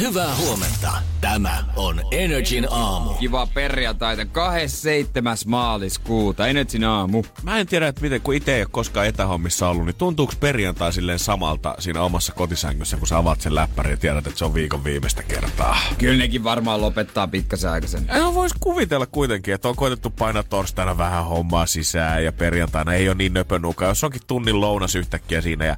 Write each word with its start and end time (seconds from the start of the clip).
Hyvää 0.00 0.36
huomenta. 0.36 0.92
Tämä 1.20 1.64
on 1.76 2.00
Energin 2.10 2.66
aamu. 2.70 3.10
Kiva 3.14 3.46
perjantaita 3.46 4.24
27. 4.24 5.36
maaliskuuta. 5.46 6.46
Energin 6.46 6.84
aamu. 6.84 7.22
Mä 7.42 7.58
en 7.58 7.66
tiedä, 7.66 7.88
että 7.88 8.00
miten, 8.00 8.20
kun 8.20 8.34
itse 8.34 8.54
ei 8.54 8.62
ole 8.62 8.68
koskaan 8.70 9.06
etähommissa 9.06 9.68
ollut, 9.68 9.86
niin 9.86 9.94
tuntuuko 9.94 10.32
perjantai 10.40 10.92
silleen 10.92 11.18
samalta 11.18 11.74
siinä 11.78 12.02
omassa 12.02 12.32
kotisängyssä, 12.32 12.96
kun 12.96 13.08
sä 13.08 13.18
avaat 13.18 13.40
sen 13.40 13.54
läppärin 13.54 13.90
ja 13.90 13.96
tiedät, 13.96 14.26
että 14.26 14.38
se 14.38 14.44
on 14.44 14.54
viikon 14.54 14.84
viimeistä 14.84 15.22
kertaa? 15.22 15.78
Kyllä 15.98 16.18
nekin 16.18 16.44
varmaan 16.44 16.80
lopettaa 16.80 17.28
pikkasen 17.28 17.70
Ei 18.14 18.34
vois 18.34 18.52
kuvitella 18.60 19.06
kuitenkin, 19.06 19.54
että 19.54 19.68
on 19.68 19.76
koitettu 19.76 20.10
painaa 20.10 20.42
torstaina 20.42 20.98
vähän 20.98 21.24
hommaa 21.24 21.66
sisään 21.66 22.24
ja 22.24 22.32
perjantaina 22.32 22.94
ei 22.94 23.08
ole 23.08 23.14
niin 23.14 23.34
nöpönuka. 23.34 23.84
Jos 23.84 24.04
onkin 24.04 24.22
tunnin 24.26 24.60
lounas 24.60 24.94
yhtäkkiä 24.94 25.40
siinä 25.40 25.64
ja 25.64 25.76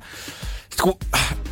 kun 0.82 0.98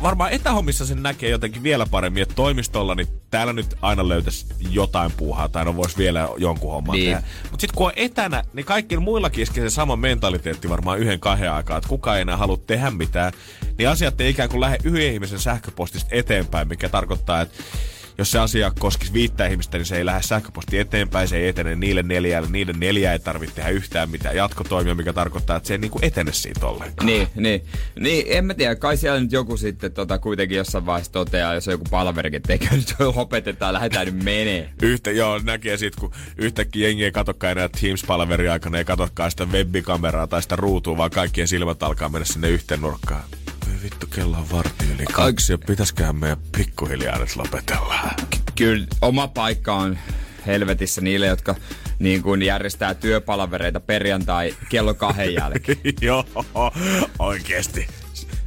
varmaan 0.03 0.31
etähommissa 0.31 0.85
sen 0.85 1.03
näkee 1.03 1.29
jotenkin 1.29 1.63
vielä 1.63 1.85
paremmin, 1.85 2.23
että 2.23 2.35
toimistolla, 2.35 2.95
niin 2.95 3.07
täällä 3.31 3.53
nyt 3.53 3.75
aina 3.81 4.09
löytäisi 4.09 4.45
jotain 4.69 5.11
puuhaa, 5.11 5.49
tai 5.49 5.65
no 5.65 5.75
voisi 5.75 5.97
vielä 5.97 6.29
jonkun 6.37 6.71
homman 6.71 6.95
niin. 6.95 7.05
tehdä. 7.05 7.27
Mutta 7.51 7.61
sitten 7.61 7.77
kun 7.77 7.87
on 7.87 7.93
etänä, 7.95 8.43
niin 8.53 8.65
kaikki 8.65 8.97
muillakin 8.97 9.43
iskee 9.43 9.69
se 9.69 9.73
sama 9.73 9.95
mentaliteetti 9.95 10.69
varmaan 10.69 10.99
yhden 10.99 11.19
kahden 11.19 11.51
aikaa, 11.51 11.77
että 11.77 11.89
kukaan 11.89 12.17
ei 12.17 12.21
enää 12.21 12.37
halua 12.37 12.57
tehdä 12.67 12.91
mitään, 12.91 13.33
niin 13.77 13.89
asiat 13.89 14.21
ei 14.21 14.29
ikään 14.29 14.49
kuin 14.49 14.61
lähde 14.61 14.77
yhden 14.83 15.13
ihmisen 15.13 15.39
sähköpostista 15.39 16.09
eteenpäin, 16.11 16.67
mikä 16.67 16.89
tarkoittaa, 16.89 17.41
että 17.41 17.63
jos 18.17 18.31
se 18.31 18.39
asia 18.39 18.71
koskisi 18.79 19.13
viittä 19.13 19.47
ihmistä, 19.47 19.77
niin 19.77 19.85
se 19.85 19.97
ei 19.97 20.05
lähde 20.05 20.21
sähköposti 20.21 20.79
eteenpäin, 20.79 21.27
se 21.27 21.37
ei 21.37 21.47
etene 21.47 21.75
niille 21.75 22.03
neljälle, 22.03 22.49
niiden 22.51 22.79
neljä 22.79 23.13
ei 23.13 23.19
tarvitse 23.19 23.55
tehdä 23.55 23.69
yhtään 23.69 24.09
mitään 24.09 24.35
jatkotoimia, 24.35 24.95
mikä 24.95 25.13
tarkoittaa, 25.13 25.57
että 25.57 25.67
se 25.67 25.73
ei 25.73 25.77
niinku 25.77 25.99
etene 26.01 26.33
siitä 26.33 26.67
ollenkaan. 26.67 27.05
Niin, 27.05 27.27
niin. 27.35 27.63
Niin, 27.99 28.25
en 28.27 28.45
mä 28.45 28.53
tiedä, 28.53 28.75
kai 28.75 28.97
siellä 28.97 29.19
nyt 29.19 29.31
joku 29.31 29.57
sitten 29.57 29.91
tota, 29.91 30.19
kuitenkin 30.19 30.57
jossain 30.57 30.85
vaiheessa 30.85 31.11
toteaa, 31.11 31.53
jos 31.53 31.67
on 31.67 31.71
joku 31.71 31.85
palverikin 31.91 32.41
tekee, 32.41 32.69
nyt 32.75 32.95
opetetaan, 33.15 33.73
lähdetään 33.73 34.05
nyt 34.05 34.23
menee. 34.23 34.69
Yhtä, 34.81 35.11
joo, 35.11 35.39
näkee 35.43 35.77
sit, 35.77 35.95
kun 35.95 36.11
yhtäkkiä 36.37 36.87
jengi 36.87 37.05
ei 37.05 37.11
katsokaan 37.11 37.51
enää 37.51 37.69
Teams-palverin 37.69 38.51
aikana, 38.51 38.77
ei 38.77 38.85
katsokaan 38.85 39.31
sitä 39.31 39.45
webikameraa 39.45 40.27
tai 40.27 40.41
sitä 40.41 40.55
ruutua, 40.55 40.97
vaan 40.97 41.11
kaikkien 41.11 41.47
silmät 41.47 41.83
alkaa 41.83 42.09
mennä 42.09 42.25
sinne 42.25 42.49
yhteen 42.49 42.81
nurkkaan 42.81 43.23
vittu, 43.83 44.07
kello 44.07 44.37
on 44.37 44.51
vartti 44.51 44.85
yli 44.95 45.05
kaksi 45.05 45.53
ja 45.53 45.57
pitäskään 45.57 46.15
meidän 46.15 46.37
pikkuhiljaa 46.57 47.19
nyt 47.19 47.35
lopetella. 47.35 47.95
Kyllä 48.55 48.87
oma 49.01 49.27
paikka 49.27 49.73
on 49.75 49.97
helvetissä 50.45 51.01
niille, 51.01 51.25
jotka 51.25 51.55
niin 51.99 52.21
kuin 52.23 52.41
järjestää 52.41 52.93
työpalavereita 52.93 53.79
perjantai 53.79 54.55
kello 54.69 54.93
kahden 54.93 55.33
jälkeen. 55.33 55.77
Joo, 56.01 56.25
oikeesti. 57.19 57.87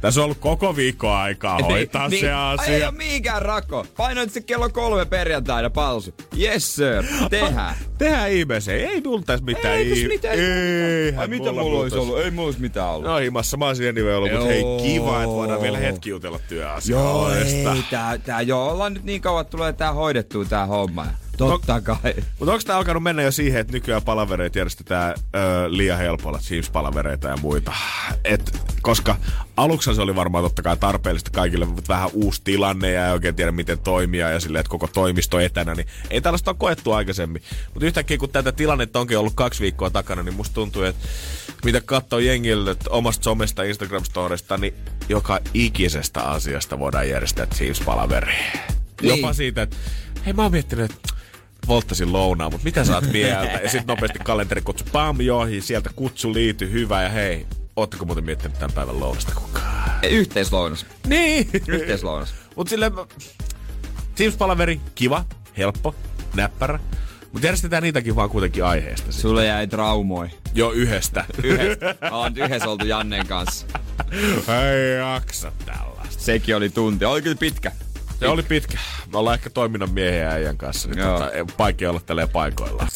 Tässä 0.01 0.19
on 0.21 0.23
ollut 0.23 0.37
koko 0.37 0.75
viikko 0.75 1.11
aikaa 1.11 1.57
niin, 1.57 1.65
hoitaa 1.65 2.07
niin, 2.07 2.21
se 2.21 2.31
asia. 2.31 2.75
Ei 2.75 2.83
ole 2.83 2.91
mihinkään 2.91 3.41
rakko. 3.41 3.85
Painoit 3.97 4.31
se 4.31 4.41
kello 4.41 4.69
kolme 4.69 5.05
perjantaina 5.05 5.69
palsu. 5.69 6.13
Yes 6.39 6.75
sir, 6.75 7.03
tehdään. 7.29 7.75
Tehdään 7.97 8.31
ihmeessä. 8.31 8.73
Ei 8.73 9.01
mulla 9.01 9.23
tässä 9.25 9.45
mitään. 9.45 9.75
Ei, 9.75 9.93
ei 9.93 10.07
mitään. 10.07 10.35
Ei, 10.39 11.15
Ai 11.17 11.27
mitä 11.27 11.51
mulla 11.51 11.79
olisi 11.79 11.97
ollut? 11.97 12.19
Ei 12.19 12.31
mulla 12.31 12.45
olisi 12.45 12.61
mitään 12.61 12.89
ollut. 12.89 13.09
No 13.09 13.17
himassa 13.17 13.57
mä 13.57 13.67
olisin 13.67 13.89
anyway 13.89 14.13
ollut, 14.13 14.31
mutta 14.31 14.45
hei 14.45 14.63
kiva, 14.83 15.23
että 15.23 15.35
voidaan 15.35 15.61
vielä 15.61 15.77
hetki 15.77 16.09
jutella 16.09 16.39
työasioista. 16.49 17.09
Joo, 17.09 17.75
ei, 17.75 17.83
tää, 17.89 18.17
tää, 18.17 18.41
joo, 18.41 18.71
ollaan 18.71 18.93
nyt 18.93 19.03
niin 19.03 19.21
kauan, 19.21 19.41
että 19.41 19.51
tulee 19.51 19.73
tää 19.73 19.93
hoidettua 19.93 20.45
tää 20.45 20.65
homma. 20.65 21.05
Totta 21.37 21.81
kai. 21.81 22.15
Mutta 22.39 22.53
onko 22.53 22.63
tämä 22.65 22.77
alkanut 22.77 23.03
mennä 23.03 23.21
jo 23.21 23.31
siihen, 23.31 23.61
että 23.61 23.73
nykyään 23.73 24.01
palavereita 24.01 24.57
järjestetään 24.57 25.15
ö, 25.35 25.39
liian 25.67 25.97
helpolla, 25.97 26.39
Teams-palavereita 26.49 27.27
ja 27.27 27.37
muita? 27.37 27.73
Et, 28.23 28.61
koska 28.81 29.15
aluksi 29.57 29.95
se 29.95 30.01
oli 30.01 30.15
varmaan 30.15 30.43
totta 30.43 30.61
kai 30.61 30.77
tarpeellista 30.77 31.31
kaikille, 31.31 31.65
mutta 31.65 31.93
vähän 31.93 32.09
uusi 32.13 32.41
tilanne 32.43 32.91
ja 32.91 33.07
ei 33.07 33.13
oikein 33.13 33.35
tiedä 33.35 33.51
miten 33.51 33.79
toimia 33.79 34.29
ja 34.29 34.39
silleen, 34.39 34.59
että 34.59 34.69
koko 34.69 34.87
toimisto 34.87 35.39
etänä, 35.39 35.75
niin 35.75 35.87
ei 36.09 36.21
tällaista 36.21 36.51
ole 36.51 36.57
koettu 36.59 36.91
aikaisemmin. 36.91 37.41
Mutta 37.73 37.85
yhtäkkiä 37.85 38.17
kun 38.17 38.29
tätä 38.29 38.51
tilannetta 38.51 38.99
onkin 38.99 39.17
ollut 39.17 39.33
kaksi 39.35 39.61
viikkoa 39.61 39.89
takana, 39.89 40.23
niin 40.23 40.35
musta 40.35 40.53
tuntuu, 40.53 40.83
että 40.83 41.07
mitä 41.65 41.81
katsoo 41.81 42.19
jengille 42.19 42.75
omasta 42.89 43.23
somesta, 43.23 43.63
Instagram-storista, 43.63 44.57
niin 44.57 44.73
joka 45.09 45.39
ikisestä 45.53 46.21
asiasta 46.21 46.79
voidaan 46.79 47.09
järjestää 47.09 47.45
Teams-palaveri. 47.45 48.33
Niin. 49.01 49.21
Jopa 49.21 49.33
siitä, 49.33 49.61
että 49.61 49.77
hei 50.25 50.33
mä 50.33 50.41
oon 50.41 50.51
miettinyt, 50.51 50.91
että 50.91 51.16
volttasin 51.67 52.13
lounaa, 52.13 52.49
mutta 52.49 52.65
mitä 52.65 52.83
sä 52.83 52.95
oot 52.95 53.11
mieltä? 53.11 53.59
Ja 53.63 53.69
sitten 53.69 53.87
nopeasti 53.87 54.19
kalenterikutsu, 54.19 54.85
pam, 54.91 55.21
johi, 55.21 55.61
sieltä 55.61 55.89
kutsu 55.95 56.33
liity, 56.33 56.71
hyvä 56.71 57.03
ja 57.03 57.09
hei, 57.09 57.45
ootteko 57.75 58.05
muuten 58.05 58.23
miettinyt 58.23 58.59
tämän 58.59 58.73
päivän 58.75 58.99
lounasta 58.99 59.31
kukaan? 59.35 59.99
Yhteislounas. 60.09 60.85
Niin. 61.07 61.49
Yhteislounas. 61.67 62.35
Mut 62.55 62.67
sille 62.67 62.91
Teams-palaveri, 64.15 64.79
kiva, 64.95 65.25
helppo, 65.57 65.95
näppärä. 66.35 66.79
Mutta 67.31 67.47
järjestetään 67.47 67.83
niitäkin 67.83 68.15
vaan 68.15 68.29
kuitenkin 68.29 68.65
aiheesta. 68.65 69.11
Sulle 69.11 69.45
jäi 69.45 69.67
traumoi. 69.67 70.29
Jo 70.53 70.71
yhdestä. 70.71 71.25
Yhdestä. 71.43 71.95
Ollaan 72.11 72.37
yhdessä 72.37 72.69
oltu 72.69 72.85
Jannen 72.85 73.27
kanssa. 73.27 73.67
Ei 74.11 74.97
jaksa 74.97 75.51
tällaista. 75.65 76.23
Sekin 76.23 76.55
oli 76.55 76.69
tunti. 76.69 77.05
Oli 77.05 77.21
kyllä 77.21 77.35
pitkä. 77.35 77.71
Se 78.19 78.27
oli 78.27 78.43
pitkä. 78.43 78.77
Me 79.11 79.17
ollaan 79.17 79.33
ehkä 79.33 79.49
toiminnan 79.49 79.89
miehen 79.91 80.27
äijän 80.27 80.57
kanssa. 80.57 80.89
Niin 80.89 81.05
tota, 81.05 81.29
vaikea 81.59 81.89
olla 81.89 81.99
tälleen 81.99 82.29
paikoilla. 82.29 82.87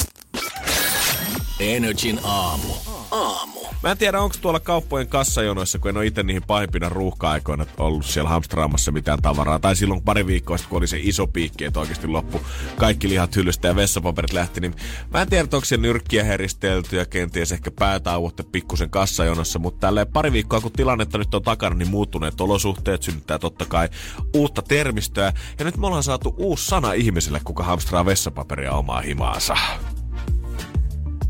Energin 1.59 2.20
aamu. 2.24 2.74
Aamu. 3.12 3.60
Mä 3.84 3.92
en 3.92 3.98
tiedä, 3.98 4.22
onko 4.22 4.36
tuolla 4.42 4.60
kauppojen 4.60 5.08
kassajonoissa, 5.08 5.80
kun 5.80 5.90
en 5.90 5.98
ole 5.98 6.06
itse 6.06 6.24
niihin 6.24 6.44
pahimpina 6.48 6.90
ruuhka-aikoina 6.90 7.66
ollut 7.78 8.06
siellä 8.06 8.30
hamstraamassa 8.30 8.92
mitään 8.92 9.22
tavaraa. 9.22 9.60
Tai 9.60 9.76
silloin 9.76 10.02
pari 10.02 10.28
viikkoa 10.28 10.58
sitten, 10.58 10.70
kun 10.70 10.78
oli 10.78 10.88
se 10.88 11.00
iso 11.02 11.28
piikki, 11.28 11.66
että 11.66 11.80
oikeasti 11.80 12.08
loppu 12.08 12.42
kaikki 12.78 13.10
lihat 13.10 13.36
hyllystä 13.36 13.68
ja 13.68 13.76
vessapaperit 13.76 14.34
lähti. 14.34 14.62
Niin 14.62 14.76
mä 15.14 15.22
en 15.22 15.30
tiedä, 15.30 15.44
onko 15.44 15.66
siellä 15.66 15.82
nyrkkiä 15.82 16.24
heristelty 16.24 16.96
ja 16.96 17.06
kenties 17.06 17.52
ehkä 17.52 17.72
päätauotte 17.72 18.44
pikkusen 18.44 18.90
kassajonossa. 18.90 19.60
Mutta 19.60 19.88
tälleen 19.88 20.08
pari 20.08 20.32
viikkoa, 20.32 20.62
kun 20.62 20.72
tilannetta 20.72 21.18
nyt 21.18 21.36
on 21.36 21.42
takana, 21.42 21.76
niin 21.76 21.90
muuttuneet 21.90 22.42
olosuhteet 22.42 23.04
synnyttää 23.04 23.40
totta 23.40 23.66
kai 23.66 23.90
uutta 24.36 24.62
termistöä. 24.62 25.34
Ja 25.60 25.66
nyt 25.66 25.78
me 25.78 25.88
ollaan 25.88 26.04
saatu 26.04 26.36
uusi 26.38 26.66
sana 26.66 26.94
ihmiselle, 26.94 27.42
kuka 27.44 27.64
hamstraa 27.64 28.06
vessapaperia 28.06 28.72
omaa 28.72 29.02
himaansa. 29.02 29.58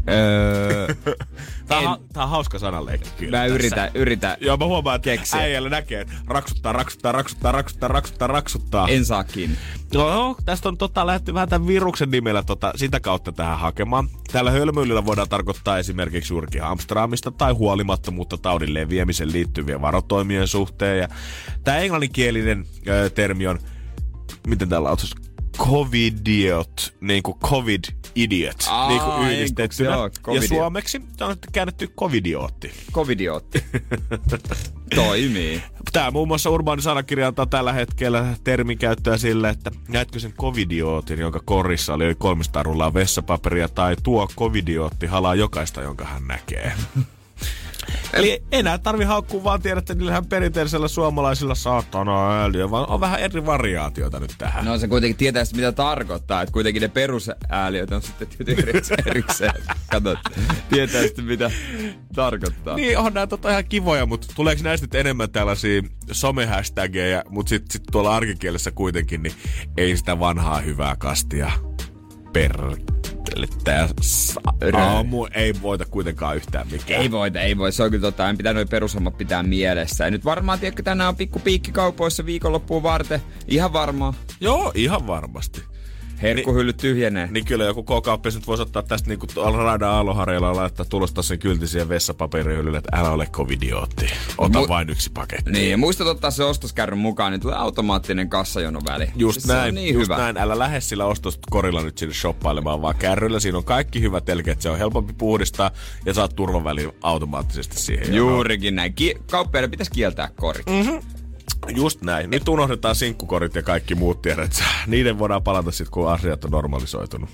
Öö, 0.09 0.95
Tää 1.67 1.79
on, 1.79 1.85
ha- 1.85 1.99
tää 2.13 2.23
on 2.23 2.29
hauska 2.29 2.59
sanaleikki 2.59 3.09
kyllä. 3.17 3.37
Mä 3.37 3.43
tässä. 3.43 3.55
yritän, 3.55 3.91
yritän. 3.93 4.37
Joo, 4.41 4.57
mä 4.57 4.65
huomaan, 4.65 4.95
että 4.95 5.09
keksiä. 5.09 5.39
äijällä 5.39 5.69
näkee, 5.69 6.01
että 6.01 6.13
raksuttaa, 6.27 6.73
raksuttaa, 6.73 7.11
raksuttaa, 7.11 7.51
raksuttaa, 7.51 7.87
raksuttaa, 7.87 8.27
raksuttaa. 8.27 8.87
En 8.87 9.05
saa 9.05 9.23
kiinni. 9.23 9.57
No, 9.93 10.13
no 10.13 10.35
tästä 10.45 10.69
on 10.69 10.77
tota, 10.77 11.05
lähdetty 11.07 11.33
vähän 11.33 11.49
tämän 11.49 11.67
viruksen 11.67 12.11
nimellä 12.11 12.43
tota, 12.43 12.73
sitä 12.75 12.99
kautta 12.99 13.31
tähän 13.31 13.59
hakemaan. 13.59 14.09
Tällä 14.31 14.51
hölmöilyllä 14.51 15.05
voidaan 15.05 15.29
tarkoittaa 15.29 15.77
esimerkiksi 15.77 16.33
juurikin 16.33 16.61
hamstraamista 16.61 17.31
tai 17.31 17.51
huolimattomuutta 17.53 18.37
taudin 18.37 18.73
leviämisen 18.73 19.31
liittyvien 19.31 19.81
varotoimien 19.81 20.47
suhteen. 20.47 20.99
Ja 20.99 21.07
tämä 21.63 21.77
englanninkielinen 21.77 22.65
ö, 22.87 23.09
termi 23.09 23.47
on, 23.47 23.59
miten 24.47 24.69
täällä 24.69 24.89
on, 24.89 24.97
covidiot, 25.57 26.93
niin 27.01 27.23
kuin 27.23 27.39
covid 27.39 27.83
idiot, 28.15 28.57
Aa, 28.69 28.89
niin 28.89 29.01
kuin 29.01 29.31
yhdistettynä. 29.31 29.89
joo, 29.89 30.09
ja 30.35 30.47
suomeksi 30.47 31.01
se 31.17 31.23
on 31.23 31.35
käännetty 31.51 31.87
covidiootti. 31.87 32.71
Covidiootti. 32.93 33.63
Toimii. 34.95 35.63
Tämä 35.91 36.11
muun 36.11 36.27
muassa 36.27 36.49
Urbaani 36.49 36.81
sanakirja 36.81 37.27
antaa 37.27 37.45
tällä 37.45 37.73
hetkellä 37.73 38.25
termin 38.43 38.77
käyttöä 38.77 39.17
sille, 39.17 39.49
että 39.49 39.71
näetkö 39.87 40.19
sen 40.19 40.33
covidiootin, 40.33 41.19
jonka 41.19 41.39
korissa 41.45 41.93
oli 41.93 42.05
yli 42.05 42.15
300 42.15 42.63
rullaa 42.63 42.93
vessapaperia, 42.93 43.67
tai 43.69 43.95
tuo 44.03 44.27
covidiootti 44.37 45.05
halaa 45.05 45.35
jokaista, 45.35 45.81
jonka 45.81 46.05
hän 46.05 46.27
näkee. 46.27 46.73
Eli 48.13 48.43
enää 48.51 48.77
tarvi 48.77 49.03
haukkua, 49.03 49.43
vaan 49.43 49.61
tiedät, 49.61 49.81
että 49.81 49.93
niillähän 49.93 50.25
perinteisellä 50.25 50.87
suomalaisilla 50.87 51.55
saatana 51.55 52.41
ääliö, 52.41 52.71
vaan 52.71 52.89
on 52.89 52.99
vähän 52.99 53.19
eri 53.19 53.45
variaatioita 53.45 54.19
nyt 54.19 54.35
tähän. 54.37 54.65
No 54.65 54.77
se 54.77 54.87
kuitenkin 54.87 55.17
tietää 55.17 55.45
sitten, 55.45 55.63
mitä 55.63 55.71
tarkoittaa. 55.71 56.41
Että 56.41 56.53
kuitenkin 56.53 56.81
ne 56.81 56.87
perusääliöt 56.87 57.91
on 57.91 58.01
sitten 58.01 58.27
tietysti 58.27 58.93
erikseen. 59.05 59.53
Katsot, 59.91 60.19
tietää 60.69 61.01
sitten, 61.01 61.25
mitä 61.25 61.51
tarkoittaa. 62.15 62.75
Niin, 62.75 62.97
on 62.97 63.13
nämä 63.13 63.27
tota 63.27 63.51
ihan 63.51 63.65
kivoja, 63.65 64.05
mutta 64.05 64.27
tuleeko 64.35 64.63
näistä 64.63 64.85
nyt 64.85 64.95
enemmän 64.95 65.29
tällaisia 65.29 65.81
somehashtageja, 66.11 67.23
mutta 67.29 67.49
sitten 67.49 67.71
sit 67.71 67.83
tuolla 67.91 68.15
arkikielessä 68.15 68.71
kuitenkin, 68.71 69.23
niin 69.23 69.33
ei 69.77 69.97
sitä 69.97 70.19
vanhaa 70.19 70.61
hyvää 70.61 70.95
kastia 70.95 71.51
per... 72.33 72.57
Että 74.61 74.77
aamu 74.77 75.27
ei 75.33 75.53
voita 75.61 75.85
kuitenkaan 75.85 76.35
yhtään 76.35 76.67
mikään. 76.71 77.01
Ei 77.01 77.11
voita, 77.11 77.41
ei 77.41 77.57
voi. 77.57 77.71
Se 77.71 77.83
on 77.83 77.91
kyllä 77.91 78.01
tota, 78.01 78.29
en 78.29 78.37
pitää 78.37 78.53
noin 78.53 78.69
perushommat 78.69 79.17
pitää 79.17 79.43
mielessä. 79.43 80.03
Ja 80.03 80.11
nyt 80.11 80.25
varmaan, 80.25 80.59
tiedätkö, 80.59 80.83
tänään 80.83 81.09
on 81.09 81.15
pikku 81.15 81.39
piikki 81.39 81.71
kaupoissa 81.71 82.25
viikonloppuun 82.25 82.83
varten. 82.83 83.21
Ihan 83.47 83.73
varmaa. 83.73 84.13
Joo, 84.41 84.71
ihan 84.75 85.07
varmasti. 85.07 85.70
Herkkuhyllyt 86.21 86.77
tyhjenee. 86.77 87.27
Niin 87.31 87.45
kyllä 87.45 87.63
joku 87.63 87.83
kokauppis 87.83 88.35
nyt 88.35 88.47
voisi 88.47 88.63
ottaa 88.63 88.83
tästä 88.83 89.07
niinku 89.09 89.27
radan 89.57 89.89
aalloharjalla 89.89 90.47
ja 90.47 90.55
laittaa 90.55 90.85
tulosta 90.85 91.21
sen 91.21 91.39
kylti 91.39 91.67
siihen 91.67 91.89
vessapaperihyllylle, 91.89 92.77
että 92.77 92.97
älä 92.97 93.09
ole 93.09 93.25
covidiotti. 93.25 94.05
Ota 94.37 94.59
Mu- 94.61 94.67
vain 94.67 94.89
yksi 94.89 95.11
paketti. 95.13 95.51
Niin, 95.51 95.71
ja 95.71 95.77
muistat 95.77 96.07
ottaa 96.07 96.31
se 96.31 96.43
ostoskärryn 96.43 96.99
mukaan, 96.99 97.31
niin 97.31 97.41
tulee 97.41 97.55
automaattinen 97.55 98.29
kassajono 98.29 98.81
väli. 98.87 99.07
Just 99.15 99.41
siis 99.41 99.47
näin, 99.53 99.75
niin 99.75 99.93
just 99.93 100.03
hyvä. 100.03 100.17
näin. 100.17 100.37
Älä 100.37 100.59
lähde 100.59 100.81
sillä 100.81 101.05
ostoskorilla 101.05 101.81
nyt 101.83 101.97
sinne 101.97 102.13
shoppailemaan, 102.15 102.81
vaan 102.81 102.95
kärryllä 102.95 103.39
siinä 103.39 103.57
on 103.57 103.63
kaikki 103.63 104.01
hyvät 104.01 104.29
elkeet. 104.29 104.61
Se 104.61 104.69
on 104.69 104.77
helpompi 104.77 105.13
puhdistaa 105.13 105.71
ja 106.05 106.13
saat 106.13 106.35
turvaväli 106.35 106.89
automaattisesti 107.01 107.79
siihen. 107.79 108.13
Juurikin 108.13 108.75
näin. 108.75 108.93
Ki- 108.93 109.15
kauppiaiden 109.31 109.71
pitäisi 109.71 109.91
kieltää 109.91 110.29
korit. 110.35 110.65
Mm-hmm. 110.69 111.20
Just 111.69 112.01
näin. 112.01 112.29
Nyt 112.29 112.47
unohdetaan 112.49 112.95
sinkkukorit 112.95 113.55
ja 113.55 113.63
kaikki 113.63 113.95
muut 113.95 114.21
tiedät. 114.21 114.63
Niiden 114.87 115.19
voidaan 115.19 115.43
palata 115.43 115.71
sitten, 115.71 115.91
kun 115.91 116.11
asiat 116.11 116.45
on 116.45 116.51
normalisoitunut. 116.51 117.29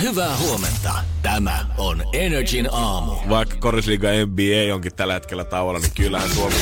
Hyvää 0.00 0.36
huomenta. 0.36 0.94
Tämä 1.22 1.66
on 1.78 2.02
Energin 2.12 2.68
aamu. 2.72 3.12
Vaikka 3.28 3.56
Korisliiga 3.56 4.08
NBA 4.26 4.74
onkin 4.74 4.94
tällä 4.94 5.14
hetkellä 5.14 5.44
tauolla, 5.44 5.80
niin 5.80 5.92
kyllähän 5.96 6.30
Suomi... 6.30 6.54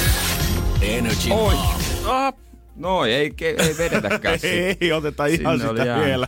Energin 0.82 1.32
Oi. 1.32 1.54
aamu. 1.54 1.72
Ah, 2.04 2.34
No 2.78 3.04
ei, 3.04 3.32
ei 3.40 3.74
vedetäkään. 3.78 4.38
ei, 4.80 4.92
otetaan 4.92 5.30
ihan 5.30 5.58
Sinne 5.58 5.82
sitä 5.82 6.00
vielä. 6.04 6.26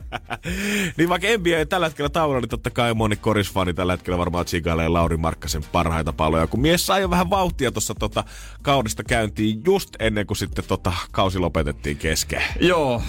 niin 0.96 1.08
vaikka 1.08 1.28
NBA 1.38 1.56
ei 1.56 1.66
tällä 1.66 1.86
hetkellä 1.86 2.08
taulua, 2.08 2.40
niin 2.40 2.48
totta 2.48 2.70
kai 2.70 2.94
moni 2.94 3.16
korisfani 3.16 3.74
tällä 3.74 3.92
hetkellä 3.92 4.18
varmaan 4.18 4.44
tsigailee 4.44 4.88
Lauri 4.88 5.16
Markkasen 5.16 5.62
parhaita 5.72 6.12
paloja. 6.12 6.46
Kun 6.46 6.60
mies 6.60 6.86
sai 6.86 7.00
jo 7.00 7.10
vähän 7.10 7.30
vauhtia 7.30 7.72
tuossa 7.72 7.94
tota, 7.94 8.24
kaudesta 8.62 9.04
käyntiin 9.04 9.62
just 9.66 9.90
ennen 9.98 10.26
kuin 10.26 10.36
sitten 10.36 10.64
tota, 10.68 10.92
kausi 11.10 11.38
lopetettiin 11.38 11.96
kesken. 11.96 12.42
Joo, 12.60 13.02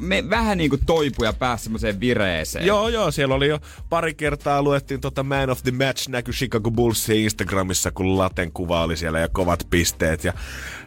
me, 0.00 0.30
vähän 0.30 0.58
niin 0.58 0.70
kuin 0.70 0.86
toipuja 0.86 1.32
pääsi 1.32 1.64
semmoiseen 1.64 2.00
vireeseen. 2.00 2.66
Joo, 2.66 2.88
joo, 2.88 3.10
siellä 3.10 3.34
oli 3.34 3.48
jo 3.48 3.58
pari 3.88 4.14
kertaa 4.14 4.62
luettiin 4.62 5.00
tota 5.00 5.22
Man 5.22 5.50
of 5.50 5.62
the 5.62 5.70
Match 5.70 6.08
näky 6.08 6.32
Chicago 6.32 6.70
Bullsin 6.70 7.16
Instagramissa, 7.16 7.90
kun 7.90 8.18
Laten 8.18 8.52
kuva 8.52 8.82
oli 8.82 8.96
siellä 8.96 9.18
ja 9.18 9.28
kovat 9.28 9.66
pisteet. 9.70 10.24
Ja 10.24 10.32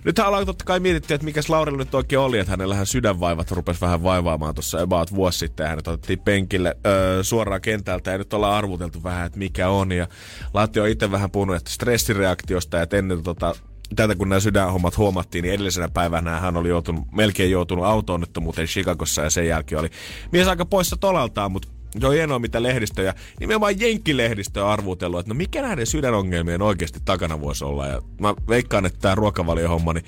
nyt 0.03 0.19
ollaan 0.19 0.45
totta 0.45 0.65
kai 0.65 0.79
mietitty, 0.79 1.13
että 1.13 1.25
mikäs 1.25 1.49
Laurilla 1.49 1.77
nyt 1.77 1.95
oikein 1.95 2.19
oli, 2.19 2.39
että 2.39 2.51
hänellähän 2.51 2.85
sydänvaivat 2.85 3.51
rupes 3.51 3.81
vähän 3.81 4.03
vaivaamaan 4.03 4.55
tuossa 4.55 4.81
about 4.81 5.15
vuosi 5.15 5.39
sitten. 5.39 5.67
Hänet 5.67 5.87
otettiin 5.87 6.19
penkille 6.19 6.77
öö, 6.85 7.23
suoraan 7.23 7.61
kentältä 7.61 8.11
ja 8.11 8.17
nyt 8.17 8.33
ollaan 8.33 8.55
arvuteltu 8.55 9.03
vähän, 9.03 9.25
että 9.25 9.39
mikä 9.39 9.69
on. 9.69 9.91
Ja 9.91 10.07
Latti 10.53 10.79
on 10.79 10.87
itse 10.87 11.11
vähän 11.11 11.31
puhunut, 11.31 11.55
että 11.55 11.71
stressireaktiosta 11.71 12.77
ja 12.77 12.87
ennen 12.93 13.23
tota, 13.23 13.55
tätä 13.95 14.15
kun 14.15 14.29
nämä 14.29 14.39
sydänhommat 14.39 14.97
huomattiin, 14.97 15.43
niin 15.43 15.53
edellisenä 15.53 15.89
päivänä 15.89 16.39
hän 16.39 16.57
oli 16.57 16.69
joutunut, 16.69 17.11
melkein 17.11 17.51
joutunut 17.51 17.85
auto-onnettomuuteen 17.85 18.67
Chicagossa 18.67 19.21
ja 19.21 19.29
sen 19.29 19.47
jälkeen 19.47 19.79
oli 19.79 19.89
mies 20.31 20.47
aika 20.47 20.65
poissa 20.65 20.97
tolaltaan, 20.97 21.51
mutta 21.51 21.67
se 21.99 22.07
on 22.07 22.13
hienoa, 22.13 22.39
mitä 22.39 22.63
lehdistöjä, 22.63 23.13
nimenomaan 23.39 23.79
jenkkilehdistö 23.79 24.65
on 24.65 24.71
arvutellut, 24.71 25.19
että 25.19 25.33
no 25.33 25.37
mikä 25.37 25.61
näiden 25.61 25.87
sydänongelmien 25.87 26.61
oikeasti 26.61 26.99
takana 27.05 27.41
voisi 27.41 27.63
olla. 27.65 27.87
Ja 27.87 28.01
mä 28.21 28.35
veikkaan, 28.49 28.85
että 28.85 28.99
tämä 28.99 29.15
ruokavaliohomma, 29.15 29.93
niin 29.93 30.05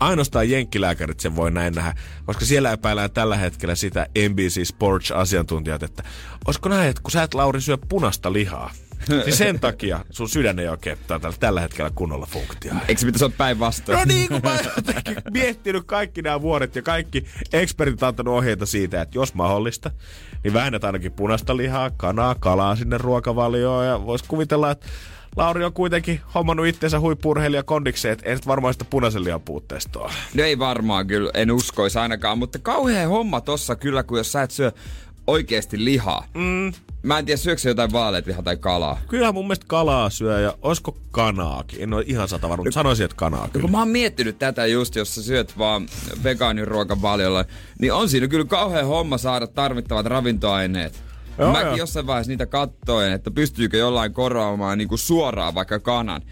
ainoastaan 0.00 0.50
jenkkilääkärit 0.50 1.20
sen 1.20 1.36
voi 1.36 1.50
näin 1.50 1.74
nähdä, 1.74 1.94
koska 2.24 2.44
siellä 2.44 2.72
epäillään 2.72 3.10
tällä 3.10 3.36
hetkellä 3.36 3.74
sitä 3.74 4.06
NBC 4.28 4.64
Sports-asiantuntijat, 4.64 5.82
että 5.82 6.02
olisiko 6.46 6.68
näin, 6.68 6.90
että 6.90 7.02
kun 7.02 7.10
sä 7.10 7.22
et 7.22 7.34
Lauri 7.34 7.60
syö 7.60 7.78
punasta 7.88 8.32
lihaa, 8.32 8.70
Siis 9.24 9.38
sen 9.38 9.60
takia 9.60 10.04
sun 10.10 10.28
sydän 10.28 10.58
ei 10.58 10.68
oikein 10.68 10.98
tällä, 11.06 11.32
tällä 11.40 11.60
hetkellä 11.60 11.90
kunnolla 11.94 12.26
funktio. 12.26 12.72
Eikö 12.88 13.00
se 13.00 13.06
pitäisi 13.06 13.24
olla 13.24 13.34
päinvastoin? 13.38 13.98
No 13.98 14.04
niin, 14.04 14.28
kun 14.28 14.40
mä 14.44 14.50
oon 14.50 14.60
miettinyt 15.30 15.84
kaikki 15.86 16.22
nämä 16.22 16.42
vuodet 16.42 16.76
ja 16.76 16.82
kaikki 16.82 17.24
ekspertit 17.52 18.02
antanut 18.02 18.34
ohjeita 18.34 18.66
siitä, 18.66 19.02
että 19.02 19.18
jos 19.18 19.34
mahdollista, 19.34 19.90
niin 20.44 20.54
vähennät 20.54 20.84
ainakin 20.84 21.12
punaista 21.12 21.56
lihaa, 21.56 21.90
kanaa, 21.90 22.34
kalaa 22.34 22.76
sinne 22.76 22.98
ruokavalioon 22.98 23.86
ja 23.86 24.06
vois 24.06 24.22
kuvitella, 24.22 24.70
että 24.70 24.86
Lauri 25.36 25.64
on 25.64 25.72
kuitenkin 25.72 26.20
hommannut 26.34 26.66
itseensä 26.66 27.00
huippurheilija 27.00 27.62
kondikseen, 27.62 28.12
että 28.12 28.30
ei 28.30 28.36
varmaan 28.46 28.74
sitä 28.74 28.84
punaisen 28.84 29.24
lihan 29.24 29.40
puutteesta 29.40 30.00
ole. 30.00 30.12
No 30.34 30.44
ei 30.44 30.58
varmaan 30.58 31.06
kyllä, 31.06 31.30
en 31.34 31.50
uskoisi 31.50 31.98
ainakaan, 31.98 32.38
mutta 32.38 32.58
kauhean 32.58 33.08
homma 33.08 33.40
tossa 33.40 33.76
kyllä, 33.76 34.02
kun 34.02 34.18
jos 34.18 34.32
sä 34.32 34.42
et 34.42 34.50
syö 34.50 34.72
oikeasti 35.26 35.84
lihaa. 35.84 36.26
Mm. 36.34 36.72
Mä 37.06 37.18
en 37.18 37.26
tiedä, 37.26 37.36
syöksä 37.36 37.68
jotain 37.68 37.92
vaaleet 37.92 38.26
lihaa 38.26 38.42
tai 38.42 38.56
kalaa. 38.56 39.00
Kyllä 39.08 39.32
mun 39.32 39.44
mielestä 39.44 39.66
kalaa 39.68 40.10
syö 40.10 40.40
ja 40.40 40.54
olisiko 40.62 40.96
kanaakin. 41.10 41.82
En 41.82 41.94
ole 41.94 42.04
ihan 42.06 42.28
sata 42.28 42.48
varma, 42.48 42.64
mutta 42.64 42.74
sanoisin, 42.74 43.04
että 43.04 43.16
kanaa 43.16 43.48
kyllä. 43.52 43.62
kun 43.62 43.70
mä 43.70 43.78
oon 43.78 43.88
miettinyt 43.88 44.38
tätä 44.38 44.66
just, 44.66 44.96
jos 44.96 45.14
sä 45.14 45.22
syöt 45.22 45.58
vaan 45.58 45.88
vegaaniruokavaliolla, 46.24 47.44
niin 47.78 47.92
on 47.92 48.08
siinä 48.08 48.28
kyllä 48.28 48.44
kauhean 48.44 48.86
homma 48.86 49.18
saada 49.18 49.46
tarvittavat 49.46 50.06
ravintoaineet. 50.06 51.05
Joo, 51.38 51.52
Mäkin 51.52 51.66
joo. 51.66 51.76
jossain 51.76 52.06
vaiheessa 52.06 52.30
niitä 52.30 52.46
kattoin, 52.46 53.12
että 53.12 53.30
pystyykö 53.30 53.76
jollain 53.76 54.12
korvaamaan 54.12 54.78
niin 54.78 54.88
kuin 54.88 54.98
suoraan 54.98 55.54
vaikka 55.54 55.80
kanan. 55.80 56.22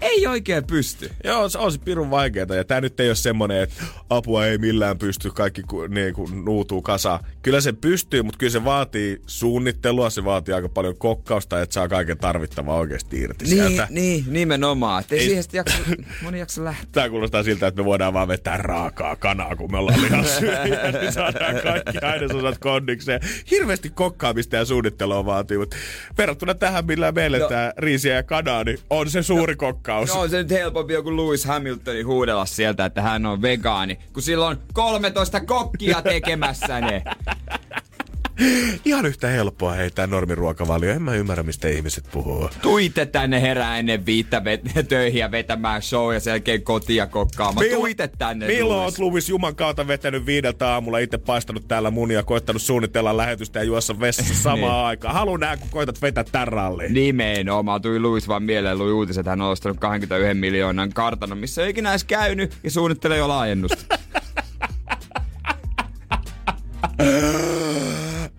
Ei 0.00 0.26
oikein 0.26 0.66
pysty. 0.66 1.10
Joo, 1.24 1.48
se 1.48 1.58
on 1.58 1.72
se 1.72 1.78
pirun 1.78 2.10
vaikeeta. 2.10 2.54
Ja 2.54 2.64
tää 2.64 2.80
nyt 2.80 3.00
ei 3.00 3.08
ole 3.08 3.14
semmonen, 3.14 3.62
että 3.62 3.84
apua 4.10 4.46
ei 4.46 4.58
millään 4.58 4.98
pysty, 4.98 5.30
kaikki 5.30 5.62
ku, 5.62 5.86
niin 5.86 6.14
kuin 6.14 6.44
nuutuu 6.44 6.82
kasa. 6.82 7.20
Kyllä 7.42 7.60
se 7.60 7.72
pystyy, 7.72 8.22
mutta 8.22 8.38
kyllä 8.38 8.52
se 8.52 8.64
vaatii 8.64 9.22
suunnittelua, 9.26 10.10
se 10.10 10.24
vaatii 10.24 10.54
aika 10.54 10.68
paljon 10.68 10.96
kokkausta, 10.98 11.62
että 11.62 11.74
saa 11.74 11.88
kaiken 11.88 12.18
tarvittavaa 12.18 12.76
oikeasti 12.76 13.20
irti 13.20 13.44
niin, 13.44 13.56
sieltä. 13.56 13.86
Niin, 13.90 14.24
nimenomaan. 14.28 15.00
Että 15.00 15.14
ei, 15.14 15.20
ei 15.20 15.26
siihen 15.26 15.44
jaksa, 15.52 15.76
moni 16.22 16.38
jaksa 16.38 16.64
lähteä. 16.64 16.88
Tää 16.92 17.08
kuulostaa 17.08 17.42
siltä, 17.42 17.66
että 17.66 17.80
me 17.82 17.84
voidaan 17.84 18.14
vaan 18.14 18.28
vetää 18.28 18.56
raakaa 18.56 19.16
kanaa, 19.16 19.56
kun 19.56 19.72
me 19.72 19.78
ollaan 19.78 20.02
lihassyöjiä. 20.02 20.92
niin 21.00 21.12
saadaan 21.12 21.54
kaikki 21.62 21.98
ainesosat 21.98 22.58
kondikseen. 22.58 23.20
Hirveästi 23.50 23.90
kokkaamista 23.90 24.53
ja 24.56 24.64
suunnittelua 24.64 25.26
vaatii, 25.26 25.58
mutta 25.58 25.76
verrattuna 26.18 26.54
tähän, 26.54 26.86
millä 26.86 27.12
meille 27.12 27.38
no. 27.38 27.48
tää 27.48 27.72
riisiä 27.76 28.14
ja 28.14 28.22
kanaa, 28.22 28.64
niin 28.64 28.78
on 28.90 29.10
se 29.10 29.22
suuri 29.22 29.52
no. 29.52 29.58
kokkaus 29.58 30.08
No 30.08 30.20
on 30.20 30.30
se 30.30 30.36
nyt 30.42 30.50
helpompi 30.50 30.92
joku 30.92 31.16
Lewis 31.16 31.44
Hamiltonin 31.44 32.06
huudella 32.06 32.46
sieltä, 32.46 32.84
että 32.84 33.02
hän 33.02 33.26
on 33.26 33.42
vegaani, 33.42 33.98
kun 34.12 34.22
sillä 34.22 34.46
on 34.46 34.58
13 34.72 35.40
kokkia 35.40 36.02
tekemässä 36.02 36.80
ne. 36.80 37.02
Ihan 38.84 39.06
yhtä 39.06 39.28
helppoa 39.28 39.72
heittää 39.72 40.06
normiruokavalio. 40.06 40.90
En 40.92 41.02
mä 41.02 41.14
ymmärrä, 41.14 41.42
mistä 41.42 41.68
ihmiset 41.68 42.04
puhuu. 42.12 42.50
Tuite 42.62 43.06
tänne 43.06 43.42
herää 43.42 43.78
ennen 43.78 44.06
viittä 44.06 44.38
vet- 44.44 44.82
töihin 44.88 45.30
vetämään 45.30 45.82
show 45.82 46.14
ja 46.14 46.20
sen 46.20 46.30
jälkeen 46.30 46.62
kotia 46.62 47.06
kokkaamaan. 47.06 47.66
Mil- 47.66 47.74
Tuite 47.74 48.08
tänne. 48.18 48.46
Milloin 48.46 48.80
oot 48.82 48.98
Luvis 48.98 49.28
Juman 49.28 49.56
kautta 49.56 49.86
vetänyt 49.86 50.26
viideltä 50.26 50.68
aamulla, 50.68 50.98
itse 50.98 51.18
paistanut 51.18 51.68
täällä 51.68 51.90
munia, 51.90 52.22
koittanut 52.22 52.62
suunnitella 52.62 53.16
lähetystä 53.16 53.58
ja 53.58 53.64
juossa 53.64 54.00
vessassa 54.00 54.34
samaan 54.42 54.60
niin. 54.60 54.86
aikaan. 54.86 55.14
Haluan 55.14 55.40
nähdä, 55.40 55.56
kun 55.56 55.68
koitat 55.70 56.02
vetää 56.02 56.24
tän 56.32 56.48
ralliin. 56.48 56.94
Nimenomaan. 56.94 57.82
Tuli 57.82 58.00
Luis 58.00 58.28
vaan 58.28 58.42
mieleen, 58.42 58.78
lui 58.78 58.92
uutiset, 58.92 59.20
että 59.20 59.30
hän 59.30 59.40
on 59.42 59.50
ostanut 59.50 59.80
21 59.80 60.34
miljoonan 60.34 60.90
kartanon, 60.92 61.38
missä 61.38 61.62
ei 61.64 61.70
ikinä 61.70 61.90
edes 61.90 62.04
käynyt 62.04 62.56
ja 62.64 62.70
suunnittelee 62.70 63.18
jo 63.18 63.28
laajennusta. 63.28 63.98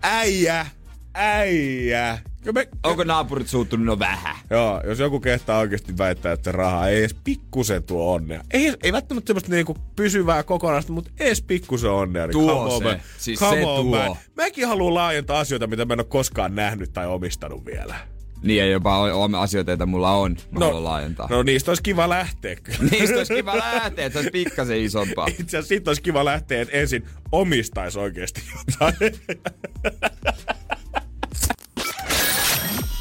äijä, 0.06 0.66
äijä. 1.14 2.18
Me, 2.54 2.68
Onko 2.84 3.04
naapurit 3.04 3.48
suuttunut 3.48 3.86
no 3.86 3.98
vähän? 3.98 4.36
Joo, 4.50 4.82
jos 4.86 4.98
joku 4.98 5.20
kehtaa 5.20 5.58
oikeasti 5.58 5.98
väittää, 5.98 6.32
että 6.32 6.52
raha 6.52 6.88
ei 6.88 6.98
edes 6.98 7.16
pikkusen 7.24 7.82
tuo 7.82 8.14
onnea. 8.14 8.40
Ei, 8.50 8.74
ei 8.82 8.92
välttämättä 8.92 9.28
semmoista 9.28 9.50
niinku 9.50 9.76
pysyvää 9.96 10.42
kokonaista, 10.42 10.92
mutta 10.92 11.10
edes 11.20 11.42
pikkusen 11.42 11.90
onnea. 11.90 12.26
Niin 12.26 12.32
tuo 12.32 12.80
se. 12.82 13.00
Siis 13.18 13.38
se 13.38 13.60
tuo. 13.62 13.84
Mä. 13.84 14.16
Mäkin 14.36 14.66
haluan 14.68 14.94
laajentaa 14.94 15.40
asioita, 15.40 15.66
mitä 15.66 15.84
mä 15.84 15.92
en 15.92 16.00
ole 16.00 16.06
koskaan 16.08 16.54
nähnyt 16.54 16.92
tai 16.92 17.06
omistanut 17.06 17.66
vielä. 17.66 18.15
Niin, 18.42 18.58
ja 18.58 18.66
jopa 18.66 19.04
asioita, 19.40 19.70
joita 19.70 19.86
mulla 19.86 20.10
on, 20.10 20.36
mä 20.50 20.58
no, 20.60 20.84
laajentaa. 20.84 21.26
No 21.30 21.42
niistä 21.42 21.70
olisi 21.70 21.82
kiva 21.82 22.08
lähteä. 22.08 22.56
niistä 22.90 23.16
olisi 23.16 23.34
kiva 23.34 23.56
lähteä, 23.56 24.06
että 24.06 24.12
se 24.12 24.18
olisi 24.18 24.30
pikkasen 24.30 24.80
isompaa. 24.80 25.26
Itse 25.26 25.42
asiassa 25.42 25.68
siitä 25.68 25.90
olisi 25.90 26.02
kiva 26.02 26.24
lähteä, 26.24 26.62
että 26.62 26.76
ensin 26.76 27.06
omistaisi 27.32 27.98
oikeasti 27.98 28.42
jotain. 28.56 28.94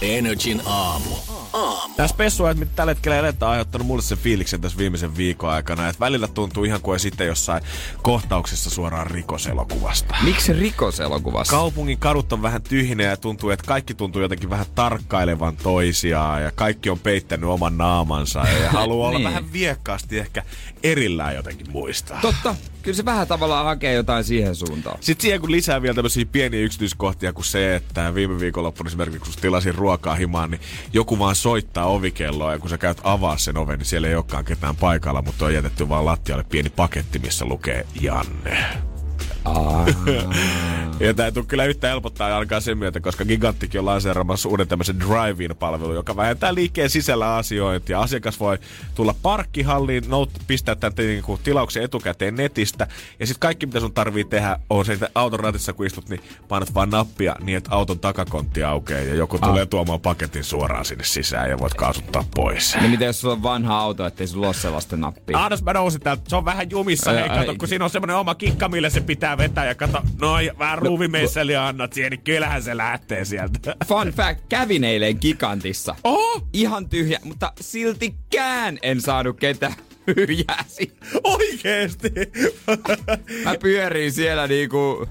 Energin 0.01 0.61
aamu. 0.65 1.15
Aamu. 1.55 1.93
Tämä 1.95 2.07
spessua, 2.07 2.53
mitä 2.53 2.71
tällä 2.75 2.91
hetkellä 2.91 3.17
eletään, 3.17 3.47
on 3.47 3.51
aiheuttanut 3.51 3.87
mulle 3.87 4.01
sen 4.01 4.17
fiiliksen 4.17 4.61
tässä 4.61 4.77
viimeisen 4.77 5.17
viikon 5.17 5.49
aikana, 5.49 5.89
että 5.89 5.99
välillä 5.99 6.27
tuntuu 6.27 6.63
ihan 6.63 6.81
kuin 6.81 6.99
sitten 6.99 7.27
jossain 7.27 7.63
kohtauksessa 8.01 8.69
suoraan 8.69 9.07
rikoselokuvasta. 9.07 10.15
Miksi 10.23 10.53
rikoselokuvasta? 10.53 11.51
Kaupungin 11.51 11.97
kadut 11.97 12.33
on 12.33 12.41
vähän 12.41 12.61
tyhjinä 12.61 13.03
ja 13.03 13.17
tuntuu, 13.17 13.49
että 13.49 13.65
kaikki 13.67 13.93
tuntuu 13.93 14.21
jotenkin 14.21 14.49
vähän 14.49 14.65
tarkkailevan 14.75 15.57
toisiaan 15.57 16.43
ja 16.43 16.51
kaikki 16.51 16.89
on 16.89 16.99
peittänyt 16.99 17.49
oman 17.49 17.77
naamansa 17.77 18.39
ja 18.39 18.69
haluaa 18.69 19.09
niin. 19.11 19.17
olla 19.17 19.29
vähän 19.29 19.53
viekkaasti 19.53 20.19
ehkä 20.19 20.43
erillään 20.91 21.35
jotenkin 21.35 21.71
muistaa. 21.71 22.21
Totta. 22.21 22.55
kyllä 22.81 22.95
se 22.95 23.05
vähän 23.05 23.27
tavallaan 23.27 23.65
hakee 23.65 23.93
jotain 23.93 24.23
siihen 24.23 24.55
suuntaan. 24.55 24.97
Sitten 25.01 25.21
siihen 25.21 25.41
kun 25.41 25.51
lisää 25.51 25.81
vielä 25.81 25.95
tämmöisiä 25.95 26.25
pieniä 26.25 26.61
yksityiskohtia 26.61 27.33
kuin 27.33 27.45
se, 27.45 27.75
että 27.75 28.15
viime 28.15 28.39
viikonloppuna 28.39 28.87
esimerkiksi 28.87 29.31
kun 29.31 29.41
tilasin 29.41 29.75
ruokaa 29.75 30.15
himaan, 30.15 30.51
niin 30.51 30.61
joku 30.93 31.19
vaan 31.19 31.35
soittaa 31.35 31.85
ovikelloa 31.85 32.51
ja 32.51 32.59
kun 32.59 32.69
sä 32.69 32.77
käyt 32.77 33.01
avaa 33.03 33.37
sen 33.37 33.57
oven, 33.57 33.79
niin 33.79 33.85
siellä 33.85 34.07
ei 34.07 34.15
olekaan 34.15 34.45
ketään 34.45 34.75
paikalla, 34.75 35.21
mutta 35.21 35.45
on 35.45 35.53
jätetty 35.53 35.89
vaan 35.89 36.05
lattialle 36.05 36.43
pieni 36.43 36.69
paketti, 36.69 37.19
missä 37.19 37.45
lukee 37.45 37.85
Janne. 38.01 38.94
Ja 40.99 41.13
tämä 41.13 41.25
ei 41.25 41.31
tule 41.31 41.45
kyllä 41.45 41.65
yhtä 41.65 41.87
helpottaa 41.87 42.37
alkaa 42.37 42.59
sen 42.59 42.77
myötä, 42.77 42.99
koska 42.99 43.25
Giganttikin 43.25 43.79
on 43.79 43.85
lanseeramassa 43.85 44.49
uuden 44.49 44.67
tämmöisen 44.67 44.99
drive-in-palvelu, 44.99 45.93
joka 45.93 46.15
vähentää 46.15 46.53
liikkeen 46.53 46.89
sisällä 46.89 47.35
asiointia. 47.35 47.99
Asiakas 47.99 48.39
voi 48.39 48.57
tulla 48.95 49.15
parkkihalliin, 49.21 50.03
nout, 50.07 50.29
pistää 50.47 50.75
tämän 50.75 50.93
niinku 50.97 51.39
tilauksen 51.43 51.83
etukäteen 51.83 52.35
netistä, 52.35 52.87
ja 53.19 53.27
sitten 53.27 53.39
kaikki 53.39 53.65
mitä 53.65 53.79
sun 53.79 53.93
tarvii 53.93 54.23
tehdä 54.23 54.59
on 54.69 54.85
se, 54.85 54.93
että 54.93 55.09
auton 55.15 55.39
ratissa 55.39 55.73
kun 55.73 55.85
istut, 55.85 56.09
niin 56.09 56.21
painat 56.47 56.73
vaan 56.73 56.89
nappia 56.89 57.35
niin, 57.39 57.57
että 57.57 57.71
auton 57.71 57.99
takakontti 57.99 58.63
aukeaa 58.63 59.01
ja 59.01 59.15
joku 59.15 59.37
ah. 59.41 59.49
tulee 59.49 59.65
tuomaan 59.65 60.01
paketin 60.01 60.43
suoraan 60.43 60.85
sinne 60.85 61.03
sisään 61.03 61.49
ja 61.49 61.59
voit 61.59 61.73
kaasuttaa 61.73 62.23
pois. 62.35 62.77
No 62.81 62.87
miten 62.87 63.05
jos 63.05 63.21
sulla 63.21 63.33
on 63.33 63.43
vanha 63.43 63.79
auto, 63.79 64.05
ettei 64.05 64.27
sulla 64.27 64.47
ole 64.47 64.53
sellaista 64.53 64.97
nappia? 64.97 65.37
Ahdas 65.37 65.63
mä 65.63 65.73
nousin 65.73 66.01
täältä, 66.01 66.23
se 66.27 66.35
on 66.35 66.45
vähän 66.45 66.69
jumissa, 66.69 67.11
hei, 67.11 67.29
kato, 67.29 67.55
kun 67.55 67.67
siinä 67.67 67.85
on 67.85 67.91
semmoinen 67.91 68.15
oma 68.15 68.35
kikka, 68.35 68.69
millä 68.69 68.89
se 68.89 69.01
pitää 69.01 69.34
vetää 69.37 69.65
ja 69.65 69.75
kato, 69.75 70.01
noin, 70.21 70.51
vähän 70.59 70.79
no, 70.79 70.85
ruuvimeisseli 70.85 71.55
annat 71.55 71.93
siihen, 71.93 72.11
niin 72.11 72.21
kyllähän 72.21 72.63
se 72.63 72.77
lähtee 72.77 73.25
sieltä. 73.25 73.75
Fun 73.87 74.07
fact, 74.07 74.41
kävin 74.49 74.83
eilen 74.83 75.17
Gigantissa. 75.21 75.95
Oh! 76.03 76.47
Ihan 76.53 76.89
tyhjä, 76.89 77.19
mutta 77.23 77.53
siltikään 77.61 78.79
en 78.81 79.01
saanut 79.01 79.39
ketään 79.39 79.75
hyjäsi. 80.15 80.97
Oikeesti? 81.23 82.11
Mä 83.43 83.55
pyörin 83.61 84.11
siellä 84.11 84.47
niinku 84.47 85.07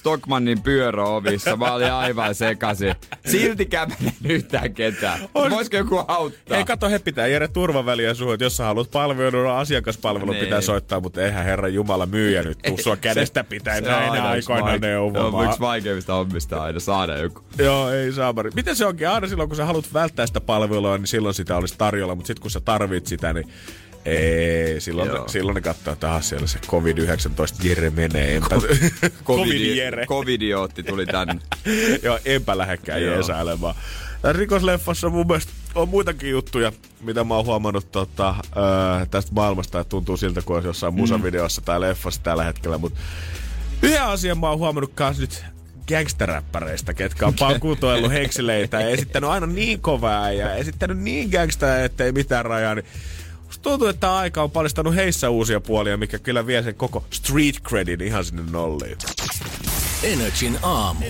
Stockmannin 0.00 0.62
pyöräovissa. 0.62 1.56
Mä 1.56 1.72
olin 1.72 1.92
aivan 1.92 2.34
sekaisin. 2.34 2.94
Siltikään 3.26 3.88
menen 3.98 4.14
yhtään 4.24 4.74
ketään. 4.74 5.20
On... 5.34 5.50
Voisiko 5.50 5.76
joku 5.76 6.04
auttaa? 6.08 6.58
Ei 6.58 6.64
kato, 6.64 6.88
he 6.88 6.98
pitää 6.98 7.26
Jere 7.26 7.48
turvaväliä 7.48 8.14
suhun, 8.14 8.34
että 8.34 8.44
jos 8.44 8.56
sä 8.56 8.64
haluat 8.64 8.90
palvelua, 8.90 9.58
asiakaspalvelu 9.58 10.32
niin. 10.32 10.44
pitää 10.44 10.60
soittaa, 10.60 11.00
mutta 11.00 11.22
eihän 11.22 11.44
herra 11.44 11.68
Jumala 11.68 12.06
myyjä 12.06 12.42
nyt 12.42 12.58
tuu 12.66 12.78
sua 12.78 12.96
kädestä 12.96 13.44
pitää 13.44 13.80
näinä 13.80 14.28
aikoina 14.28 14.76
neuvomaan. 14.76 15.34
On 15.34 15.44
yksi 15.44 15.60
vaikeimmista 15.60 16.14
hommista 16.14 16.62
aina 16.62 16.80
saada 16.80 17.18
joku. 17.18 17.42
Joo, 17.58 17.90
ei 17.90 18.12
saamari. 18.12 18.50
Miten 18.54 18.76
se 18.76 18.86
onkin? 18.86 19.08
Aina 19.08 19.28
silloin, 19.28 19.48
kun 19.48 19.56
sä 19.56 19.64
haluat 19.64 19.94
välttää 19.94 20.26
sitä 20.26 20.40
palvelua, 20.40 20.98
niin 20.98 21.06
silloin 21.06 21.34
sitä 21.34 21.56
olisi 21.56 21.74
tarjolla, 21.78 22.14
mutta 22.14 22.26
sitten 22.26 22.42
kun 22.42 22.50
sä 22.50 22.60
tarvit 22.60 23.06
sitä, 23.06 23.32
niin 23.32 23.48
ei, 24.04 24.80
silloin, 24.80 25.10
silloin 25.26 25.54
ne 25.54 25.60
katsoo 25.60 25.96
taas 25.96 26.28
siellä 26.28 26.46
se 26.46 26.58
COVID-19 26.58 27.68
Jere 27.68 27.90
menee. 27.90 28.36
Enpä... 28.36 28.56
COVID 29.24 29.76
Jere. 29.76 30.06
Covidiotti 30.06 30.82
tuli 30.82 31.06
tänne. 31.06 31.40
Joo, 32.02 32.18
enpä 32.24 32.58
lähekkään 32.58 33.02
jeesailemaan. 33.02 33.74
Rikosleffassa 34.32 35.10
mun 35.10 35.26
mielestä 35.26 35.52
on 35.74 35.88
muitakin 35.88 36.30
juttuja, 36.30 36.72
mitä 37.00 37.24
mä 37.24 37.34
oon 37.34 37.46
huomannut 37.46 37.92
tota, 37.92 38.28
äh, 38.30 39.08
tästä 39.10 39.32
maailmasta, 39.34 39.80
että 39.80 39.88
tuntuu 39.88 40.16
siltä, 40.16 40.42
kuin 40.42 40.54
olisi 40.54 40.68
jossain 40.68 40.94
mm. 40.94 41.00
musavideossa 41.00 41.60
tai 41.60 41.80
leffassa 41.80 42.22
tällä 42.22 42.44
hetkellä. 42.44 42.78
Mutta 42.78 43.00
yhden 43.82 44.02
asian 44.02 44.38
mä 44.38 44.48
oon 44.48 44.58
huomannut 44.58 44.92
kans 44.94 45.18
nyt 45.18 45.44
gangsteräppäreistä, 45.88 46.94
ketkä 46.94 47.26
on 47.26 47.34
paukuutoillut 47.34 48.12
hekseleitä 48.20 48.80
ja 48.80 48.88
esittänyt 48.88 49.30
aina 49.30 49.46
niin 49.46 49.80
kovaa 49.80 50.32
ja 50.32 50.54
esittänyt 50.54 50.98
niin 50.98 51.30
gangsta, 51.30 51.84
ettei 51.84 52.12
mitään 52.12 52.44
rajaa. 52.44 52.74
Niin 52.74 52.86
Musta 53.60 53.70
tuntuu, 53.70 53.88
että 53.88 54.16
aika 54.16 54.42
on 54.42 54.50
paljastanut 54.50 54.94
heissä 54.94 55.30
uusia 55.30 55.60
puolia, 55.60 55.96
mikä 55.96 56.18
kyllä 56.18 56.46
vie 56.46 56.62
sen 56.62 56.74
koko 56.74 57.04
street 57.10 57.54
credin 57.68 58.00
ihan 58.00 58.24
sinne 58.24 58.42
nolliin. 58.50 58.98
Energin 60.02 60.58
aamu. 60.62 61.04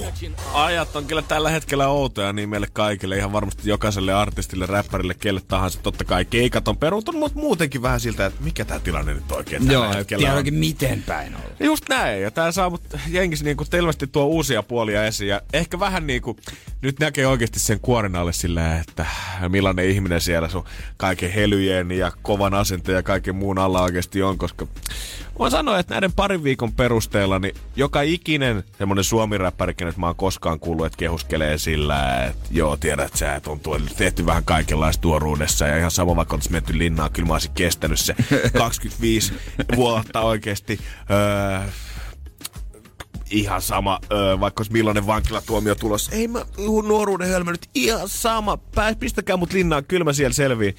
Ajat 0.53 0.97
on 0.97 1.05
kyllä 1.05 1.23
tällä 1.23 1.51
hetkellä 1.51 1.89
outoja 1.89 2.33
niin 2.33 2.49
meille 2.49 2.69
kaikille, 2.73 3.17
ihan 3.17 3.33
varmasti 3.33 3.69
jokaiselle 3.69 4.13
artistille, 4.13 4.67
räppärille, 4.67 5.15
kelle 5.15 5.41
tahansa. 5.49 5.79
Totta 5.83 6.05
kai 6.05 6.25
keikat 6.25 6.69
on 6.69 6.77
peruutunut, 6.77 7.21
mutta 7.21 7.39
muutenkin 7.39 7.83
vähän 7.83 8.01
siltä, 8.01 8.27
että 8.27 8.45
mikä 8.45 8.65
tämä 8.65 8.81
tilanne 8.81 9.15
nyt 9.15 9.33
oikein 9.33 9.67
tällä 9.67 9.73
Joo, 9.73 9.95
hetkellä 9.95 10.33
on. 10.35 10.47
Joo, 10.47 10.59
miten 10.59 11.03
päin 11.03 11.35
on. 11.35 11.41
Just 11.61 11.85
näin, 11.89 12.23
ja 12.23 12.31
tämä 12.31 12.53
saa 12.53 12.71
mut 12.71 12.83
jenkis 13.09 13.43
niinku 13.43 13.65
selvästi 13.65 14.07
tuo 14.07 14.25
uusia 14.25 14.63
puolia 14.63 15.05
esiin, 15.05 15.29
ja 15.29 15.41
ehkä 15.53 15.81
vähän 15.81 16.07
niinku, 16.07 16.37
nyt 16.83 16.99
näkee 16.99 17.27
oikeasti 17.27 17.59
sen 17.59 17.81
kuoren 17.81 18.17
alle 18.17 18.33
sillä, 18.33 18.79
että 18.79 19.07
millainen 19.49 19.89
ihminen 19.89 20.21
siellä 20.21 20.49
sun 20.49 20.65
kaiken 20.97 21.33
helyjen 21.33 21.91
ja 21.91 22.13
kovan 22.23 22.55
asenteen 22.55 22.97
ja 22.97 23.03
kaiken 23.03 23.37
muun 23.37 23.59
alla 23.59 23.83
oikeasti 23.83 24.23
on, 24.23 24.39
koska 24.39 24.67
Voin 25.41 25.51
sanoa, 25.51 25.79
että 25.79 25.95
näiden 25.95 26.13
parin 26.13 26.45
viikon 26.45 26.73
perusteella 26.73 27.39
niin 27.39 27.55
joka 27.77 28.03
ikinen 28.03 28.65
semmonen 28.79 29.05
suomi-räppäri, 29.05 29.75
kenet 29.75 29.97
mä 29.97 30.07
oon 30.07 30.17
koskaan 30.17 30.61
kuullut, 30.61 30.87
että 30.87 30.97
kehuskelee 30.97 31.59
sillä, 31.59 32.25
että 32.25 32.49
joo, 32.51 32.77
tiedät 32.77 33.17
sä, 33.17 33.35
että 33.35 33.51
on 33.51 33.61
tuolla 33.61 33.87
tehty 33.97 34.27
vähän 34.27 34.45
kaikenlaista 34.45 35.01
tuoruudessa 35.01 35.67
ja 35.67 35.79
ihan 35.79 35.91
sama 35.91 36.17
vaikka 36.17 36.37
olisi 36.37 36.53
menty 36.53 36.79
linnaan, 36.79 37.11
kyllä 37.13 37.29
mä 37.29 37.35
olisin 37.35 37.53
kestänyt 37.55 38.01
se 38.01 38.15
25 38.59 39.33
vuotta 39.77 40.21
oikeasti. 40.21 40.81
Öö, 41.11 41.69
ihan 43.31 43.63
sama, 43.63 43.99
öö, 44.13 44.41
vaikka 44.41 44.61
olisi 44.61 44.73
millainen 44.73 45.07
vankilatuomio 45.07 45.75
tulossa. 45.75 46.13
Ei 46.13 46.29
mä 46.29 46.45
nuoruuden 46.87 47.29
hölmö 47.29 47.51
nyt 47.51 47.69
ihan 47.75 48.09
sama. 48.09 48.57
Pää, 48.57 48.95
pistäkää 48.95 49.37
mut 49.37 49.53
linnaan, 49.53 49.85
kyllä 49.85 50.05
mä 50.05 50.13
siellä 50.13 50.35
selviin. 50.35 50.75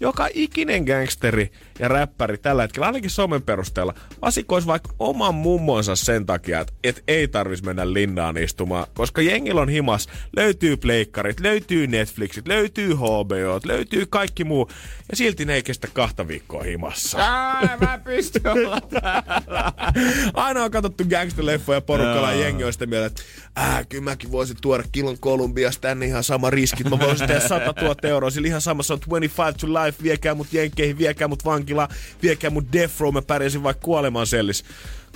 Joka 0.00 0.28
ikinen 0.34 0.84
gangsteri 0.84 1.52
ja 1.78 1.88
räppäri 1.88 2.38
tällä 2.38 2.62
hetkellä, 2.62 2.86
ainakin 2.86 3.10
somen 3.10 3.42
perusteella, 3.42 3.94
vasikoisi 4.22 4.66
vaikka 4.66 4.90
oman 4.98 5.34
mummonsa 5.34 5.96
sen 5.96 6.26
takia, 6.26 6.60
että 6.60 6.72
et 6.84 7.04
ei 7.08 7.28
tarvis 7.28 7.62
mennä 7.62 7.92
linnaan 7.92 8.36
istumaan. 8.36 8.86
Koska 8.94 9.22
jengillä 9.22 9.60
on 9.60 9.68
himas, 9.68 10.08
löytyy 10.36 10.76
pleikkarit, 10.76 11.40
löytyy 11.40 11.86
Netflixit, 11.86 12.48
löytyy 12.48 12.94
HBO, 12.94 13.60
löytyy 13.64 14.06
kaikki 14.06 14.44
muu. 14.44 14.70
Ja 15.10 15.16
silti 15.16 15.44
ne 15.44 15.54
ei 15.54 15.62
kestä 15.62 15.88
kahta 15.92 16.28
viikkoa 16.28 16.62
himassa. 16.62 17.18
Ää, 17.18 17.78
mä 17.80 17.98
pystyn 18.04 18.46
olla 18.46 18.80
täällä. 18.80 19.72
Aina 20.34 20.64
on 20.64 20.70
katsottu 20.70 21.04
gangsterleffoja 21.04 21.80
porukalla 21.80 22.32
ja 22.32 22.40
jengi 22.40 22.64
on 22.64 22.72
sitä 22.72 22.86
mieltä, 22.86 23.06
että 23.06 23.22
äh, 23.58 23.86
kyllä 23.88 24.04
mäkin 24.04 24.32
voisin 24.32 24.56
tuoda 24.60 24.84
kilon 24.92 25.18
Kolumbiasta 25.18 25.80
tänne 25.80 26.06
ihan 26.06 26.24
sama 26.24 26.50
riski. 26.50 26.84
Mä 26.84 26.98
voisin 26.98 27.26
tehdä 27.26 27.48
100 27.48 27.74
000 27.82 27.94
euroa, 28.02 28.30
sillä 28.30 28.48
ihan 28.48 28.60
sama, 28.60 28.82
se 28.82 28.92
on 28.92 29.00
25 29.00 29.58
to 29.58 29.66
life, 29.66 29.85
viekää 30.02 30.34
mut 30.34 30.52
jenkeihin, 30.52 30.98
viekää 30.98 31.28
mut 31.28 31.44
vankilaan, 31.44 31.88
viekää 32.22 32.50
mut 32.50 32.72
death 32.72 33.00
row, 33.00 33.14
mä 33.14 33.22
pärjäsin 33.22 33.62
vaikka 33.62 33.84
kuolemaan 33.84 34.26
sellis. 34.26 34.64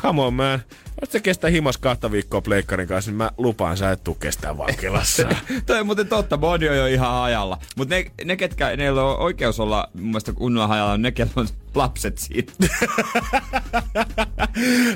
Come 0.03 0.23
on, 0.23 0.35
man. 0.35 0.63
Jos 1.01 1.13
se 1.13 1.21
kestää 1.21 1.51
himas 1.51 1.79
kahta 1.79 2.13
viikkoa 2.13 2.41
pleikkarin 2.41 2.89
kanssa, 2.89 3.11
niin 3.11 3.17
mä 3.17 3.31
lupaan, 3.39 3.77
sä 3.77 3.91
et 3.91 4.05
tuu 4.05 4.15
kestää 4.15 4.59
vankilassa. 4.59 5.29
Toi 5.67 5.81
on 5.81 5.87
muuten 5.87 6.09
totta, 6.09 6.39
body 6.39 6.69
on 6.69 6.77
jo 6.77 6.87
ihan 6.87 7.13
hajalla. 7.13 7.59
Mutta 7.77 7.95
ne, 7.95 8.11
ne, 8.25 8.37
ketkä 8.37 8.77
ne 8.77 8.91
on 8.91 9.19
oikeus 9.19 9.61
olla 9.61 9.91
mun 9.95 10.07
mielestä 10.07 10.33
kunnolla 10.33 10.67
hajalla, 10.67 10.93
on 10.93 11.03
ne, 11.03 11.13
ketkä 11.13 11.41
on 11.41 11.49
lapset 11.75 12.19
siitä. 12.19 12.53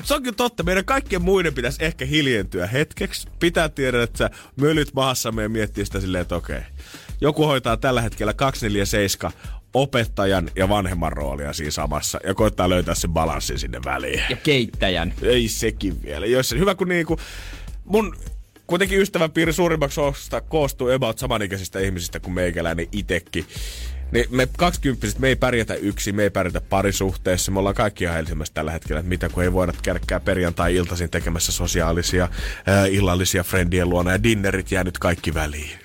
se 0.03 0.13
on 0.13 0.23
kyllä 0.23 0.35
totta. 0.35 0.63
Meidän 0.63 0.85
kaikkien 0.85 1.21
muiden 1.21 1.53
pitäisi 1.53 1.85
ehkä 1.85 2.05
hiljentyä 2.05 2.67
hetkeksi. 2.67 3.27
Pitää 3.39 3.69
tiedä, 3.69 4.03
että 4.03 4.17
sä 4.17 4.29
mölyt 4.55 4.93
maassamme 4.93 5.43
ja 5.43 5.49
miettii 5.49 5.85
sitä 5.85 5.99
silleen, 5.99 6.21
että 6.21 6.35
okei. 6.35 6.61
Joku 7.21 7.45
hoitaa 7.45 7.77
tällä 7.77 8.01
hetkellä 8.01 8.33
247 8.33 9.31
opettajan 9.75 10.49
ja 10.55 10.69
vanhemman 10.69 11.13
roolia 11.13 11.53
siinä 11.53 11.71
samassa 11.71 12.19
ja 12.23 12.33
koittaa 12.33 12.69
löytää 12.69 12.95
sen 12.95 13.09
balanssin 13.09 13.59
sinne 13.59 13.79
väliin. 13.85 14.23
Ja 14.29 14.35
keittäjän. 14.35 15.13
Ei 15.21 15.47
sekin 15.47 16.03
vielä. 16.03 16.25
Jos, 16.25 16.51
hyvä 16.51 16.75
kun 16.75 16.87
niinku, 16.89 17.17
mun 17.85 18.15
kuitenkin 18.67 19.01
ystäväpiiri 19.01 19.53
suurimmaksi 19.53 20.01
osasta 20.01 20.41
koostuu 20.41 20.91
about 20.91 21.19
samanikäisistä 21.19 21.79
ihmisistä 21.79 22.19
kuin 22.19 22.33
meikäläinen 22.33 22.87
itekin. 22.91 23.45
Niin 24.11 24.25
me 24.29 24.47
kaksikymppiset, 24.57 25.19
me 25.19 25.27
ei 25.27 25.35
pärjätä 25.35 25.73
yksi, 25.73 26.11
me 26.11 26.23
ei 26.23 26.29
pärjätä 26.29 26.61
parisuhteessa. 26.61 27.51
Me 27.51 27.59
ollaan 27.59 27.75
kaikki 27.75 28.03
ihan 28.03 28.15
Helsingissä 28.15 28.53
tällä 28.53 28.71
hetkellä, 28.71 28.99
että 28.99 29.09
mitä 29.09 29.29
kun 29.29 29.43
ei 29.43 29.53
voida 29.53 29.73
käydäkään 29.83 30.21
perjantai-iltaisin 30.21 31.09
tekemässä 31.09 31.51
sosiaalisia, 31.51 32.29
ää, 32.65 32.85
illallisia 32.85 33.43
friendien 33.43 33.89
luona 33.89 34.11
ja 34.11 34.23
dinnerit 34.23 34.71
jää 34.71 34.83
nyt 34.83 34.97
kaikki 34.97 35.33
väliin. 35.33 35.79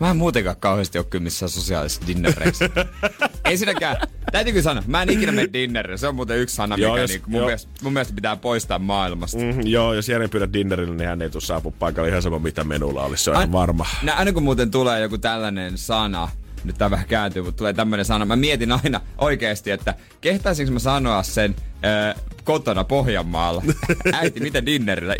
Mä 0.00 0.10
en 0.10 0.16
muutenkaan 0.16 0.56
kauheasti 0.56 0.98
ole 0.98 1.06
kyllä 1.10 1.22
missään 1.22 1.50
sosiaalisissa 1.50 2.06
dinnereissä. 2.06 2.70
Ensinnäkään, 3.44 3.96
täytyykö 4.32 4.62
sanoa, 4.62 4.82
mä 4.86 5.02
en 5.02 5.10
ikinä 5.10 5.32
mene 5.32 5.48
dinnerille. 5.52 5.98
Se 5.98 6.08
on 6.08 6.14
muuten 6.14 6.38
yksi 6.38 6.56
sana, 6.56 6.76
joo, 6.76 6.92
mikä 6.92 7.02
jos, 7.02 7.10
niin, 7.10 7.22
mun, 7.26 7.44
mielestä, 7.44 7.70
mun 7.82 7.92
mielestä 7.92 8.14
pitää 8.14 8.36
poistaa 8.36 8.78
maailmasta. 8.78 9.38
Mm, 9.38 9.60
joo, 9.64 9.94
jos 9.94 10.08
Jere 10.08 10.28
pyydä 10.28 10.52
dinnerille, 10.52 10.96
niin 10.96 11.08
hän 11.08 11.22
ei 11.22 11.30
tule 11.30 11.42
saapua 11.42 11.72
paikalle 11.78 12.08
ihan 12.08 12.22
sama, 12.22 12.38
mitä 12.38 12.64
menulla 12.64 13.04
olisi. 13.04 13.24
Se 13.24 13.30
on 13.30 13.36
Ain, 13.36 13.52
varma. 13.52 13.86
Nä, 14.02 14.14
aina 14.14 14.32
kun 14.32 14.42
muuten 14.42 14.70
tulee 14.70 15.00
joku 15.00 15.18
tällainen 15.18 15.78
sana, 15.78 16.28
nyt 16.64 16.78
tää 16.78 16.90
vähän 16.90 17.06
kääntyy, 17.06 17.42
mutta 17.42 17.58
tulee 17.58 17.72
tämmöinen 17.72 18.04
sana. 18.04 18.24
Mä 18.24 18.36
mietin 18.36 18.72
aina 18.72 19.00
oikeasti, 19.18 19.70
että 19.70 19.94
kehtaisinko 20.20 20.72
mä 20.72 20.78
sanoa 20.78 21.22
sen 21.22 21.56
ö, 21.84 22.20
kotona 22.44 22.84
Pohjanmaalla. 22.84 23.62
Äiti, 24.12 24.40
miten 24.40 24.66
dinnerillä? 24.66 25.14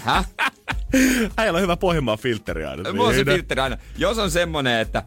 Häh? 0.00 0.28
Äijällä 1.36 1.56
on 1.56 1.62
hyvä 1.62 1.76
Pohjanmaan 1.76 2.18
filtteri 2.18 2.64
aina. 2.64 2.92
Mulla 2.92 3.08
on 3.08 3.14
se 3.14 3.24
filtteri 3.24 3.60
aina. 3.60 3.76
Jos 3.98 4.18
on 4.18 4.30
semmonen, 4.30 4.80
että 4.80 5.02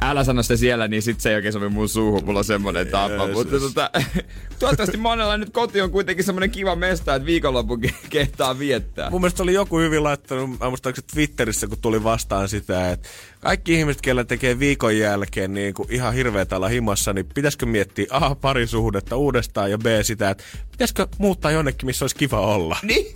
älä 0.00 0.24
sano 0.24 0.42
sitä 0.42 0.56
siellä, 0.56 0.88
niin 0.88 1.02
sit 1.02 1.20
se 1.20 1.30
ei 1.30 1.36
oikein 1.36 1.52
sovi 1.52 1.68
mun 1.68 1.88
suuhun. 1.88 2.24
Mulla 2.24 2.38
on 2.38 2.44
semmonen 2.44 2.86
tapa. 2.86 3.28
Mutta 3.32 3.60
tota, 3.60 3.90
toivottavasti 4.58 4.96
monella 4.96 5.36
nyt 5.36 5.50
koti 5.50 5.80
on 5.80 5.90
kuitenkin 5.90 6.24
semmonen 6.24 6.50
kiva 6.50 6.76
mesta, 6.76 7.14
että 7.14 7.26
viikonloppu 7.26 7.78
kehtaa 8.10 8.58
viettää. 8.58 9.10
Mun 9.10 9.20
mielestä 9.20 9.42
oli 9.42 9.54
joku 9.54 9.78
hyvin 9.78 10.04
laittanut, 10.04 10.60
mä 10.60 10.68
muistan, 10.68 10.94
Twitterissä, 11.14 11.66
kun 11.66 11.78
tuli 11.80 12.04
vastaan 12.04 12.48
sitä, 12.48 12.90
että 12.90 13.08
kaikki 13.40 13.74
ihmiset, 13.74 14.02
kellä 14.02 14.24
tekee 14.24 14.58
viikon 14.58 14.98
jälkeen 14.98 15.54
niin 15.54 15.74
kuin 15.74 15.92
ihan 15.92 16.14
hirveetä 16.14 16.56
olla 16.56 16.68
himassa, 16.68 17.12
niin 17.12 17.26
pitäisikö 17.34 17.66
miettiä 17.66 18.06
A, 18.10 18.34
parisuhdetta 18.34 19.16
uudestaan 19.16 19.70
ja 19.70 19.78
B, 19.78 19.86
sitä, 20.02 20.30
että 20.30 20.44
pitäisikö 20.70 21.06
muuttaa 21.18 21.50
jonnekin, 21.50 21.86
missä 21.86 22.04
olisi 22.04 22.16
kiva 22.16 22.40
olla. 22.40 22.76
Niin, 22.86 23.06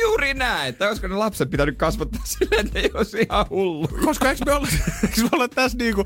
juuri 0.00 0.34
näin. 0.34 0.68
Että 0.68 0.88
olisiko 0.88 1.08
ne 1.08 1.14
lapset 1.14 1.50
pitänyt 1.50 1.76
kasvattaa 1.78 2.22
silleen, 2.38 2.66
että 2.66 2.78
ei 2.78 2.90
olisi 2.94 3.26
ihan 3.30 3.46
hullu. 3.50 3.88
Koska 4.04 4.30
eikö 4.30 4.44
me 4.46 4.52
olla, 4.52 4.68
eikö 5.02 5.20
me 5.20 5.28
olla 5.32 5.48
tässä 5.48 5.78
niinku, 5.78 6.04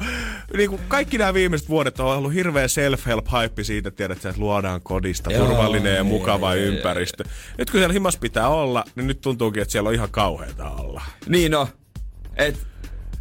niinku, 0.57 0.81
kaikki 0.89 1.19
nämä 1.19 1.35
viimeiset 1.35 1.69
vuodet 1.69 2.01
on 2.01 2.07
ollut 2.07 2.35
hirveä 2.35 2.69
self-help-hype 2.69 3.65
siitä, 3.65 3.91
tiedät, 3.91 4.25
että 4.25 4.41
luodaan 4.41 4.81
kodista 4.83 5.33
Joo, 5.33 5.47
turvallinen 5.47 5.97
ja 5.97 6.05
mukava 6.05 6.55
jee, 6.55 6.65
ympäristö. 6.67 7.25
Nyt 7.59 7.71
kun 7.71 7.81
siellä 7.81 7.93
himas 7.93 8.17
pitää 8.17 8.49
olla, 8.49 8.85
niin 8.95 9.07
nyt 9.07 9.21
tuntuukin, 9.21 9.63
että 9.63 9.73
siellä 9.73 9.89
on 9.89 9.95
ihan 9.95 10.11
kauheata 10.11 10.71
olla. 10.71 11.03
Niin 11.27 11.53
no, 11.53 11.69
et 12.37 12.70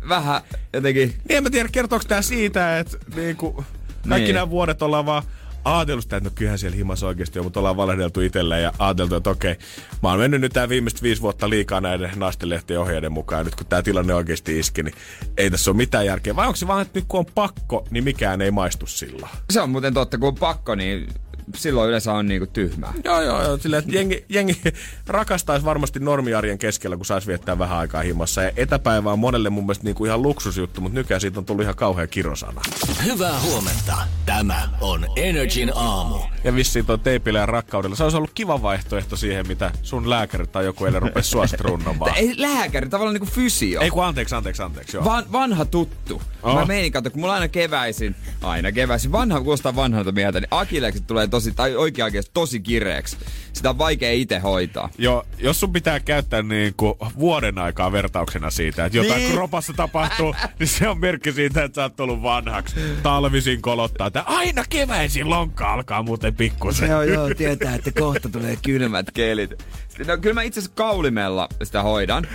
vähän 0.10 0.42
jotenkin... 0.74 1.08
Niin 1.08 1.38
en 1.38 1.44
mä 1.44 1.50
tiedä, 1.50 1.70
kertooko 1.72 2.06
tää 2.08 2.22
siitä, 2.22 2.80
että 2.80 2.98
niinku, 3.16 3.64
kaikki 4.10 4.26
niin. 4.26 4.36
nämä 4.36 4.50
vuodet 4.50 4.82
ollaan 4.82 5.06
vaan 5.06 5.24
ajatellut 5.64 6.04
sitä, 6.04 6.18
että 6.18 6.30
no 6.30 6.34
kyllähän 6.36 6.60
siellä 6.60 6.78
himas 6.78 7.04
oikeasti 7.04 7.40
on, 7.40 7.46
mutta 7.46 7.60
ollaan 7.60 7.78
valehdeltu 7.78 8.22
itselleen 8.22 8.64
ja 8.64 8.74
ajateltu, 8.80 9.16
että 9.16 9.30
okei, 9.30 9.56
mä 10.04 10.10
oon 10.10 10.20
mennyt 10.20 10.42
nyt 10.42 10.54
tää 10.54 10.70
viimeiset 10.70 11.04
viisi 11.04 11.22
vuotta 11.22 11.50
liikaa 11.50 11.82
näiden 11.82 12.12
naistenlehtien 12.16 12.80
ohjeiden 12.80 13.12
mukaan. 13.12 13.46
Nyt 13.46 13.56
kun 13.56 13.66
tää 13.66 13.82
tilanne 13.82 14.14
oikeasti 14.14 14.60
iski, 14.60 14.84
niin 14.84 14.96
ei 15.38 15.50
tässä 15.50 15.72
ole 15.72 15.78
mitään 15.78 16.06
järkeä. 16.06 16.36
Vai 16.36 16.48
onko 16.48 16.56
se 16.56 16.68
vaan, 16.68 16.82
että 16.82 17.00
nyt 17.00 17.06
kun 17.08 17.20
on 17.20 17.26
pakko, 17.36 17.88
niin 17.90 18.04
mikään 18.04 18.42
ei 18.42 18.52
maistu 18.52 18.88
silloin? 18.88 19.32
Se 19.50 19.62
on 19.62 19.70
muuten 19.70 19.94
totta, 19.94 20.18
kun 20.18 20.28
on 20.28 20.36
pakko, 20.36 20.76
niin 20.76 21.08
silloin 21.56 21.90
yleensä 21.90 22.14
on 22.14 22.28
niinku 22.28 22.48
tyhmää. 22.48 22.94
Joo, 23.04 23.22
joo, 23.22 23.44
joo. 23.44 23.58
Silleen, 23.58 23.84
että 23.84 23.96
jengi, 23.96 24.26
jengi 24.30 24.62
rakastaisi 25.08 25.66
varmasti 25.66 26.00
normiarjen 26.00 26.58
keskellä, 26.58 26.98
kun 26.98 27.06
saisi 27.06 27.28
viettää 27.28 27.60
vähän 27.60 27.78
aikaa 27.78 28.02
himassa. 28.02 28.42
Ja 28.42 28.52
etäpäivä 28.56 29.12
on 29.12 29.20
monelle 29.20 29.50
mun 29.50 29.64
mielestä 29.64 29.84
niinku 29.84 30.06
ihan 30.06 30.22
luksusjuttu, 30.22 30.82
mutta 30.82 31.00
nykyään 31.00 31.22
siitä 31.22 31.40
on 31.40 31.46
tullut 31.46 31.64
ihan 31.64 31.76
kauhea 31.76 32.08
kirosana. 32.08 32.62
Hyvää 33.06 33.40
huomenta. 33.40 33.98
Tämä 34.26 34.70
on 34.82 35.06
Energin 35.16 35.72
aamu. 35.76 36.16
Ja 36.44 36.56
vissiin 36.56 36.86
toi 36.86 36.98
teipillä 36.98 37.40
ja 37.40 37.46
rakkaudella. 37.46 37.96
Se 37.96 38.04
olisi 38.04 38.18
ollut 38.18 38.32
kiva 38.34 38.62
vaihtoehto 38.62 39.16
siihen, 39.16 39.48
mitä 39.48 39.72
sun 39.84 40.10
lääkäri 40.10 40.48
tai 40.48 40.66
joku 40.66 40.86
eilen 40.86 41.02
rupesi 41.02 41.38
runnomaan. 41.60 42.18
Ei 42.18 42.34
lääkäri, 42.38 42.90
tavallaan 42.90 43.14
niinku 43.14 43.34
fysio. 43.36 43.82
Ei 43.82 43.90
kun 43.90 44.06
anteeksi, 44.06 44.36
anteeksi, 44.36 44.62
anteeksi. 44.62 44.98
Joo. 44.98 45.06
Van, 45.06 45.32
vanha 45.32 45.66
tuttu. 45.66 46.22
Oh. 46.44 46.56
Mä 46.56 46.66
meinin 46.66 46.92
katso, 46.92 47.10
kun 47.10 47.22
mulla 47.22 47.34
aina 47.34 47.48
keväisin, 47.48 48.16
aina 48.42 48.72
keväisin, 48.72 49.12
vanha 49.12 49.42
kuulostaa 49.42 49.76
vanhalta 49.76 50.12
mieltä, 50.12 50.40
niin 50.40 50.48
Akilekset 50.52 51.08
tulee 51.08 51.28
tosi, 51.28 51.39
tai 51.56 51.76
oikein 51.76 52.04
oikeasti 52.04 52.32
tosi 52.34 52.60
kireeksi. 52.60 53.18
Sitä 53.54 53.70
on 53.70 53.78
vaikea 53.78 54.12
itse 54.12 54.40
hoitaa. 54.40 54.90
Joo, 54.98 55.26
jos 55.38 55.60
sun 55.60 55.74
pitää 55.74 56.00
käyttää 56.00 56.42
niin 56.42 56.74
kuin 56.78 56.94
vuoden 57.20 57.58
aikaa 57.58 57.92
vertauksena 57.92 58.50
siitä, 58.50 58.86
että 58.86 58.98
jotain 58.98 59.22
niin. 59.22 59.34
kropassa 59.34 59.74
tapahtuu, 59.74 60.36
niin 60.60 60.68
se 60.68 60.88
on 60.88 61.00
merkki 61.00 61.32
siitä, 61.32 61.64
että 61.64 61.76
sä 61.76 61.84
oot 61.84 61.96
tullut 61.96 62.24
vanhaksi. 62.24 62.76
Talvisin 63.04 63.62
kolottaa, 63.62 64.08
että 64.08 64.22
aina 64.22 64.64
keväisin 64.70 65.30
lonkka 65.30 65.74
alkaa 65.74 66.04
muuten 66.04 66.36
pikkusen. 66.36 66.90
Joo, 66.90 67.02
joo, 67.02 67.30
tietää, 67.38 67.76
että 67.76 67.92
kohta 67.92 68.30
tulee 68.30 68.58
kylmät 68.66 69.12
kelit. 69.14 69.64
No, 70.08 70.18
kyllä 70.18 70.34
mä 70.34 70.42
itse 70.42 70.60
asiassa 70.60 70.76
kaulimella 70.76 71.50
sitä 71.64 71.84
hoidan 71.84 72.28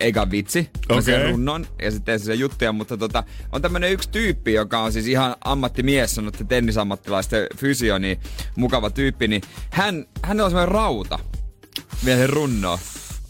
eikä 0.00 0.30
vitsi. 0.30 0.70
Okay. 0.88 1.02
sen 1.02 1.30
runnon 1.30 1.66
ja 1.82 1.90
sitten 1.90 2.20
se 2.20 2.34
juttuja, 2.34 2.72
mutta 2.72 2.96
tota, 2.96 3.24
on 3.52 3.62
tämmönen 3.62 3.92
yksi 3.92 4.10
tyyppi, 4.10 4.52
joka 4.52 4.80
on 4.80 4.92
siis 4.92 5.06
ihan 5.06 5.36
ammattimies, 5.44 6.14
sanottu 6.14 6.44
tennisammattilaisten 6.44 7.46
fysio, 7.56 7.98
niin 7.98 8.20
mukava 8.56 8.90
tyyppi, 8.90 9.28
niin 9.28 9.42
hän, 9.70 10.06
hän 10.22 10.40
on 10.40 10.50
semmoinen 10.50 10.74
rauta 10.74 11.18
vielä 12.04 12.18
sen 12.18 12.30
runnoon. 12.30 12.78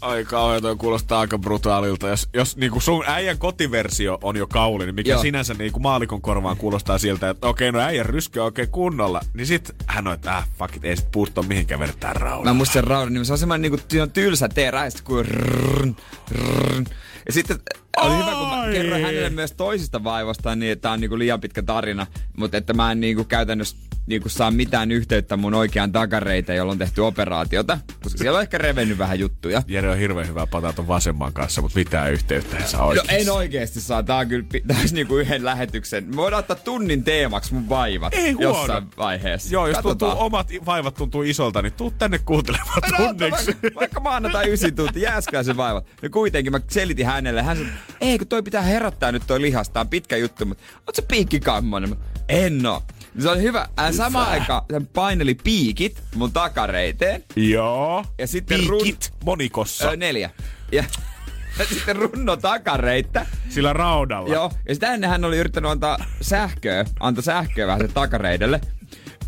Ai 0.00 0.24
kauhean, 0.24 0.62
toi 0.62 0.76
kuulostaa 0.76 1.20
aika 1.20 1.38
brutaalilta. 1.38 2.08
Jos, 2.08 2.28
jos 2.34 2.56
niinku 2.56 2.80
sun 2.80 3.04
äijän 3.06 3.38
kotiversio 3.38 4.18
on 4.22 4.36
jo 4.36 4.46
kauli, 4.46 4.84
niin 4.84 4.94
mikä 4.94 5.10
Joo. 5.10 5.22
sinänsä 5.22 5.54
niinku 5.54 5.80
maalikon 5.80 6.20
korvaan 6.20 6.56
kuulostaa 6.56 6.98
siltä, 6.98 7.30
että 7.30 7.46
okei, 7.46 7.68
okay, 7.68 7.80
no 7.80 7.86
äijän 7.86 8.06
ryskö 8.06 8.40
on 8.40 8.44
oikein 8.44 8.68
kunnolla. 8.68 9.20
Niin 9.34 9.46
sit 9.46 9.74
hän 9.86 10.06
on, 10.06 10.14
että 10.14 10.36
äh, 10.36 10.48
fuck 10.58 10.76
it, 10.76 10.84
ei 10.84 10.96
sit 10.96 11.10
puuttua 11.12 11.44
mihinkään 11.44 11.80
vedetään 11.80 12.16
raudalla. 12.16 12.44
Mä 12.44 12.52
muistan 12.54 12.72
sen 12.72 12.84
raudan, 12.84 13.12
niin 13.12 13.26
se 13.26 13.32
on 13.32 13.38
semmoinen 13.38 13.72
niinku, 13.72 13.86
tylsä 14.12 14.48
ja 14.56 14.90
kuin 15.04 15.24
rrrn, 15.24 15.96
rrrn. 16.30 16.84
Ja 17.26 17.32
sitten 17.32 17.60
oli 18.00 18.16
hyvä, 18.16 18.30
kun 18.30 18.48
mä 18.48 18.72
kerroin 18.72 19.02
hänelle 19.02 19.30
myös 19.30 19.52
toisista 19.52 20.04
vaivoista, 20.04 20.56
niin 20.56 20.72
että 20.72 20.82
tämä 20.82 20.92
on 20.92 21.00
niinku 21.00 21.18
liian 21.18 21.40
pitkä 21.40 21.62
tarina, 21.62 22.06
mutta 22.36 22.56
että 22.56 22.72
mä 22.72 22.92
en 22.92 23.00
niinku 23.00 23.24
käytännössä 23.24 23.76
niinku 24.08 24.28
saa 24.28 24.50
mitään 24.50 24.92
yhteyttä 24.92 25.36
mun 25.36 25.54
oikeaan 25.54 25.92
takareita, 25.92 26.52
jolla 26.52 26.72
on 26.72 26.78
tehty 26.78 27.00
operaatiota, 27.00 27.78
koska 28.02 28.18
siellä 28.18 28.36
on 28.36 28.42
ehkä 28.42 28.58
revennyt 28.58 28.98
vähän 28.98 29.18
juttuja. 29.18 29.62
Jere 29.66 29.90
on 29.90 29.98
hirveän 29.98 30.28
hyvä 30.28 30.46
pataton 30.46 30.88
vasemman 30.88 31.32
kanssa, 31.32 31.62
mutta 31.62 31.78
mitään 31.78 32.12
yhteyttä 32.12 32.56
ei 32.56 32.68
saa 32.68 32.84
oikeasti. 32.84 33.12
No 33.14 33.18
en 33.18 33.32
oikeasti 33.32 33.80
saa. 33.80 34.02
Tää 34.02 34.16
on 34.16 34.28
kyllä 34.28 34.44
olisi 34.80 34.94
niinku 34.94 35.16
yhden 35.16 35.44
lähetyksen. 35.44 36.04
Me 36.04 36.16
voidaan 36.16 36.40
ottaa 36.40 36.56
tunnin 36.56 37.04
teemaksi 37.04 37.54
mun 37.54 37.68
vaivat 37.68 38.14
ei 38.14 38.32
huono. 38.32 38.58
jossain 38.58 38.84
vaiheessa. 38.96 39.54
Joo, 39.54 39.66
jos 39.66 39.78
tuntuu, 39.78 40.12
omat 40.16 40.48
vaivat 40.66 40.94
tuntuu 40.94 41.22
isolta, 41.22 41.62
niin 41.62 41.72
tuu 41.72 41.90
tänne 41.90 42.18
kuuntelemaan 42.18 42.82
no, 42.90 42.96
tunniksi. 43.06 43.46
Vaikka, 43.46 43.80
vaikka 43.80 44.00
maanantai 44.00 44.52
ysi 44.52 44.72
tunti, 44.72 45.00
se 45.42 45.56
vaivat. 45.56 45.86
Ja 46.02 46.10
kuitenkin 46.10 46.52
mä 46.52 46.60
selitin 46.70 47.06
hänelle. 47.06 47.42
Hän 47.42 47.56
sanoi, 47.56 47.72
ei 48.00 48.18
kun 48.18 48.26
toi 48.26 48.42
pitää 48.42 48.62
herättää 48.62 49.12
nyt 49.12 49.22
toi 49.26 49.40
lihasta, 49.40 49.80
on 49.80 49.88
pitkä 49.88 50.16
juttu, 50.16 50.46
mutta 50.46 50.64
oot 50.86 50.96
se 50.96 51.02
piikkikammonen? 51.02 51.96
En 52.28 52.66
oo. 52.66 52.82
Se 53.18 53.30
oli 53.30 53.42
hyvä. 53.42 53.68
Hän 53.76 53.94
sama 53.94 54.24
aika 54.24 54.64
hän 54.72 54.86
paineli 54.86 55.34
piikit 55.34 56.02
mun 56.14 56.32
takareiteen. 56.32 57.24
Joo. 57.36 58.04
Ja 58.18 58.26
sitten 58.26 58.58
piikit 58.58 59.10
run... 59.12 59.18
monikossa. 59.24 59.88
Öö, 59.88 59.96
neljä. 59.96 60.30
Ja, 60.72 60.84
ja 61.58 61.64
sitten 61.64 61.96
runno 61.96 62.36
takareittä. 62.36 63.26
Sillä 63.48 63.72
raudalla. 63.72 64.34
Joo. 64.34 64.52
Ja 64.68 64.74
sitä 64.74 64.94
ennen 64.94 65.10
hän 65.10 65.24
oli 65.24 65.38
yrittänyt 65.38 65.70
antaa 65.70 65.98
sähköä, 66.20 66.84
antaa 67.00 67.22
sähköä 67.22 67.66
vähän 67.66 67.80
sen 67.80 67.92
takareidelle. 67.92 68.60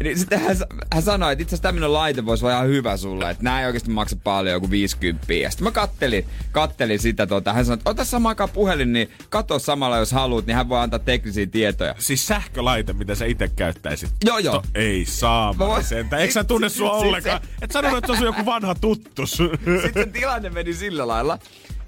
Niin 0.04 0.18
sitten 0.18 0.40
hän, 0.40 0.56
hän 0.92 1.02
sanoi, 1.02 1.32
että 1.32 1.42
itse 1.42 1.54
asiassa 1.54 1.62
tämmöinen 1.62 1.92
laite 1.92 2.26
voisi 2.26 2.44
olla 2.44 2.54
ihan 2.54 2.68
hyvä 2.68 2.96
sulle, 2.96 3.30
että 3.30 3.44
nämä 3.44 3.60
ei 3.60 3.66
oikeasti 3.66 3.90
maksa 3.90 4.16
paljon, 4.24 4.52
joku 4.52 4.70
50. 4.70 5.32
Ja 5.32 5.50
sitten 5.50 5.64
mä 5.64 5.70
kattelin, 5.70 6.26
kattelin 6.52 6.98
sitä, 6.98 7.26
tota, 7.26 7.52
hän 7.52 7.64
sanoi, 7.64 7.74
että 7.74 7.90
ota 7.90 8.04
sama 8.04 8.28
aikaan 8.28 8.50
puhelin, 8.50 8.92
niin 8.92 9.10
katso 9.28 9.58
samalla 9.58 9.96
jos 9.96 10.12
haluat, 10.12 10.46
niin 10.46 10.54
hän 10.54 10.68
voi 10.68 10.80
antaa 10.80 10.98
teknisiä 10.98 11.46
tietoja. 11.46 11.94
Siis 11.98 12.26
sähkölaite, 12.26 12.92
mitä 12.92 13.14
sä 13.14 13.24
itse 13.24 13.48
käyttäisit? 13.48 14.10
Joo, 14.24 14.38
joo. 14.38 14.54
To, 14.54 14.62
ei 14.74 15.04
saa 15.04 15.58
voin... 15.58 15.84
sentä. 15.84 16.16
Eikö 16.16 16.32
sä 16.32 16.44
tunne 16.44 16.68
sua 16.68 16.92
ollenkaan? 16.92 17.40
Se... 17.42 17.48
Et 17.62 17.70
sanonut, 17.70 17.98
että 17.98 18.16
se 18.16 18.18
on 18.18 18.26
joku 18.26 18.46
vanha 18.46 18.74
tuttus. 18.74 19.30
Sitten 19.84 20.12
tilanne 20.12 20.50
meni 20.50 20.74
sillä 20.74 21.08
lailla, 21.08 21.38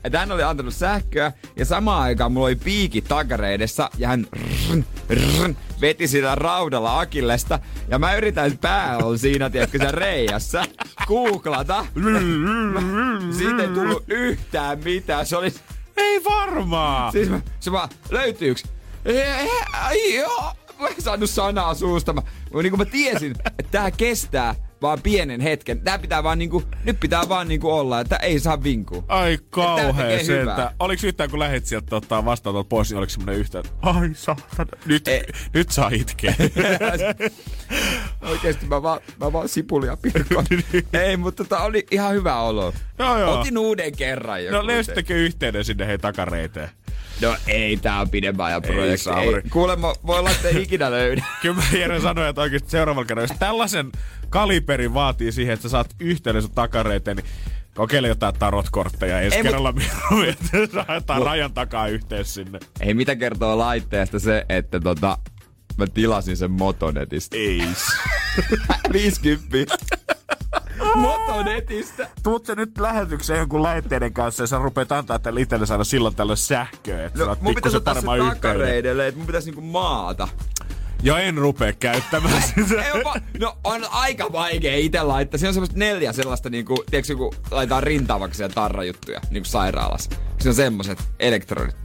että 0.04 0.18
hän 0.18 0.32
oli 0.32 0.42
antanut 0.42 0.74
sähköä 0.74 1.32
ja 1.56 1.64
samaan 1.64 2.02
aikaan 2.02 2.32
mulla 2.32 2.46
oli 2.46 2.56
piikki 2.56 3.02
takareidessa 3.02 3.90
ja 3.98 4.08
hän 4.08 4.26
rrn, 4.36 4.84
rrn, 5.10 5.56
veti 5.80 6.08
sitä 6.08 6.34
raudalla 6.34 7.00
akillesta 7.00 7.58
ja 7.88 7.98
mä 7.98 8.14
yritän 8.14 8.58
pää 8.58 8.98
on 8.98 9.18
siinä, 9.18 9.50
tiedätkö, 9.50 9.78
se 9.78 9.90
reijässä 9.90 10.64
googlata. 11.06 11.86
Siitä 13.38 13.62
ei 13.62 13.68
tullut 13.68 14.04
yhtään 14.08 14.78
mitään. 14.84 15.26
Se 15.26 15.36
oli... 15.36 15.54
Ei 15.96 16.24
varmaa! 16.24 17.10
Siis 17.10 17.28
mä, 17.30 17.40
se 17.60 17.72
vaan, 17.72 17.88
löytyyks? 18.10 18.64
Joo, 20.14 20.52
mä 20.80 20.88
en 20.88 21.02
saanut 21.02 21.30
sanaa 21.30 21.74
suusta. 21.74 22.12
Mä, 22.12 22.22
niin 22.62 22.70
kuin 22.70 22.78
mä 22.78 22.84
tiesin, 22.84 23.34
että 23.46 23.70
tää 23.70 23.90
kestää 23.90 24.54
vaan 24.82 25.02
pienen 25.02 25.40
hetken. 25.40 25.80
Tää 25.80 25.98
pitää 25.98 26.22
vaan 26.22 26.38
niinku, 26.38 26.62
nyt 26.84 27.00
pitää 27.00 27.28
vaan 27.28 27.48
niinku 27.48 27.70
olla, 27.70 28.00
että 28.00 28.16
ei 28.16 28.40
saa 28.40 28.62
vinkua. 28.62 29.04
Ai 29.08 29.38
kauhea 29.50 30.24
sentä. 30.24 30.72
Oliks 30.78 31.04
yhtään 31.04 31.30
kun 31.30 31.38
lähit 31.38 31.66
sieltä 31.66 31.86
tota, 31.86 32.24
vastaan 32.24 32.66
pois, 32.66 32.90
niin 32.90 32.98
oliks 32.98 33.12
semmonen 33.12 33.40
yhtään, 33.40 33.64
ai 33.82 34.10
saatana, 34.14 34.70
nyt, 34.86 35.08
ei. 35.08 35.22
nyt 35.54 35.70
saa 35.70 35.90
itkeä. 35.92 36.34
Oikeesti 38.30 38.66
mä 38.66 38.82
vaan, 38.82 39.00
mä 39.20 39.32
vaan 39.32 39.48
sipulia 39.48 39.96
pirkon. 39.96 40.44
ei, 41.06 41.16
mutta 41.16 41.44
tota 41.44 41.60
oli 41.60 41.86
ihan 41.90 42.14
hyvä 42.14 42.40
olo. 42.40 42.72
Joo, 42.98 43.18
joo. 43.18 43.40
Otin 43.40 43.58
uuden 43.58 43.96
kerran 43.96 44.44
jo. 44.44 44.52
No 44.52 44.66
löysittekö 44.66 45.14
yhteyden 45.14 45.64
sinne 45.64 45.86
hei 45.86 45.98
takareiteen? 45.98 46.68
No 47.20 47.36
ei, 47.46 47.76
tää 47.76 48.00
on 48.00 48.10
pidemmän 48.10 48.46
ajan 48.46 48.62
projekti. 48.62 49.10
Ei, 49.10 49.50
kuulemma, 49.50 49.94
voi 50.06 50.18
olla, 50.18 50.30
että 50.30 50.48
ei 50.48 50.62
ikinä 50.62 50.90
löydä. 50.90 51.24
Kyllä 51.42 51.54
mä 51.54 51.62
Jere 51.72 52.00
sanoin, 52.00 52.28
että 52.28 52.40
oikeesti 52.40 52.70
seuraavalla 52.70 53.06
kerralla, 53.06 53.28
jos 53.32 53.38
tällaisen 53.38 53.92
kaliberin 54.30 54.94
vaatii 54.94 55.32
siihen, 55.32 55.54
että 55.54 55.62
sä 55.62 55.68
saat 55.68 55.94
yhteyden 56.00 56.42
sun 56.42 56.50
takareiteen, 56.50 57.16
niin 57.16 57.26
kokeile 57.74 58.08
jotain 58.08 58.34
tarotkortteja 58.38 59.20
ensi 59.20 59.36
ei, 59.36 59.42
kerralla 59.42 59.72
mut... 59.72 60.28
että 60.28 60.66
saadaan 60.72 61.22
rajan 61.22 61.52
takaa 61.52 61.88
yhteys 61.88 62.34
sinne. 62.34 62.58
Ei 62.80 62.94
mitä 62.94 63.16
kertoo 63.16 63.58
laitteesta 63.58 64.18
se, 64.18 64.46
että 64.48 64.80
tota, 64.80 65.18
mä 65.76 65.86
tilasin 65.86 66.36
sen 66.36 66.50
Motonetista. 66.50 67.36
Ei. 67.36 67.62
50. 68.92 69.76
Kato 71.26 71.42
netistä. 71.42 72.08
Tuut 72.22 72.46
se 72.46 72.54
nyt 72.54 72.78
lähetykseen 72.78 73.38
jonkun 73.38 73.62
lähetteiden 73.62 74.12
kanssa 74.12 74.42
ja 74.42 74.46
sä 74.46 74.58
rupeat 74.58 74.92
antaa 74.92 75.18
tälle 75.18 75.40
itselle 75.40 75.66
saada 75.66 75.84
silloin 75.84 76.14
tällöin 76.14 76.36
sähköä. 76.36 77.06
Että 77.06 77.24
no, 77.24 77.36
mun 77.40 77.54
pitäisi 77.54 77.76
ottaa 77.76 77.94
se 77.94 78.00
takareidelle, 78.18 79.06
että 79.06 79.18
mun 79.18 79.26
pitäisi 79.26 79.46
niinku 79.50 79.60
maata. 79.60 80.28
Ja 81.02 81.18
en 81.18 81.38
rupea 81.38 81.72
käyttämään 81.72 82.42
sitä. 82.48 82.82
Ei, 82.82 83.04
va- 83.04 83.14
no 83.40 83.56
on 83.64 83.84
aika 83.90 84.32
vaikea 84.32 84.76
itse 84.76 85.02
laittaa. 85.02 85.38
Siinä 85.38 85.48
on 85.48 85.54
semmoista 85.54 85.78
neljä 85.78 86.12
sellaista 86.12 86.50
niinku, 86.50 86.84
tiedätkö 86.90 87.16
kun 87.16 87.34
laitetaan 87.50 87.82
rintaavaksi 87.82 88.42
tarrajuttuja 88.54 89.20
niinku 89.30 89.48
sairaalassa. 89.48 90.10
Siinä 90.10 90.50
on 90.50 90.54
semmoset 90.54 90.98
elektronit. 91.20 91.76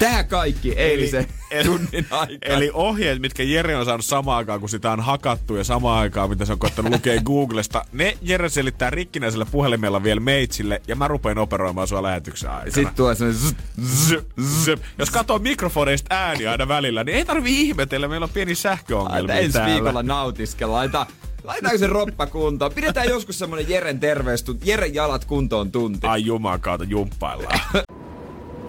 Tää 0.00 0.24
kaikki 0.24 0.72
eilisen 0.72 1.26
eli, 1.50 1.64
tunnin 1.64 2.06
aikana. 2.10 2.54
Eli 2.56 2.70
ohjeet, 2.74 3.20
mitkä 3.20 3.42
Jere 3.42 3.76
on 3.76 3.84
saanut 3.84 4.04
samaan 4.04 4.38
aikaan, 4.38 4.60
kun 4.60 4.68
sitä 4.68 4.92
on 4.92 5.00
hakattu 5.00 5.56
ja 5.56 5.64
samaan 5.64 5.98
aikaan, 5.98 6.30
mitä 6.30 6.44
se 6.44 6.52
on 6.52 6.58
koittanut 6.58 6.92
lukea 6.92 7.22
Googlesta, 7.26 7.84
ne 7.92 8.18
Jere 8.22 8.48
selittää 8.48 8.90
rikkinäisellä 8.90 9.46
puhelimella 9.50 10.02
vielä 10.02 10.20
meitsille 10.20 10.82
ja 10.88 10.96
mä 10.96 11.08
rupean 11.08 11.38
operoimaan 11.38 11.88
sua 11.88 12.02
lähetyksen 12.02 12.50
aikana. 12.50 12.70
Sitten 12.70 12.94
tulee 12.94 13.14
semmoinen 13.14 13.42
zzz, 13.42 13.54
zzz, 13.84 14.14
zzz. 14.40 14.68
Jos 14.98 15.10
katsoo 15.10 15.38
mikrofoneista 15.38 16.14
ääniä 16.14 16.50
aina 16.50 16.68
välillä, 16.68 17.04
niin 17.04 17.16
ei 17.16 17.24
tarvi 17.24 17.60
ihmetellä, 17.60 18.08
meillä 18.08 18.24
on 18.24 18.30
pieni 18.30 18.54
sähköongelmia 18.54 19.34
Ensi 19.34 19.58
viikolla 19.66 20.02
nautiskella. 20.02 20.76
Laita, 20.76 21.06
Laitaanko 21.44 21.78
se 21.78 21.86
roppa 21.86 22.26
kuntoon? 22.26 22.72
Pidetään 22.72 23.08
joskus 23.08 23.38
semmonen 23.38 23.68
Jeren 23.68 24.00
terveystunti, 24.00 24.70
Jeren 24.70 24.94
jalat 24.94 25.24
kuntoon 25.24 25.72
tunti. 25.72 26.06
Ai 26.06 26.24
jumakauta, 26.24 26.84
jumppaillaan. 26.84 27.60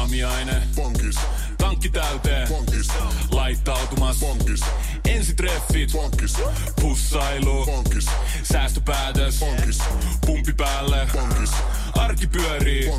Aamiaine. 0.00 0.62
Bonkis. 0.76 1.16
Tankki 1.58 1.90
täyteen. 1.90 2.48
Bonkis. 2.48 2.88
Laittautumas. 3.30 4.20
Bonkis. 4.20 4.60
Ensitreffit. 5.08 5.92
Bonkis. 5.92 6.36
Pussailu. 6.80 7.66
Bonkis. 7.66 8.06
Säästöpäätös. 8.42 9.38
Bonkis. 9.40 9.78
Pumpi 10.26 10.52
päälle. 10.52 11.08
Bonkis. 11.12 11.50
Arki 11.96 12.26
pyörii. 12.26 12.90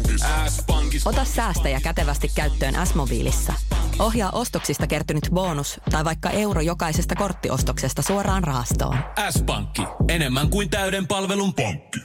S-pankis. 0.48 1.08
Ota 1.08 1.26
säästäjä 1.26 1.82
kätevästi 1.82 2.32
käyttöön 2.36 2.88
S-mobiilissa. 2.88 3.54
Ohjaa 4.00 4.32
ostoksista 4.32 4.88
kertynyt 4.88 5.30
bonus 5.34 5.80
tai 5.92 6.06
vaikka 6.06 6.30
euro 6.30 6.62
jokaisesta 6.62 7.16
korttiostoksesta 7.16 8.02
suoraan 8.02 8.44
rahastoon. 8.44 8.98
S-pankki. 9.30 9.82
Enemmän 10.08 10.50
kuin 10.50 10.70
täyden 10.70 11.08
palvelun 11.08 11.54
pankki. 11.54 12.00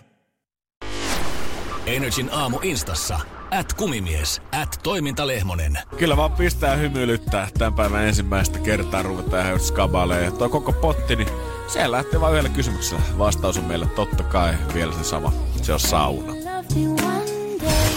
Energin 1.86 2.28
aamu 2.32 2.58
instassa. 2.62 3.20
At 3.50 3.72
kumimies, 3.72 4.42
at 4.52 4.80
toimintalehmonen. 4.82 5.78
Kyllä 5.98 6.16
vaan 6.16 6.32
pistää 6.32 6.76
hymyilyttää 6.76 7.48
tämän 7.58 7.74
päivän 7.74 8.04
ensimmäistä 8.04 8.58
kertaa 8.58 9.02
ruvetaan 9.02 9.46
ihan 9.46 9.60
skabaleen. 9.60 10.24
Ja 10.24 10.30
tuo 10.30 10.48
koko 10.48 10.72
potti, 10.72 11.16
niin 11.16 11.28
se 11.68 11.90
lähtee 11.90 12.20
vain 12.20 12.32
yhdellä 12.32 12.50
kysymyksellä. 12.50 13.02
Vastaus 13.18 13.58
on 13.58 13.64
meille 13.64 13.86
totta 13.86 14.22
kai 14.22 14.54
vielä 14.74 14.92
se 14.92 15.04
sama. 15.04 15.32
Se 15.62 15.72
on 15.72 15.80
sauna. 15.80 16.32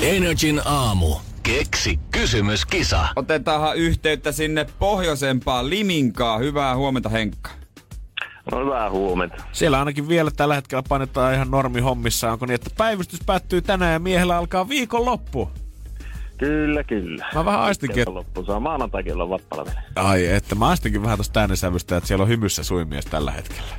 Energin 0.02 0.62
aamu. 0.66 1.16
Keksi 1.44 2.00
kysymyskisa. 2.12 3.08
Otetaanhan 3.16 3.78
yhteyttä 3.78 4.32
sinne 4.32 4.66
pohjoisempaan 4.80 5.70
Liminkaan. 5.70 6.42
Hyvää 6.42 6.76
huomenta 6.76 7.10
Henkka. 7.10 7.59
No 8.52 8.60
hyvää 8.66 8.90
huomenta. 8.90 9.44
Siellä 9.52 9.80
ainakin 9.80 10.08
vielä 10.08 10.32
tällä 10.32 10.56
hetkellä 10.56 10.84
painetaan 10.90 11.34
ihan 11.34 11.52
normi 11.52 11.80
hommissa. 11.82 12.32
Onko 12.32 12.46
niin, 12.46 12.56
että 12.56 12.70
päivystys 12.78 13.20
päättyy 13.26 13.62
tänään 13.62 13.94
ja 13.94 14.00
miehellä 14.00 14.38
alkaa 14.38 14.70
viikon 14.70 15.06
loppu? 15.06 15.52
Kyllä, 16.38 16.84
kyllä. 16.84 17.26
Mä 17.36 17.46
vähän 17.46 17.60
aistinkin, 17.60 18.02
että... 18.02 18.14
loppu 18.14 18.46
saa 18.46 18.60
maanantai 18.60 19.04
kello 19.04 19.30
vappalvele. 19.30 19.80
Ai, 19.96 20.26
että 20.26 20.56
mä 20.56 20.68
aistinkin 20.68 21.04
vähän 21.04 21.18
tosta 21.18 21.40
äänensävystä, 21.40 21.98
että 21.98 22.08
siellä 22.08 22.24
on 22.24 22.30
hymyssä 22.30 22.64
suimies 22.64 23.06
tällä 23.06 23.32
hetkellä. 23.32 23.70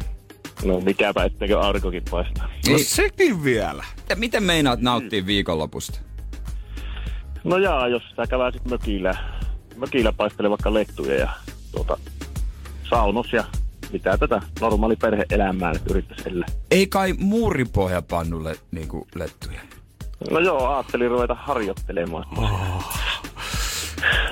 No 0.64 0.80
mikäpä, 0.80 1.24
etteikö 1.24 1.60
aurinkokin 1.60 2.02
paistaa. 2.10 2.44
No 2.44 2.50
Niin. 2.66 2.84
sekin 2.84 3.44
vielä. 3.44 3.84
Miten, 3.96 4.18
miten 4.18 4.42
meinaat 4.42 4.80
nauttia 4.80 5.26
viikonlopusta? 5.26 6.00
No 7.44 7.56
jaa, 7.58 7.88
jos 7.88 8.02
sä 8.16 8.26
käväisit 8.26 8.64
mökillä, 8.64 9.14
mökillä 9.76 10.12
paistelee 10.12 10.50
vaikka 10.50 10.74
lettuja 10.74 11.14
ja 11.14 11.30
tuota, 11.72 11.98
saunos 12.90 13.32
ja 13.32 13.44
mitä 13.92 14.18
tätä 14.18 14.42
normaali 14.60 14.96
perhe-elämää 14.96 15.72
nyt 15.72 15.90
yrittäisi 15.90 16.28
elää. 16.28 16.48
Ei 16.70 16.86
kai 16.86 17.12
muuripohjapannulle 17.18 18.56
niinku 18.70 19.06
lettuja. 19.14 19.60
No 20.30 20.38
joo, 20.38 20.68
ajattelin 20.68 21.10
ruveta 21.10 21.34
harjoittelemaan. 21.34 22.24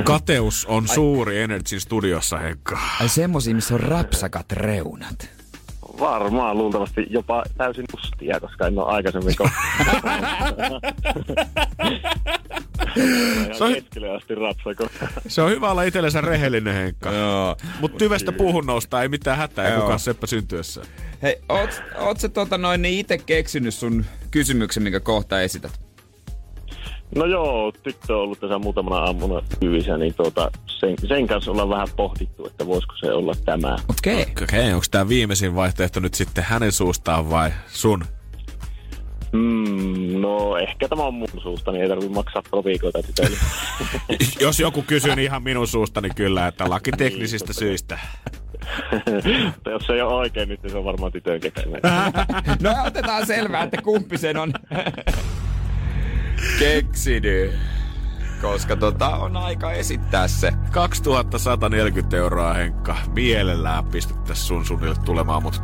Kateus 0.05 0.67
on 0.67 0.89
suuri 0.89 1.41
Energy 1.43 1.81
studiossa, 1.81 2.39
Henkka. 2.39 2.79
Ai 3.01 3.09
semmosia, 3.09 3.55
missä 3.55 3.75
on 3.75 3.81
rapsakat 3.81 4.53
reunat. 4.53 5.38
Varmaan 6.01 6.59
luultavasti 6.59 7.07
jopa 7.11 7.43
täysin 7.57 7.85
mustia, 7.93 8.41
koska 8.41 8.67
en 8.67 8.79
ole 8.79 8.93
aikaisemmin 8.93 9.35
Se 13.53 13.65
on- 13.65 13.73
asti. 14.17 14.35
Se 15.29 15.43
on 15.43 15.51
hyvä 15.51 15.71
olla 15.71 15.83
itsellensä 15.83 16.21
rehellinen, 16.21 16.75
Henkka. 16.75 17.13
Joo. 17.13 17.57
Mut 17.81 17.97
tyvestä 17.99 18.33
puhun 18.33 18.67
nousta, 18.67 19.03
ei 19.03 19.09
mitään 19.09 19.39
hätää, 19.39 19.69
ei 19.69 19.81
kukaan 19.81 19.99
seppä 19.99 20.27
syntyessä. 20.27 20.83
Hei, 21.23 21.37
oot, 21.49 21.83
oot 21.99 22.21
sä 22.21 22.29
tota 22.29 22.59
noin 22.59 22.83
niin 22.83 22.99
ite 23.01 23.19
keksinyt 23.19 23.75
sun 23.75 24.05
kysymyksen, 24.31 24.83
minkä 24.83 25.01
kohta 25.01 25.41
esität? 25.41 25.88
No 27.17 27.25
joo, 27.25 27.73
tyttö 27.83 28.17
on 28.17 28.23
ollut 28.23 28.41
tässä 28.41 28.59
muutamana 28.59 28.97
aamuna 28.97 29.43
hyvissä, 29.63 29.97
niin 29.99 30.15
tuota, 30.15 30.51
sen, 30.67 30.95
sen 31.09 31.27
kanssa 31.27 31.51
ollaan 31.51 31.69
vähän 31.69 31.89
pohdittu, 31.97 32.47
että 32.47 32.67
voisiko 32.67 32.95
se 32.97 33.13
olla 33.13 33.35
tämä. 33.45 33.77
Okei. 33.89 34.23
Okay. 34.23 34.33
Okei, 34.43 34.61
okay, 34.61 34.73
onko 34.73 34.87
tämä 34.91 35.09
viimeisin 35.09 35.55
vaihtoehto 35.55 36.01
nyt 36.01 36.15
sitten 36.15 36.45
hänen 36.45 36.73
suustaan 36.73 37.31
vai 37.31 37.51
sun? 37.69 38.05
Mm, 39.33 40.21
no 40.21 40.57
ehkä 40.57 40.89
tämä 40.89 41.03
on 41.03 41.15
mun 41.15 41.29
suusta, 41.43 41.73
niin 41.73 41.83
ei 41.83 41.89
tarvitse 41.89 42.15
maksaa 42.15 42.43
proviikoita. 42.51 42.99
Jos 44.41 44.61
joku 44.61 44.83
kysyy, 44.83 45.17
niin 45.17 45.25
ihan 45.25 45.43
minun 45.43 45.67
suustani 45.67 46.11
kyllä, 46.11 46.47
että 46.47 46.71
lakiteknisistä 46.71 47.53
syistä. 47.53 47.99
Mutta 49.55 49.71
jos 49.71 49.87
se 49.87 49.93
ei 49.93 50.01
ole 50.01 50.15
oikein, 50.15 50.49
niin 50.49 50.61
se 50.67 50.77
on 50.77 50.85
varmaan 50.85 51.13
tytön 51.13 51.41
keksimä. 51.41 51.77
No 52.63 52.75
otetaan 52.87 53.27
selvää, 53.27 53.63
että 53.63 53.83
kumpi 53.83 54.19
sen 54.19 54.37
on 54.37 54.53
keksinyt. 56.59 57.55
Koska 58.43 58.77
tota 58.77 59.09
on 59.09 59.37
aika 59.37 59.73
esittää 59.73 60.29
se. 60.29 60.53
2140 60.71 62.17
euroa, 62.17 62.53
Henkka. 62.53 62.97
Mielellään 63.15 63.85
pistettäisiin 63.85 64.47
sun 64.47 64.67
suunnille 64.67 64.97
tulemaan, 65.05 65.43
mutta 65.43 65.61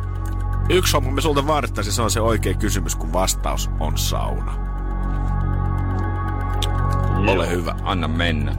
yksi 0.69 0.93
homma 0.93 1.11
me 1.11 1.21
sulta 1.21 1.47
vaadittaisiin, 1.47 1.93
se 1.93 2.01
on 2.01 2.11
se 2.11 2.21
oikea 2.21 2.53
kysymys, 2.53 2.95
kun 2.95 3.13
vastaus 3.13 3.69
on 3.79 3.97
sauna. 3.97 4.65
Ole 7.27 7.49
hyvä. 7.49 7.75
Anna 7.83 8.07
mennä. 8.07 8.55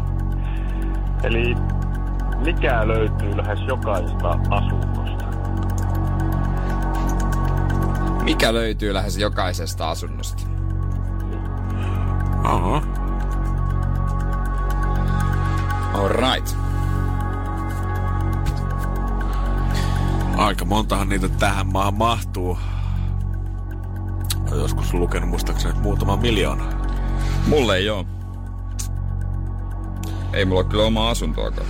Eli 1.22 1.54
mikä 2.44 2.88
löytyy 2.88 3.36
lähes 3.36 3.58
jokaisesta 3.66 4.30
asunnosta? 4.50 5.24
Mikä 8.22 8.54
löytyy 8.54 8.94
lähes 8.94 9.18
jokaisesta 9.18 9.90
asunnosta? 9.90 10.55
Aha. 12.44 12.82
Alright. 15.94 16.56
Aika 20.36 20.64
montahan 20.64 21.08
niitä 21.08 21.28
tähän 21.28 21.66
maahan 21.66 21.94
mahtuu. 21.94 22.58
Olen 24.50 24.60
joskus 24.60 24.94
lukenut 24.94 25.28
muistaakseni 25.30 25.78
muutama 25.78 26.16
miljoona. 26.16 26.64
Mulle 27.46 27.76
ei 27.76 27.90
oo. 27.90 28.06
Ei 30.32 30.44
mulla 30.44 30.60
ole 30.60 30.68
kyllä 30.68 30.84
omaa 30.84 31.10
asuntoakaan. 31.10 31.66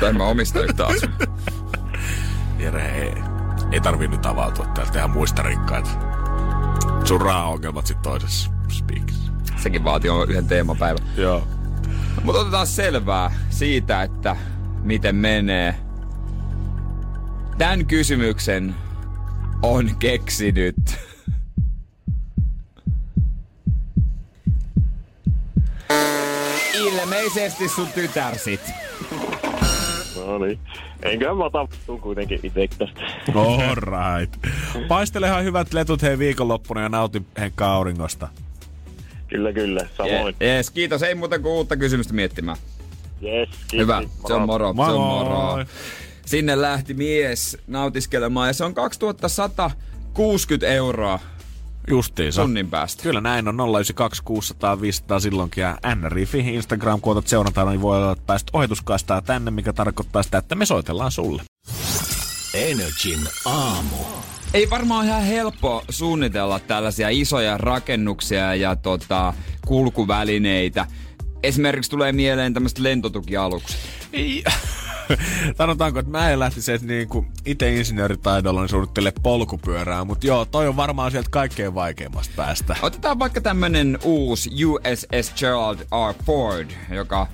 tai 0.00 0.12
mä 0.12 0.24
omista 0.24 0.60
yhtä 0.60 0.86
asuntoa. 0.86 1.26
Jere, 2.58 2.90
ei, 2.92 3.14
ei 3.72 3.80
tarvii 3.80 4.08
nyt 4.08 4.26
avautua 4.26 4.66
täältä 4.66 4.92
tehdä 4.92 5.08
muista 5.08 5.42
rikkaita. 5.42 5.90
Sun 7.04 7.20
rahaongelmat 7.20 7.86
sit 7.86 8.02
toisessa 8.02 8.50
speakissä. 8.68 9.19
Sekin 9.62 9.84
vaatii 9.84 10.10
yhden 10.28 10.46
teemapäivän. 10.46 11.06
Joo. 11.16 11.48
Mutta 12.24 12.40
otetaan 12.40 12.66
selvää 12.66 13.34
siitä, 13.50 14.02
että 14.02 14.36
miten 14.82 15.16
menee. 15.16 15.74
Tämän 17.58 17.86
kysymyksen 17.86 18.74
on 19.62 19.96
keksinyt. 19.98 20.76
Ilmeisesti 26.74 27.68
sun 27.68 27.88
tytär 27.94 28.38
sit. 28.38 28.60
No 30.16 30.38
niin. 30.38 30.58
Enköhän 31.02 31.36
mä 31.36 31.44
ota 31.44 31.68
kuitenkin 32.00 32.40
itse 32.42 32.68
tästä. 32.78 33.00
All 33.34 33.74
right. 33.74 34.36
Paistelehan 34.88 35.44
hyvät 35.44 35.72
letut 35.72 36.02
hei 36.02 36.18
viikonloppuna 36.18 36.80
ja 36.80 36.88
nauti 36.88 37.22
Henkka 37.38 37.72
auringosta. 37.72 38.28
Kyllä, 39.30 39.52
kyllä. 39.52 39.86
Samoin. 39.96 40.34
Je- 40.34 40.44
Jees, 40.44 40.70
kiitos. 40.70 41.02
Ei 41.02 41.14
muuta 41.14 41.38
kuin 41.38 41.52
uutta 41.52 41.76
kysymystä 41.76 42.12
miettimään. 42.14 42.56
Yes, 43.22 43.48
kiitos. 43.48 43.78
Hyvä, 43.78 44.02
se 44.26 44.34
on 44.34 44.46
moro, 44.46 44.72
Moi 44.72 44.86
se 44.86 44.92
on 44.92 45.00
moro. 45.00 45.64
Sinne 46.26 46.60
lähti 46.60 46.94
mies 46.94 47.58
nautiskelemaan 47.66 48.48
ja 48.48 48.52
se 48.52 48.64
on 48.64 48.74
2160 48.74 50.66
euroa 50.66 51.18
Justiinsa. 51.88 52.42
tunnin 52.42 52.70
päästä. 52.70 53.02
Kyllä 53.02 53.20
näin 53.20 53.48
on 53.48 53.54
092 53.54 54.22
600 54.24 54.80
500 54.80 55.20
silloinkin 55.20 55.62
ja 55.62 55.78
NRIFI 55.94 56.38
Instagram 56.54 57.00
kun 57.00 57.12
otat 57.12 57.26
seurantaa, 57.28 57.70
niin 57.70 57.82
voi 57.82 57.96
olla, 57.96 58.12
että 58.12 58.24
pääst 58.26 58.46
ohituskaistaa 58.52 59.22
tänne, 59.22 59.50
mikä 59.50 59.72
tarkoittaa 59.72 60.22
sitä, 60.22 60.38
että 60.38 60.54
me 60.54 60.66
soitellaan 60.66 61.10
sulle. 61.10 61.42
Energin 62.54 63.20
aamu. 63.44 63.96
Ei 64.54 64.70
varmaan 64.70 65.06
ihan 65.06 65.22
helppo 65.22 65.84
suunnitella 65.88 66.58
tällaisia 66.58 67.08
isoja 67.08 67.58
rakennuksia 67.58 68.54
ja 68.54 68.76
tota, 68.76 69.34
kulkuvälineitä. 69.66 70.86
Esimerkiksi 71.42 71.90
tulee 71.90 72.12
mieleen 72.12 72.54
tämmöiset 72.54 72.78
lentotukialukset. 72.78 73.80
Ei. 74.12 74.44
Sanotaanko, 75.58 75.98
että 75.98 76.10
mä 76.10 76.30
en 76.30 76.38
lähtisi 76.38 76.72
edes 76.72 76.82
niinku 76.82 77.26
itse 77.46 77.76
insinööritaidolla 77.76 78.60
niin 78.60 78.68
suunnittele 78.68 79.12
polkupyörää, 79.22 80.04
mutta 80.04 80.26
joo, 80.26 80.44
toi 80.44 80.68
on 80.68 80.76
varmaan 80.76 81.10
sieltä 81.10 81.30
kaikkein 81.30 81.74
vaikeimmasta 81.74 82.34
päästä. 82.36 82.76
Otetaan 82.82 83.18
vaikka 83.18 83.40
tämmönen 83.40 83.98
uusi 84.04 84.50
USS 84.64 85.32
Gerald 85.40 85.78
R. 85.78 86.14
Ford, 86.24 86.70
joka 86.90 87.26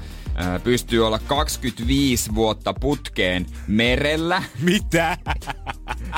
pystyy 0.64 1.07
olla 1.07 1.18
25 1.18 2.35
vuotta 2.35 2.75
putkeen 2.75 3.46
merellä. 3.66 4.42
Mitä? 4.61 5.18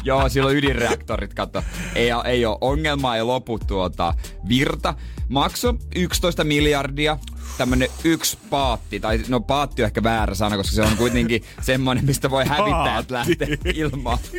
Joo, 0.04 0.28
sillä 0.28 0.48
on 0.48 0.56
ydinreaktorit, 0.56 1.34
kato. 1.34 1.62
Ei, 1.94 2.08
ei 2.24 2.46
ole 2.46 2.58
ongelmaa, 2.60 3.16
ei 3.16 3.22
lopu 3.22 3.58
tuota 3.58 4.14
virta. 4.48 4.94
Makso 5.28 5.74
11 5.96 6.44
miljardia. 6.44 7.18
Tämmönen 7.58 7.88
yksi 8.04 8.38
paatti, 8.50 9.00
tai 9.00 9.20
no 9.28 9.40
paatti 9.40 9.82
on 9.82 9.86
ehkä 9.86 10.02
väärä 10.02 10.34
sana, 10.34 10.56
koska 10.56 10.74
se 10.74 10.82
on 10.82 10.96
kuitenkin 10.96 11.42
semmoinen, 11.60 12.04
mistä 12.04 12.30
voi 12.30 12.44
hävittäjät 12.44 13.08
Paatti. 13.08 13.14
lähteä 13.14 13.56
ilmaan. 13.74 14.18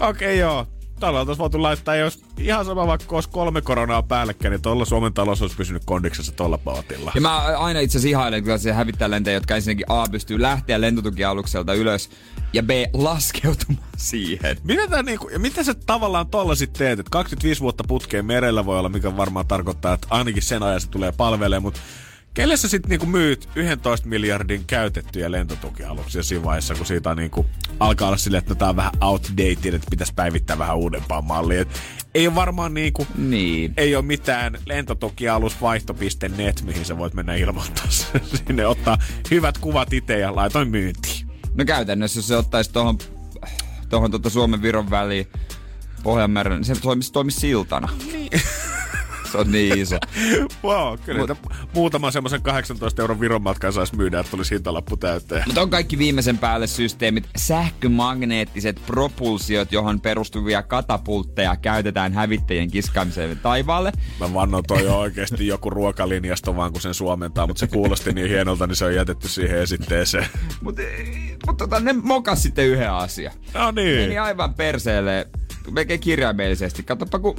okay, 0.00 0.34
joo. 0.34 0.66
Tällä 1.00 1.20
oltaisiin 1.20 1.42
voitu 1.42 1.62
laittaa, 1.62 1.96
jos 1.96 2.22
ihan 2.38 2.64
sama 2.64 2.86
vaikka 2.86 3.14
olisi 3.14 3.28
kolme 3.28 3.60
koronaa 3.62 4.02
päällekkäin, 4.02 4.52
niin 4.52 4.62
tuolla 4.62 4.84
Suomen 4.84 5.12
talous 5.12 5.42
olisi 5.42 5.56
pysynyt 5.56 5.82
kondiksessa 5.84 6.32
tuolla 6.32 6.58
paatilla. 6.58 7.12
Ja 7.14 7.20
mä 7.20 7.36
aina 7.36 7.80
itse 7.80 7.98
asiassa 7.98 8.08
ihailen 8.08 8.58
se 8.58 8.72
hävittäjälentäjä, 8.72 9.34
jotka 9.34 9.54
ensinnäkin 9.54 9.86
A 9.88 10.04
pystyy 10.10 10.42
lähteä 10.42 10.80
lentotukialukselta 10.80 11.74
ylös 11.74 12.10
ja 12.52 12.62
B 12.62 12.70
laskeutumaan 12.92 13.88
siihen. 13.96 14.56
Mitä, 14.64 14.88
tää 14.88 15.02
niinku, 15.02 15.28
ja 15.28 15.38
mitä 15.38 15.64
sä 15.64 15.74
tavallaan 15.74 16.26
tolla 16.26 16.54
sitten 16.54 16.78
teet? 16.78 16.98
Et 16.98 17.08
25 17.08 17.60
vuotta 17.60 17.84
putkeen 17.88 18.24
merellä 18.24 18.66
voi 18.66 18.78
olla, 18.78 18.88
mikä 18.88 19.16
varmaan 19.16 19.46
tarkoittaa, 19.46 19.94
että 19.94 20.06
ainakin 20.10 20.42
sen 20.42 20.62
ajan 20.62 20.80
se 20.80 20.88
tulee 20.88 21.12
palvelee, 21.12 21.60
mutta 21.60 21.80
kelle 22.34 22.56
sä 22.56 22.68
sitten 22.68 22.90
niinku 22.90 23.06
myyt 23.06 23.48
11 23.54 24.08
miljardin 24.08 24.64
käytettyjä 24.66 25.30
lentotukialuksia 25.30 26.22
siinä 26.22 26.44
vaiheessa, 26.44 26.74
kun 26.74 26.86
siitä 26.86 27.14
niinku, 27.14 27.46
alkaa 27.80 28.08
olla 28.08 28.16
silleen, 28.16 28.38
että 28.38 28.54
no, 28.54 28.58
tää 28.58 28.68
on 28.68 28.76
vähän 28.76 28.92
outdated, 29.00 29.74
että 29.74 29.90
pitäisi 29.90 30.12
päivittää 30.16 30.58
vähän 30.58 30.76
uudempaan 30.76 31.24
malliin. 31.24 31.60
Et 31.60 31.80
ei 32.14 32.26
ole 32.26 32.34
varmaan 32.34 32.74
niinku, 32.74 33.06
Niin. 33.16 33.74
ei 33.76 33.96
ole 33.96 34.04
mitään 34.04 34.58
lentotukialusvaihto.net, 34.66 36.62
mihin 36.62 36.84
sä 36.84 36.98
voit 36.98 37.14
mennä 37.14 37.34
ilmoittaa 37.34 37.86
sinne, 38.46 38.66
ottaa 38.66 38.98
hyvät 39.30 39.58
kuvat 39.58 39.92
itse 39.92 40.18
ja 40.18 40.36
laitoin 40.36 40.68
myyntiin. 40.68 41.26
No 41.54 41.64
käytännössä 41.64 42.18
jos 42.18 42.28
se 42.28 42.36
ottaisi 42.36 42.72
tuohon 42.72 42.98
tohon 43.88 44.10
tota 44.10 44.30
Suomen 44.30 44.62
Viron 44.62 44.90
väliin 44.90 45.26
Pohjanmeren, 46.02 46.56
niin 46.56 46.64
se 46.64 46.74
toimisi, 46.74 47.12
toimisi 47.12 47.40
siltana. 47.40 47.88
Niin. 48.12 48.30
se 49.34 49.38
on 49.38 49.52
niin 49.52 49.78
iso. 49.78 49.98
Wow, 50.64 50.98
kyllä 51.04 51.20
Mut- 51.20 51.54
muutama 51.74 52.10
semmoisen 52.10 52.42
18 52.42 53.02
euron 53.02 53.20
Viron 53.20 53.42
matkan 53.42 53.72
saisi 53.72 53.96
myydä, 53.96 54.20
että 54.20 54.30
tulisi 54.30 54.54
hintalappu 54.54 54.96
täyteen. 54.96 55.42
Mutta 55.46 55.62
on 55.62 55.70
kaikki 55.70 55.98
viimeisen 55.98 56.38
päälle 56.38 56.66
systeemit, 56.66 57.28
sähkömagneettiset 57.36 58.80
propulsiot, 58.86 59.72
johon 59.72 60.00
perustuvia 60.00 60.62
katapultteja 60.62 61.56
käytetään 61.56 62.12
hävittäjien 62.12 62.70
kiskaamiseen 62.70 63.38
taivaalle. 63.38 63.92
Mä 64.20 64.34
vannon 64.34 64.62
toi 64.66 64.86
on 64.86 64.98
oikeasti 64.98 65.46
joku 65.46 65.70
ruokalinjasto 65.70 66.56
vaan 66.56 66.72
kun 66.72 66.80
sen 66.80 66.94
suomentaa, 66.94 67.46
mutta 67.46 67.60
se 67.60 67.66
kuulosti 67.66 68.12
niin 68.12 68.28
hienolta, 68.28 68.66
niin 68.66 68.76
se 68.76 68.84
on 68.84 68.94
jätetty 68.94 69.28
siihen 69.28 69.58
esitteeseen. 69.58 70.26
Mutta 70.62 70.82
mut 71.46 71.56
tota, 71.56 71.80
ne 71.80 71.92
mokas 71.92 72.42
sitten 72.42 72.66
yhden 72.66 72.92
asian. 72.92 73.32
No 73.54 73.70
niin. 73.70 74.00
Meni 74.00 74.18
aivan 74.18 74.54
perseelle, 74.54 75.28
melkein 75.70 76.00
kirjaimellisesti. 76.00 76.82
Katsoppa, 76.82 77.18
kun 77.18 77.36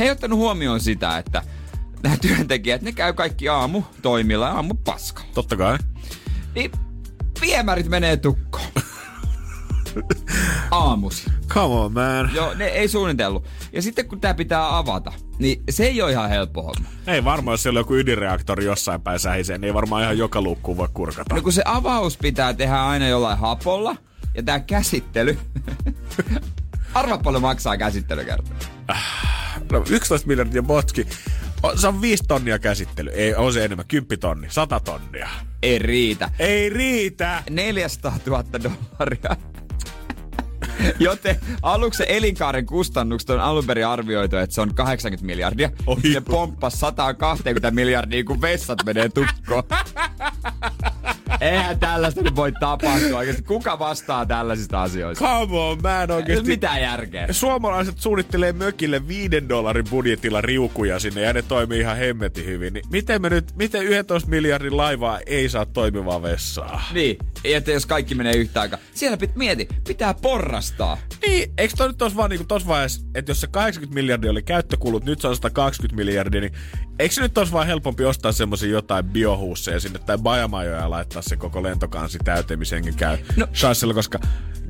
he 0.00 0.04
ei 0.04 0.10
ottanut 0.10 0.38
huomioon 0.38 0.80
sitä, 0.80 1.18
että 1.18 1.42
nämä 2.02 2.16
työntekijät, 2.16 2.82
ne 2.82 2.92
käy 2.92 3.12
kaikki 3.12 3.48
aamu 3.48 3.82
toimilla 4.02 4.46
ja 4.46 4.52
aamu 4.52 4.74
paska. 4.74 5.22
Totta 5.34 5.56
kai. 5.56 5.78
Niin 6.54 6.70
viemärit 7.40 7.88
menee 7.88 8.16
tukkoon. 8.16 8.66
Aamusi. 10.70 11.30
Come 11.48 11.74
on, 11.74 11.92
man. 11.92 12.30
Joo, 12.34 12.54
ne 12.54 12.66
ei 12.66 12.88
suunnitellut. 12.88 13.46
Ja 13.72 13.82
sitten 13.82 14.08
kun 14.08 14.20
tää 14.20 14.34
pitää 14.34 14.76
avata, 14.76 15.12
niin 15.38 15.62
se 15.70 15.84
ei 15.84 16.02
ole 16.02 16.12
ihan 16.12 16.28
helppo 16.28 16.62
homma. 16.62 16.88
Ei 17.06 17.24
varmaan, 17.24 17.52
jos 17.52 17.62
siellä 17.62 17.78
on 17.78 17.80
joku 17.80 17.94
ydinreaktori 17.94 18.64
jossain 18.64 19.00
päin 19.00 19.18
sähiseen, 19.18 19.60
niin 19.60 19.66
ei 19.68 19.74
varmaan 19.74 20.02
ihan 20.02 20.18
joka 20.18 20.42
luukkuun 20.42 20.76
voi 20.76 20.88
kurkata. 20.94 21.34
No 21.34 21.42
kun 21.42 21.52
se 21.52 21.62
avaus 21.64 22.16
pitää 22.16 22.54
tehdä 22.54 22.82
aina 22.82 23.08
jollain 23.08 23.38
hapolla, 23.38 23.96
ja 24.34 24.42
tää 24.42 24.60
käsittely... 24.60 25.38
Arva 26.94 27.18
paljon 27.18 27.42
maksaa 27.42 27.76
käsittelykerta. 27.76 28.50
No, 29.72 29.84
11 29.90 30.28
miljardia 30.28 30.62
botki. 30.62 31.06
O, 31.62 31.76
Se 31.76 31.88
on 31.88 32.00
5 32.00 32.24
tonnia 32.28 32.58
käsittely. 32.58 33.10
Ei, 33.10 33.34
on 33.34 33.52
se 33.52 33.64
enemmän. 33.64 33.86
10 33.88 34.18
tonni. 34.20 34.46
100 34.50 34.80
tonnia. 34.80 35.28
Ei 35.62 35.78
riitä. 35.78 36.30
Ei 36.38 36.68
riitä! 36.70 37.42
400 37.50 38.18
000 38.26 38.44
dollaria. 38.52 39.36
Joten 40.98 41.36
aluksen 41.62 42.06
elinkaaren 42.08 42.66
kustannukset 42.66 43.30
on 43.30 43.40
alun 43.40 43.66
perin 43.66 43.86
arvioitu, 43.86 44.36
että 44.36 44.54
se 44.54 44.60
on 44.60 44.74
80 44.74 45.26
miljardia. 45.26 45.70
Oi. 45.86 45.96
Se 46.12 46.20
pomppasi 46.20 46.78
120 46.78 47.70
miljardia, 47.70 48.24
kun 48.24 48.40
vessat 48.40 48.84
menee 48.84 49.08
tukkoon. 49.08 49.62
Eihän 51.40 51.78
tällaista 51.78 52.22
nyt 52.22 52.36
voi 52.36 52.52
tapahtua 52.60 53.18
oikeasti. 53.18 53.42
Kuka 53.42 53.78
vastaa 53.78 54.26
tällaisista 54.26 54.82
asioista? 54.82 55.24
Come 55.24 55.58
on, 55.58 55.78
Ei 55.78 56.04
ole 56.04 56.14
oikeesti. 56.14 56.46
mitään 56.46 56.82
järkeä. 56.82 57.26
Suomalaiset 57.30 57.98
suunnittelee 57.98 58.52
mökille 58.52 59.08
viiden 59.08 59.48
dollarin 59.48 59.86
budjetilla 59.90 60.40
riukuja 60.40 60.98
sinne 60.98 61.20
ja 61.20 61.32
ne 61.32 61.42
toimii 61.42 61.80
ihan 61.80 61.96
hemmetin 61.96 62.46
hyvin. 62.46 62.72
Niin 62.74 62.84
miten 62.90 63.22
me 63.22 63.28
nyt, 63.30 63.56
miten 63.56 63.82
11 63.86 64.30
miljardin 64.30 64.76
laivaa 64.76 65.18
ei 65.26 65.48
saa 65.48 65.66
toimivaa 65.66 66.22
vessaa? 66.22 66.82
Niin, 66.94 67.16
että 67.44 67.70
jos 67.70 67.86
kaikki 67.86 68.14
menee 68.14 68.36
yhtä 68.36 68.60
aikaa. 68.60 68.78
Siellä 68.94 69.16
pit, 69.16 69.36
mieti, 69.36 69.68
pitää 69.86 70.14
porrastaa. 70.14 70.98
Niin, 71.26 71.52
eikö 71.58 71.74
toi 71.76 71.88
nyt 71.88 71.98
tos 71.98 72.16
vaan 72.16 72.30
niinku 72.30 72.46
tos 72.46 72.66
vaiheessa, 72.66 73.06
että 73.14 73.30
jos 73.30 73.40
se 73.40 73.46
80 73.46 73.94
miljardia 73.94 74.30
oli 74.30 74.42
käyttökulut, 74.42 75.04
nyt 75.04 75.20
se 75.20 75.28
on 75.28 75.36
120 75.36 75.96
miljardia, 75.96 76.40
niin 76.40 76.52
eikö 76.98 77.14
se 77.14 77.20
nyt 77.20 77.34
tos 77.34 77.52
vaan 77.52 77.66
helpompi 77.66 78.04
ostaa 78.04 78.32
semmosia 78.32 78.68
jotain 78.70 79.04
biohuusseja 79.04 79.80
sinne 79.80 79.98
tai 79.98 80.18
bajamajoja 80.18 80.76
ja 80.78 80.90
laittaa 80.90 81.22
se 81.22 81.36
koko 81.36 81.62
lentokansi 81.62 82.18
täyteen, 82.24 82.58
missä 82.58 82.76
hengen 82.76 82.94
käy 82.94 83.18
No. 83.36 83.46
chansilla, 83.46 83.94
koska 83.94 84.18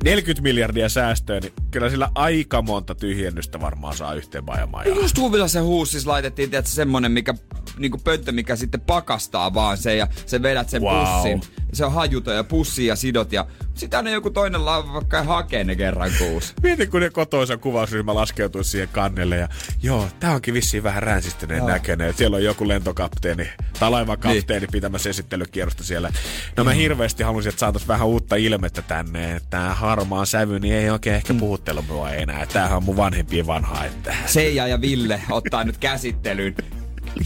40 0.03 0.41
miljardia 0.43 0.89
säästöä, 0.89 1.39
niin 1.39 1.53
kyllä 1.71 1.89
sillä 1.89 2.09
aika 2.15 2.61
monta 2.61 2.95
tyhjennystä 2.95 3.61
varmaan 3.61 3.97
saa 3.97 4.13
yhteen 4.13 4.45
bajamajaan. 4.45 4.97
Just 4.97 5.17
Huvilasen 5.17 5.63
huussis 5.63 6.05
laitettiin, 6.05 6.49
tiedätkö, 6.49 6.71
semmonen, 6.71 7.11
mikä, 7.11 7.33
niinku 7.77 7.97
pönttö, 7.97 8.31
mikä 8.31 8.55
sitten 8.55 8.81
pakastaa 8.81 9.53
vaan 9.53 9.77
sen 9.77 9.97
ja 9.97 10.07
se 10.25 10.41
vedät 10.41 10.69
sen 10.69 10.81
Wow. 10.81 11.05
pussin. 11.05 11.41
Se 11.73 11.85
on 11.85 11.93
hajuton 11.93 12.35
ja 12.35 12.43
pussi 12.43 12.85
ja 12.85 12.95
sidot 12.95 13.31
ja 13.33 13.45
sitä 13.81 14.01
ne 14.01 14.11
joku 14.11 14.29
toinen 14.29 14.65
laiva 14.65 14.93
vaikka 14.93 15.23
hakee 15.23 15.63
ne 15.63 15.75
kerran 15.75 16.11
kuussa. 16.17 16.53
Mieti, 16.63 16.87
kun 16.87 17.01
ne 17.01 17.09
kotoisa 17.09 17.57
kuvausryhmä 17.57 18.15
laskeutuu 18.15 18.63
siihen 18.63 18.89
kannelle 18.91 19.37
ja 19.37 19.47
joo, 19.83 20.07
tää 20.19 20.31
onkin 20.31 20.53
vissiin 20.53 20.83
vähän 20.83 21.03
ränsistyneen 21.03 21.65
näköinen. 21.65 22.13
Siellä 22.13 22.37
on 22.37 22.43
joku 22.43 22.67
lentokapteeni 22.67 23.49
tai 23.79 23.91
laivankapteeni 23.91 24.59
niin. 24.59 24.71
pitämässä 24.71 25.09
esittelykierrosta 25.09 25.83
siellä. 25.83 26.11
No 26.57 26.63
mä 26.63 26.71
hirveästi 26.71 27.23
haluaisin, 27.23 27.49
että 27.49 27.59
saatais 27.59 27.87
vähän 27.87 28.07
uutta 28.07 28.35
ilmettä 28.35 28.81
tänne. 28.81 29.35
että 29.35 29.49
Tää 29.49 29.73
harmaa 29.73 30.25
sävy, 30.25 30.59
niin 30.59 30.73
ei 30.73 30.89
oikein 30.89 31.15
ehkä 31.15 31.33
puhuttelu 31.33 31.81
mua 31.81 32.11
enää. 32.11 32.45
Tämähän 32.45 32.77
on 32.77 32.83
mun 32.83 32.97
vanhempien 32.97 33.47
vanhaa. 33.47 33.85
Että... 33.85 34.15
Seija 34.25 34.67
ja 34.67 34.81
Ville 34.81 35.21
ottaa 35.29 35.63
nyt 35.63 35.77
käsittelyyn 35.77 36.55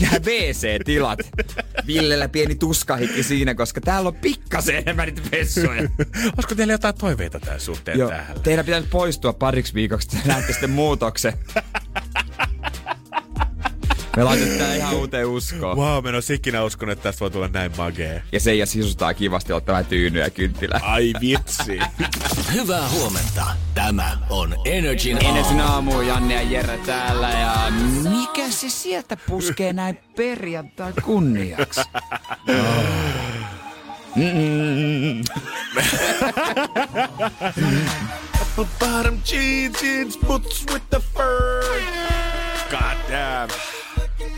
nämä 0.02 0.20
WC-tilat. 0.26 1.20
Villellä 1.88 2.30
pieni 2.30 2.56
tuskahikki 2.56 3.24
siinä, 3.24 3.56
koska 3.56 3.82
täällä 3.82 4.08
on 4.08 4.16
pikkasen 4.16 4.76
enemmän 4.76 5.06
niitä 5.06 5.22
vessoja. 5.32 5.82
Olisiko 6.36 6.56
teillä 6.56 6.74
jotain 6.74 6.96
toiveita 6.96 7.40
tämän 7.40 7.60
suhteen 7.60 8.00
Joo, 8.00 8.10
täällä? 8.10 8.40
Teidän 8.44 8.66
pitää 8.66 8.80
nyt 8.80 8.90
poistua 8.90 9.34
pariksi 9.34 9.74
viikoksi, 9.74 10.18
että 10.18 10.30
näette 10.30 10.52
sitten 10.52 10.70
muutoksen. 10.70 11.34
Me 14.16 14.24
laitetaan 14.24 14.76
ihan 14.76 14.96
uuteen 14.96 15.28
uskoon. 15.28 15.78
Wow, 15.78 16.04
mä 16.04 16.10
en 16.10 16.16
olisi 16.16 16.34
ikinä 16.34 16.64
uskonut, 16.64 16.94
että 16.94 17.04
tästä 17.04 17.20
voi 17.20 17.32
tulla 17.32 17.48
näin 17.48 17.72
magee. 17.78 18.24
Ja 18.32 18.40
se 18.40 18.56
ja 18.56 18.66
sisustaa 18.66 19.14
kivasti 19.14 19.54
ottaa 19.54 19.84
tyynyä 19.84 20.24
ja 20.24 20.30
kynttilä. 20.30 20.80
Ai 20.84 21.14
vitsi. 21.22 21.80
Hyvää 22.54 22.90
huomenta. 22.90 23.46
Tämä 23.74 24.18
on 24.30 24.56
Energin 24.66 25.18
aamu. 25.18 25.30
Energin 25.30 25.60
aamu, 25.60 26.02
Janne 26.02 26.34
ja 26.34 26.42
Jere 26.42 26.78
täällä. 26.78 27.30
Ja 27.30 27.72
mikä 28.10 28.50
se 28.50 28.70
sieltä 28.70 29.18
puskee 29.18 29.74
näin 29.74 29.98
perjantai 30.16 30.94
kunniaksi? 31.04 31.82
Mm-mm. 34.16 35.24
Bottom 38.80 39.20
jeans, 39.32 40.18
boots 40.18 40.66
with 40.72 40.86
the 40.90 41.02
fur. 41.14 41.66
God 42.72 42.98
damn. 43.10 43.75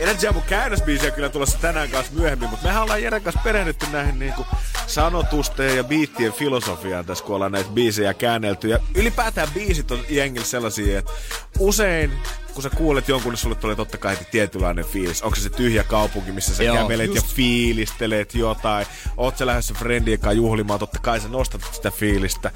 Energy 0.00 0.26
Aamun 0.26 0.42
käännösbiisiä 0.42 1.10
kyllä 1.10 1.28
tulossa 1.28 1.58
tänään 1.58 1.90
kanssa 1.90 2.12
myöhemmin, 2.14 2.50
mutta 2.50 2.66
mehän 2.66 2.82
ollaan 2.82 3.02
Jeren 3.02 3.22
kanssa 3.22 3.40
perehdytty 3.44 3.86
näihin 3.92 4.18
niin 4.18 4.32
kuin 4.32 4.46
sanotusteen 4.86 5.76
ja 5.76 5.84
biittien 5.84 6.32
filosofiaan 6.32 7.06
tässä, 7.06 7.24
kun 7.24 7.34
ollaan 7.34 7.52
näitä 7.52 7.70
biisejä 7.70 8.14
käännelty. 8.14 8.68
Ja 8.68 8.78
ylipäätään 8.94 9.48
biisit 9.54 9.90
on 9.90 10.00
jengillä 10.08 10.46
sellaisia, 10.46 10.98
että 10.98 11.12
usein 11.58 12.12
kun 12.58 12.62
sä 12.62 12.70
kuulet 12.76 13.08
jonkun, 13.08 13.32
niin 13.32 13.38
sulle 13.38 13.54
tulee 13.54 13.76
totta 13.76 13.98
kai 13.98 14.16
tietynlainen 14.30 14.84
fiilis. 14.84 15.22
Onko 15.22 15.36
se 15.36 15.42
se 15.42 15.50
tyhjä 15.50 15.82
kaupunki, 15.84 16.32
missä 16.32 16.54
sä 16.54 16.64
Joo, 16.64 16.76
kävelet 16.76 17.06
just. 17.14 17.28
ja 17.28 17.34
fiilistelet 17.34 18.34
jotain. 18.34 18.86
Oot 19.16 19.36
sä 19.38 19.46
lähdössä 19.46 19.74
friendien 19.74 20.18
kanssa 20.18 20.32
juhlimaan, 20.32 20.78
totta 20.80 20.98
kai 21.02 21.20
sä 21.20 21.28
nostat 21.28 21.60
sitä 21.72 21.90
fiilistä. 21.90 22.50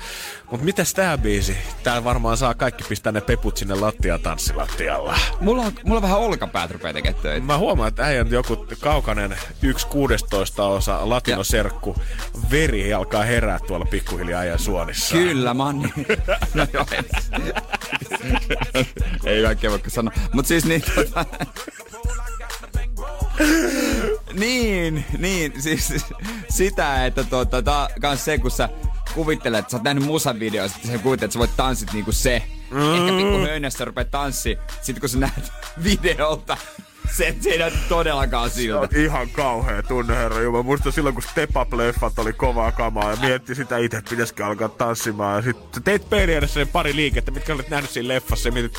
Mut 0.50 0.62
mitäs 0.62 0.94
tää 0.94 1.18
biisi? 1.18 1.56
Tää 1.82 2.04
varmaan 2.04 2.36
saa 2.36 2.54
kaikki 2.54 2.84
pistää 2.88 3.12
ne 3.12 3.20
peput 3.20 3.56
sinne 3.56 3.74
lattia 3.74 4.18
tanssilattialla. 4.18 5.18
Mulla 5.40 5.62
on, 5.62 5.72
mulla 5.84 5.96
on 5.98 6.02
vähän 6.02 6.18
olkapäät 6.18 6.70
rupee 6.70 6.92
tekee 6.92 7.12
töitä. 7.12 7.46
Mä 7.46 7.58
huomaan, 7.58 7.88
että 7.88 8.04
äijän 8.04 8.30
joku 8.30 8.66
kaukainen 8.80 9.30
1.16 9.30 10.62
osa 10.62 11.08
latinoserkku 11.08 11.96
veri 12.50 12.94
alkaa 12.94 13.22
herää 13.22 13.58
tuolla 13.66 13.84
pikkuhiljaa 13.84 14.40
äijän 14.40 14.58
suonissa. 14.58 15.14
Kyllä, 15.14 15.54
manni. 15.54 15.92
Niin- 15.96 16.06
no 16.54 16.66
joo, 16.72 16.86
ei 19.24 19.42
kaikkea 19.42 19.70
voi 19.70 19.80
sanoa. 19.88 20.14
Mutta 20.32 20.48
siis 20.48 20.64
niin... 20.64 20.82
Tota- 20.82 21.46
niin, 24.32 25.04
niin, 25.18 25.62
siis 25.62 25.92
sitä, 26.48 27.06
että 27.06 27.24
tota, 27.24 27.88
kans 28.00 28.24
se, 28.24 28.38
kun 28.38 28.50
sä 28.50 28.68
kuvittelet, 29.14 29.58
että 29.58 29.70
sä 29.70 29.76
oot 29.76 29.84
nähnyt 29.84 30.04
musavideoista, 30.04 30.76
että 30.76 30.88
sä 30.88 30.98
kuvittelet, 30.98 31.22
että 31.22 31.32
sä 31.32 31.38
voit 31.38 31.56
tanssit 31.56 31.92
niinku 31.92 32.12
se, 32.12 32.42
Mm. 32.72 32.94
Ehkä 32.94 33.16
pikku 33.16 33.36
mm. 33.36 33.38
rupeaa 33.38 33.84
rupeat 33.84 34.10
tanssi, 34.10 34.58
sitten 34.82 35.00
kun 35.00 35.08
sä 35.08 35.18
näet 35.18 35.52
videolta 35.84 36.56
se, 37.10 37.36
se 37.40 37.50
ei 37.50 37.58
näytä 37.58 37.76
todellakaan 37.88 38.50
siltä. 38.50 38.88
Se 38.90 38.98
on 38.98 39.04
ihan 39.04 39.28
kauhea 39.28 39.82
tunne, 39.82 40.16
herra 40.16 40.40
Jumala. 40.40 40.62
Muista 40.62 40.90
silloin, 40.90 41.14
kun 41.14 41.22
Step 41.22 41.50
Up-leffat 41.50 42.18
oli 42.18 42.32
kovaa 42.32 42.72
kamaa 42.72 43.10
ja 43.10 43.16
mietti 43.16 43.54
sitä 43.54 43.78
itse, 43.78 43.96
että 43.96 44.10
pitäisikö 44.10 44.46
alkaa 44.46 44.68
tanssimaan. 44.68 45.36
Ja 45.36 45.42
sitten 45.42 45.82
teit 45.82 46.10
peli 46.10 46.34
edessä 46.34 46.66
pari 46.66 46.96
liikettä, 46.96 47.30
mitkä 47.30 47.54
olet 47.54 47.70
nähnyt 47.70 47.90
siinä 47.90 48.08
leffassa 48.08 48.48
ja 48.48 48.52
mietit, 48.52 48.78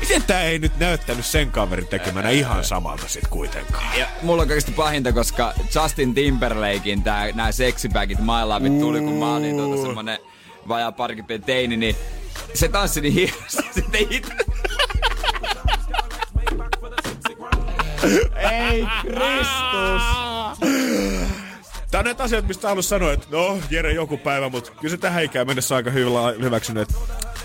miten 0.00 0.22
tää 0.22 0.42
ei 0.42 0.58
nyt 0.58 0.78
näyttänyt 0.78 1.26
sen 1.26 1.50
kaverin 1.50 1.86
tekemänä 1.86 2.28
ää, 2.28 2.32
ihan 2.32 2.56
ää. 2.56 2.62
samalta 2.62 3.08
sit 3.08 3.26
kuitenkaan? 3.26 3.98
Ja 3.98 4.06
mulla 4.22 4.42
on 4.42 4.48
kaikista 4.48 4.72
pahinta, 4.76 5.12
koska 5.12 5.52
Justin 5.74 6.14
Timberlakein 6.14 7.02
tää, 7.02 7.32
nää 7.32 7.52
seksipääkit 7.52 8.18
maailmaa 8.20 8.60
tuli, 8.80 9.00
kun 9.00 9.18
mä 9.18 9.34
olin 9.34 9.56
tuota 9.56 9.82
semmonen 9.82 10.18
vajaa 10.68 10.92
parikymmentä 10.92 11.46
teini, 11.46 11.76
niin 11.76 11.96
se 12.54 12.68
tanssi 12.68 13.00
niin 13.00 13.14
hienosti, 13.14 13.62
sitten 13.74 13.94
ei 13.94 14.08
hit... 14.10 14.28
Ei 18.36 18.86
Kristus! 19.02 20.02
Tää 21.90 21.98
on 21.98 22.04
näitä 22.04 22.22
asioita, 22.22 22.48
mistä 22.48 22.68
haluan 22.68 22.82
sanoa, 22.82 23.12
että 23.12 23.26
no, 23.30 23.58
Jere 23.70 23.92
joku 23.92 24.16
päivä, 24.16 24.48
mutta 24.48 24.70
kyllä 24.70 24.90
se 24.90 24.96
tähän 24.96 25.24
ikään 25.24 25.46
mennessä 25.46 25.76
aika 25.76 25.90
hyvällä 25.90 26.34
hyväksynyt, 26.40 26.82
että 26.82 26.94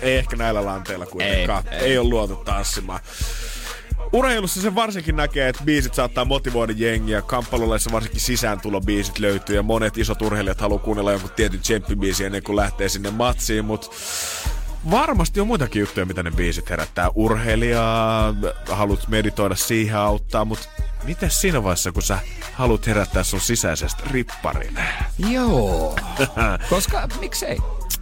ei 0.02 0.16
ehkä 0.16 0.36
näillä 0.36 0.64
lanteilla 0.64 1.06
kuitenkaan. 1.06 1.64
Ei, 1.70 1.78
ei. 1.78 1.84
ei 1.84 1.98
ole 1.98 2.08
luotu 2.08 2.36
tanssimaan. 2.36 3.00
Urheilussa 4.12 4.60
se 4.60 4.74
varsinkin 4.74 5.16
näkee, 5.16 5.48
että 5.48 5.64
biisit 5.64 5.94
saattaa 5.94 6.24
motivoida 6.24 6.72
jengiä. 6.76 7.22
Kamppailulaissa 7.22 7.92
varsinkin 7.92 8.20
sisääntulobiisit 8.20 9.18
löytyy 9.18 9.56
ja 9.56 9.62
monet 9.62 9.98
isot 9.98 10.22
urheilijat 10.22 10.60
haluaa 10.60 10.78
kuunnella 10.78 11.12
jonkun 11.12 11.30
tietyn 11.36 11.60
tsemppibiisi 11.60 12.24
ennen 12.24 12.42
kuin 12.42 12.56
lähtee 12.56 12.88
sinne 12.88 13.10
matsiin, 13.10 13.64
mutta 13.64 13.90
varmasti 14.90 15.40
on 15.40 15.46
muitakin 15.46 15.80
juttuja, 15.80 16.06
mitä 16.06 16.22
ne 16.22 16.30
biisit 16.30 16.70
herättää. 16.70 17.10
Urheilijaa, 17.14 18.34
haluat 18.68 19.08
meditoida 19.08 19.54
siihen 19.54 19.96
auttaa, 19.96 20.44
mutta 20.44 20.68
mitä 21.04 21.28
siinä 21.28 21.62
vaiheessa, 21.62 21.92
kun 21.92 22.02
sä 22.02 22.18
haluat 22.52 22.86
herättää 22.86 23.22
sun 23.22 23.40
sisäisestä 23.40 24.02
ripparin? 24.10 24.78
Joo, 25.18 25.96
koska 26.70 27.08
miksei? 27.20 27.58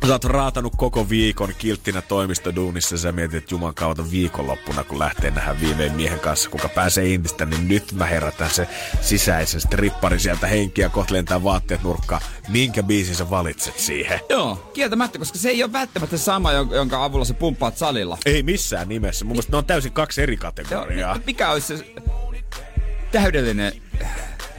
Sä 0.07 0.13
oot 0.13 0.25
raatanut 0.25 0.73
koko 0.77 1.09
viikon 1.09 1.55
kilttinä 1.59 2.03
toimistoduunissa 2.03 2.95
ja 2.95 2.99
sä 2.99 3.13
mietit, 3.13 3.35
että 3.35 3.55
juman 3.55 3.75
kautta 3.75 4.11
viikonloppuna, 4.11 4.85
kun 4.85 4.99
lähtee 4.99 5.31
nähdä 5.31 5.61
viimein 5.61 5.93
miehen 5.93 6.21
kanssa, 6.21 6.51
kuka 6.51 6.69
pääsee 6.69 7.15
intistä, 7.15 7.45
niin 7.45 7.69
nyt 7.69 7.93
mä 7.93 8.07
herätän 8.07 8.51
se 8.51 8.69
sisäisen 9.01 9.61
strippari 9.61 10.21
sieltä 10.21 10.47
henkiä, 10.47 10.89
kohta 10.89 11.15
lentää 11.15 11.45
vaatteet 11.45 11.83
nurkkaan. 11.83 12.23
Minkä 12.49 12.83
biisin 12.83 13.15
sä 13.15 13.31
valitset 13.31 13.79
siihen? 13.79 14.21
Joo, 14.29 14.71
kieltämättä, 14.75 15.19
koska 15.19 15.39
se 15.39 15.49
ei 15.49 15.65
ole 15.65 15.73
välttämättä 15.73 16.19
sama, 16.19 16.53
jonka 16.53 17.05
avulla 17.05 17.25
sä 17.25 17.35
pumppaat 17.35 17.79
salilla. 17.79 18.19
Ei 18.27 18.43
missään 18.43 18.89
nimessä. 18.89 19.25
Mun 19.25 19.33
mielestä 19.33 19.53
ne 19.53 19.59
on 19.59 19.65
täysin 19.65 19.93
kaksi 19.93 20.23
eri 20.23 20.37
kategoriaa. 20.37 21.15
Joo, 21.15 21.23
mikä 21.27 21.51
olisi 21.51 21.77
se 21.77 21.95
täydellinen 23.13 23.73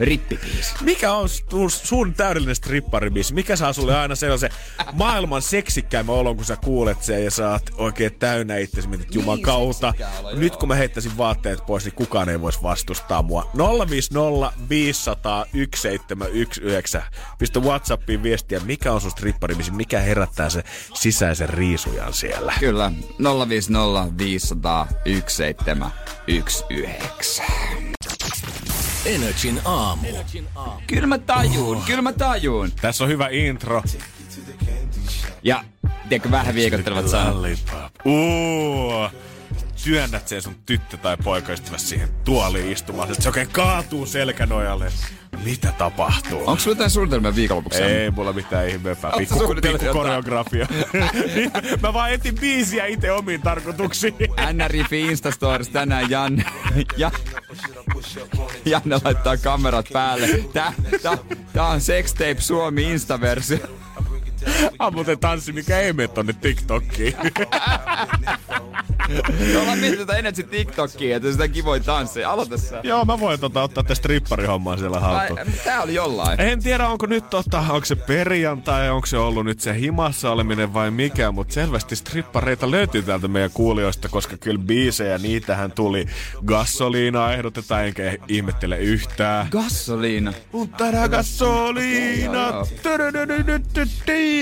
rippibiisi. 0.00 0.74
Mikä 0.80 1.12
on 1.12 1.28
sun, 1.28 1.70
sun 1.70 2.14
täydellinen 2.14 2.56
stripparibiisi? 2.56 3.34
Mikä 3.34 3.56
saa 3.56 3.72
sulle 3.72 3.96
aina 3.96 4.14
sellaisen 4.14 4.50
maailman 4.92 5.42
seksikkäimmän 5.42 6.16
olon, 6.16 6.36
kun 6.36 6.44
sä 6.44 6.56
kuulet 6.56 7.02
sen 7.02 7.24
ja 7.24 7.30
saat 7.30 7.70
oikein 7.74 8.14
täynnä 8.14 8.56
itsesi, 8.56 8.88
mietit 8.88 9.10
niin 9.10 9.20
juman 9.20 9.40
kautta. 9.40 9.94
Nyt 10.32 10.56
kun 10.56 10.68
mä 10.68 10.74
heittäisin 10.74 11.16
vaatteet 11.16 11.66
pois, 11.66 11.84
niin 11.84 11.94
kukaan 11.94 12.28
ei 12.28 12.40
voisi 12.40 12.62
vastustaa 12.62 13.22
mua. 13.22 13.50
050501719. 13.56 13.58
Pistä 17.38 17.60
Whatsappiin 17.60 18.22
viestiä, 18.22 18.60
mikä 18.60 18.92
on 18.92 19.00
sun 19.00 19.10
stripparibiisi, 19.10 19.70
mikä 19.70 20.00
herättää 20.00 20.50
se 20.50 20.62
sisäisen 20.94 21.48
riisujan 21.48 22.12
siellä. 22.12 22.52
Kyllä, 22.60 22.92
050501719. 23.18 23.22
Energin 29.06 29.60
A 29.64 29.85
aamu. 29.86 30.06
Kyllä 30.86 31.06
mä 31.06 31.18
tajuun, 31.18 31.82
kyllä 31.86 32.02
mä 32.02 32.12
tajuun. 32.12 32.72
Tässä 32.80 33.04
on 33.04 33.10
hyvä 33.10 33.28
intro. 33.30 33.82
Ja 35.42 35.64
tiedätkö, 36.08 36.30
vähän 36.30 36.54
viikottelevat 36.54 37.08
saa. 37.08 37.32
Työnnät 39.84 40.28
sen 40.28 40.42
sun 40.42 40.56
tyttö 40.66 40.96
tai 40.96 41.16
poikaystävä 41.16 41.78
siihen 41.78 42.08
tuoliin 42.24 42.72
istumaan, 42.72 43.10
että 43.10 43.22
se 43.22 43.28
oikein 43.28 43.48
kaatuu 43.48 44.06
selkänojalle. 44.06 44.92
Mitä 45.44 45.72
tapahtuu? 45.78 46.38
Onko 46.38 46.58
sulla 46.58 46.74
jotain 46.74 46.90
suunnitelmia 46.90 47.34
viikonlopuksi? 47.34 47.82
Ei 47.82 48.10
mulla 48.10 48.32
mitään 48.32 48.68
ihmeempää. 48.68 49.12
Pikku, 49.18 49.54
pikku 49.62 49.92
koreografia. 49.92 50.66
Mä 51.82 51.92
vaan 51.92 52.12
etin 52.12 52.34
biisiä 52.34 52.86
itse 52.86 53.12
omiin 53.12 53.42
tarkoituksiin. 53.42 54.14
Anna 54.36 54.68
Riffi 54.68 55.00
Instastores 55.00 55.68
tänään 55.68 56.10
Jan 56.10 56.44
ja 56.96 57.10
Janne 58.64 59.00
laittaa 59.04 59.36
kamerat 59.36 59.86
päälle. 59.92 60.28
Tää, 60.52 60.72
tää, 61.02 61.18
tää 61.52 61.66
on 61.66 61.80
Sextape 61.80 62.36
Suomi 62.38 62.92
Insta-versio. 62.92 63.58
On 64.78 64.94
tanssi, 65.20 65.52
mikä 65.52 65.78
ei 65.78 65.92
mene 65.92 66.08
tonne 66.08 66.32
TikTokkiin. 66.32 67.14
Joo, 69.52 69.64
mä 69.64 69.76
mietin 69.76 69.98
tätä 69.98 70.16
energy 70.16 70.42
TikTokkiin, 70.42 71.16
että 71.16 71.32
sitä 71.32 71.48
kivoin 71.48 71.82
tanssi. 71.82 72.24
Aloita 72.24 72.58
sä. 72.58 72.80
Joo, 72.82 73.04
mä 73.04 73.20
voin 73.20 73.40
tota, 73.40 73.62
ottaa 73.62 73.82
tästä 73.84 73.94
stripparihommaa 73.94 74.76
siellä 74.76 75.00
haltuun. 75.00 75.38
Tää 75.64 75.82
oli 75.82 75.94
jollain. 75.94 76.40
En 76.40 76.62
tiedä, 76.62 76.88
onko 76.88 77.06
nyt 77.06 77.30
tota, 77.30 77.58
onko 77.58 77.84
se 77.84 77.94
perjantai, 77.96 78.90
onko 78.90 79.06
se 79.06 79.18
ollut 79.18 79.44
nyt 79.44 79.60
se 79.60 79.74
himassa 79.74 80.30
oleminen 80.30 80.74
vai 80.74 80.90
mikä, 80.90 81.32
mutta 81.32 81.54
selvästi 81.54 81.96
strippareita 81.96 82.70
löytyy 82.70 83.02
täältä 83.02 83.28
meidän 83.28 83.50
kuulijoista, 83.54 84.08
koska 84.08 84.36
kyllä 84.36 84.58
biisejä 84.58 85.18
niitähän 85.18 85.72
tuli. 85.72 86.06
Gassoliinaa 86.46 87.32
ehdotetaan, 87.32 87.86
enkä 87.86 88.16
ihmettele 88.28 88.78
yhtään. 88.78 89.46
Gassoliina. 89.50 90.32
Mutta 90.52 90.84
gassoliina. 91.08 92.38
Joo, 92.38 92.52
joo. 92.52 92.66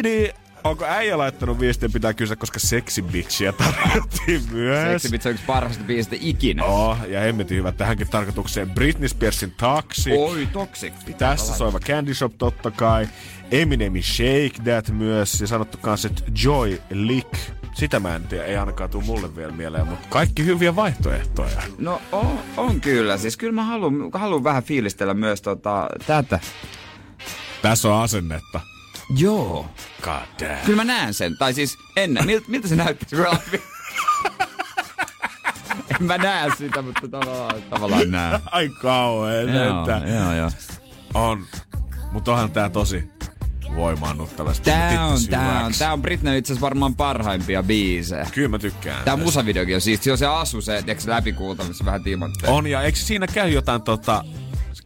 Niin, 0.03 0.35
Onko 0.65 0.85
äijä 0.85 1.19
laittanut 1.19 1.61
viestiä, 1.61 1.89
pitää 1.89 2.15
kysyä, 2.15 2.37
koska 2.37 2.59
seksibitchiä 2.59 3.53
tarjottiin 3.53 4.43
myös. 4.53 4.93
Seksibitch 4.93 5.27
on 5.27 5.33
yksi 5.33 5.45
parhaista 5.47 5.85
biisistä 5.85 6.17
ikinä. 6.21 6.65
Oh, 6.65 6.99
ja 7.09 7.21
hemmetin 7.21 7.57
hyvä 7.57 7.73
tähänkin 7.73 8.09
tarkoitukseen. 8.09 8.71
Britney 8.71 9.09
Spearsin 9.09 9.51
Toxic. 9.51 10.13
Oi, 10.19 10.49
Toxic. 10.53 10.93
Pitää 11.07 11.31
Tässä 11.31 11.57
soiva 11.57 11.81
Candy 11.81 12.15
Shop 12.15 12.33
totta 12.39 12.71
kai. 12.71 13.09
Eminemi 13.51 14.03
Shake 14.03 14.63
That 14.65 14.89
myös. 14.89 15.41
Ja 15.41 15.47
sanottu 15.47 15.79
kanssa, 15.79 16.09
että 16.09 16.23
Joy 16.45 16.81
Lick. 16.91 17.35
Sitä 17.75 18.01
mä 18.01 18.17
en 18.17 18.23
tiedä, 18.23 18.45
ei 18.45 18.57
ainakaan 18.57 18.91
tule 18.91 19.05
mulle 19.05 19.37
vielä 19.37 19.53
mieleen, 19.53 19.87
mutta 19.87 20.09
kaikki 20.11 20.45
hyviä 20.45 20.77
vaihtoehtoja. 20.77 21.63
No 21.79 22.03
on, 22.13 22.39
on 22.57 22.81
kyllä, 22.81 23.19
siis 23.19 23.37
kyllä 23.37 23.53
mä 23.53 23.65
haluan, 23.65 24.11
haluan 24.13 24.45
vähän 24.45 24.63
fiilistellä 24.63 25.15
myös 25.15 25.43
tota, 25.43 25.89
tätä. 26.07 26.41
Tässä 27.63 27.95
on 27.95 28.03
asennetta. 28.03 28.74
Joo. 29.17 29.67
God 30.03 30.49
damn. 30.49 30.61
Kyllä 30.67 30.77
mä 30.77 30.85
näen 30.85 31.15
sen. 31.15 31.39
Tai 31.39 31.55
siis 31.55 31.79
ennen. 31.97 32.27
Miltä, 32.27 32.47
miltä 32.49 32.69
se 32.69 32.77
näytti? 32.77 33.07
en 35.91 36.07
mä 36.07 36.19
näe 36.19 36.51
sitä, 36.59 36.83
mutta 36.83 37.09
tavallaan, 37.09 37.63
tavallaan 37.63 38.11
näen. 38.11 38.41
Ai 38.51 38.69
kauhean. 38.69 39.55
Joo, 39.55 39.81
että 39.81 40.09
joo, 40.09 40.35
joo. 40.35 40.51
On. 41.15 41.47
Mutta 42.13 42.33
onhan 42.33 42.51
tää 42.51 42.71
tosi 42.71 43.11
voimaannuttavasti. 43.77 44.65
Tää 44.65 45.07
on, 45.07 45.19
tää 45.31 45.65
on, 45.65 45.73
tää 45.79 45.93
on 45.93 46.03
Britney 46.03 46.39
itse 46.39 46.53
asiassa 46.53 46.65
varmaan 46.65 46.95
parhaimpia 46.95 47.63
biisejä. 47.63 48.27
Kyllä 48.33 48.49
mä 48.49 48.59
tykkään. 48.59 49.05
Tää 49.05 49.17
musavideokin 49.17 49.75
on 49.75 49.81
siisti. 49.81 50.05
Se 50.05 50.13
on 50.13 50.19
se 50.19 50.27
asu, 50.27 50.61
se, 50.61 50.85
se 50.99 51.11
läpikuulta, 51.11 51.65
missä 51.65 51.85
vähän 51.85 52.03
tiimottelee. 52.03 52.55
On, 52.55 52.67
ja 52.67 52.83
eikö 52.83 52.99
siinä 52.99 53.27
käy 53.27 53.49
jotain 53.49 53.83
tota... 53.83 54.25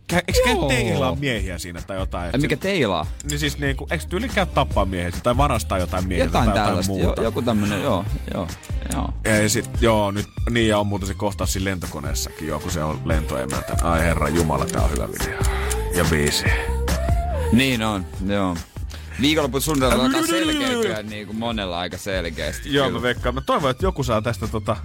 Kä, 0.09 0.23
eikö 0.29 0.41
käy 0.45 0.57
teilaa 0.69 1.15
miehiä 1.15 1.59
siinä 1.59 1.83
tai 1.87 1.97
jotain? 1.99 2.31
Ai, 2.35 2.41
mikä 2.41 2.57
teilaa? 2.57 3.07
Niin 3.31 3.39
siis 3.39 3.59
niinku, 3.59 3.87
eikö 3.91 4.05
tyyli 4.09 4.29
käy 4.29 4.47
tappaa 4.47 4.85
miehiä 4.85 5.13
tai 5.23 5.37
varastaa 5.37 5.79
jotain 5.79 6.09
miehiä 6.09 6.25
Jotain 6.25 6.45
tai 6.51 6.55
tällaista. 6.55 6.93
jotain 6.93 7.03
Jo, 7.03 7.07
muuta? 7.07 7.23
joku 7.23 7.43
tämmönen, 7.43 7.83
joo, 7.83 8.05
joo, 8.35 8.49
joo. 8.95 9.13
Ja 9.43 9.49
sit, 9.49 9.71
joo, 9.81 10.11
nyt, 10.11 10.27
niin 10.51 10.69
ja 10.69 10.79
on 10.79 10.87
muuten 10.87 11.09
se 11.09 11.15
kohtaus 11.15 11.53
siinä 11.53 11.71
lentokoneessakin, 11.71 12.49
joo, 12.49 12.59
kun 12.61 12.71
se 12.71 12.83
on 12.85 13.01
lentoemäntä. 13.05 13.77
Ai 13.83 14.01
herra 14.01 14.29
jumala, 14.29 14.67
tää 14.67 14.83
on 14.83 14.91
hyvä 14.91 15.09
video. 15.09 15.39
Ja 15.95 16.05
biisi. 16.11 16.45
Niin 17.53 17.83
on, 17.83 18.07
joo. 18.27 18.57
Viikonlopun 19.21 19.63
suunnitelma 19.63 20.05
alkaa 20.05 20.27
selkeytyä 20.27 21.03
niin 21.03 21.27
kuin 21.27 21.39
monella 21.39 21.79
aika 21.79 21.99
selkeästi. 21.99 22.75
Joo, 22.75 22.87
kyllä. 22.87 22.99
mä 22.99 23.03
veikkaan. 23.03 23.35
Mä 23.35 23.41
toivon, 23.41 23.71
että 23.71 23.85
joku 23.87 24.03
saa 24.03 24.23
tästä 24.23 24.47
tota, 24.49 24.77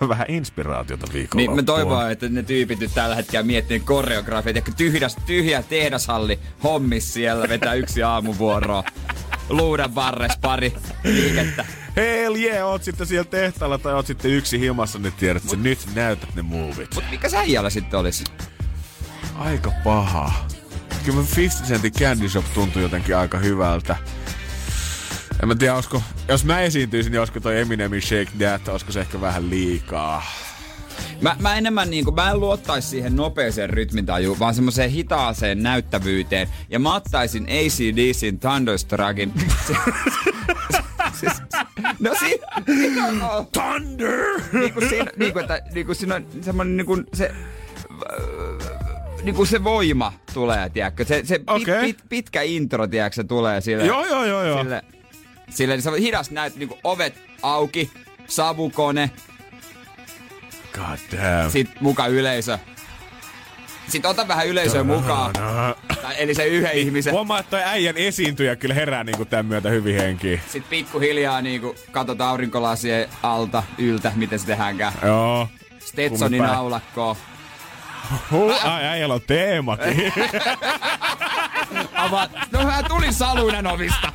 vähän 0.08 0.26
inspiraatiota 0.28 1.06
viikolla. 1.12 1.46
Niin 1.46 1.56
me 1.56 1.62
toivon, 1.62 2.10
että 2.10 2.28
ne 2.28 2.42
tyypit 2.42 2.80
nyt 2.80 2.94
tällä 2.94 3.14
hetkellä 3.14 3.42
miettii 3.46 3.80
koreografiat, 3.80 4.56
ehkä 4.56 4.72
tyhjä, 4.72 5.08
tyhjä 5.26 5.62
tehdashalli 5.62 6.38
hommis 6.62 7.14
siellä, 7.14 7.48
vetää 7.48 7.74
yksi 7.74 8.02
aamuvuoroa. 8.02 8.84
Luudan 9.48 9.94
varres 9.94 10.32
pari 10.40 10.72
liikettä. 11.04 11.64
Hell 11.96 12.36
yeah, 12.36 12.68
oot 12.68 12.82
sitten 12.82 13.06
siellä 13.06 13.24
tehtaalla 13.24 13.78
tai 13.78 13.94
oot 13.94 14.06
sitten 14.06 14.30
yksi 14.30 14.60
himassa, 14.60 14.98
niin 14.98 15.12
tiedät, 15.12 15.42
että 15.42 15.56
sä 15.56 15.62
nyt 15.62 15.78
näytät 15.94 16.34
ne 16.34 16.42
muuvit. 16.42 16.94
Mut 16.94 17.04
mikä 17.10 17.28
säijällä 17.28 17.70
sitten 17.70 18.00
olisi? 18.00 18.24
Aika 19.34 19.72
paha. 19.84 20.32
Kyllä 21.04 21.24
50 21.36 21.72
Centin 21.72 21.92
Candy 21.92 22.28
Shop 22.28 22.44
tuntui 22.54 22.82
jotenkin 22.82 23.16
aika 23.16 23.38
hyvältä. 23.38 23.96
En 25.44 25.48
mä 25.48 25.54
tiedä, 25.54 25.74
olisiko, 25.74 26.02
jos 26.28 26.44
mä 26.44 26.60
esiintyisin, 26.60 27.12
niin 27.12 27.20
olisiko 27.20 27.40
toi 27.40 27.60
Eminemin 27.60 28.02
Shake 28.02 28.30
That, 28.38 28.68
olisiko 28.68 28.92
se 28.92 29.00
ehkä 29.00 29.20
vähän 29.20 29.50
liikaa. 29.50 30.22
Mä, 31.20 31.36
mä 31.40 31.56
enemmän 31.56 31.90
niinku, 31.90 32.12
mä 32.12 32.30
en 32.30 32.40
luottaisi 32.40 32.88
siihen 32.88 33.16
nopeeseen 33.16 33.70
rytmintajuun, 33.70 34.38
vaan 34.38 34.54
semmoiseen 34.54 34.90
hitaaseen 34.90 35.62
näyttävyyteen. 35.62 36.48
Ja 36.68 36.78
mä 36.78 36.94
ottaisin 36.94 37.44
ACDCin 37.44 38.40
Thunderstruckin. 38.40 39.32
no 42.00 42.14
si, 42.20 42.40
on... 43.30 43.46
Thunder! 43.52 44.40
Niinku 44.52 44.80
siinä, 44.80 45.10
niinku, 45.16 45.38
että, 45.38 45.62
niinku 45.74 45.94
siinä 45.94 46.14
on 46.14 46.26
semmonen 46.40 46.76
niinku 46.76 47.02
se... 47.14 47.34
Niinku 49.22 49.44
se 49.44 49.64
voima 49.64 50.12
tulee, 50.34 50.70
tiedätkö? 50.70 51.04
Se, 51.04 51.22
se 51.24 51.38
pit, 51.38 51.48
Okei. 51.48 51.80
pit, 51.80 51.98
pitkä 52.08 52.42
intro, 52.42 52.86
tiedätkö, 52.86 53.14
se 53.14 53.24
tulee 53.24 53.60
sille... 53.60 53.86
Joo, 53.86 54.06
joo, 54.06 54.24
joo, 54.24 54.44
joo. 54.44 54.62
Sille, 54.62 54.82
sille 55.50 55.80
se 55.80 55.90
on 55.90 55.98
hidas 55.98 56.30
näyt, 56.30 56.56
niinku 56.56 56.78
ovet 56.84 57.14
auki, 57.42 57.90
savukone, 58.26 59.10
God 60.72 60.98
damn. 61.12 61.50
sit 61.50 61.80
muka 61.80 62.06
yleisö. 62.06 62.58
Sitten 63.88 64.10
ota 64.10 64.28
vähän 64.28 64.46
yleisöä 64.46 64.84
mukaan. 64.84 65.32
Tai, 66.02 66.14
eli 66.18 66.34
se 66.34 66.46
yhden 66.46 66.72
ihmisen. 66.72 67.12
Huomaa, 67.12 67.38
että 67.38 67.50
toi 67.50 67.62
äijän 67.64 67.96
esiintyjä 67.96 68.56
kyllä 68.56 68.74
herää 68.74 69.04
niinku 69.04 69.24
tämän 69.24 69.46
myötä 69.46 69.68
hyvin 69.68 69.96
henkiin. 69.96 70.40
Sitten 70.48 70.70
pikkuhiljaa 70.70 71.42
niinku 71.42 71.74
katsotaan 71.92 72.30
aurinkolasien 72.30 73.08
alta, 73.22 73.62
yltä, 73.78 74.12
miten 74.16 74.38
se 74.38 74.46
tehdäänkään. 74.46 74.92
Joo. 75.02 75.48
Stetsonin 75.78 76.38
Kumipäin. 76.38 76.58
Äijällä 78.90 79.14
on 79.14 79.20
teemakin. 79.26 80.12
Ava... 81.94 82.28
No 82.52 82.66
hän 82.66 82.84
tuli 82.84 83.12
saluinen 83.12 83.66
ovista. 83.66 84.12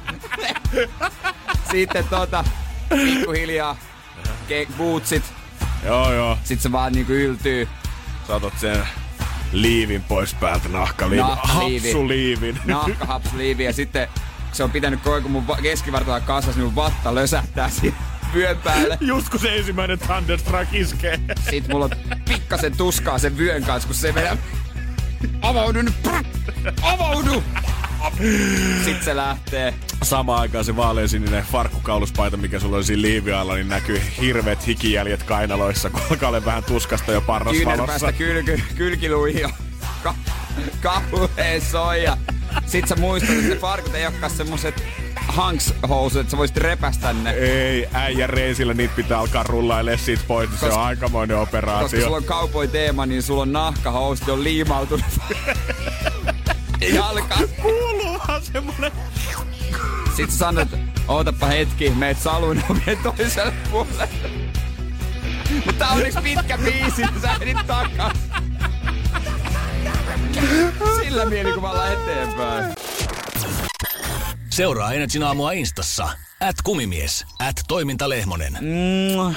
Sitten 1.72 2.06
tota, 2.10 2.44
pikkuhiljaa 2.90 3.76
ke- 4.50 4.72
bootsit. 4.78 5.24
joo, 5.86 6.14
joo. 6.14 6.36
Sitten 6.44 6.60
se 6.64 6.72
vaan 6.72 6.94
niinku 6.94 7.14
yltyy. 7.14 7.68
Saatat 8.28 8.54
sen 8.60 8.88
liivin 9.52 10.04
pois 10.04 10.34
päältä, 10.34 10.70
nahkaliivin. 10.70 11.26
Nahkaliivi. 11.26 11.88
Hapsuliivin. 11.88 12.60
Nahkahapsliivi 12.66 13.64
ja 13.64 13.74
sitten 13.74 14.08
se 14.52 14.64
on 14.64 14.72
pitänyt 14.72 15.02
koko 15.02 15.28
mun 15.30 15.48
va- 15.48 15.58
keskivartalo 15.62 16.22
kasvas, 16.22 16.56
niin 16.56 16.66
mun 16.66 16.76
vatta 16.76 17.16
lösähtää 17.16 17.70
siinä 17.70 17.98
vyön 18.34 18.58
päälle. 18.58 18.98
Just 19.02 19.30
kun 19.30 19.40
se 19.40 19.58
ensimmäinen 19.58 20.00
Thunderstruck 20.00 20.74
iskee. 20.74 21.20
Sitten 21.50 21.76
mulla 21.76 21.86
on 21.86 21.92
pikkasen 22.28 22.78
tuskaa 22.78 23.18
sen 23.18 23.38
vyön 23.38 23.64
kanssa, 23.64 23.88
kun 23.88 23.96
se 23.96 24.16
vedä... 24.16 24.38
Avaudu 25.42 25.82
nyt! 25.82 25.94
Avaudu! 26.82 27.44
Sitten 28.86 29.06
se 29.06 29.16
lähtee. 29.16 29.74
Samaan 30.04 30.42
aikaan 30.42 30.66
se 30.66 30.76
vaaleansininen 30.76 31.44
farkkukauluspaita, 31.44 32.38
mikä 32.38 32.60
sulla 32.60 32.76
oli 32.76 32.84
siinä 32.84 33.02
liivin 33.02 33.36
alla, 33.36 33.56
niin 33.56 33.70
näkyy 33.70 34.02
hirveät 34.22 34.68
hikijäljet 34.68 35.24
kainaloissa, 35.24 35.90
kun 35.90 36.02
alkaa 36.12 36.30
olla 36.30 36.46
vähän 36.46 36.64
tuskasta 36.64 37.12
jo 37.12 37.22
Kyynärpäästä 37.22 37.66
parrasvalossa. 37.66 38.12
kylky, 38.12 38.62
kylkiluihin 38.76 39.42
ja 39.42 39.50
ka, 40.04 40.16
kauheen 40.82 41.62
soija. 41.62 42.18
Sitten 42.66 42.88
sä 42.90 42.96
muistat, 43.02 43.36
että 43.36 43.50
ne 43.50 43.56
farkut 43.56 43.96
ei 43.96 44.06
olekaan 44.06 44.32
semmoset 44.32 44.84
hanks-housut, 45.28 46.22
että 46.22 46.32
sä 46.32 46.38
voisit 46.38 46.58
repästä 46.58 47.14
ne. 47.14 47.32
Ei, 47.32 47.90
äijä 47.94 48.28
reisillä 48.28 48.74
niitä 48.74 48.96
pitää 48.96 49.20
alkaa 49.20 49.44
rullailee 49.44 49.98
siitä 49.98 50.24
pois, 50.28 50.50
niin 50.50 50.60
se 50.60 50.66
Koska- 50.66 50.80
on 50.80 50.86
aikamoinen 50.86 51.38
Koska 51.38 51.58
operaatio. 51.58 52.02
sulla 52.04 52.18
on 52.18 52.24
cowboy 52.24 52.68
teema, 52.68 53.06
niin 53.06 53.24
sulla 53.24 53.42
on 53.42 53.54
nahkahousut 53.54 54.30
on 54.30 54.44
liimautunut. 54.44 55.06
Jalka. 56.94 57.36
Kuuluuhan 57.62 58.42
semmonen... 58.42 58.92
Sitten 60.08 60.32
sä 60.32 60.38
sanot, 60.38 60.68
ootappa 61.08 61.46
hetki, 61.46 61.90
meet 61.90 62.20
salun 62.20 62.62
ovien 62.70 62.98
toiselle 63.04 63.54
puolelle. 63.72 64.10
Mutta 65.56 65.74
tää 65.74 65.90
on 65.90 66.06
yksi 66.06 66.20
pitkä 66.24 66.58
biisi, 66.58 67.02
sä 67.22 67.32
edit 67.42 67.58
takas. 67.68 68.18
Sillä 71.04 71.26
mielikuvalla 71.26 71.88
eteenpäin. 71.92 72.74
Seuraa 74.50 74.94
Energin 74.94 75.24
aamua 75.24 75.52
Instassa. 75.52 76.10
At 76.40 76.56
kumimies. 76.64 77.26
At 77.40 77.56
toimintalehmonen. 77.68 78.54
Mm, 78.54 79.36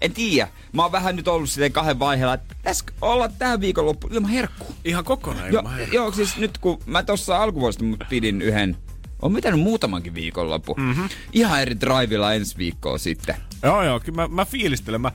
en 0.00 0.12
tiedä. 0.12 0.48
Mä 0.72 0.82
oon 0.82 0.92
vähän 0.92 1.16
nyt 1.16 1.28
ollut 1.28 1.50
silleen 1.50 1.72
kahden 1.72 1.98
vaiheella, 1.98 2.34
että 2.34 2.54
pitäisikö 2.58 2.92
olla 3.00 3.28
tää 3.28 3.60
viikonloppu 3.60 4.08
ilman 4.12 4.30
herkkuu. 4.30 4.74
Ihan 4.84 5.04
kokonaan 5.04 5.52
Jo, 5.52 5.58
ilman 5.58 5.74
herkkua. 5.76 5.94
joo, 5.94 6.12
siis 6.12 6.36
nyt 6.36 6.58
kun 6.58 6.78
mä 6.86 7.02
tossa 7.02 7.42
alkuvuodesta 7.42 7.84
pidin 8.08 8.42
yhden, 8.42 8.76
on 9.22 9.34
pitänyt 9.34 9.60
muutamankin 9.60 10.14
viikonloppu. 10.14 10.74
Mm-hmm. 10.74 11.08
Ihan 11.32 11.62
eri 11.62 11.80
drivilla 11.80 12.34
ensi 12.34 12.56
viikkoa 12.58 12.98
sitten. 12.98 13.34
Joo, 13.62 13.82
joo, 13.84 14.00
kyllä 14.00 14.16
mä, 14.16 14.28
mä 14.28 14.44
fiilistelen. 14.44 15.00
Mä, 15.00 15.12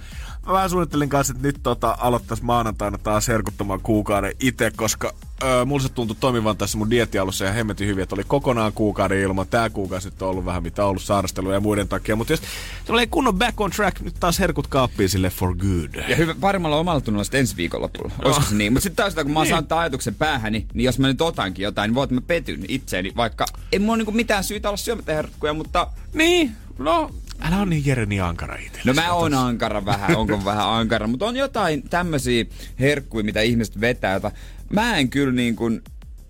mä 0.48 0.54
vähän 0.54 0.70
suunnittelin 0.70 1.10
kanssa, 1.10 1.34
että 1.34 1.48
nyt 1.48 1.60
tota, 1.64 1.98
aloittais 2.00 2.42
maanantaina 2.42 2.98
taas 2.98 3.28
herkuttamaan 3.28 3.82
kuukauden 3.82 4.34
itse, 4.40 4.72
koska 4.76 5.14
öö, 5.44 5.66
mulla 5.66 5.84
se 5.84 5.90
tuntui 5.90 6.18
toimivan 6.20 6.58
tässä 6.58 6.78
mun 6.78 6.90
diettialussa 6.90 7.46
ja 7.46 7.52
hemmetin 7.54 7.88
hyvin, 7.88 8.04
että 8.04 8.16
oli 8.16 8.24
kokonaan 8.28 8.74
kuukauden 8.74 9.20
ilman. 9.20 9.48
Tää 9.48 9.70
kuukausi 9.70 10.08
nyt 10.10 10.22
on 10.22 10.30
ollut 10.30 10.46
vähän 10.46 10.64
mitä 10.64 10.84
on 10.84 10.90
ollut 10.90 11.04
saarastelua 11.04 11.54
ja 11.54 11.60
muiden 11.60 11.88
takia, 11.88 12.16
mutta 12.16 12.34
jos 12.34 12.42
tulee 12.86 13.08
kunnon 13.08 13.38
back 13.38 13.62
on 13.62 13.72
track, 13.72 14.02
nyt 14.02 14.16
taas 14.20 14.40
herkut 14.40 14.68
kaappiin 14.68 15.10
sille 15.10 15.30
for 15.30 15.56
good. 15.56 16.10
Ja 16.10 16.16
hyvä, 16.16 16.36
paremmalla 16.40 16.78
omalla 16.78 17.02
tunnolla 17.02 17.24
sitten 17.24 17.40
ensi 17.40 17.58
viikonlopulla. 17.58 18.12
Olisiko 18.26 18.46
se 18.50 18.56
niin? 18.56 18.74
Mutta 18.74 18.84
sitten 18.84 19.04
taas, 19.04 19.16
kun 19.16 19.32
mä 19.34 19.40
oon 19.40 19.44
Niin. 19.46 19.50
saanut 19.54 19.72
ajatuksen 19.72 20.16
päähäni, 20.16 20.66
niin 20.74 20.86
jos 20.86 21.00
mä 21.00 21.08
nyt 21.08 21.22
otankin 21.22 21.64
jotain, 21.64 21.90
niin 21.90 21.96
voit 21.96 22.12
mä 22.12 22.22
petyn 22.22 22.66
itseeni, 22.68 23.12
vaikka 23.16 23.46
ei 23.72 23.80
mulla 23.80 23.98
niinku 23.98 24.12
mitään 24.12 24.44
syytä 24.44 24.70
olla 24.70 24.78
syömättä 24.78 25.14
herkkuja, 25.14 25.54
mutta 25.54 25.88
Niin, 26.14 26.52
no, 26.80 27.12
älä 27.42 27.58
on 27.58 27.70
niin 27.70 27.86
Jere 27.86 28.06
niin 28.06 28.24
ankara 28.24 28.56
itse. 28.56 28.80
No 28.86 28.94
mä 28.94 29.14
oon 29.14 29.34
ankara 29.34 29.86
vähän, 29.86 30.16
onko 30.16 30.46
vähän 30.46 30.70
ankara, 30.70 31.08
mutta 31.08 31.26
on 31.26 31.36
jotain 31.36 31.84
tämmöisiä 31.90 32.46
herkkuja, 32.80 33.24
mitä 33.24 33.42
ihmiset 33.42 33.82
vetää, 33.82 34.14
jota 34.14 34.32
mä 34.70 34.98
en 34.98 35.10
kyllä 35.10 35.34
niin 35.34 35.56
kuin 35.56 35.82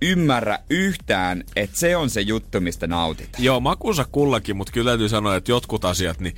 ymmärrä 0.02 0.60
yhtään, 0.70 1.44
että 1.56 1.80
se 1.80 1.98
on 1.98 2.10
se 2.10 2.22
juttu, 2.22 2.62
mistä 2.62 2.88
nautit. 2.88 3.30
Joo, 3.40 3.60
makunsa 3.60 4.06
kullakin, 4.12 4.58
mutta 4.58 4.74
kyllä 4.74 4.90
täytyy 4.90 5.10
sanoa, 5.10 5.36
että 5.36 5.52
jotkut 5.52 5.86
asiat, 5.86 6.20
niin 6.20 6.36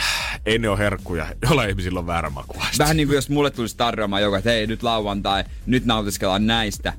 äh, 0.00 0.40
ei 0.46 0.58
ne 0.58 0.68
ole 0.68 0.78
herkkuja, 0.78 1.26
joilla 1.42 1.64
ihmisillä 1.64 1.98
on 1.98 2.06
väärä 2.06 2.30
maku. 2.30 2.54
Vähän 2.78 2.96
niin 2.96 3.08
kuin 3.08 3.14
jos 3.14 3.28
mulle 3.28 3.50
tulisi 3.50 3.76
tarjoamaan 3.76 4.22
joka, 4.22 4.38
että 4.38 4.50
hei 4.50 4.66
nyt 4.66 4.82
lauantai, 4.82 5.44
nyt 5.66 5.84
nautiskellaan 5.84 6.46
näistä. 6.46 6.92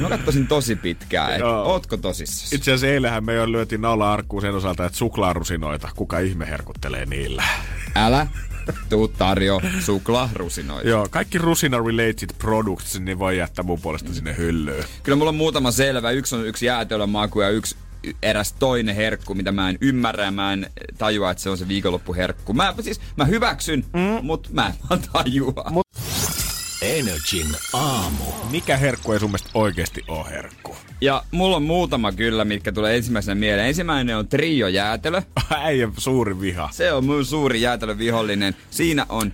Mä 0.00 0.08
katsoisin 0.08 0.46
tosi 0.46 0.76
pitkään, 0.76 1.32
että 1.32 1.48
ootko 1.48 1.96
tosissaan? 1.96 2.56
Itse 2.56 2.72
asiassa 2.72 2.94
eilähän 2.94 3.24
me 3.24 3.34
jo 3.34 3.52
lyötiin 3.52 3.80
naula 3.80 4.12
arkkuun 4.12 4.42
sen 4.42 4.54
osalta, 4.54 4.86
että 4.86 4.98
suklaarusinoita, 4.98 5.88
kuka 5.96 6.18
ihme 6.18 6.46
herkuttelee 6.46 7.06
niillä. 7.06 7.44
Älä 7.94 8.26
tuu 8.88 9.08
tarjo 9.08 9.60
suklaarusinoita. 9.80 10.88
Joo, 10.88 11.06
kaikki 11.10 11.38
rusina-related 11.38 12.36
products, 12.38 13.00
niin 13.00 13.18
voi 13.18 13.38
jättää 13.38 13.62
mun 13.62 13.80
puolesta 13.80 14.14
sinne 14.14 14.36
hyllyyn. 14.36 14.84
Kyllä 15.02 15.16
mulla 15.16 15.28
on 15.28 15.36
muutama 15.36 15.70
selvä. 15.70 16.10
Yksi 16.10 16.36
on 16.36 16.46
yksi 16.46 16.66
jäätelön 16.66 17.10
maku 17.10 17.40
ja 17.40 17.50
yksi 17.50 17.76
eräs 18.22 18.52
toinen 18.52 18.96
herkku, 18.96 19.34
mitä 19.34 19.52
mä 19.52 19.68
en 19.68 19.78
ymmärrä 19.80 20.24
ja 20.24 20.30
mä 20.30 20.52
en 20.52 20.70
tajua, 20.98 21.30
että 21.30 21.42
se 21.42 21.50
on 21.50 21.58
se 21.58 21.68
viikonloppuherkku. 21.68 22.54
Mä, 22.54 22.74
siis, 22.80 23.00
mä 23.16 23.24
hyväksyn, 23.24 23.84
mm. 23.92 24.26
mutta 24.26 24.48
mä 24.52 24.66
en 24.66 25.00
tajua. 25.12 25.64
Mut. 25.70 25.86
Energin 26.82 27.46
aamu. 27.72 28.24
Mikä 28.50 28.76
herkku 28.76 29.12
ei 29.12 29.20
sun 29.20 29.30
mielestä 29.30 29.50
oikeasti 29.54 30.04
ole 30.08 30.30
herkku? 30.30 30.76
Ja 31.00 31.22
mulla 31.30 31.56
on 31.56 31.62
muutama 31.62 32.12
kyllä, 32.12 32.44
mitkä 32.44 32.72
tulee 32.72 32.96
ensimmäisenä 32.96 33.34
mieleen. 33.34 33.68
Ensimmäinen 33.68 34.16
on 34.16 34.28
trio 34.28 34.68
jäätelö. 34.68 35.22
Äijän 35.50 35.92
suuri 35.98 36.40
viha. 36.40 36.68
Se 36.72 36.92
on 36.92 37.04
mun 37.04 37.24
suuri 37.24 37.60
jäätelövihollinen. 37.60 38.56
Siinä 38.70 39.06
on 39.08 39.32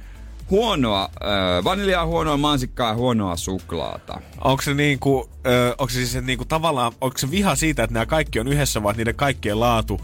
huonoa 0.50 1.02
äh, 1.04 1.64
vaniljaa, 1.64 2.06
huonoa 2.06 2.36
mansikkaa 2.36 2.88
ja 2.88 2.94
huonoa 2.94 3.36
suklaata. 3.36 4.20
Onko 4.44 4.62
se 4.62 4.74
niinku, 4.74 5.30
ö, 5.46 5.74
onko 5.78 5.88
se 5.88 6.06
siis 6.06 6.24
niinku 6.24 6.44
tavallaan, 6.44 6.92
onko 7.00 7.18
se 7.18 7.30
viha 7.30 7.56
siitä, 7.56 7.84
että 7.84 7.94
nämä 7.94 8.06
kaikki 8.06 8.40
on 8.40 8.48
yhdessä, 8.48 8.82
vaan 8.82 8.96
niiden 8.96 9.14
kaikkien 9.14 9.60
laatu 9.60 10.00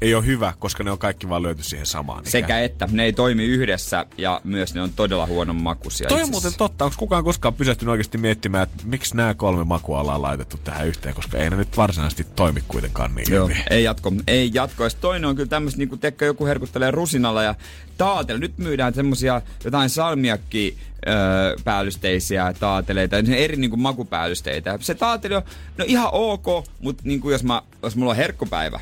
ei 0.00 0.14
ole 0.14 0.26
hyvä, 0.26 0.52
koska 0.58 0.84
ne 0.84 0.90
on 0.90 0.98
kaikki 0.98 1.28
vaan 1.28 1.42
löyty 1.42 1.62
siihen 1.62 1.86
samaan. 1.86 2.26
Sekä 2.26 2.60
että 2.60 2.88
ne 2.90 3.04
ei 3.04 3.12
toimi 3.12 3.44
yhdessä 3.44 4.06
ja 4.18 4.40
myös 4.44 4.74
ne 4.74 4.82
on 4.82 4.92
todella 4.92 5.26
huonon 5.26 5.56
makuisia. 5.56 6.08
Toi 6.08 6.22
on 6.22 6.30
muuten 6.30 6.52
totta. 6.58 6.84
Onko 6.84 6.94
kukaan 6.98 7.24
koskaan 7.24 7.54
pysähtynyt 7.54 7.90
oikeasti 7.90 8.18
miettimään, 8.18 8.62
että 8.62 8.84
miksi 8.86 9.16
nämä 9.16 9.34
kolme 9.34 9.64
makua 9.64 10.00
ollaan 10.00 10.22
laitettu 10.22 10.56
tähän 10.64 10.86
yhteen, 10.86 11.14
koska 11.14 11.38
ei 11.38 11.50
ne 11.50 11.56
nyt 11.56 11.76
varsinaisesti 11.76 12.26
toimi 12.36 12.64
kuitenkaan 12.68 13.14
niin 13.14 13.32
Joo, 13.34 13.48
hyvin. 13.48 13.62
ei 13.70 13.84
jatko, 13.84 14.12
ei 14.26 14.50
jatko. 14.54 14.84
Ja 14.84 14.90
toinen 15.00 15.24
on 15.24 15.36
kyllä 15.36 15.48
tämmöistä, 15.48 15.78
niinku 15.78 15.96
tekkö 15.96 16.24
joku 16.26 16.46
herkuttelee 16.46 16.90
rusinalla 16.90 17.42
ja 17.42 17.54
taatella. 17.98 18.40
Nyt 18.40 18.58
myydään 18.58 18.94
semmosia 18.94 19.42
jotain 19.64 19.90
salmiakki 19.90 20.78
öö, 21.08 21.14
päällysteisiä 21.64 22.54
taateleita, 22.60 23.16
eri 23.16 23.56
niinku 23.56 23.76
makupäällysteitä. 23.76 24.78
Se 24.80 24.94
taateli 24.94 25.34
on 25.34 25.42
no 25.78 25.84
ihan 25.88 26.08
ok, 26.12 26.46
mutta 26.80 27.02
niinku 27.06 27.30
jos, 27.30 27.44
mä, 27.44 27.62
jos 27.82 27.96
mulla 27.96 28.10
on 28.10 28.16
herkkupäivä, 28.16 28.80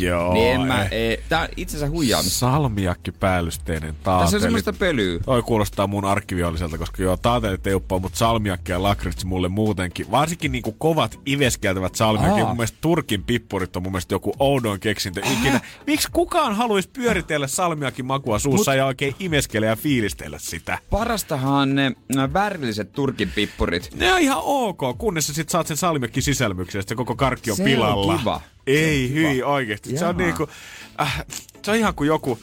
Joo. 0.00 0.32
niin 0.32 0.54
en 0.54 0.60
mä, 0.60 0.84
ei, 0.84 1.22
tää 1.28 1.40
on 1.40 1.48
itsensä 1.56 1.88
huijaamista. 1.90 2.38
Salmiakki 2.38 3.12
päällysteinen 3.12 3.90
Tässä 3.94 4.02
taateli. 4.04 4.36
on 4.36 4.40
semmoista 4.40 4.72
pölyä. 4.72 5.18
Toi 5.24 5.42
kuulostaa 5.42 5.86
mun 5.86 6.04
arkkiviolliselta, 6.04 6.78
koska 6.78 7.02
joo, 7.02 7.16
taatelit 7.16 7.66
ei 7.66 7.74
uppaa, 7.74 7.98
mutta 7.98 8.18
salmiakki 8.18 8.72
ja 8.72 8.82
lakritsi 8.82 9.26
mulle 9.26 9.48
muutenkin. 9.48 10.10
Varsinkin 10.10 10.52
niinku 10.52 10.72
kovat 10.72 11.18
iveskeltävät 11.28 11.94
salmiakki. 11.94 12.40
Aa. 12.40 12.46
Mun 12.46 12.56
mielestä 12.56 12.78
Turkin 12.80 13.24
pippurit 13.24 13.76
on 13.76 13.82
mun 13.82 13.92
mielestä 13.92 14.14
joku 14.14 14.32
oudoin 14.38 14.80
keksintö 14.80 15.20
ikinä. 15.32 15.60
Miksi 15.86 16.08
kukaan 16.12 16.56
haluaisi 16.56 16.88
pyöritellä 16.92 17.46
salmiakin 17.46 18.06
makua 18.06 18.38
suussa 18.38 18.74
ja 18.74 18.86
oikein 18.86 19.14
imeskellä 19.20 19.66
ja 19.66 19.76
fiilistellä 19.76 20.38
sitä? 20.38 20.78
Parastahan 20.90 21.74
ne 21.74 21.92
äh, 22.18 22.32
värilliset 22.32 22.92
turkin 22.92 23.30
pippurit. 23.34 23.90
Ne 23.94 24.12
on 24.14 24.20
ihan 24.20 24.38
ok, 24.42 24.80
kunnes 24.98 25.26
sä 25.26 25.32
sit 25.34 25.48
saat 25.48 25.66
sen 25.66 25.76
salmiakki 25.76 26.22
sisälmyksen 26.22 26.82
ja 26.90 26.96
koko 26.96 27.16
karkki 27.16 27.50
on 27.50 27.56
Se 27.56 27.62
on 27.62 27.68
pilalla. 27.68 28.18
kiva. 28.18 28.40
Ei, 28.66 29.12
hyi, 29.12 29.42
oikeesti. 29.42 29.98
Se 29.98 30.06
on 30.06 30.16
niinku, 30.16 30.48
äh, 31.00 31.24
se 31.62 31.70
on 31.70 31.76
ihan 31.76 31.94
kuin 31.94 32.06
joku 32.06 32.38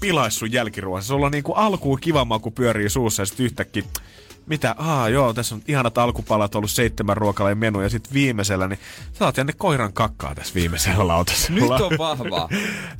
pilais 0.00 0.38
sun 0.38 0.52
jälkiruoassa. 0.52 1.08
Sulla 1.08 1.26
on 1.26 1.32
niinku 1.32 1.52
alkuun 1.52 2.00
kiva 2.00 2.24
maku 2.24 2.50
pyörii 2.50 2.88
suussa 2.88 3.22
ja 3.22 3.26
sit 3.26 3.40
yhtäkkiä 3.40 3.82
mitä? 4.46 4.74
Aa, 4.78 5.08
joo, 5.08 5.32
tässä 5.34 5.54
on 5.54 5.62
ihanat 5.68 5.98
alkupalat 5.98 6.54
ollut 6.54 6.70
seitsemän 6.70 7.16
ruokaleen 7.16 7.58
menu 7.58 7.80
ja 7.80 7.88
sitten 7.88 8.14
viimeisellä, 8.14 8.68
niin 8.68 8.78
sä 9.12 9.24
oot 9.24 9.36
jänne 9.36 9.52
koiran 9.52 9.92
kakkaa 9.92 10.34
tässä 10.34 10.54
viimeisellä 10.54 11.06
lautasella. 11.08 11.78
Nyt 11.78 11.92
on 11.92 11.98
vahvaa. 11.98 12.48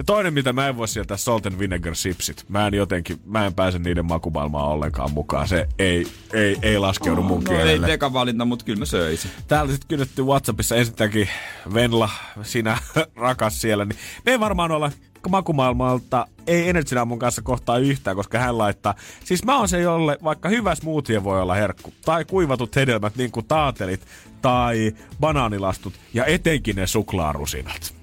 Toinen, 0.06 0.34
mitä 0.34 0.52
mä 0.52 0.68
en 0.68 0.76
voi 0.76 0.88
sieltä 0.88 1.16
salt 1.16 1.46
and 1.46 1.58
vinegar 1.58 1.92
chipsit. 1.94 2.44
Mä 2.48 2.66
en 2.66 2.74
jotenkin, 2.74 3.20
mä 3.24 3.46
en 3.46 3.54
pääse 3.54 3.78
niiden 3.78 4.06
makumaailmaan 4.06 4.66
ollenkaan 4.68 5.10
mukaan. 5.12 5.48
Se 5.48 5.68
ei, 5.78 6.06
ei, 6.32 6.56
ei 6.62 6.78
laskeudu 6.78 7.22
mun 7.22 7.44
No 7.44 7.50
ei 7.52 7.56
kielelle. 7.56 7.86
teka 7.86 8.12
valinta, 8.12 8.44
mutta 8.44 8.64
kyllä 8.64 8.78
mä 8.78 8.84
söisin. 8.84 9.30
Täällä 9.48 9.72
sitten 9.72 9.88
kynnetty 9.88 10.22
Whatsappissa 10.22 10.76
ensinnäkin 10.76 11.28
Venla, 11.74 12.08
sinä 12.42 12.78
rakas 13.16 13.60
siellä, 13.60 13.84
niin 13.84 13.98
me 14.26 14.32
ei 14.32 14.40
varmaan 14.40 14.70
olla 14.70 14.90
makumaailmalta 15.28 16.26
ei 16.46 16.68
Energy 16.68 17.04
mun 17.04 17.18
kanssa 17.18 17.42
kohtaa 17.42 17.78
yhtään, 17.78 18.16
koska 18.16 18.38
hän 18.38 18.58
laittaa. 18.58 18.94
Siis 19.24 19.44
mä 19.44 19.58
oon 19.58 19.68
se, 19.68 19.80
jolle 19.80 20.18
vaikka 20.24 20.48
hyvä 20.48 20.74
smoothie 20.74 21.24
voi 21.24 21.42
olla 21.42 21.54
herkku, 21.54 21.92
tai 22.04 22.24
kuivatut 22.24 22.76
hedelmät 22.76 23.16
niin 23.16 23.30
kuin 23.30 23.46
taatelit, 23.46 24.06
tai 24.42 24.92
banaanilastut, 25.20 25.94
ja 26.14 26.24
etenkin 26.24 26.76
ne 26.76 26.86
suklaarusinat. 26.86 27.94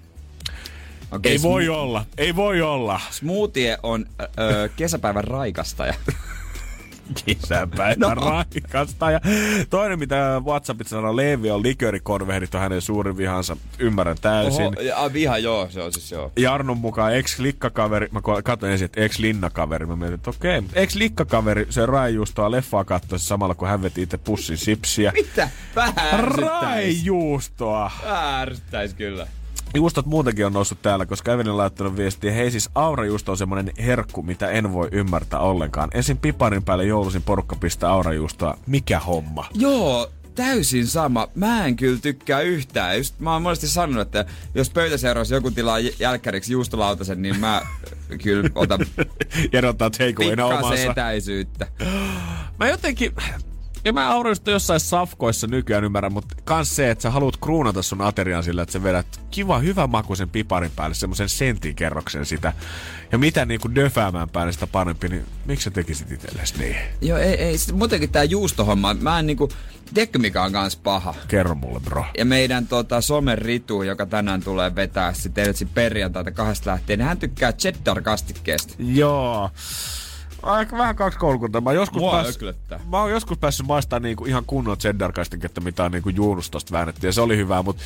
Okay, 1.11 1.31
Ei 1.31 1.41
voi 1.41 1.69
olla, 1.69 2.05
ei 2.17 2.35
voi 2.35 2.61
olla. 2.61 3.01
Smoothie 3.11 3.77
on 3.83 4.05
öö, 4.39 4.69
kesäpäivän 4.75 5.23
raikastaja. 5.23 5.93
Kesäpäivä 7.25 7.95
no. 7.97 8.15
raikasta. 8.15 9.11
Ja 9.11 9.19
toinen, 9.69 9.99
mitä 9.99 10.41
WhatsAppissa 10.45 10.95
sanoo, 10.95 11.15
Leevi 11.15 11.51
on 11.51 11.63
likörikonvehdit 11.63 12.55
on 12.55 12.61
hänen 12.61 12.81
suurin 12.81 13.17
vihansa. 13.17 13.57
Ymmärrän 13.79 14.17
täysin. 14.21 14.65
Oho, 14.65 14.81
ja, 14.81 15.13
viha 15.13 15.37
joo, 15.37 15.69
se 15.69 15.81
on 15.81 15.93
siis 15.93 16.11
joo. 16.11 16.31
Jarnon 16.35 16.77
mukaan 16.77 17.15
ex-likkakaveri, 17.15 18.07
mä 18.11 18.21
katsoin 18.43 18.71
ensin, 18.71 18.85
että 18.85 19.01
ex-linnakaveri, 19.01 19.85
mä 19.85 19.95
mietin, 19.95 20.15
että 20.15 20.29
okei, 20.29 20.59
okay. 20.59 20.69
ex-likkakaveri 20.73 21.67
se 21.69 21.85
raijuustoa 21.85 22.51
leffaa 22.51 22.83
katsoessa 22.83 23.27
samalla 23.27 23.55
kun 23.55 23.67
hän 23.67 23.81
veti 23.81 24.01
itse 24.01 24.17
pussin 24.17 24.57
sipsiä. 24.57 25.11
Mitä? 25.11 25.49
Vähän. 25.75 26.19
Raijuustoa. 26.19 27.91
Vähän 28.05 28.41
ärsyttäis 28.41 28.93
kyllä. 28.93 29.27
Juustot 29.75 30.05
muutenkin 30.05 30.45
on 30.45 30.53
noussut 30.53 30.81
täällä, 30.81 31.05
koska 31.05 31.33
Evelin 31.33 31.51
on 31.51 31.57
laittanut 31.57 31.97
viestiä. 31.97 32.31
Hei 32.31 32.51
siis 32.51 32.69
aurajuusto 32.75 33.31
on 33.31 33.37
semmonen 33.37 33.71
herkku, 33.79 34.21
mitä 34.23 34.49
en 34.49 34.73
voi 34.73 34.89
ymmärtää 34.91 35.39
ollenkaan. 35.39 35.89
Ensin 35.93 36.17
piparin 36.17 36.63
päälle 36.63 36.85
joulusin 36.85 37.21
porukka 37.21 37.55
pistää 37.55 37.89
aurajuustoa. 37.89 38.57
Mikä 38.67 38.99
homma? 38.99 39.45
Joo, 39.55 40.11
täysin 40.35 40.87
sama. 40.87 41.27
Mä 41.35 41.65
en 41.65 41.75
kyllä 41.75 41.99
tykkää 42.01 42.41
yhtään. 42.41 42.97
Just, 42.97 43.19
mä 43.19 43.33
oon 43.33 43.41
monesti 43.41 43.67
sanonut, 43.67 44.01
että 44.01 44.25
jos 44.55 44.69
pöytäseurassa 44.69 45.35
joku 45.35 45.51
tilaa 45.51 45.79
jä- 45.79 45.93
jälkkäriksi 45.99 46.53
juustolautasen, 46.53 47.21
niin 47.21 47.39
mä 47.39 47.61
kyllä 48.23 48.49
otan 48.55 48.79
Erottaa 49.53 49.89
takeawayna 49.89 50.43
pikkasen 50.47 50.65
omassa. 50.65 50.91
etäisyyttä. 50.91 51.67
Mä 52.59 52.67
jotenkin... 52.69 53.11
Ja 53.85 53.93
mä 53.93 54.09
aurajuusto 54.09 54.51
jossain 54.51 54.79
safkoissa 54.79 55.47
nykyään 55.47 55.83
ymmärrän, 55.83 56.13
mutta 56.13 56.35
kans 56.43 56.75
se, 56.75 56.91
että 56.91 57.01
sä 57.01 57.11
haluat 57.11 57.37
kruunata 57.37 57.81
sun 57.81 58.01
aterian 58.01 58.43
sillä, 58.43 58.61
että 58.61 58.73
sä 58.73 58.83
vedät 58.83 59.21
kiva, 59.31 59.59
hyvä 59.59 59.87
makuisen 59.87 60.29
piparin 60.29 60.71
päälle, 60.75 60.95
semmoisen 60.95 61.29
sentin 61.29 61.75
kerroksen 61.75 62.25
sitä. 62.25 62.53
Ja 63.11 63.17
mitä 63.17 63.45
niinku 63.45 63.75
döfäämään 63.75 64.29
päälle 64.29 64.51
sitä 64.51 64.67
parempi, 64.67 65.09
niin 65.09 65.25
miksi 65.45 65.63
sä 65.63 65.71
tekisit 65.71 66.11
itsellesi 66.11 66.57
niin? 66.57 66.75
Joo, 67.01 67.17
ei, 67.17 67.33
ei. 67.33 67.57
Sitten 67.57 67.77
muutenkin 67.77 68.09
tää 68.09 68.23
juustohomma, 68.23 68.93
mä 68.93 69.19
en 69.19 69.27
niinku, 69.27 69.49
tiedätkö 69.93 70.19
mikä 70.19 70.43
on 70.43 70.51
kans 70.51 70.75
paha? 70.75 71.15
Kerro 71.27 71.55
mulle, 71.55 71.79
bro. 71.79 72.05
Ja 72.17 72.25
meidän 72.25 72.67
tota, 72.67 73.01
somen 73.01 73.37
Ritu, 73.37 73.83
joka 73.83 74.05
tänään 74.05 74.43
tulee 74.43 74.75
vetää 74.75 75.13
sitten 75.13 75.53
perjantaita 75.73 76.31
kahdesta 76.31 76.71
lähtien, 76.71 76.99
niin 76.99 77.07
hän 77.07 77.17
tykkää 77.17 77.51
cheddar-kastikkeesta. 77.51 78.75
Joo. 78.79 79.49
Aika 80.43 80.77
vähän 80.77 80.95
kaksi 80.95 81.19
koulukuntaa. 81.19 81.61
Mä 81.61 81.73
joskus, 81.73 81.99
Mua 82.01 82.11
pääs, 82.11 82.35
öklöttää. 82.35 82.79
mä 82.91 83.01
oon 83.01 83.11
joskus 83.11 83.37
päässyt 83.37 83.67
maistamaan 83.67 84.01
niinku 84.03 84.25
ihan 84.25 84.43
kunnon 84.47 84.77
cheddar 84.77 85.11
kastiketta, 85.13 85.61
mitä 85.61 85.83
on 85.83 85.91
niinku 85.91 86.09
juunustosta 86.09 86.71
väännetty. 86.71 87.07
Ja 87.07 87.13
se 87.13 87.21
oli 87.21 87.37
hyvää, 87.37 87.63
mutta 87.63 87.83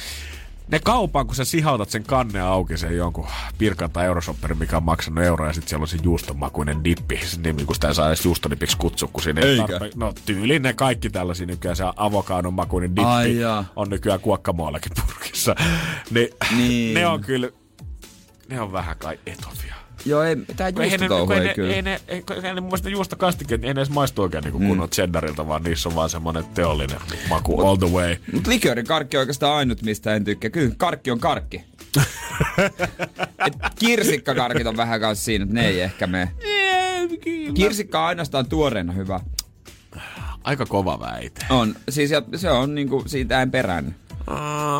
ne 0.71 0.79
kaupaan, 0.79 1.25
kun 1.27 1.35
sä 1.35 1.45
sihautat 1.45 1.89
sen 1.89 2.03
kannen 2.03 2.43
auki, 2.43 2.77
sen 2.77 2.97
jonkun 2.97 3.27
pirkan 3.57 3.91
tai 3.91 4.05
eurosopperin, 4.05 4.57
mikä 4.57 4.77
on 4.77 4.83
maksanut 4.83 5.23
euroa, 5.23 5.47
ja 5.47 5.53
sitten 5.53 5.69
siellä 5.69 5.83
on 5.83 5.87
se 5.87 5.97
juustomakuinen 6.03 6.83
dippi. 6.83 7.19
Se 7.25 7.39
nimi, 7.41 7.65
kun 7.65 7.75
sitä 7.75 7.87
ei 7.87 7.95
saa 7.95 8.07
edes 8.07 8.25
juustodipiksi 8.25 8.77
kutsua, 8.77 9.09
kun 9.13 9.23
siinä 9.23 9.41
ei 9.41 9.57
tarpe- 9.57 9.91
No 9.95 10.13
tyyliin 10.25 10.61
ne 10.61 10.73
kaikki 10.73 11.09
tällaisia 11.09 11.45
nykyään. 11.45 11.75
Se 11.77 11.83
avokadon 11.95 12.53
makuinen 12.53 12.89
dippi 12.95 13.05
Ai 13.11 13.37
jaa. 13.39 13.65
on 13.75 13.89
nykyään 13.89 14.19
kuokkamoillakin 14.19 14.91
purkissa. 15.05 15.55
Niin, 16.11 16.29
Niin. 16.57 16.93
ne 16.93 17.07
on 17.07 17.21
kyllä, 17.21 17.49
ne 18.49 18.61
on 18.61 18.71
vähän 18.71 18.95
kai 18.99 19.19
etovia. 19.25 19.75
Joo, 20.07 20.23
ei, 20.23 20.35
tää 20.55 20.71
Kun 20.71 20.81
eihän 20.81 20.99
ne, 20.99 21.05
ei, 21.05 21.39
ei 21.39 21.47
ne, 21.47 21.53
kyllä. 21.53 21.73
ei, 21.75 21.81
ne, 21.81 22.01
ei, 22.07 22.23
ei 22.35 22.41
ne 22.41 22.53
mun 22.61 22.63
mielestä 22.69 22.89
juustokastikeet, 22.89 23.63
ei 23.63 23.73
ne 23.73 23.79
edes 23.81 23.89
maistu 23.89 24.21
oikein 24.21 24.43
niin 24.43 24.61
Mm. 24.61 24.67
kunnon 24.67 24.89
cheddarilta, 24.89 25.47
vaan 25.47 25.63
niissä 25.63 25.89
on 25.89 25.95
vaan 25.95 26.09
semmonen 26.09 26.45
teollinen 26.45 26.99
maku 27.29 27.61
all 27.67 27.75
the 27.75 27.87
way. 27.91 28.15
Mut 28.33 28.47
liköörin 28.47 28.85
karkki 28.85 29.17
on 29.17 29.19
oikeastaan 29.21 29.55
ainut, 29.55 29.81
mistä 29.81 30.15
en 30.15 30.23
tykkää. 30.23 30.49
Kyllä 30.49 30.73
karkki 30.77 31.11
on 31.11 31.19
karkki. 31.19 31.63
Et 33.47 33.53
kirsikkakarkit 33.79 34.67
on 34.67 34.77
vähän 34.77 34.99
kanssa 34.99 35.25
siinä, 35.25 35.43
että 35.43 35.55
ne 35.55 35.67
ei 35.67 35.81
ehkä 35.81 36.07
mene. 36.07 36.31
Kirsikka 37.53 37.99
on 38.01 38.05
ainoastaan 38.07 38.49
tuoreena 38.49 38.93
hyvä. 38.93 39.19
Aika 40.43 40.65
kova 40.65 40.99
väite. 40.99 41.45
On. 41.49 41.75
Siis 41.89 42.11
ja 42.11 42.21
se 42.35 42.49
on 42.51 42.75
niinku 42.75 43.03
siitä 43.05 43.41
en 43.41 43.51
perän. 43.51 43.95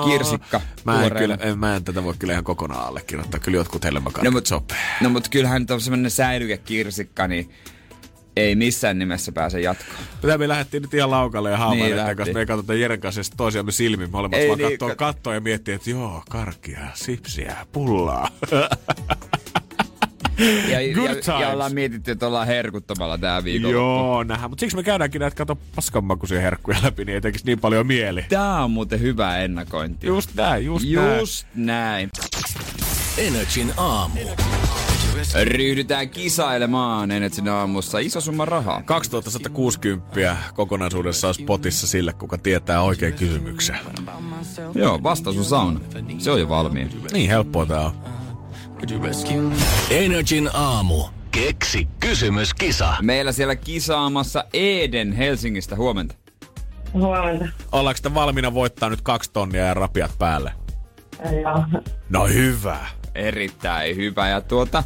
Kirsikka. 0.06 0.62
Mä 0.84 1.06
en, 1.06 1.12
kyllä, 1.12 1.38
en, 1.42 1.60
mä 1.60 1.76
en 1.76 1.84
tätä 1.84 2.04
voi 2.04 2.14
kyllä 2.20 2.34
ihan 2.34 2.44
kokonaan 2.44 2.88
allekirjoittaa. 2.88 3.40
Kyllä 3.40 3.58
jotkut 3.58 3.84
helmakarkit 3.84 4.24
No 4.24 4.30
no, 4.32 4.40
mut- 4.40 4.46
sopii. 4.46 4.78
No 5.02 5.10
mut 5.10 5.30
kyllähän 5.30 5.66
on 5.70 5.82
semmonen 5.82 6.12
säilykekirsikka, 6.12 7.28
niin 7.28 7.50
ei 8.36 8.56
missään 8.56 9.00
nimessä 9.00 9.32
pääse 9.32 9.62
jatkoon. 9.62 10.00
Mitä 10.24 10.38
me 10.38 10.48
lähdettiin 10.48 10.82
nyt 10.84 10.94
ihan 10.94 11.12
laukalle 11.12 11.52
ja 11.52 11.58
haavailemaan 11.58 12.08
niin, 12.08 12.18
kanssa. 12.18 12.34
Me 12.34 12.40
ei 12.40 12.46
katsota 12.46 12.74
Jeren 12.74 13.00
kanssa 13.00 13.22
toisiamme 13.38 13.72
silmiin. 13.72 14.12
Me 14.12 14.18
olemme 14.18 14.38
Ei 14.38 14.48
vaan 14.48 14.58
niin, 14.60 14.70
kattoo, 14.70 14.90
kat- 14.90 14.96
kattoo 14.96 15.34
ja 15.34 15.42
miettii, 15.42 15.74
että 15.74 15.90
joo, 15.90 16.24
karkkia, 16.30 16.80
sipsiä, 16.94 17.56
pullaa. 17.72 18.30
Ja, 20.70 20.94
Good 20.94 21.10
ja, 21.10 21.16
times. 21.16 21.42
ja 21.42 21.50
ollaan 21.50 21.74
mietitty, 21.74 22.12
että 22.12 22.28
ollaan 22.28 22.48
herkuttamalla 22.48 23.18
tää 23.18 23.44
viikonloppu. 23.44 23.78
joo, 23.78 24.24
nähdään. 24.24 24.50
Mutta 24.50 24.60
siksi 24.60 24.78
me 24.78 24.84
käydäänkin 24.84 25.20
näitä 25.22 25.36
kato 25.36 25.58
paskanmakuisia 25.76 26.42
herkkuja 26.42 26.78
läpi, 26.84 27.06
niin 27.06 27.14
ei 27.14 27.22
tekisi 27.22 27.46
niin 27.46 27.60
paljon 27.60 27.88
mieli. 27.88 28.26
Tää 28.30 28.64
on 28.64 28.72
muuten 28.72 29.02
hyvä 29.02 29.38
ennakointi. 29.38 30.08
Just 30.08 30.30
näin, 30.36 30.66
just, 30.66 30.86
näin. 30.86 31.20
Just 31.20 31.48
näin. 31.56 32.10
Energin 33.18 33.74
aamu. 33.78 34.20
Ryhdytään 35.44 36.10
kisailemaan 36.10 37.12
Energyn 37.12 37.48
aamussa. 37.48 38.00
Iso 38.00 38.22
summa 38.22 38.46
rahaa. 38.46 38.82
2160 38.84 40.38
kokonaisuudessaan 40.54 41.34
spotissa 41.34 41.88
sille, 41.88 42.14
kuka 42.14 42.38
tietää 42.38 42.82
oikein 42.82 43.14
kysymyksen. 43.14 43.78
Joo, 44.76 45.04
vastaus 45.04 45.38
on 45.38 45.46
sauna. 45.46 45.80
Se 46.18 46.32
on 46.32 46.40
jo 46.40 46.50
valmiin. 46.50 46.90
Niin 47.14 47.30
helppoa 47.30 47.66
tää 47.66 47.82
on. 47.82 48.17
Energin 49.90 50.50
aamu. 50.54 51.04
Keksi 51.32 51.88
kysymyskisa. 52.00 52.94
Meillä 53.02 53.32
siellä 53.32 53.56
kisaamassa 53.56 54.44
Eden 54.54 55.14
Helsingistä. 55.14 55.76
Huomenta. 55.76 56.16
Huomenta. 56.94 57.46
Ollaanko 57.72 57.98
sitä 57.98 58.14
valmiina 58.14 58.54
voittaa 58.54 58.90
nyt 58.90 59.02
kaksi 59.02 59.32
tonnia 59.34 59.66
ja 59.66 59.74
rapiat 59.74 60.12
päälle? 60.20 60.52
Joo. 61.42 61.66
No 62.10 62.28
hyvä. 62.28 62.78
Erittäin 63.16 63.96
hyvä. 63.96 64.30
Ja 64.30 64.42
tuota, 64.42 64.84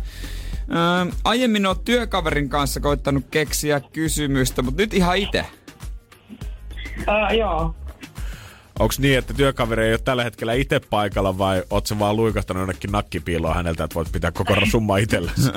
ää, 0.70 1.08
aiemmin 1.24 1.66
oot 1.66 1.84
työkaverin 1.86 2.50
kanssa 2.50 2.80
koittanut 2.80 3.26
keksiä 3.32 3.80
kysymystä, 3.80 4.62
mutta 4.62 4.82
nyt 4.82 4.94
ihan 4.94 5.18
itse. 5.18 5.46
Uh, 7.00 7.38
joo. 7.38 7.76
Onko 8.82 8.94
niin, 8.98 9.18
että 9.18 9.34
työkaveri 9.34 9.86
ei 9.86 9.94
ole 9.94 10.00
tällä 10.04 10.24
hetkellä 10.24 10.54
itse 10.54 10.80
paikalla 10.80 11.38
vai 11.38 11.64
oot 11.70 11.88
sä 11.88 12.00
vaan 12.00 12.16
luikahtanut 12.16 12.62
jonnekin 12.62 12.92
nakkipiiloon 12.92 13.56
häneltä, 13.56 13.84
että 13.84 13.96
voit 13.96 14.12
pitää 14.12 14.32
koko 14.32 14.56
summa 14.72 14.98
itsellesi? 14.98 15.52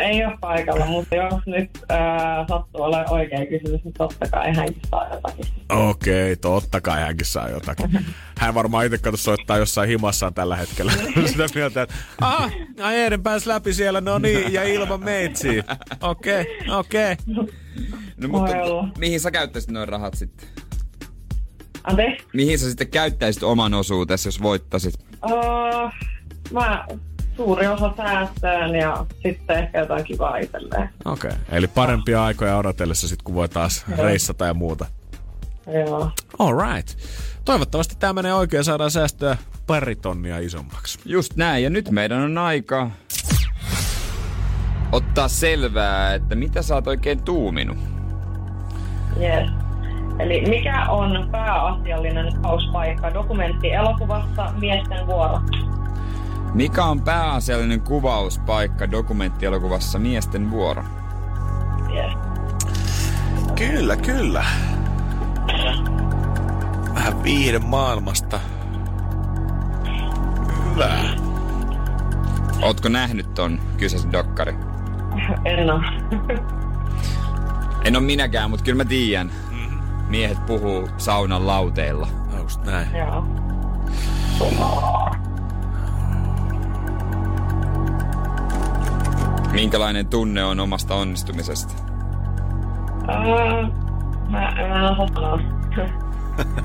Ei 0.00 0.24
ole 0.24 0.38
paikalla, 0.40 0.86
mutta 0.86 1.14
jos 1.14 1.46
nyt 1.46 1.70
uh, 1.76 2.48
sattuu 2.48 2.82
olemaan 2.82 3.12
oikea 3.12 3.46
kysymys, 3.46 3.84
niin 3.84 3.94
totta 3.98 4.26
kai 4.30 4.56
hänkin 4.56 4.82
saa 4.90 5.14
jotakin. 5.14 5.46
Okei, 5.68 6.32
okay, 6.32 6.36
totta 6.36 6.80
kai 6.80 7.00
hänkin 7.00 7.26
saa 7.26 7.48
jotakin. 7.48 8.06
Hän 8.38 8.54
varmaan 8.54 8.86
itse 8.86 8.98
kato 8.98 9.16
soittaa 9.16 9.58
jossain 9.58 9.88
himassaan 9.88 10.34
tällä 10.34 10.56
hetkellä. 10.56 10.92
Sitä 11.26 11.46
mieltä, 11.54 11.82
että 11.82 11.94
ah, 12.20 12.52
ai 12.82 12.96
Eeden 12.96 13.22
pääsi 13.22 13.48
läpi 13.48 13.74
siellä, 13.74 14.00
no 14.00 14.18
niin, 14.18 14.52
ja 14.52 14.62
ilman 14.62 15.04
meitsiä. 15.04 15.64
Okei, 16.00 16.40
okay, 16.40 16.78
okei. 16.78 17.12
Okay. 17.12 17.54
No, 18.16 18.28
mutta 18.28 18.56
olla. 18.56 18.88
mihin 18.98 19.20
sä 19.20 19.30
käyttäisit 19.30 19.70
noin 19.70 19.88
rahat 19.88 20.14
sitten? 20.14 20.48
Anteeksi? 21.84 22.26
Mihin 22.32 22.58
sä 22.58 22.68
sitten 22.68 22.88
käyttäisit 22.88 23.42
oman 23.42 23.74
osuutesi, 23.74 24.28
jos 24.28 24.42
voittasit? 24.42 24.94
Uh, 25.24 25.92
mä 26.52 26.86
suuri 27.36 27.66
osa 27.66 27.92
säästöön 27.96 28.74
ja 28.74 29.06
sitten 29.22 29.58
ehkä 29.58 29.78
jotain 29.78 30.04
kivaa 30.04 30.36
itselleen. 30.36 30.88
Okei, 31.04 31.30
okay. 31.30 31.42
eli 31.52 31.66
parempia 31.66 32.24
aikoja 32.24 32.56
odotellessa 32.56 33.08
sit, 33.08 33.22
kun 33.22 33.34
voi 33.34 33.48
taas 33.48 33.84
reissata 33.96 34.46
ja 34.46 34.54
muuta. 34.54 34.86
Joo. 35.86 36.10
Alright. 36.38 36.98
Toivottavasti 37.44 37.96
tämä 37.98 38.12
menee 38.12 38.34
oikein 38.34 38.58
ja 38.58 38.64
saadaan 38.64 38.90
säästöä 38.90 39.36
pari 39.66 39.96
tonnia 39.96 40.38
isommaksi. 40.38 40.98
Just 41.04 41.36
näin, 41.36 41.64
ja 41.64 41.70
nyt 41.70 41.90
meidän 41.90 42.20
on 42.20 42.38
aika 42.38 42.90
ottaa 44.92 45.28
selvää, 45.28 46.14
että 46.14 46.34
mitä 46.34 46.62
sä 46.62 46.74
oot 46.74 46.86
oikein 46.86 47.22
tuuminut. 47.22 47.78
Yes. 49.20 49.63
Eli 50.18 50.40
mikä 50.48 50.86
on 50.88 51.28
pääasiallinen 51.32 52.32
pauspaikka 52.42 53.14
dokumentti-elokuvassa 53.14 54.52
Miesten 54.60 55.06
vuoro? 55.06 55.40
Mikä 56.54 56.84
on 56.84 57.00
pääasiallinen 57.00 57.80
kuvauspaikka 57.80 58.90
dokumenttielokuvassa 58.90 59.98
Miesten 59.98 60.50
vuoro? 60.50 60.84
Yes. 61.94 62.12
Kyllä, 63.58 63.96
kyllä. 63.96 64.44
Vähän 66.94 67.22
viihde 67.22 67.58
maailmasta. 67.58 68.40
Hyvä. 70.70 70.98
Ootko 72.62 72.88
nähnyt 72.88 73.34
ton 73.34 73.60
kyseisen 73.76 74.12
dokkari? 74.12 74.54
En 75.44 75.70
oo. 75.70 75.80
En 77.84 77.96
oo 77.96 78.02
minäkään, 78.02 78.50
mutta 78.50 78.64
kyllä 78.64 78.76
mä 78.76 78.84
tiedän. 78.84 79.30
Miehet 80.14 80.46
puhuu 80.46 80.88
saunan 80.96 81.46
lauteilla. 81.46 82.08
Just 82.38 82.64
näin. 82.64 82.88
Joo. 82.96 83.26
Minkälainen 89.52 90.06
tunne 90.06 90.44
on 90.44 90.60
omasta 90.60 90.94
onnistumisesta? 90.94 91.74
Uh, 92.94 93.72
mä 94.28 94.48
en. 94.48 94.74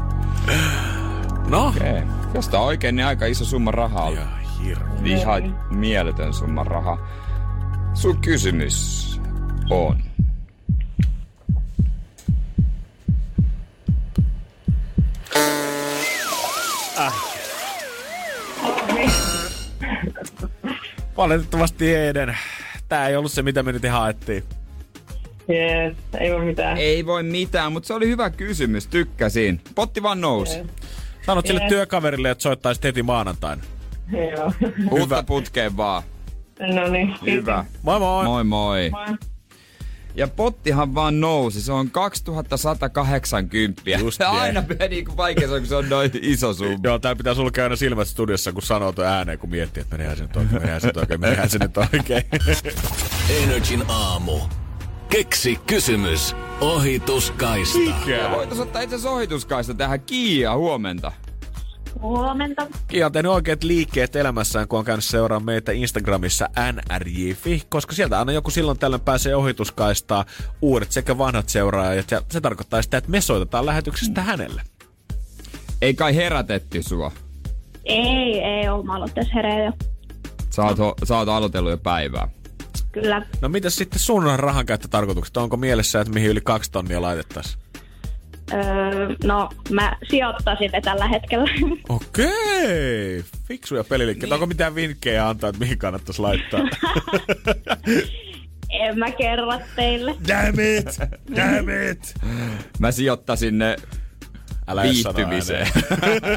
No, 1.50 1.68
Okei. 1.68 1.92
Okay. 1.92 2.04
Jos 2.34 2.50
tää 2.50 2.60
on 2.60 2.66
oikein, 2.66 2.96
niin 2.96 3.06
aika 3.06 3.26
iso 3.26 3.46
summa 3.46 3.72
rahaa 3.72 4.04
oli. 4.04 4.20
Ihan 5.04 5.56
mieletön 5.70 6.34
summa 6.34 6.64
rahaa. 6.64 6.98
Sun 7.94 8.18
kysymys 8.18 9.22
on. 9.70 10.09
Valitettavasti 21.18 21.96
Eden. 21.96 22.38
Tää 22.90 23.08
ei 23.08 23.16
ollut 23.16 23.32
se, 23.32 23.42
mitä 23.42 23.64
me 23.64 23.72
nyt 23.72 23.84
haettiin. 23.92 24.44
Yes. 25.50 25.98
Ei 26.20 26.32
voi 26.32 26.46
mitään. 26.46 26.78
Ei 26.78 27.06
voi 27.06 27.24
mitään, 27.24 27.72
mutta 27.74 27.88
se 27.88 27.94
oli 27.94 28.08
hyvä 28.08 28.30
kysymys. 28.30 28.88
Tykkäsin. 28.88 29.62
Potti 29.76 30.04
vaan 30.04 30.22
nousi. 30.22 30.58
Yes. 30.58 30.68
Sanot 31.26 31.48
sille 31.48 31.62
Yes. 31.62 31.70
työkaverille, 31.70 32.30
että 32.30 32.42
soittaisit 32.42 32.84
heti 32.84 33.04
maanantaina. 33.04 33.62
Joo. 34.12 34.54
Uutta 34.92 35.24
putkeen 35.24 35.78
vaan. 35.78 36.04
no 36.76 36.88
niin. 36.88 37.16
Hyvä. 37.26 37.66
Moi 37.82 38.00
moi! 38.00 38.26
Moi 38.26 38.44
moi. 38.44 38.90
Moi. 38.90 39.06
Ja 40.16 40.28
pottihan 40.28 40.96
vaan 40.96 41.20
nousi. 41.20 41.62
Se 41.62 41.72
on 41.72 41.92
2180. 41.92 43.82
Just 44.00 44.18
Se 44.18 44.24
niin. 44.24 44.42
aina 44.42 44.64
meni 44.80 45.04
kuin 45.04 45.18
vaikea 45.18 45.48
se 45.48 45.54
on, 45.54 45.60
kun 45.60 45.68
se 45.68 45.76
on 45.76 45.90
noin 45.90 46.12
iso 46.22 46.54
summa. 46.54 46.80
Joo, 46.84 47.00
tää 47.00 47.16
pitää 47.16 47.34
sulkea 47.34 47.64
aina 47.64 47.76
silmät 47.76 48.08
studiossa, 48.08 48.52
kun 48.54 48.62
sanoo 48.62 48.92
tuon 48.92 49.08
ääneen, 49.08 49.40
kun 49.40 49.50
miettii, 49.50 49.82
että 49.82 49.98
menehän 49.98 50.18
se 50.18 50.24
nyt 50.24 50.36
oikein, 50.38 50.62
menehän 50.62 50.82
se 50.82 50.88
nyt 50.88 50.98
oikein, 50.98 51.20
menehän 51.22 51.50
se 51.50 51.58
nyt 51.58 51.78
oikein. 51.78 52.24
Energin 53.44 53.84
aamu. 53.88 54.40
Keksi 55.10 55.60
kysymys. 55.68 56.36
Ohituskaista. 56.62 57.80
Ja 58.06 58.32
voitais 58.32 58.60
ottaa 58.60 58.82
itse 58.82 58.96
asiassa 58.96 59.16
ohituskaista 59.16 59.74
tähän. 59.74 60.02
Kiia, 60.02 60.56
huomenta. 60.56 61.12
Huomenta. 62.02 62.68
Kia 62.88 63.12
on 63.16 63.26
oikeat 63.26 63.64
liikkeet 63.64 64.16
elämässään, 64.16 64.68
kun 64.68 64.80
on 64.80 64.86
käynyt 64.86 65.06
seuraamaan 65.06 65.46
meitä 65.46 65.72
Instagramissa 65.72 66.50
nrj.fi, 66.72 67.64
koska 67.70 67.96
sieltä 67.96 68.20
aina 68.20 68.32
joku 68.32 68.50
silloin 68.50 68.80
tällöin 68.80 69.02
pääsee 69.02 69.36
ohituskaistaa 69.36 70.26
uudet 70.62 70.92
sekä 70.92 71.18
vanhat 71.18 71.50
seuraajat, 71.50 72.12
ja 72.12 72.22
se 72.30 72.42
tarkoittaa 72.42 72.82
sitä, 72.82 72.98
että 72.98 73.12
me 73.12 73.22
soitetaan 73.22 73.66
lähetyksestä 73.66 74.22
hänelle. 74.22 74.62
Ei 75.82 75.94
kai 75.94 76.16
herätetty 76.16 76.84
sua. 76.84 77.12
Ei, 77.86 78.40
ei 78.40 78.70
ole. 78.70 78.86
Mä 78.86 78.96
aloittaisi 78.96 79.34
hereä 79.34 79.66
jo. 79.66 79.72
Sä 80.50 80.64
oot, 80.64 80.78
ho- 80.80 81.06
sä 81.06 81.18
oot 81.18 81.30
aloitellut 81.30 81.72
jo 81.72 81.78
päivää. 81.78 82.28
Kyllä. 82.92 83.26
No 83.42 83.50
mitä 83.50 83.70
sitten 83.70 84.00
sun 84.00 84.24
rahankäyttötarkoitukset? 84.36 85.38
Onko 85.38 85.58
mielessä, 85.58 86.02
että 86.02 86.14
mihin 86.14 86.30
yli 86.30 86.42
kaksi 86.42 86.72
tonnia 86.72 87.02
laitettaisiin? 87.02 87.69
Öö, 88.54 89.16
no, 89.24 89.50
mä 89.70 89.98
sijoittaisin 90.10 90.72
ne 90.72 90.82
tällä 90.82 91.08
hetkellä. 91.08 91.50
Okei, 91.90 93.24
fiksuja 93.48 93.84
peliliikkeitä. 93.84 94.36
Onko 94.36 94.46
mitään 94.46 94.76
vinkkejä 94.76 95.30
antaa, 95.30 95.50
että 95.50 95.60
mihin 95.60 95.78
kannattaisi 95.78 96.22
laittaa? 96.22 96.60
en 98.70 99.00
mä 99.00 99.12
kerro 99.12 99.60
teille. 99.76 100.16
Damn 100.28 100.60
it! 100.60 101.00
Damn 101.36 101.70
it! 101.92 102.14
Mä 102.80 102.92
sijoittaisin 102.92 103.58
ne 103.58 103.76
Älä 104.70 104.84
viihtymiseen. 104.84 105.68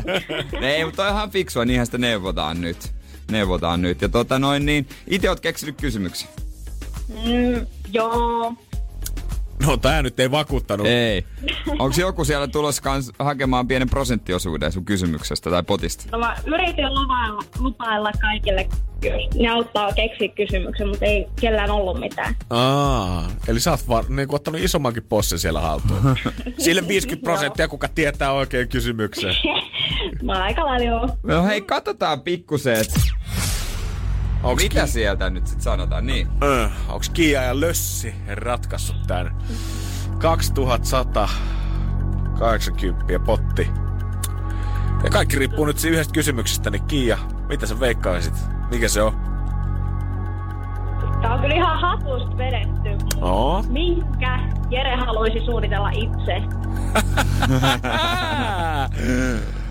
Ei, 0.63 0.85
mutta 0.85 1.07
on 1.07 1.13
ihan 1.13 1.31
fiksua, 1.31 1.65
niinhän 1.65 1.87
sitä 1.87 1.99
neuvotaan 1.99 2.61
nyt. 2.61 2.95
Neuvotaan 3.31 3.83
nyt. 3.83 4.03
Ja 4.03 4.09
tota 4.09 4.39
noin 4.39 4.67
niin, 4.67 4.89
itse 5.07 5.29
oot 5.29 5.41
keksinyt 5.41 5.77
kysymyksen. 5.81 6.29
Mm, 7.09 7.67
joo. 7.93 8.55
No 9.67 9.77
tää 9.77 10.03
nyt 10.03 10.21
ei 10.21 10.31
vakuuttanut. 10.31 10.87
Ei. 10.87 11.25
Onko 11.69 11.95
joku 12.01 12.25
siellä 12.25 12.49
tulossa 12.49 12.83
kans 12.83 13.13
hakemaan 13.19 13.69
pienen 13.69 13.91
prosenttiosuuden 13.91 14.73
sun 14.73 14.85
kysymyksestä 14.85 15.51
tai 15.51 15.63
potista? 15.63 16.05
No 16.13 16.19
mä 16.19 16.37
yritin 16.47 16.95
lupailla, 16.95 17.43
lupailla 17.59 18.13
kaikille, 18.21 18.69
jos 19.03 19.35
ne 19.35 19.49
auttaa 19.49 19.93
keksiä 19.93 20.29
kysymyksen, 20.29 20.89
mutta 20.89 21.05
ei 21.05 21.27
kellään 21.41 21.71
ollut 21.71 22.01
mitään. 22.01 22.37
Aa, 22.51 23.31
eli 23.49 23.61
sä 23.61 23.71
oot 23.71 23.89
var, 23.89 24.05
niin 24.09 24.35
ottanut 24.35 24.61
isommankin 24.61 25.03
possin 25.03 25.39
siellä 25.39 25.61
haltuun. 25.61 26.17
Sille 26.59 26.89
50 26.89 27.25
prosenttia, 27.25 27.69
kuka 27.69 27.89
tietää 27.89 28.33
oikein 28.33 28.69
kysymyksen. 28.69 29.35
mä 30.25 30.33
oon 30.33 30.43
aika 30.43 30.65
lailla 30.65 30.87
joo. 30.87 31.09
No 31.23 31.45
hei, 31.45 31.61
katsotaan 31.61 32.21
pikkusen, 32.21 32.75
että 32.75 33.01
Onks 34.43 34.63
mitä 34.63 34.87
sieltä 34.87 35.31
nyt 35.31 35.47
sit 35.47 35.61
sanotaan. 35.61 36.07
Niin. 36.07 36.29
Öh, 36.43 36.71
onks 36.89 37.09
Kia 37.11 37.43
ja 37.43 37.61
Lössi 37.61 38.15
ratkaissut 38.35 38.97
tän? 39.07 39.37
2180 40.19 43.19
potti. 43.27 43.71
Ja 45.05 45.11
kaikki 45.11 45.39
riippuu 45.39 45.65
nyt 45.65 45.79
siitä 45.79 45.95
yhdestä 45.95 46.13
kysymyksestä, 46.15 46.71
niin 46.71 46.85
Kiia, 46.85 47.19
mitä 47.49 47.67
sä 47.67 47.81
veikkaisit? 47.81 48.35
Mikä 48.71 48.89
se 48.89 49.03
on? 49.03 49.13
Tää 51.23 51.35
on 51.35 51.41
kyllä 51.41 51.55
ihan 51.55 51.81
hatusta 51.81 52.37
vedetty. 52.37 52.89
No. 53.21 53.65
Minkä 53.69 54.39
Jere 54.71 54.97
haluaisi 54.97 55.45
suunnitella 55.45 55.91
itse? 55.91 56.43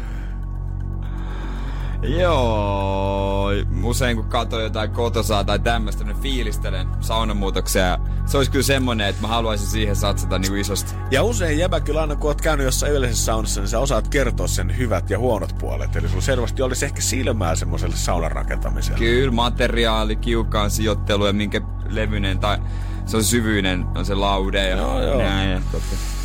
Joo, 2.02 3.50
usein 3.84 4.16
kun 4.16 4.26
katson 4.26 4.64
jotain 4.64 4.92
kotosaa 4.92 5.44
tai 5.44 5.60
tämmöistä, 5.60 6.04
niin 6.04 6.18
fiilistelen 6.18 6.88
saunamuutoksia. 7.00 7.98
Se 8.26 8.38
olisi 8.38 8.52
kyllä 8.52 8.64
semmonen, 8.64 9.08
että 9.08 9.22
mä 9.22 9.28
haluaisin 9.28 9.68
siihen 9.68 9.96
satsata 9.96 10.40
niinku 10.40 10.56
isosti. 10.56 10.94
Ja 11.12 11.24
usein 11.24 11.58
jäbä 11.58 11.80
kyllä 11.80 12.02
aina 12.02 12.16
kun 12.16 12.30
oot 12.30 12.42
käynyt 12.42 12.66
jossain 12.66 12.94
yleisessä 12.94 13.26
saunassa, 13.26 13.62
niin 13.62 13.70
sä 13.70 13.80
osaat 13.80 14.08
kertoa 14.08 14.48
sen 14.48 14.78
hyvät 14.78 15.10
ja 15.10 15.20
huonot 15.20 15.56
puolet. 15.60 15.96
Eli 15.96 16.10
sulla 16.10 16.22
selvästi 16.22 16.62
olisi 16.62 16.86
ehkä 16.86 17.02
silmää 17.02 17.56
semmoiselle 17.56 17.96
saunan 17.96 18.32
rakentamiselle. 18.32 19.00
Kyllä, 19.00 19.32
materiaali, 19.32 20.16
kiukaan 20.16 20.72
sijoittelu 20.72 21.26
ja 21.26 21.34
minkä 21.34 21.62
levyinen 21.90 22.40
tai 22.40 22.58
se 23.06 23.18
on 23.18 23.24
syvyinen, 23.24 23.86
on 23.98 24.06
se 24.06 24.16
laude 24.16 24.70
ja 24.70 24.78
Joo, 24.78 25.02
joo. 25.02 25.18
näin. 25.18 25.52
Ja 25.52 25.62
totta. 25.72 26.21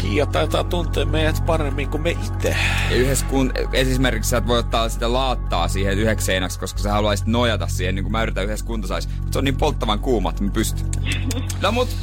Kiia 0.00 0.26
taitaa 0.26 0.64
tuntea 0.64 1.04
meidät 1.04 1.46
paremmin 1.46 1.90
kuin 1.90 2.02
me 2.02 2.10
itse. 2.10 2.56
Ja 2.90 2.96
yhdessä 2.96 3.26
kun, 3.26 3.52
esimerkiksi 3.72 4.30
sä 4.30 4.36
et 4.36 4.46
voi 4.46 4.58
ottaa 4.58 4.88
sitä 4.88 5.12
laattaa 5.12 5.68
siihen 5.68 5.98
yhdeksi 5.98 6.26
seinäksi, 6.26 6.60
koska 6.60 6.80
sä 6.80 6.92
haluaisit 6.92 7.26
nojata 7.26 7.66
siihen, 7.66 7.94
niin 7.94 8.04
kuin 8.04 8.12
mä 8.12 8.22
yritän 8.22 8.44
yhdessä 8.44 8.66
kuntosais. 8.66 9.08
Mutta 9.08 9.32
se 9.32 9.38
on 9.38 9.44
niin 9.44 9.56
polttavan 9.56 9.98
kuuma, 9.98 10.30
että 10.30 10.44
mä 10.44 10.50
pystyn. 10.50 10.86
No 11.62 11.72
mut, 11.72 11.96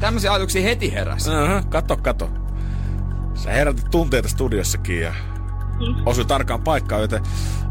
tämmöisiä 0.00 0.32
ajatuksia 0.32 0.62
heti 0.62 0.92
heräsi. 0.92 1.30
Uh-huh. 1.30 1.70
Kato, 1.70 1.96
kato. 1.96 2.30
Sä 3.34 3.50
herätit 3.50 3.90
tunteita 3.90 4.28
studiossakin 4.28 5.00
ja 5.00 5.14
osui 6.06 6.24
tarkkaan 6.24 6.62
paikkaan, 6.62 7.02
joten 7.02 7.22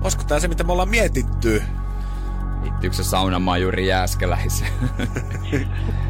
olisiko 0.02 0.24
tää 0.24 0.40
se, 0.40 0.48
mitä 0.48 0.64
me 0.64 0.72
ollaan 0.72 0.90
mietitty? 0.90 1.64
Liittyykö 2.64 2.96
se 2.96 3.04
saunamajuri 3.04 3.88
Jääskeläiseen? 3.88 4.72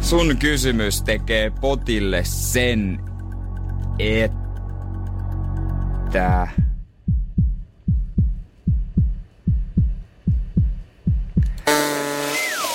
Sun 0.00 0.36
kysymys 0.36 1.02
tekee 1.02 1.52
potille 1.60 2.20
sen, 2.24 3.00
että... 3.98 6.48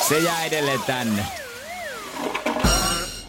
Se 0.08 0.20
jää 0.20 0.46
edelleen 0.46 0.80
tänne. 0.88 1.26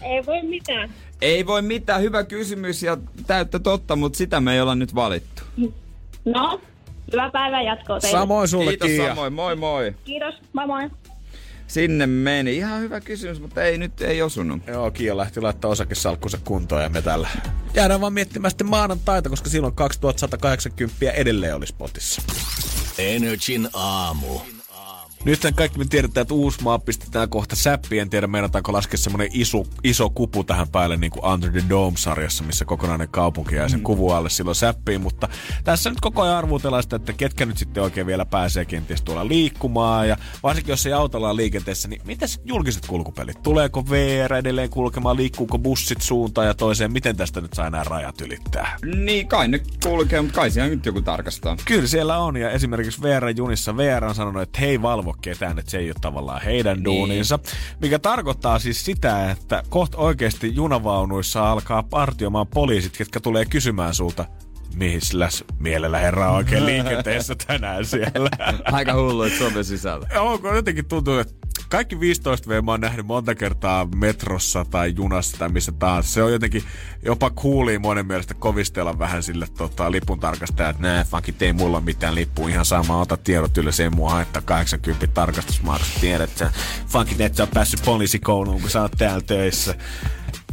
Ei 0.01 0.25
voi 0.25 0.41
mitään. 0.43 0.89
Ei 1.21 1.45
voi 1.45 1.61
mitään, 1.61 2.01
hyvä 2.01 2.23
kysymys 2.23 2.83
ja 2.83 2.97
täyttä 3.27 3.59
totta, 3.59 3.95
mutta 3.95 4.17
sitä 4.17 4.41
me 4.41 4.53
ei 4.53 4.61
olla 4.61 4.75
nyt 4.75 4.95
valittu. 4.95 5.41
No, 6.25 6.61
hyvää 7.11 7.29
päivää 7.31 7.61
jatkoa 7.61 7.99
teille. 7.99 8.19
Samoin 8.19 8.47
sulle, 8.47 8.71
Kiitos 8.71 8.87
Kiia. 8.87 9.07
samoin, 9.07 9.33
moi 9.33 9.55
moi. 9.55 9.93
Kiitos, 10.03 10.35
moi 10.53 10.67
moi. 10.67 10.89
Sinne 11.67 12.07
meni. 12.07 12.57
Ihan 12.57 12.81
hyvä 12.81 13.01
kysymys, 13.01 13.39
mutta 13.39 13.63
ei 13.63 13.77
nyt 13.77 14.01
ei 14.01 14.21
osunut. 14.21 14.67
Joo, 14.67 14.91
Kiia 14.91 15.17
lähti 15.17 15.41
laittaa 15.41 15.71
osakesalkkunsa 15.71 16.37
kuntoon 16.43 16.83
ja 16.83 16.89
me 16.89 17.01
tällä. 17.01 17.29
Jäädään 17.73 18.01
vaan 18.01 18.13
miettimään 18.13 18.51
sitten 18.51 18.67
maanantaita, 18.67 19.29
koska 19.29 19.49
silloin 19.49 19.75
2180 19.75 21.11
edelleen 21.11 21.55
olisi 21.55 21.75
potissa. 21.77 22.21
Energin 22.97 23.69
aamu. 23.73 24.39
Nythän 25.25 25.53
kaikki 25.53 25.79
me 25.79 25.85
tiedetään, 25.85 26.21
että 26.21 26.33
Uusmaa 26.33 26.79
pistetään 26.79 27.29
kohta 27.29 27.55
säppiin. 27.55 28.01
En 28.01 28.09
tiedä, 28.09 28.27
meinataanko 28.27 28.73
laskea 28.73 28.97
semmoinen 28.97 29.29
iso, 29.33 29.63
iso 29.83 30.09
kupu 30.09 30.43
tähän 30.43 30.67
päälle, 30.67 30.97
niin 30.97 31.11
kuin 31.11 31.25
Under 31.25 31.51
the 31.51 31.63
Dome-sarjassa, 31.69 32.43
missä 32.43 32.65
kokonainen 32.65 33.09
kaupunki 33.09 33.55
jää 33.55 33.69
sen 33.69 33.81
kuvun 33.81 34.15
alle 34.15 34.29
silloin 34.29 34.55
säppiin. 34.55 35.01
Mutta 35.01 35.27
tässä 35.63 35.89
nyt 35.89 36.01
koko 36.01 36.21
ajan 36.21 36.37
arvutellaan 36.37 36.83
sitä, 36.83 36.95
että 36.95 37.13
ketkä 37.13 37.45
nyt 37.45 37.57
sitten 37.57 37.83
oikein 37.83 38.07
vielä 38.07 38.25
pääsee 38.25 38.65
kenties 38.65 39.01
tuolla 39.01 39.27
liikkumaan. 39.27 40.09
Ja 40.09 40.17
varsinkin 40.43 40.73
jos 40.73 40.85
ei 40.85 40.93
autolla 40.93 41.29
on 41.29 41.35
liikenteessä, 41.35 41.87
niin 41.87 42.01
mitäs 42.05 42.39
julkiset 42.43 42.85
kulkupelit? 42.87 43.43
Tuleeko 43.43 43.85
VR 43.89 44.33
edelleen 44.33 44.69
kulkemaan? 44.69 45.17
Liikkuuko 45.17 45.57
bussit 45.57 46.01
suuntaan 46.01 46.47
ja 46.47 46.53
toiseen? 46.53 46.91
Miten 46.91 47.17
tästä 47.17 47.41
nyt 47.41 47.53
saa 47.53 47.67
enää 47.67 47.83
rajat 47.83 48.21
ylittää? 48.21 48.77
Niin, 48.95 49.27
kai 49.27 49.47
ne 49.47 49.59
kulkee, 49.83 50.21
mutta 50.21 50.35
kai 50.35 50.51
siellä 50.51 50.69
nyt 50.69 50.85
joku 50.85 51.01
tarkastaa. 51.01 51.57
Kyllä 51.65 51.87
siellä 51.87 52.17
on, 52.17 52.37
ja 52.37 52.49
esimerkiksi 52.49 53.01
VR-junissa 53.01 53.77
VR 53.77 54.05
on 54.05 54.15
sanonut, 54.15 54.41
että 54.41 54.59
he 54.59 54.65
ei 54.65 54.81
valvo 55.15 55.21
ketään, 55.21 55.59
että 55.59 55.71
se 55.71 55.77
ei 55.77 55.87
ole 55.89 55.95
tavallaan 56.01 56.41
heidän 56.41 56.77
Niin. 56.77 56.83
duuninsa. 56.85 57.39
Mikä 57.81 57.99
tarkoittaa 57.99 58.59
siis 58.59 58.85
sitä, 58.85 59.31
että 59.31 59.63
kohta 59.69 59.97
oikeasti 59.97 60.55
junavaunuissa 60.55 61.51
alkaa 61.51 61.83
partioimaan 61.83 62.47
poliisit, 62.47 62.97
ketkä 62.97 63.19
tulee 63.19 63.45
kysymään 63.45 63.93
sulta, 63.93 64.25
mihisläs 64.75 65.43
mielellä 65.59 65.99
herra 65.99 66.31
oikein 66.31 66.65
liikenteessä 66.65 67.35
tänään 67.47 67.85
siellä. 67.85 68.29
Aika 68.71 68.93
hullu, 68.93 69.23
että 69.23 69.37
Suomen 69.39 69.65
sisällä. 69.65 70.07
Onko 70.19 70.55
jotenkin 70.55 70.85
tuntuu, 70.85 71.17
että 71.17 71.33
kaikki 71.69 71.95
15V 71.95 72.61
mä 72.61 72.71
oon 72.71 72.81
nähnyt 72.81 73.05
monta 73.05 73.35
kertaa 73.35 73.87
metrossa 73.95 74.65
tai 74.65 74.93
junassa 74.97 75.37
tai 75.37 75.49
missä 75.49 75.71
tahansa. 75.71 76.09
Se 76.09 76.23
on 76.23 76.31
jotenkin 76.31 76.63
jopa 77.05 77.29
cooli 77.29 77.79
monen 77.79 78.07
mielestä 78.07 78.33
kovistella 78.33 78.99
vähän 78.99 79.23
sille 79.23 79.47
tota, 79.57 79.91
lipun 79.91 80.19
tarkastaja, 80.19 80.69
että 80.69 80.81
nää 80.81 81.03
fuckit 81.03 81.41
ei 81.41 81.53
mulla 81.53 81.81
mitään 81.81 82.15
lippua 82.15 82.49
ihan 82.49 82.65
sama, 82.65 83.01
ota 83.01 83.17
tiedot 83.17 83.57
ylös, 83.57 83.79
ei 83.79 83.89
mua 83.89 84.09
haittaa 84.09 84.41
80 84.41 85.07
tarkastusmaksu, 85.07 85.99
tiedät 86.01 86.37
sä. 86.37 86.51
Fuckit, 86.87 87.21
et 87.21 87.35
sä 87.35 87.43
oot 87.43 87.51
päässyt 87.51 87.81
poliisikouluun, 87.85 88.61
kun 88.61 88.69
sä 88.69 88.81
oot 88.81 88.91
täällä 88.97 89.21
töissä. 89.21 89.75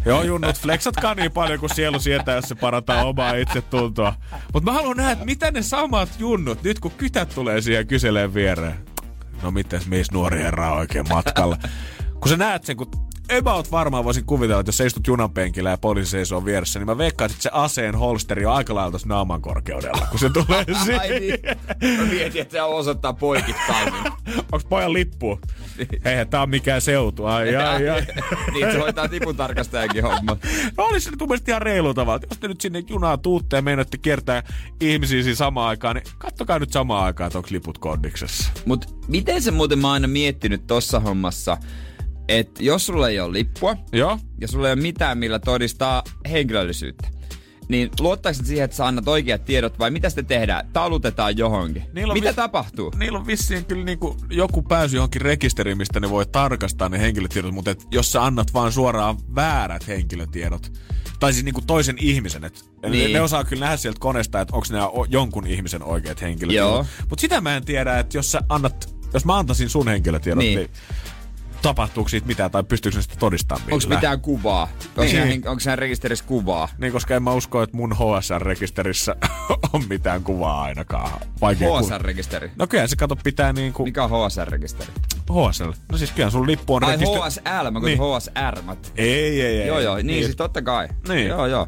Joo, 0.04 0.22
junnut, 0.22 0.58
flexatkaa 0.58 1.14
niin 1.14 1.32
paljon 1.32 1.60
kuin 1.60 1.74
sielu 1.74 2.00
sietää, 2.00 2.36
jos 2.36 2.44
se 2.44 2.54
parantaa 2.54 3.04
omaa 3.04 3.34
itsetuntoa. 3.34 4.14
Mutta 4.52 4.70
mä 4.70 4.76
haluan 4.76 4.96
nähdä, 4.96 5.12
että 5.12 5.24
mitä 5.24 5.50
ne 5.50 5.62
samat 5.62 6.08
junnut, 6.18 6.62
nyt 6.62 6.80
kun 6.80 6.90
kytät 6.90 7.34
tulee 7.34 7.60
siihen 7.60 7.86
kyseleen 7.86 8.34
viereen. 8.34 8.91
No 9.42 9.50
mites, 9.50 9.86
missä 9.86 10.12
nuori 10.12 10.42
herra 10.42 10.72
on 10.72 10.78
oikein 10.78 11.08
matkalla? 11.08 11.56
kun 12.20 12.28
sä 12.28 12.36
näet 12.36 12.64
sen, 12.64 12.76
kun 12.76 12.86
about 13.38 13.70
varmaan 13.70 14.04
voisin 14.04 14.24
kuvitella, 14.24 14.60
että 14.60 14.68
jos 14.68 14.76
sä 14.76 14.84
istut 14.84 15.06
junan 15.06 15.30
penkillä 15.30 15.70
ja 15.70 15.78
poliisi 15.78 16.10
seisoo 16.10 16.44
vieressä, 16.44 16.78
niin 16.78 16.86
mä 16.86 16.98
veikkaisin, 16.98 17.34
että 17.34 17.42
se 17.42 17.50
aseen 17.52 17.94
holsteri 17.94 18.46
on 18.46 18.54
aika 18.54 18.74
lailla 18.74 18.98
naaman 19.04 19.42
korkeudella, 19.42 20.06
kun 20.10 20.18
se 20.18 20.30
tulee 20.30 20.64
Ai 20.68 20.84
siihen. 20.84 21.22
niin. 21.80 21.98
Mä 21.98 22.04
mietin, 22.04 22.42
että 22.42 22.52
se 22.52 22.62
osoittaa 22.62 23.12
poikittain. 23.12 23.92
Onks 24.52 24.64
pojan 24.68 24.92
lippu? 24.92 25.40
Eihän 26.04 26.28
tää 26.28 26.42
on 26.42 26.50
mikään 26.50 26.80
seutu. 26.80 27.24
Ai, 27.24 27.56
ai, 27.56 27.88
ai. 27.88 28.06
niin, 28.54 28.72
se 28.72 28.78
hoitaa 28.78 29.08
tipun 29.08 29.36
tarkastajankin 29.36 30.02
homma. 30.02 30.36
No 30.76 30.84
olisi 30.84 31.04
se 31.04 31.10
nyt 31.10 31.20
mun 31.20 31.38
ihan 31.48 31.62
reilu 31.62 31.94
tavalla. 31.94 32.20
Jos 32.30 32.38
te 32.38 32.48
nyt 32.48 32.60
sinne 32.60 32.82
junaan 32.88 33.20
tuutte 33.20 33.56
ja 33.56 33.62
meinaatte 33.62 33.98
kiertää 33.98 34.42
ihmisiä 34.80 35.22
siinä 35.22 35.34
samaan 35.36 35.68
aikaan, 35.68 35.96
niin 35.96 36.04
kattokaa 36.18 36.58
nyt 36.58 36.72
samaan 36.72 37.04
aikaan, 37.04 37.26
että 37.26 37.38
onko 37.38 37.48
liput 37.52 37.78
kondiksessa. 37.78 38.50
Mut 38.66 38.94
miten 39.08 39.42
se 39.42 39.50
muuten 39.50 39.78
mä 39.78 39.86
oon 39.86 39.94
aina 39.94 40.08
miettinyt 40.08 40.66
tossa 40.66 41.00
hommassa, 41.00 41.56
että 42.38 42.62
jos 42.62 42.86
sulla 42.86 43.08
ei 43.08 43.20
ole 43.20 43.32
lippua, 43.32 43.76
Joo. 43.92 44.18
ja 44.40 44.48
sulla 44.48 44.68
ei 44.68 44.72
ole 44.72 44.82
mitään, 44.82 45.18
millä 45.18 45.38
todistaa 45.38 46.02
henkilöllisyyttä, 46.30 47.08
niin 47.68 47.90
luottaisitko 48.00 48.46
siihen, 48.46 48.64
että 48.64 48.76
sä 48.76 48.86
annat 48.86 49.08
oikeat 49.08 49.44
tiedot 49.44 49.78
vai 49.78 49.90
mitä 49.90 50.08
sitten 50.10 50.26
tehdään? 50.26 50.68
Talutetaan 50.72 51.38
johonkin. 51.38 51.82
Niillä 51.92 52.14
mitä 52.14 52.28
vi- 52.28 52.34
tapahtuu? 52.34 52.92
Niillä 52.98 53.18
on 53.18 53.26
vissiin 53.26 53.64
kyllä 53.64 53.84
niinku 53.84 54.16
joku 54.30 54.62
pääsy 54.62 54.96
johonkin 54.96 55.22
rekisteriin, 55.22 55.76
mistä 55.78 56.00
ne 56.00 56.10
voi 56.10 56.26
tarkastaa 56.26 56.88
ne 56.88 56.98
henkilötiedot, 57.00 57.54
mutta 57.54 57.70
et 57.70 57.86
jos 57.90 58.12
sä 58.12 58.24
annat 58.24 58.54
vaan 58.54 58.72
suoraan 58.72 59.16
väärät 59.34 59.88
henkilötiedot, 59.88 60.72
tai 61.20 61.32
siis 61.32 61.44
niinku 61.44 61.60
toisen 61.66 61.96
ihmisen, 62.00 62.44
et 62.44 62.64
niin. 62.88 63.12
Ne 63.12 63.20
osaa 63.20 63.44
kyllä 63.44 63.60
nähdä 63.60 63.76
sieltä 63.76 64.00
koneesta, 64.00 64.40
että 64.40 64.54
onko 64.56 64.66
ne 64.70 64.78
jonkun 65.08 65.46
ihmisen 65.46 65.82
oikeat 65.82 66.22
henkilötiedot. 66.22 66.86
Mutta 67.10 67.20
sitä 67.20 67.40
mä 67.40 67.56
en 67.56 67.64
tiedä, 67.64 67.98
että 67.98 68.18
jos 68.18 68.32
sä 68.32 68.40
annat, 68.48 68.94
jos 69.14 69.24
mä 69.24 69.38
antaisin 69.38 69.68
sun 69.68 69.88
henkilötiedot, 69.88 70.38
niin, 70.44 70.58
Niin. 70.58 70.70
Niin 71.62 71.74
tapahtuuko 71.74 72.08
siitä 72.08 72.26
mitään 72.26 72.50
tai 72.50 72.64
pystyykö 72.64 73.02
sitä 73.02 73.14
todistamaan 73.18 73.72
Onko 73.72 73.86
mitään 73.88 74.20
kuvaa? 74.20 74.62
Onko 74.62 75.02
Niin. 75.02 75.42
siinä 75.58 75.76
rekisterissä 75.76 76.24
kuvaa? 76.24 76.68
Niin, 76.78 76.92
koska 76.92 77.14
en 77.16 77.22
mä 77.22 77.32
usko, 77.32 77.62
että 77.62 77.76
mun 77.76 77.92
HSR-rekisterissä 77.92 79.16
on 79.72 79.82
mitään 79.88 80.22
kuvaa 80.22 80.62
ainakaan. 80.62 81.20
Vaikea 81.40 81.68
ku- 81.68 81.78
HSR-rekisteri. 81.78 82.50
No 82.56 82.66
kyllä 82.66 82.86
se 82.86 82.96
kato 82.96 83.16
pitää 83.16 83.52
niinku... 83.52 83.84
Mikä 83.84 84.04
on 84.04 84.10
HSR-rekisteri? 84.10 84.90
HSL. 85.32 85.70
No 85.92 85.98
siis 85.98 86.10
kyllä 86.10 86.30
sun 86.30 86.46
lippu 86.46 86.74
on 86.74 86.84
Ai 86.84 86.96
HSL, 86.96 87.70
mä 87.70 87.80
Niin. 87.80 87.84
niin. 87.84 87.98
HSR. 87.98 88.62
Mä... 88.62 88.76
Ei, 88.96 89.40
ei, 89.42 89.60
ei. 89.60 89.66
Joo, 89.66 89.80
joo, 89.80 89.96
niin, 89.96 90.24
siis 90.24 90.36
totta 90.36 90.62
kai. 90.62 90.88
Niin. 91.08 91.28
Joo, 91.28 91.46
joo. 91.46 91.66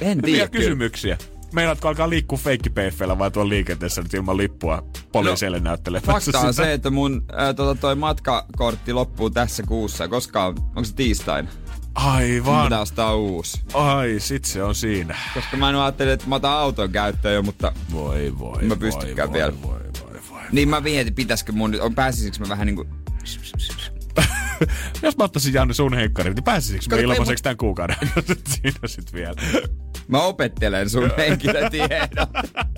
En 0.00 0.16
Hyviä 0.18 0.48
tiedä 0.48 0.48
kyllä. 0.48 1.16
Meinaatko 1.52 1.88
alkaa 1.88 2.10
liikkua 2.10 2.38
feikkipeiffeillä 2.38 3.18
vai 3.18 3.30
tuolla 3.30 3.48
liikenteessä 3.48 4.02
nyt 4.02 4.14
ilman 4.14 4.36
lippua 4.36 4.82
poliiseille 5.12 5.58
no, 5.58 5.64
näyttelemässä 5.64 6.12
Fakta 6.12 6.38
on 6.40 6.54
sitä? 6.54 6.66
se, 6.66 6.72
että 6.72 6.90
mun 6.90 7.24
ää, 7.36 7.54
tota, 7.54 7.80
toi 7.80 7.94
matkakortti 7.94 8.92
loppuu 8.92 9.30
tässä 9.30 9.62
kuussa. 9.62 10.08
Koska 10.08 10.44
on, 10.44 10.54
onko 10.58 10.84
se 10.84 10.94
tiistain? 10.94 11.44
Mun 11.44 11.84
Aivan. 11.94 12.64
pitää 12.66 12.80
ostaa 12.80 13.14
uusi. 13.16 13.60
Ai, 13.74 14.16
sit 14.18 14.44
se 14.44 14.62
on 14.62 14.74
siinä. 14.74 15.16
Koska 15.34 15.56
mä 15.56 15.70
en 15.70 15.76
ajattelin, 15.76 16.12
että 16.12 16.26
mä 16.28 16.34
otan 16.34 16.52
auton 16.52 16.90
käyttöön 16.90 17.34
jo, 17.34 17.42
mutta 17.42 17.72
Voi, 17.92 18.34
voi, 18.38 18.62
mä 18.62 18.68
voi, 18.68 18.76
pystykään 18.76 19.28
voi, 19.28 19.38
vielä. 19.38 19.52
Voi, 19.62 19.80
voi, 20.02 20.20
voi. 20.30 20.40
Niin 20.52 20.68
mä 20.68 20.80
mietin, 20.80 21.14
pitäisikö 21.14 21.52
mun 21.52 21.70
nyt, 21.70 21.80
on 21.80 21.94
pääsisikö 21.94 22.38
mä 22.38 22.48
vähän 22.48 22.66
niinku... 22.66 22.86
Jos 25.02 25.16
mä 25.16 25.24
ottaisin 25.24 25.54
Janne 25.54 25.74
sun 25.74 25.94
henkkarit, 25.94 26.34
niin 26.34 26.44
pääsisikö 26.44 26.96
me 26.96 27.02
ilmaiseksi 27.02 27.44
tämän 27.44 27.56
kuukauden? 27.56 27.96
Siinä 28.54 28.78
sit 28.86 29.12
vielä. 29.12 29.34
Mä 30.08 30.22
opettelen 30.22 30.90
sun 30.90 31.10
henkilötiedon. 31.16 32.26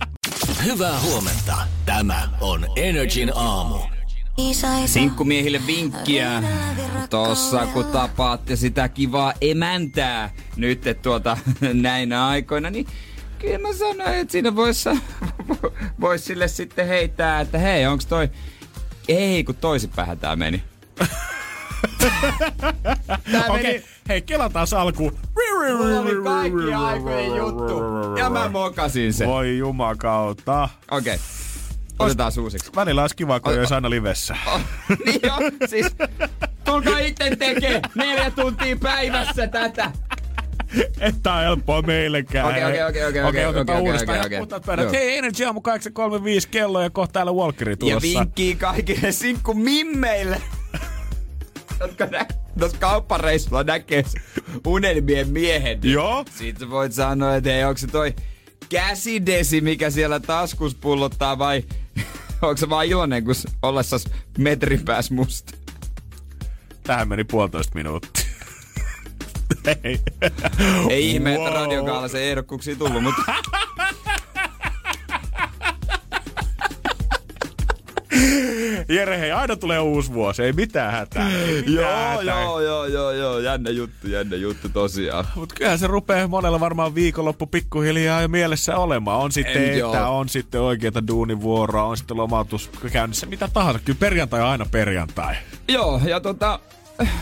Hyvää 0.64 1.00
huomenta. 1.00 1.56
Tämä 1.86 2.28
on 2.40 2.66
Energin 2.76 3.32
aamu. 3.34 3.78
Sinkkumiehille 4.86 5.60
vinkkiä. 5.66 6.42
Tossa 7.10 7.66
kun 7.66 7.84
tapaatte 7.84 8.56
sitä 8.56 8.88
kivaa 8.88 9.32
emäntää 9.40 10.30
nyt 10.56 10.82
tuota 11.02 11.36
näinä 11.72 12.26
aikoina, 12.26 12.70
niin 12.70 12.86
kyllä 13.38 13.58
mä 13.58 13.72
sanoin, 13.72 14.14
että 14.14 14.32
siinä 14.32 14.56
voisi 14.56 14.88
vois 16.00 16.24
sille 16.24 16.48
sitten 16.48 16.88
heittää, 16.88 17.40
että 17.40 17.58
hei, 17.58 17.86
onks 17.86 18.06
toi... 18.06 18.28
Ei, 19.08 19.44
kun 19.44 19.54
toisinpähän 19.54 20.18
tää 20.18 20.36
meni. 20.36 20.62
Tää 23.32 23.44
Okei, 23.48 23.62
meni... 23.62 23.84
hei, 24.08 24.22
kelataan 24.22 24.66
alkuun. 24.76 25.18
Mulla 25.78 26.00
oli 26.00 26.22
kaikki 26.24 26.74
aikojen 26.74 27.36
juttu. 27.36 27.80
Ja 28.18 28.30
mä 28.30 28.48
mokasin 28.48 29.12
sen. 29.12 29.26
Okei, 29.28 29.34
Voi 29.36 29.58
jumakautta. 29.58 30.68
okay. 30.90 31.18
otetaan 31.98 32.32
uusiksi. 32.40 32.70
Välillä 32.76 33.00
olisi 33.00 33.16
kiva, 33.16 33.40
kun 33.40 33.58
olisi 33.58 33.74
aina 33.74 33.90
livessä. 33.90 34.36
Niin 35.04 35.20
jo, 35.22 35.32
siis 35.66 35.86
tulkaa 36.64 36.98
itse 36.98 37.36
tekee 37.36 37.80
neljä 37.94 38.30
tuntia 38.30 38.76
päivässä 38.82 39.46
tätä. 39.46 39.90
Että 41.00 41.32
on 41.32 41.40
helppoa 41.42 41.82
meillekään. 41.82 42.46
Okei, 42.46 42.64
okei, 42.64 42.82
okei, 42.84 43.04
okei, 43.04 43.22
Okei, 43.24 43.24
okei, 43.24 43.46
otetaan 43.46 43.78
okei, 43.78 43.88
uudestaan. 43.92 44.20
okei, 44.26 44.38
Ja 44.38 44.86
okei. 44.88 45.00
Hei, 45.00 45.18
Energy 45.18 45.44
aamu 45.44 45.60
835 45.60 46.48
kello 46.48 46.82
ja 46.82 46.90
kohta 46.90 47.12
täällä 47.12 47.32
Walkeri 47.32 47.72
Ja 47.72 47.76
tulossa. 47.76 48.00
vinkkiä 48.20 48.56
kaikille 48.56 49.12
sinkku 49.12 49.54
mimmeille, 49.54 50.42
jotka 51.80 52.06
nä- 52.06 52.26
tuossa 52.58 52.78
kauppareissulla 52.78 53.64
näkee 53.64 54.04
unelmien 54.66 55.28
miehen. 55.28 55.80
niin 55.80 55.92
Joo. 55.92 56.24
Sä 56.60 56.70
voit 56.70 56.92
sanoa, 56.92 57.36
että 57.36 57.50
hei, 57.50 57.64
onko 57.64 57.78
se 57.78 57.86
toi 57.86 58.14
käsidesi, 58.68 59.60
mikä 59.60 59.90
siellä 59.90 60.20
taskus 60.20 60.74
pullottaa 60.74 61.38
vai 61.38 61.64
onko 62.42 62.56
se 62.56 62.68
vaan 62.70 62.86
iloinen, 62.86 63.24
kun 63.24 63.34
ollessas 63.62 64.04
metrin 64.38 64.84
pääs 64.84 65.10
musta? 65.10 65.52
Tähän 66.82 67.08
meni 67.08 67.24
puolitoista 67.24 67.72
minuuttia. 67.74 68.24
Ei. 69.84 70.00
Ei 70.90 71.10
ihme, 71.10 71.34
että 71.34 71.44
Wow. 71.50 71.54
radiokaala 71.54 72.08
se 72.08 72.30
ehdokkuuksia 72.30 72.76
tullut, 72.76 73.02
mutta 73.02 73.22
Jere, 78.88 79.18
hei, 79.18 79.32
aina 79.32 79.56
tulee 79.56 79.78
uusi 79.78 80.12
vuosi. 80.12 80.42
Ei 80.42 80.52
mitään 80.52 80.92
hätää. 80.92 81.30
Ei 81.30 81.54
mitään 81.54 81.74
joo, 81.74 82.18
hätää. 82.18 82.42
joo, 82.42 82.60
joo, 82.60 82.86
joo, 82.86 83.10
joo, 83.10 83.38
jännä 83.38 83.70
juttu, 83.70 84.08
jännä 84.08 84.36
juttu 84.36 84.68
tosiaan. 84.68 85.24
Mutta 85.34 85.54
kyllähän 85.54 85.78
se 85.78 85.86
rupeaa 85.86 86.28
monella 86.28 86.60
varmaan 86.60 86.94
viikonloppu 86.94 87.46
pikkuhiljaa 87.46 88.22
jo 88.22 88.28
mielessä 88.28 88.76
olemaan. 88.76 89.20
On 89.20 89.32
sitten 89.32 89.62
En, 89.62 89.64
että, 89.64 89.78
joo. 89.78 90.18
on 90.18 90.28
sitten 90.28 90.60
oikeita 90.60 91.06
duunivuoroa, 91.06 91.84
on 91.84 91.96
sitten 91.96 92.16
lomautus 92.16 92.70
käynnissä, 92.92 93.26
mitä 93.26 93.48
tahansa. 93.52 93.80
Kyllä 93.84 93.98
perjantai 94.00 94.40
on 94.40 94.48
aina 94.48 94.66
perjantai. 94.70 95.34
Joo, 95.68 96.00
ja 96.06 96.20
tota, 96.20 96.60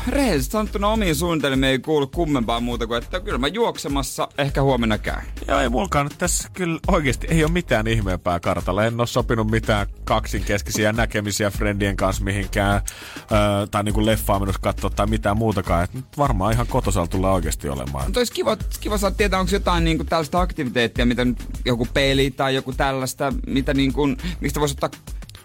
rehellisesti 0.09 0.53
sanottuna 0.53 0.89
omiin 0.89 1.15
suunnitelmiin 1.15 1.71
ei 1.71 1.79
kuulu 1.79 2.07
kummempaa 2.07 2.61
muuta 2.61 2.87
kuin, 2.87 3.03
että 3.03 3.21
kyllä 3.21 3.39
mä 3.39 3.49
juoksemassa 3.49 4.29
ehkä 4.39 4.63
huomenna 4.63 4.99
käyn. 4.99 5.23
Joo, 5.49 5.61
ei 5.61 5.69
mulkaan 5.69 6.07
nyt 6.07 6.19
tässä 6.19 6.49
kyllä 6.53 6.79
oikeasti 6.89 7.27
ei 7.31 7.45
ole 7.45 7.53
mitään 7.53 7.87
ihmeempää 7.87 8.41
kartalla. 8.41 8.85
En 8.85 9.01
ole 9.01 9.07
sopinut 9.07 9.51
mitään 9.51 9.87
kaksinkeskisiä 10.05 10.93
näkemisiä 10.93 11.51
friendien 11.51 11.97
kanssa 11.97 12.25
mihinkään, 12.25 12.83
öö, 13.33 13.67
tai 13.71 13.85
niinku 13.85 14.07
leffaa 14.07 14.39
menossa 14.39 14.61
katsoa 14.61 14.91
tai 14.91 15.07
mitään 15.07 15.37
muutakaan. 15.37 15.85
Et 15.85 15.95
nyt 15.95 16.05
varmaan 16.19 16.53
ihan 16.53 16.67
kotosalla 16.67 17.09
tulee 17.09 17.31
oikeasti 17.31 17.69
olemaan. 17.69 18.05
Mutta 18.05 18.21
olisi 18.21 18.33
kiva, 18.33 18.57
kiva 18.81 18.99
saada 18.99 19.15
tietää, 19.17 19.41
onko 19.41 19.53
jotain 19.53 19.85
niinku 19.85 20.05
tällaista 20.05 20.41
aktiviteettia, 20.41 21.07
mitä 21.07 21.25
nyt 21.25 21.45
joku 21.65 21.89
peli 21.95 22.31
tai 22.31 22.55
joku 22.55 22.73
tällaista, 22.73 23.33
mitä 23.47 23.75
niinku, 23.75 24.09
mistä 24.41 24.61
voisi 24.61 24.73
ottaa 24.73 24.91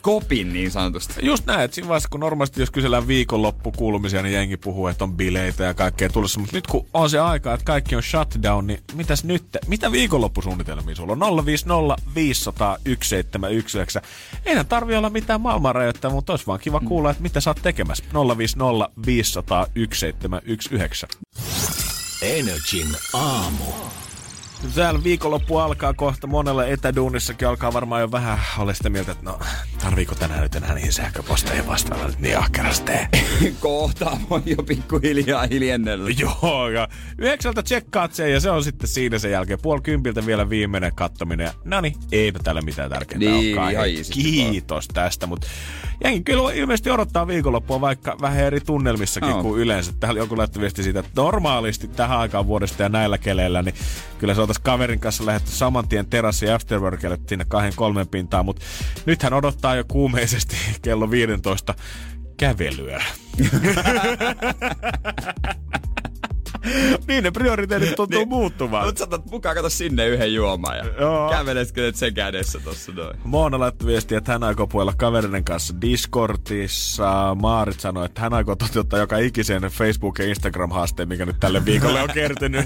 kopin 0.01 0.53
niin 0.53 0.71
sanotusti. 0.71 1.13
Just 1.21 1.45
näin, 1.45 1.61
että 1.61 1.75
siinä 1.75 1.87
vaiheessa, 1.87 2.09
kun 2.09 2.19
normaalisti 2.19 2.61
jos 2.61 2.71
kysellään 2.71 3.07
viikonloppu 3.07 3.71
kuulumisia, 3.71 4.21
niin 4.21 4.33
jengi 4.33 4.57
puhuu, 4.57 4.87
että 4.87 5.03
on 5.03 5.13
bileitä 5.13 5.63
ja 5.63 5.73
kaikkea 5.73 6.09
tulossa. 6.09 6.39
Mutta 6.39 6.57
nyt 6.57 6.67
kun 6.67 6.87
on 6.93 7.09
se 7.09 7.19
aika, 7.19 7.53
että 7.53 7.65
kaikki 7.65 7.95
on 7.95 8.03
shutdown, 8.03 8.67
niin 8.67 8.79
mitäs 8.93 9.23
nyt? 9.23 9.43
Mitä 9.67 9.91
viikonloppusuunnitelmia 9.91 10.95
sulla 10.95 11.13
on? 11.13 11.45
050 11.45 11.95
500 12.15 12.77
1719. 12.83 14.01
Eihän 14.45 14.65
tarvi 14.65 14.95
olla 14.95 15.09
mitään 15.09 15.41
maailmanrajoittaa, 15.41 16.11
mutta 16.11 16.33
olisi 16.33 16.47
vaan 16.47 16.59
kiva 16.59 16.79
kuulla, 16.79 17.11
että 17.11 17.23
mitä 17.23 17.41
sä 17.41 17.49
oot 17.49 17.59
tekemässä. 17.61 18.03
050 18.37 18.89
500 19.05 19.65
1719. 19.65 21.07
Energin 22.21 22.87
aamu. 23.13 23.63
Täällä 24.75 25.03
viikonloppu 25.03 25.57
alkaa 25.57 25.93
kohta. 25.93 26.27
Monella 26.27 26.65
etäduunissakin 26.65 27.47
alkaa 27.47 27.73
varmaan 27.73 28.01
jo 28.01 28.11
vähän 28.11 28.39
olla 28.57 28.73
sitä 28.73 28.89
mieltä, 28.89 29.11
että 29.11 29.23
no, 29.25 29.39
tarviiko 29.83 30.15
tänään 30.15 30.41
nyt 30.41 30.55
enää 30.55 30.73
niin 30.75 30.93
sähköposteja 30.93 31.67
vastailla 31.67 32.07
nyt 32.07 32.19
niin 32.19 32.37
ahkerasti. 32.37 32.91
Kohta 33.59 34.17
voi 34.29 34.41
jo 34.45 34.63
pikkuhiljaa 34.63 35.47
hiljennellä. 35.51 36.09
Joo, 36.17 36.69
ja 36.69 36.87
yhdeksältä 37.17 37.63
tsekkaat 37.63 38.13
sen 38.13 38.31
ja 38.31 38.39
se 38.39 38.49
on 38.51 38.63
sitten 38.63 38.89
siinä 38.89 39.19
sen 39.19 39.31
jälkeen. 39.31 39.59
Puoli 39.61 39.81
kympiltä 39.81 40.25
vielä 40.25 40.49
viimeinen 40.49 40.95
kattominen. 40.95 41.45
Ja 41.45 41.53
no 41.63 41.81
niin, 41.81 41.95
eipä 42.11 42.39
täällä 42.43 42.61
mitään 42.61 42.89
tärkeintä 42.89 43.25
Niin, 43.25 43.59
olekaan. 43.59 43.71
ihan 43.71 43.85
Kiitos 44.11 44.87
tästä, 44.87 45.27
mutta 45.27 45.47
jengi 46.03 46.23
kyllä 46.23 46.53
ilmeisesti 46.53 46.89
odottaa 46.89 47.27
viikonloppua 47.27 47.81
vaikka 47.81 48.17
vähän 48.21 48.39
eri 48.39 48.59
tunnelmissakin 48.59 49.29
Joo. 49.29 49.41
kuin 49.41 49.61
yleensä. 49.61 49.93
Täällä 49.99 50.19
joku 50.19 50.37
laittoi 50.37 50.61
viesti 50.61 50.83
siitä, 50.83 50.99
että 50.99 51.11
normaalisti 51.15 51.87
tähän 51.87 52.19
aikaan 52.19 52.47
vuodesta 52.47 52.83
ja 52.83 52.89
näillä 52.89 53.17
keleillä, 53.17 53.61
niin 53.61 53.75
kyllä 54.17 54.33
se 54.33 54.41
oltaisiin 54.41 54.63
kaverin 54.63 54.99
kanssa 54.99 55.25
lähdetty 55.25 55.51
saman 55.51 55.87
tien 55.87 56.05
terassi 56.05 56.51
afterworkille 56.51 57.19
sinne 57.29 57.45
kahden 57.47 57.73
kolmen 57.75 58.07
pintaan, 58.07 58.45
mutta 58.45 58.61
nythän 59.05 59.33
odottaa 59.33 59.75
jo 59.75 59.83
kuumeisesti 59.87 60.55
kello 60.81 61.11
15 61.11 61.73
kävelyä. 62.37 63.03
niin 67.07 67.23
ne 67.23 67.31
prioriteetit 67.31 67.95
tuntuu 67.95 68.19
niin, 68.19 68.29
muuttumaan. 68.29 68.85
Mutta 68.85 68.99
saatat 68.99 69.25
mukaan 69.31 69.55
kato 69.55 69.69
sinne 69.69 70.07
yhden 70.07 70.33
juomaan 70.33 70.77
ja 70.77 70.85
Joo. 70.99 71.29
käveleskö 71.29 71.81
nyt 71.81 71.95
sen 71.95 72.13
kädessä 72.13 72.59
tossa 72.59 72.91
noin. 72.91 73.17
Moona 73.23 73.59
laittoi 73.59 73.87
viestiä, 73.87 74.17
että 74.17 74.31
hän 74.31 74.43
aikoo 74.43 74.67
puhella 74.67 74.93
kaverinen 74.97 75.43
kanssa 75.43 75.81
Discordissa. 75.81 77.35
Maarit 77.41 77.79
sanoi, 77.79 78.05
että 78.05 78.21
hän 78.21 78.33
aikoo 78.33 78.55
toteuttaa 78.55 78.99
joka 78.99 79.17
ikisen 79.17 79.63
Facebook- 79.63 80.19
ja 80.19 80.25
Instagram-haasteen, 80.25 81.09
mikä 81.09 81.25
nyt 81.25 81.39
tälle 81.39 81.65
viikolle 81.65 82.01
on 82.01 82.09
kertynyt. 82.13 82.65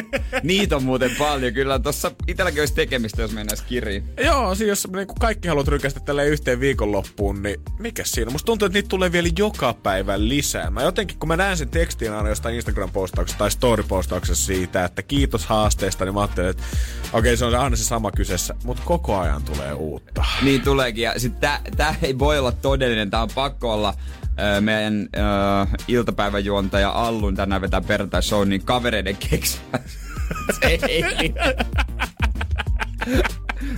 Niitä 0.42 0.76
on 0.76 0.82
muuten 0.82 1.10
paljon. 1.18 1.52
Kyllä 1.52 1.78
tossa 1.78 2.10
itselläkin 2.26 2.60
olisi 2.60 2.74
tekemistä, 2.74 3.22
jos 3.22 3.32
mennään 3.32 3.58
kiriin. 3.68 4.04
Joo, 4.24 4.54
siis 4.54 4.68
jos 4.68 4.88
niin 4.92 5.06
kaikki 5.20 5.48
haluat 5.48 5.68
rykästä 5.68 6.00
tälleen 6.00 6.28
yhteen 6.28 6.60
viikonloppuun, 6.60 7.42
niin 7.42 7.60
mikä 7.78 8.02
siinä? 8.04 8.30
Musta 8.30 8.46
tuntuu, 8.46 8.66
että 8.66 8.78
niitä 8.78 8.88
tulee 8.88 9.12
vielä 9.12 9.28
joka 9.38 9.74
päivä 9.82 10.14
lisää. 10.28 10.70
Mä 10.70 10.82
jotenkin, 10.82 11.18
kun 11.18 11.28
mä 11.28 11.36
näen 11.36 11.56
sen 11.56 11.68
tekstin 11.68 12.12
aina 12.12 12.28
jostain 12.28 12.56
Instagram-postauksesta 13.24 13.38
tai 13.38 13.50
story-postauksessa 13.50 14.46
siitä, 14.46 14.84
että 14.84 15.02
kiitos 15.02 15.46
haasteesta, 15.46 16.04
niin 16.04 16.14
mä 16.14 16.20
ajattelin, 16.20 16.50
että 16.50 16.62
okei, 17.12 17.18
okay, 17.18 17.36
se 17.36 17.44
on 17.44 17.54
aina 17.54 17.76
se 17.76 17.84
sama 17.84 18.10
kyseessä, 18.10 18.54
mutta 18.64 18.82
koko 18.86 19.18
ajan 19.18 19.42
tulee 19.42 19.72
uutta. 19.72 20.24
Niin 20.42 20.62
tuleekin. 20.62 21.04
Ja 21.04 21.20
sit 21.20 21.40
tää, 21.40 21.60
tää 21.76 21.94
ei 22.02 22.18
voi 22.18 22.38
olla 22.38 22.52
todellinen. 22.52 23.10
Tää 23.10 23.22
on 23.22 23.30
pakko 23.34 23.72
olla 23.72 23.94
meidän 24.60 25.08
ö, 25.16 25.78
iltapäiväjuontaja 25.88 26.90
Allun 26.90 27.34
tänään 27.34 27.62
vetää 27.62 27.80
perjantai 27.80 28.22
show, 28.22 28.48
niin 28.48 28.64
kavereiden 28.64 29.16
ei. 30.88 31.34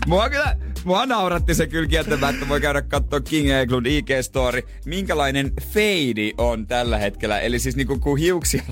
Mua 0.06 0.30
kyllä, 0.30 0.56
Mua 0.86 1.06
nauratti 1.06 1.54
se 1.54 1.66
kyllä 1.66 1.88
kieltämättä. 1.88 2.48
Voi 2.48 2.60
käydä 2.60 2.82
katsoa 2.82 3.20
King 3.20 3.50
Eglund 3.50 3.86
IG-story. 3.86 4.68
Minkälainen 4.84 5.52
feidi 5.62 6.32
on 6.38 6.66
tällä 6.66 6.98
hetkellä. 6.98 7.40
Eli 7.40 7.58
siis 7.58 7.76
niinku 7.76 7.98
kun 7.98 8.18
hiuksia 8.18 8.62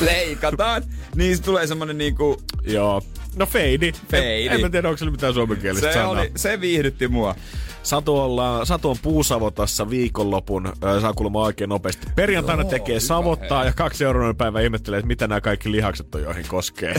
leikataan, 0.00 0.82
niin 1.16 1.36
se 1.36 1.42
tulee 1.42 1.66
semmonen 1.66 1.98
niinku... 1.98 2.42
Joo. 2.66 3.02
No 3.36 3.46
feidi. 3.46 3.92
Feidi. 4.10 4.46
En, 4.48 4.52
en 4.54 4.60
mä 4.60 4.70
tiedä, 4.70 4.88
onko 4.88 4.98
se 4.98 5.10
mitään 5.10 5.34
suomenkielistä 5.34 5.86
Se, 5.88 5.92
sanaa. 5.92 6.08
oli, 6.10 6.32
se 6.36 6.60
viihdytti 6.60 7.08
mua. 7.08 7.34
Satu, 7.82 8.16
ollaan, 8.16 8.66
Satu 8.66 8.90
on 8.90 8.96
puusavotassa 9.02 9.90
viikonlopun, 9.90 10.66
ö, 10.84 11.00
saa 11.00 11.12
kuulemma 11.12 11.42
oikein 11.42 11.68
nopeasti. 11.70 12.06
Perjantaina 12.16 12.62
Joo, 12.62 12.70
tekee 12.70 13.00
savottaa 13.00 13.58
hei. 13.58 13.68
ja 13.68 13.72
kaksi 13.72 14.04
euroa 14.04 14.34
päivä 14.34 14.60
ihmettelee, 14.60 14.98
että 14.98 15.06
mitä 15.06 15.26
nämä 15.28 15.40
kaikki 15.40 15.72
lihakset 15.72 16.14
on, 16.14 16.22
joihin 16.22 16.44
koskee. 16.48 16.94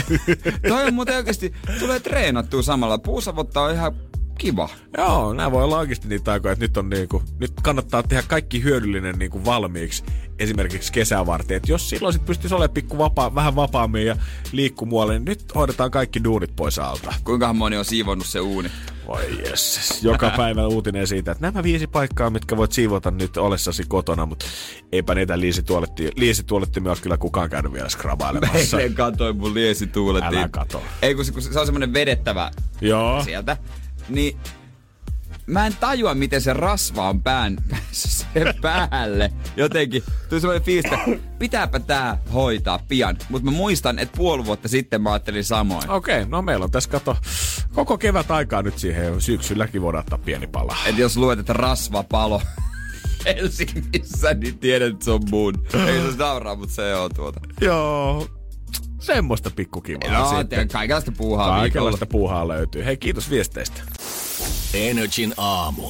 Toi 0.68 0.84
on 0.86 0.94
muuten 0.94 1.16
oikeesti, 1.18 1.54
tulee 1.80 2.00
treenattua 2.00 2.62
samalla. 2.62 2.98
Puusavottaa 2.98 3.64
on 3.64 3.74
ihan 3.74 3.96
kiva. 4.38 4.70
Joo, 4.98 5.34
nämä 5.34 5.52
voi 5.52 5.64
olla 5.64 5.78
oikeasti 5.78 6.08
niitä 6.08 6.32
aikoja, 6.32 6.52
että 6.52 6.66
nyt, 6.66 6.78
on 6.78 6.90
niinku, 6.90 7.24
nyt 7.40 7.54
kannattaa 7.64 8.04
tehdä 8.04 8.24
kaikki 8.28 8.64
hyödyllinen 8.64 9.20
niinku 9.20 9.46
valmiiksi 9.46 10.04
esimerkiksi 10.40 10.92
kesää 10.92 11.26
varten. 11.26 11.58
Et 11.58 11.68
jos 11.68 11.90
silloin 11.90 12.14
sit 12.14 12.26
pystyisi 12.26 12.56
olemaan 12.56 12.74
pikku 12.74 12.98
vapaa, 12.98 13.36
vähän 13.36 13.56
vapaammin 13.56 14.06
ja 14.06 14.16
liikku 14.52 14.86
muualle, 14.86 15.14
niin 15.14 15.26
nyt 15.26 15.56
hoidetaan 15.56 15.92
kaikki 15.92 16.24
duunit 16.24 16.56
pois 16.56 16.80
alta. 16.80 17.14
Kuinkahan 17.24 17.56
moni 17.56 17.78
on 17.78 17.86
siivonnut 17.86 18.28
se 18.28 18.40
uuni? 18.40 18.72
Voi 19.08 19.46
jesses. 19.50 20.04
Joka 20.04 20.30
päivä 20.38 20.68
uutinen 20.68 21.08
siitä, 21.08 21.32
että 21.32 21.42
nämä 21.42 21.64
viisi 21.64 21.88
paikkaa, 21.88 22.30
mitkä 22.30 22.58
voit 22.58 22.72
siivota 22.72 23.12
nyt 23.12 23.38
olessasi 23.38 23.84
kotona, 23.88 24.26
mutta 24.26 24.46
eipä 24.92 25.16
niitä 25.16 25.40
liisituolettimia, 25.40 26.12
liisituolettimia 26.16 26.92
ole 26.92 27.00
kyllä 27.02 27.18
kukaan 27.18 27.50
käynyt 27.50 27.74
vielä 27.74 27.90
skrabailemassa. 27.90 28.80
Eilen 28.80 28.96
katsoin 28.96 29.38
mun 29.38 29.54
liesituulettiin. 29.54 30.40
Älä 30.40 30.50
kato. 30.50 30.84
Ei 31.02 31.16
kun 31.16 31.26
se, 31.26 31.32
kun 31.32 31.42
se 31.42 31.60
on 31.60 31.66
semmonen 31.66 31.94
vedettävä 31.94 32.52
Joo. 32.82 33.24
sieltä. 33.24 33.58
Niin 34.10 34.38
mä 35.48 35.66
en 35.66 35.76
tajua, 35.80 36.14
miten 36.14 36.42
se 36.42 36.54
rasva 36.54 37.10
on 37.10 37.22
pään 37.22 37.58
sen 37.92 38.54
päälle. 38.62 39.32
Jotenkin 39.58 40.04
tuli 40.30 40.42
semmoinen 40.42 40.66
fiilis, 40.66 40.86
että 40.86 41.26
pitääpä 41.40 41.80
tää 41.80 42.18
hoitaa 42.34 42.80
pian. 42.88 43.18
Mutta 43.30 43.46
mä 43.46 43.58
muistan, 43.58 44.00
että 44.00 44.18
puoli 44.18 44.46
vuotta 44.46 44.68
sitten 44.68 45.02
mä 45.02 45.12
ajattelin 45.12 45.44
samoin. 45.44 45.90
Okei, 45.90 46.18
okay, 46.18 46.30
no 46.30 46.42
meillä 46.42 46.64
on 46.64 46.72
tässä 46.72 46.90
kato 46.90 47.18
koko 47.74 47.98
kevät 47.98 48.32
aikaa 48.32 48.62
nyt 48.62 48.78
siihen. 48.78 49.22
Syksylläkin 49.22 49.82
voidaan 49.82 50.04
ottaa 50.04 50.20
pieni 50.26 50.48
pala. 50.48 50.78
Että 50.86 51.02
jos 51.02 51.18
luet, 51.18 51.40
että 51.40 51.54
rasva 51.54 52.04
palo 52.04 52.42
Helsingissä, 53.26 54.34
niin 54.34 54.60
tiedät, 54.60 54.94
että 54.94 55.06
se 55.06 55.12
on 55.12 55.22
mun. 55.32 55.54
Ei 55.88 56.12
se 56.12 56.18
nauraa, 56.18 56.56
mutta 56.56 56.76
se 56.76 56.96
on 56.96 57.12
tuota. 57.16 57.40
Joo, 57.62 58.28
semmoista 59.06 59.52
pikkukivaa 59.56 60.20
No, 60.20 60.40
sitten. 60.40 60.68
kaikenlaista 60.68 61.12
puuhaa 61.12 61.46
viikolla. 61.46 61.62
Kaikenlaista 61.62 62.06
puuhaa 62.06 62.48
löytyy. 62.48 62.86
Hei, 62.86 62.98
kiitos 62.98 63.30
viesteistä. 63.30 63.82
Energin 64.74 65.34
aamu. 65.38 65.90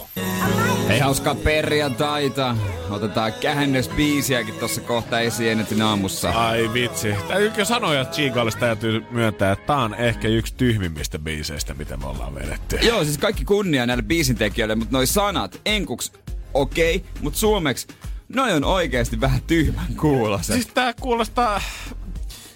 Hei, 0.87 0.99
hauskaa 0.99 1.35
perjantaita. 1.35 2.55
Otetaan 2.89 3.33
kähennösbiisiäkin 3.33 4.53
tuossa 4.53 4.81
kohta 4.81 5.19
esiin 5.19 5.51
Enetin 5.51 5.81
aamussa. 5.81 6.29
Ai 6.29 6.69
vitsi. 6.73 7.15
Täytyykö 7.27 7.65
sanoa, 7.65 7.99
että 8.01 8.15
Chigalle 8.15 8.51
täytyy 8.59 9.05
myöntää, 9.11 9.51
että 9.51 9.65
tää 9.65 9.77
on 9.77 9.93
ehkä 9.95 10.27
yksi 10.27 10.55
tyhmimmistä 10.55 11.19
biiseistä, 11.19 11.73
mitä 11.73 11.97
me 11.97 12.05
ollaan 12.05 12.35
vedetty. 12.35 12.75
Joo, 12.75 13.03
siis 13.03 13.17
kaikki 13.17 13.45
kunnia 13.45 13.85
näille 13.85 14.03
biisintekijöille, 14.03 14.75
mutta 14.75 14.97
noi 14.97 15.07
sanat, 15.07 15.61
enkuks 15.65 16.11
okei, 16.53 16.95
okay, 16.95 17.09
mutta 17.21 17.39
suomeksi 17.39 17.87
noi 18.29 18.53
on 18.53 18.63
oikeasti 18.63 19.21
vähän 19.21 19.41
tyhmän 19.47 19.95
kuuloset. 20.01 20.53
Siis 20.53 20.67
tää 20.67 20.93
kuulostaa 20.93 21.61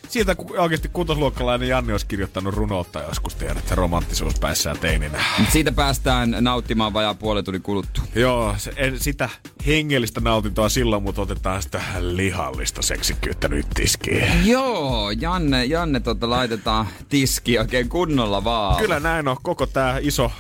siltä, 0.10 0.36
kun 0.36 0.60
oikeasti 0.60 0.90
kutosluokkalainen 0.90 1.68
Janni 1.68 1.92
olisi 1.92 2.06
kirjoittanut 2.06 2.54
runoutta 2.54 3.00
joskus, 3.00 3.36
tiedät, 3.36 3.72
romanttisuus 3.72 4.40
päissään 4.40 4.80
teininä. 4.80 5.24
Mut 5.40 5.50
siitä 5.52 5.72
päästään 5.72 6.36
nauttimaan 6.42 6.94
vajaa 6.94 7.14
puolen 7.14 7.44
tunnin 7.46 7.62
kuluttua. 7.62 8.04
Joo, 8.16 8.56
se, 8.58 8.72
en, 8.76 9.00
sitä 9.00 9.30
hengellistä 9.68 10.22
nautintoa 10.22 10.70
silloin, 10.70 11.04
mutta 11.04 11.22
otetaan 11.22 11.62
sitä 11.62 11.82
lihallista 12.00 12.82
seksikkyyttä 12.82 13.48
nyt 13.48 13.68
tiskiin. 13.76 14.48
Joo, 14.48 15.12
Janne, 15.12 15.66
Janne 15.66 16.00
tota 16.00 16.30
laitetaan 16.30 16.88
tiski 17.10 17.60
oikein 17.60 17.90
kunnolla 17.90 18.44
vaan. 18.44 18.82
Kyllä 18.82 19.00
näin 19.00 19.28
on 19.28 19.38
koko 19.44 19.66
tää 19.66 19.98
iso, 20.02 20.32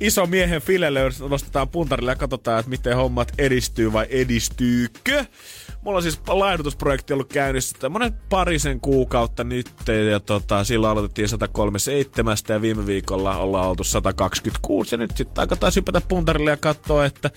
iso 0.00 0.26
miehen 0.26 0.62
filelle, 0.62 1.00
jos 1.00 1.20
nostetaan 1.20 1.68
puntarille 1.68 2.10
ja 2.10 2.16
katsotaan, 2.16 2.58
että 2.58 2.70
miten 2.70 2.96
hommat 2.96 3.32
edistyy 3.38 3.92
vai 3.92 4.06
edistyykö. 4.10 5.24
Mulla 5.82 5.96
on 5.96 6.02
siis 6.02 6.20
laihdutusprojekti 6.28 7.12
ollut 7.12 7.32
käynnissä 7.32 7.76
tämmönen 7.80 8.12
parisen 8.28 8.80
kuukautta 8.80 9.44
nyt 9.44 9.70
ja 10.10 10.20
tota, 10.20 10.64
silloin 10.64 10.90
aloitettiin 10.90 11.28
137 11.28 12.36
ja 12.48 12.62
viime 12.62 12.86
viikolla 12.86 13.36
ollaan 13.36 13.68
oltu 13.68 13.84
126 13.84 14.94
ja 14.94 14.98
nyt 14.98 15.16
sitten 15.16 15.40
aika 15.42 15.56
taas 15.56 15.76
hypätä 15.76 16.00
puntarille 16.08 16.50
ja 16.50 16.56
katsoa, 16.56 17.04
että 17.04 17.30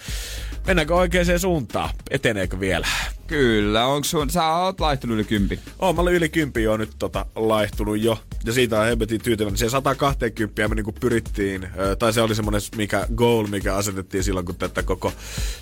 mennäänkö 0.68 0.96
oikeaan 0.96 1.40
suuntaan, 1.40 1.90
eteneekö 2.10 2.60
vielä. 2.60 2.88
Kyllä, 3.28 3.86
onko 3.86 4.04
sun, 4.04 4.30
sä 4.30 4.56
oot 4.56 4.80
laihtunut 4.80 5.16
yli 5.16 5.24
kympi. 5.24 5.60
Oon, 5.80 5.96
mä 5.96 6.02
olen 6.02 6.14
yli 6.14 6.30
10 6.30 6.64
jo 6.64 6.78
nyt 6.78 6.92
tota, 7.00 7.26
laihtunut 7.36 8.02
jo. 8.02 8.20
Ja 8.46 8.54
siitä 8.54 8.80
on 8.80 8.86
hemmetin 8.86 9.22
tyytyväinen. 9.22 9.58
Se 9.58 9.70
120 9.70 10.68
me 10.68 10.76
niinku 10.76 10.92
pyrittiin, 10.92 11.70
tai 12.00 12.14
se 12.14 12.22
oli 12.22 12.36
semmoinen 12.36 12.62
mikä 12.78 13.08
goal, 13.16 13.48
mikä 13.48 13.76
asetettiin 13.76 14.24
silloin, 14.24 14.46
kun 14.46 14.56
tätä 14.56 14.84
koko 14.84 15.14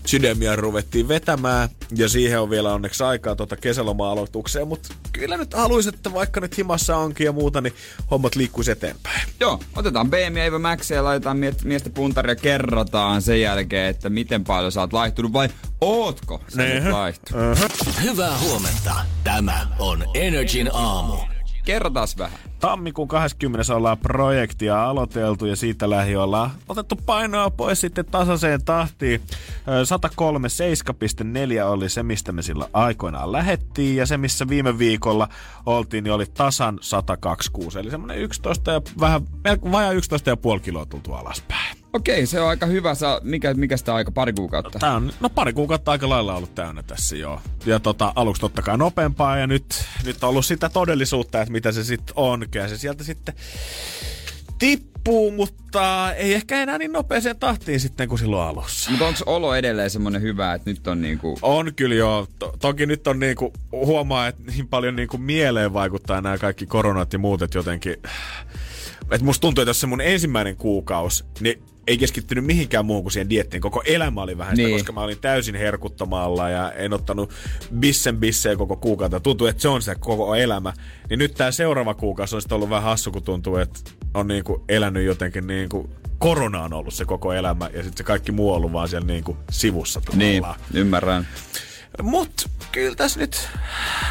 sydämiä 0.05 0.55
ruvettiin 0.55 1.07
vetämään. 1.07 1.69
Ja 1.95 2.09
siihen 2.09 2.39
on 2.39 2.49
vielä 2.49 2.73
onneksi 2.73 3.03
aikaa 3.03 3.35
tota 3.35 3.55
kesäloma-aloitukseen. 3.55 4.67
Mutta 4.67 4.89
kyllä 5.13 5.37
nyt 5.37 5.53
haluaisin, 5.53 5.95
että 5.95 6.13
vaikka 6.13 6.39
nyt 6.39 6.57
himassa 6.57 6.97
onkin 6.97 7.25
ja 7.25 7.31
muuta, 7.31 7.61
niin 7.61 7.73
hommat 8.11 8.35
liikkuisi 8.35 8.71
eteenpäin. 8.71 9.21
Joo, 9.39 9.59
otetaan 9.75 10.09
BM 10.09 10.37
ja 10.37 10.45
Eva 10.45 10.59
Max 10.59 10.89
ja 10.91 11.03
laitetaan 11.03 11.37
mie- 11.37 11.53
miestä 11.63 11.89
puntari 11.89 12.31
ja 12.31 12.35
kerrotaan 12.35 13.21
sen 13.21 13.41
jälkeen, 13.41 13.89
että 13.89 14.09
miten 14.09 14.43
paljon 14.43 14.71
sä 14.71 14.81
oot 14.81 14.93
laihtunut 14.93 15.33
vai 15.33 15.49
ootko 15.81 16.41
sä 16.55 16.63
nyt 16.63 16.91
laihtunut. 16.91 17.57
Hyvää 18.03 18.37
huomenta. 18.37 18.95
Tämä 19.23 19.67
on 19.79 20.03
Energin 20.13 20.69
aamu. 20.73 21.32
Kerrotaan 21.65 22.07
vähän. 22.17 22.39
Tammikuun 22.59 23.07
20. 23.07 23.75
ollaan 23.75 23.97
projektia 23.97 24.85
aloiteltu 24.89 25.45
ja 25.45 25.55
siitä 25.55 25.89
lähi 25.89 26.15
ollaan 26.15 26.51
otettu 26.69 26.95
painoa 27.05 27.49
pois 27.49 27.81
sitten 27.81 28.05
tasaiseen 28.05 28.65
tahtiin. 28.65 29.21
Ö, 29.67 29.83
137,4 31.61 31.65
oli 31.65 31.89
se, 31.89 32.03
mistä 32.03 32.31
me 32.31 32.41
sillä 32.41 32.67
aikoinaan 32.73 33.31
lähettiin 33.31 33.95
ja 33.95 34.05
se, 34.05 34.17
missä 34.17 34.47
viime 34.47 34.77
viikolla 34.77 35.27
oltiin, 35.65 36.03
niin 36.03 36.11
oli 36.13 36.25
tasan 36.33 36.77
126. 36.81 37.79
Eli 37.79 37.91
semmoinen 37.91 38.17
11 38.17 38.71
ja 38.71 38.81
vähän, 38.99 39.21
melko- 39.21 39.71
vajaa 39.71 39.91
11,5 39.93 40.59
kiloa 40.61 40.85
tultu 40.85 41.13
alaspäin. 41.13 41.82
Okei, 41.93 42.25
se 42.25 42.41
on 42.41 42.49
aika 42.49 42.65
hyvä. 42.65 42.95
Sä, 42.95 43.21
mikä, 43.23 43.53
mikä 43.53 43.77
sitä 43.77 43.95
aika? 43.95 44.11
Pari 44.11 44.33
kuukautta? 44.33 44.79
Tää 44.79 44.95
on, 44.95 45.11
no 45.19 45.29
pari 45.29 45.53
kuukautta 45.53 45.91
aika 45.91 46.09
lailla 46.09 46.35
ollut 46.35 46.55
täynnä 46.55 46.83
tässä 46.83 47.15
joo. 47.15 47.41
Ja 47.65 47.79
tota, 47.79 48.13
aluksi 48.15 48.41
totta 48.41 48.61
kai 48.61 48.77
nopeampaa 48.77 49.37
ja 49.37 49.47
nyt, 49.47 49.85
nyt 50.05 50.23
on 50.23 50.29
ollut 50.29 50.45
sitä 50.45 50.69
todellisuutta, 50.69 51.41
että 51.41 51.51
mitä 51.51 51.71
se 51.71 51.83
sitten 51.83 52.13
on. 52.15 52.45
Kyllä 52.51 52.67
se 52.67 52.77
sieltä 52.77 53.03
sitten 53.03 53.35
tippuu, 54.59 55.31
mutta 55.31 56.13
ei 56.13 56.33
ehkä 56.33 56.61
enää 56.61 56.77
niin 56.77 56.91
nopeeseen 56.91 57.39
tahtiin 57.39 57.79
sitten 57.79 58.09
kuin 58.09 58.19
silloin 58.19 58.49
alussa. 58.49 58.91
Mutta 58.91 59.07
onko 59.07 59.19
olo 59.25 59.55
edelleen 59.55 59.89
semmonen 59.89 60.21
hyvä, 60.21 60.53
että 60.53 60.69
nyt 60.69 60.87
on 60.87 61.01
niinku... 61.01 61.37
On 61.41 61.73
kyllä 61.75 61.95
joo. 61.95 62.27
To- 62.39 62.55
toki 62.59 62.85
nyt 62.85 63.07
on 63.07 63.19
niinku, 63.19 63.53
huomaa, 63.71 64.27
että 64.27 64.41
niin 64.51 64.67
paljon 64.67 64.95
niinku 64.95 65.17
mieleen 65.17 65.73
vaikuttaa 65.73 66.21
nämä 66.21 66.37
kaikki 66.37 66.65
koronat 66.65 67.13
ja 67.13 67.19
muut, 67.19 67.41
että 67.41 67.57
jotenkin... 67.57 67.95
Että 69.13 69.25
musta 69.25 69.41
tuntuu, 69.41 69.61
että 69.61 69.69
jos 69.69 69.81
se 69.81 69.87
mun 69.87 70.01
ensimmäinen 70.01 70.55
kuukausi, 70.55 71.23
niin 71.39 71.63
ei 71.87 71.97
keskittynyt 71.97 72.45
mihinkään 72.45 72.85
muuhun 72.85 73.03
kuin 73.03 73.11
siihen 73.11 73.29
diettiin. 73.29 73.61
Koko 73.61 73.81
elämä 73.85 74.21
oli 74.21 74.37
vähän 74.37 74.55
sitä, 74.55 74.67
Niin. 74.67 74.77
koska 74.79 74.91
mä 74.93 75.01
olin 75.01 75.19
täysin 75.19 75.55
herkuttomalla 75.55 76.49
ja 76.49 76.71
en 76.71 76.93
ottanut 76.93 77.33
bissen 77.79 78.17
bissejä 78.17 78.55
koko 78.55 78.75
kuukautta. 78.75 79.19
Tuntuu, 79.19 79.47
että 79.47 79.61
se 79.61 79.67
on 79.67 79.81
sitä 79.81 79.95
koko 79.95 80.35
elämä. 80.35 80.73
Niin 81.09 81.17
nyt 81.19 81.33
tää 81.33 81.51
seuraava 81.51 81.93
kuukausi 81.93 82.35
on 82.35 82.41
sitten 82.41 82.55
ollut 82.55 82.69
vähän 82.69 82.83
hassu, 82.83 83.11
kun 83.11 83.23
tuntuu, 83.23 83.55
että 83.57 83.79
on 84.13 84.27
niinku 84.27 84.63
elänyt 84.69 85.05
jotenkin 85.05 85.47
niinku 85.47 85.89
korona 86.17 86.63
on 86.63 86.73
ollut 86.73 86.93
se 86.93 87.05
koko 87.05 87.33
elämä 87.33 87.65
ja 87.73 87.83
sitten 87.83 87.97
se 87.97 88.03
kaikki 88.03 88.31
muu 88.31 88.49
on 88.51 88.57
ollut 88.57 88.73
vaan 88.73 88.87
siellä 88.87 89.07
niinku 89.07 89.37
sivussa 89.51 90.01
Niin, 90.15 90.41
tavallaan. 90.43 90.61
ymmärrän. 90.73 91.27
Mut 92.01 92.45
kyllä 92.71 92.95
tässä 92.95 93.19
nyt 93.19 93.49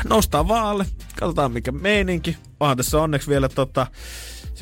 noustaan 0.08 0.48
vaalle. 0.48 0.86
Katsotaan 1.18 1.52
mikä 1.52 1.72
meininki. 1.72 2.36
Onhan 2.60 2.76
tässä 2.76 3.00
onneksi 3.00 3.28
vielä 3.30 3.48
tota, 3.48 3.86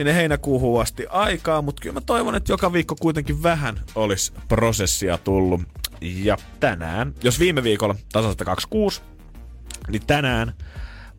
sinne 0.00 0.14
heinäkuuhun 0.14 0.82
asti 0.82 1.06
aikaa, 1.08 1.62
mutta 1.62 1.82
kyllä 1.82 1.94
mä 1.94 2.00
toivon, 2.00 2.34
että 2.34 2.52
joka 2.52 2.72
viikko 2.72 2.96
kuitenkin 3.00 3.42
vähän 3.42 3.80
olisi 3.94 4.32
prosessia 4.48 5.18
tullut. 5.18 5.60
Ja 6.00 6.36
tänään, 6.60 7.14
jos 7.22 7.40
viime 7.40 7.62
viikolla 7.62 7.94
tasasta 8.12 8.44
26, 8.44 9.02
niin 9.88 10.06
tänään 10.06 10.54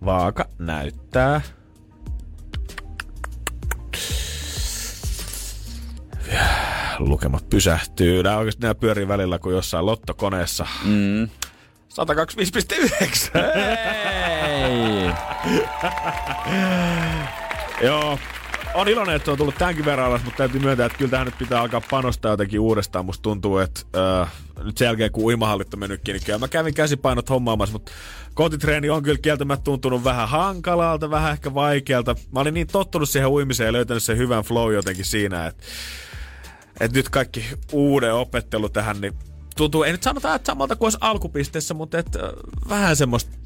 vaaka 0.05 0.45
näyttää 0.59 1.41
lukemat 6.99 7.49
pysähtyy. 7.49 8.23
Nämä 8.23 8.38
oikeasti 8.38 8.61
nämä 8.61 8.75
pyörii 8.75 9.07
välillä 9.07 9.39
kuin 9.39 9.55
jossain 9.55 9.86
lottokoneessa. 9.86 10.65
Mm. 10.86 11.23
125,9. 11.23 11.29
Hei! 14.43 15.11
Joo. 17.82 18.17
On 18.74 18.88
iloinen, 18.88 19.15
että 19.15 19.26
se 19.26 19.32
on 19.32 19.38
tullut 19.38 19.55
tämänkin 19.57 19.86
verran 19.86 20.07
alas, 20.07 20.24
mutta 20.24 20.38
täytyy 20.38 20.59
myöntää, 20.59 20.86
että 20.86 20.97
kyllä 20.97 21.11
tähän 21.11 21.26
nyt 21.26 21.38
pitää 21.38 21.61
alkaa 21.61 21.82
panostaa 21.91 22.32
jotenkin 22.32 22.59
uudestaan. 22.59 23.05
Musta 23.05 23.22
tuntuu, 23.22 23.57
että 23.57 23.82
äh, 24.22 24.32
nyt 24.63 24.78
sen 24.78 24.86
jälkeen 24.86 25.11
kun 25.11 25.24
uimahallit 25.24 25.74
on 25.74 25.80
mennytkin, 25.80 26.13
niin 26.13 26.24
kyllä 26.26 26.39
mä 26.39 26.47
kävin 26.47 26.74
käsipainot 26.74 27.30
hommaamassa, 27.30 27.74
mutta 27.74 27.91
kotitreeni 28.34 28.89
on 28.89 29.03
kyllä 29.03 29.19
kieltämättä 29.22 29.63
tuntunut 29.63 30.03
vähän 30.03 30.30
hankalalta, 30.30 31.09
vähän 31.09 31.32
ehkä 31.32 31.53
vaikealta. 31.53 32.15
Mä 32.32 32.39
olin 32.39 32.53
niin 32.53 32.67
tottunut 32.67 33.09
siihen 33.09 33.30
uimiseen 33.30 33.65
ja 33.65 33.74
löytänyt 33.74 34.03
sen 34.03 34.17
hyvän 34.17 34.43
flow 34.43 34.74
jotenkin 34.74 35.05
siinä, 35.05 35.47
että, 35.47 35.63
että 36.80 36.97
nyt 36.97 37.09
kaikki 37.09 37.45
uuden 37.72 38.13
opettelu 38.13 38.69
tähän, 38.69 39.01
niin 39.01 39.13
tuntuu, 39.57 39.84
ei 39.84 39.91
nyt 39.91 40.03
sanota, 40.03 40.36
että 40.36 40.45
samalta 40.45 40.76
kuin 40.76 40.86
olisi 40.86 40.97
alkupisteessä, 41.01 41.74
mutta 41.74 41.99
että, 41.99 42.19
äh, 42.19 42.32
vähän 42.69 42.95
semmoista 42.95 43.41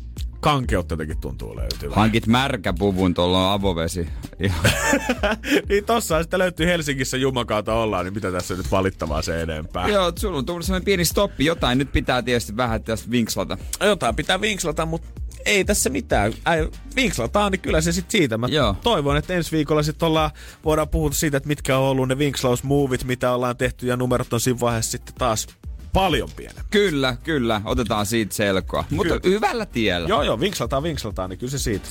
kankeutta 0.46 0.94
jotenkin 0.94 1.18
tuntuu 1.18 1.56
löytyvän. 1.56 1.96
Hankit 1.96 2.28
märkäpuvun, 2.28 3.14
tuolla 3.14 3.48
on 3.48 3.54
avovesi. 3.54 4.08
niin 5.70 5.86
tossa 5.86 6.22
sitten 6.22 6.40
löytyy 6.40 6.66
Helsingissä 6.66 7.18
Jumakaata 7.18 7.74
ollaan, 7.74 8.06
niin 8.06 8.14
mitä 8.14 8.32
tässä 8.32 8.56
nyt 8.56 8.72
valittavaa 8.72 9.22
se 9.22 9.42
enempää? 9.42 9.88
Joo, 9.88 10.12
sulla 10.16 10.38
on 10.38 10.46
tullut 10.46 10.66
sellainen 10.66 10.86
pieni 10.86 11.06
stoppi. 11.06 11.46
Jotain 11.46 11.78
nyt 11.78 11.92
pitää 11.92 12.22
tietysti 12.22 12.58
vähän 12.58 12.84
tästä 12.84 13.12
vinkslata. 13.12 13.58
Jotain 13.80 14.16
pitää 14.16 14.42
vinkslata, 14.42 14.86
mutta 14.86 15.08
ei 15.46 15.66
tässä 15.66 15.90
mitään. 15.90 16.34
Ai, 16.46 16.70
vinkslataan, 16.96 17.52
niin 17.52 17.62
kyllä 17.62 17.82
se 17.82 17.92
sitten 17.92 18.12
siitä. 18.12 18.38
Mä 18.38 18.48
Joo. 18.48 18.76
toivon, 18.84 19.18
että 19.18 19.34
ensi 19.34 19.52
viikolla 19.52 19.84
sitten 19.84 20.08
ollaan, 20.08 20.32
voidaan 20.66 20.90
puhua 20.90 21.12
siitä, 21.12 21.38
että 21.38 21.48
mitkä 21.48 21.78
on 21.78 21.84
ollut 21.84 22.08
ne 22.08 22.18
vinkslausmovit, 22.18 23.04
mitä 23.04 23.32
ollaan 23.32 23.58
tehty, 23.58 23.88
ja 23.88 23.98
numerot 23.98 24.34
on 24.34 24.40
siinä 24.40 24.60
vaiheessa 24.60 24.92
sitten 24.92 25.16
taas 25.16 25.48
paljon 25.96 26.30
pienemmät. 26.36 26.66
Kyllä, 26.72 27.18
kyllä. 27.24 27.62
Otetaan 27.66 28.06
siitä 28.06 28.36
selkoa. 28.36 28.84
Mutta 28.90 29.20
Kyllä. 29.20 29.36
hyvällä 29.36 29.66
tiellä. 29.66 30.10
Joo, 30.10 30.24
joo, 30.24 30.40
vinkslataan, 30.40 30.84
vinkslataan, 30.84 31.30
niin 31.30 31.40
kyllä 31.40 31.52
se 31.52 31.60
siitä. 31.60 31.88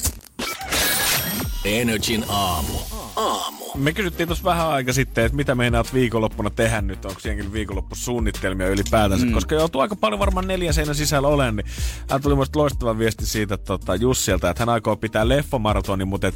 Energin 1.65 2.25
aamu. 2.29 2.79
Aamu. 3.17 3.65
Me 3.75 3.93
kysyttiin 3.93 4.29
tuossa 4.29 4.45
vähän 4.45 4.69
aika 4.69 4.93
sitten, 4.93 5.25
että 5.25 5.37
mitä 5.37 5.55
meinaat 5.55 5.95
viikonloppuna 5.95 6.51
tehdä 6.51 6.81
nyt, 6.81 7.05
onko 7.05 7.21
jenkin 7.25 7.53
viikonloppusuunnitelmia 7.53 8.69
ylipäätänsä, 8.69 9.27
mm. 9.27 9.33
koska 9.33 9.55
joutuu 9.55 9.81
aika 9.81 9.97
paljon 9.97 10.19
varmaan 10.19 10.47
neljä 10.47 10.73
seinän 10.73 10.95
sisällä 10.95 11.29
olen, 11.29 11.57
niin 11.57 11.67
hän 12.11 12.23
tuli 12.23 12.35
musta 12.35 12.59
loistava 12.59 12.99
viesti 12.99 13.27
siitä 13.27 13.57
tota, 13.57 13.95
Jussilta, 13.95 14.51
että 14.51 14.61
hän 14.61 14.69
aikoo 14.69 14.97
pitää 14.97 15.29
leffomaratonin, 15.29 16.09
mutta 16.09 16.27
et 16.27 16.35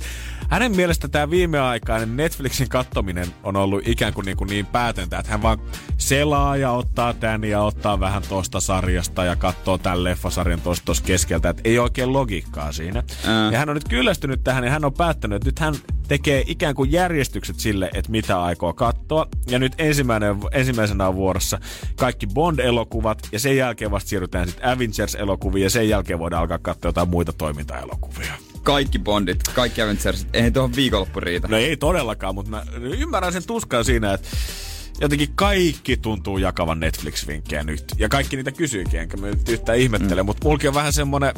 hänen 0.48 0.76
mielestä 0.76 1.08
tämä 1.08 1.30
viimeaikainen 1.30 2.16
Netflixin 2.16 2.68
kattominen 2.68 3.26
on 3.42 3.56
ollut 3.56 3.88
ikään 3.88 4.14
kuin 4.14 4.24
niin, 4.24 4.36
kuin 4.36 4.48
niin 4.48 4.66
päätöntä, 4.66 5.18
että 5.18 5.32
hän 5.32 5.42
vaan 5.42 5.58
selaa 5.98 6.56
ja 6.56 6.70
ottaa 6.70 7.14
tän 7.14 7.44
ja 7.44 7.62
ottaa 7.62 8.00
vähän 8.00 8.22
tosta 8.28 8.60
sarjasta 8.60 9.24
ja 9.24 9.36
katsoo 9.36 9.78
tämän 9.78 10.04
leffasarjan 10.04 10.60
tosta 10.60 10.84
tosta 10.84 11.06
keskeltä, 11.06 11.48
että 11.48 11.62
ei 11.64 11.78
oikein 11.78 12.12
logiikkaa 12.12 12.72
siinä. 12.72 13.02
Ää. 13.26 13.50
Ja 13.52 13.58
hän 13.58 13.68
on 13.68 13.74
nyt 13.74 13.88
kyllästynyt 13.88 14.44
tähän 14.44 14.64
ja 14.64 14.70
hän 14.70 14.84
on 14.84 14.92
päättänyt, 14.92 15.36
että 15.36 15.48
nyt 15.48 15.58
hän 15.58 15.74
tekee 16.08 16.44
ikään 16.46 16.67
kuin 16.74 16.92
järjestykset 16.92 17.60
sille, 17.60 17.90
että 17.94 18.10
mitä 18.10 18.42
aikoo 18.42 18.72
katsoa. 18.72 19.26
Ja 19.50 19.58
nyt 19.58 19.72
ensimmäinen, 19.78 20.36
ensimmäisenä 20.52 21.08
on 21.08 21.14
vuorossa 21.14 21.60
kaikki 21.96 22.26
Bond-elokuvat 22.26 23.28
ja 23.32 23.38
sen 23.38 23.56
jälkeen 23.56 23.90
vasta 23.90 24.08
siirrytään 24.08 24.48
sitten 24.48 24.70
Avengers-elokuviin 24.70 25.62
ja 25.62 25.70
sen 25.70 25.88
jälkeen 25.88 26.18
voidaan 26.18 26.40
alkaa 26.40 26.58
katsoa 26.58 26.88
jotain 26.88 27.08
muita 27.08 27.32
toimintaelokuvia. 27.32 28.32
Kaikki 28.62 28.98
Bondit, 28.98 29.42
kaikki 29.54 29.82
Avengersit. 29.82 30.28
Eihän 30.32 30.52
tuohon 30.52 30.76
viikonloppu 30.76 31.20
riitä. 31.20 31.48
No 31.48 31.56
ei 31.56 31.76
todellakaan, 31.76 32.34
mutta 32.34 32.50
mä 32.50 32.62
ymmärrän 32.80 33.32
sen 33.32 33.46
tuskan 33.46 33.84
siinä, 33.84 34.14
että 34.14 34.28
jotenkin 35.00 35.28
kaikki 35.34 35.96
tuntuu 35.96 36.38
jakavan 36.38 36.80
Netflix-vinkkejä 36.80 37.62
nyt. 37.64 37.84
Ja 37.98 38.08
kaikki 38.08 38.36
niitä 38.36 38.52
kysyykin, 38.52 39.00
enkä 39.00 39.16
mä 39.16 39.26
nyt 39.26 39.48
yhtään 39.48 39.78
ihmettele, 39.78 40.22
mm. 40.22 40.26
mutta 40.26 40.48
mulki 40.48 40.68
on 40.68 40.74
vähän 40.74 40.92
semmonen... 40.92 41.34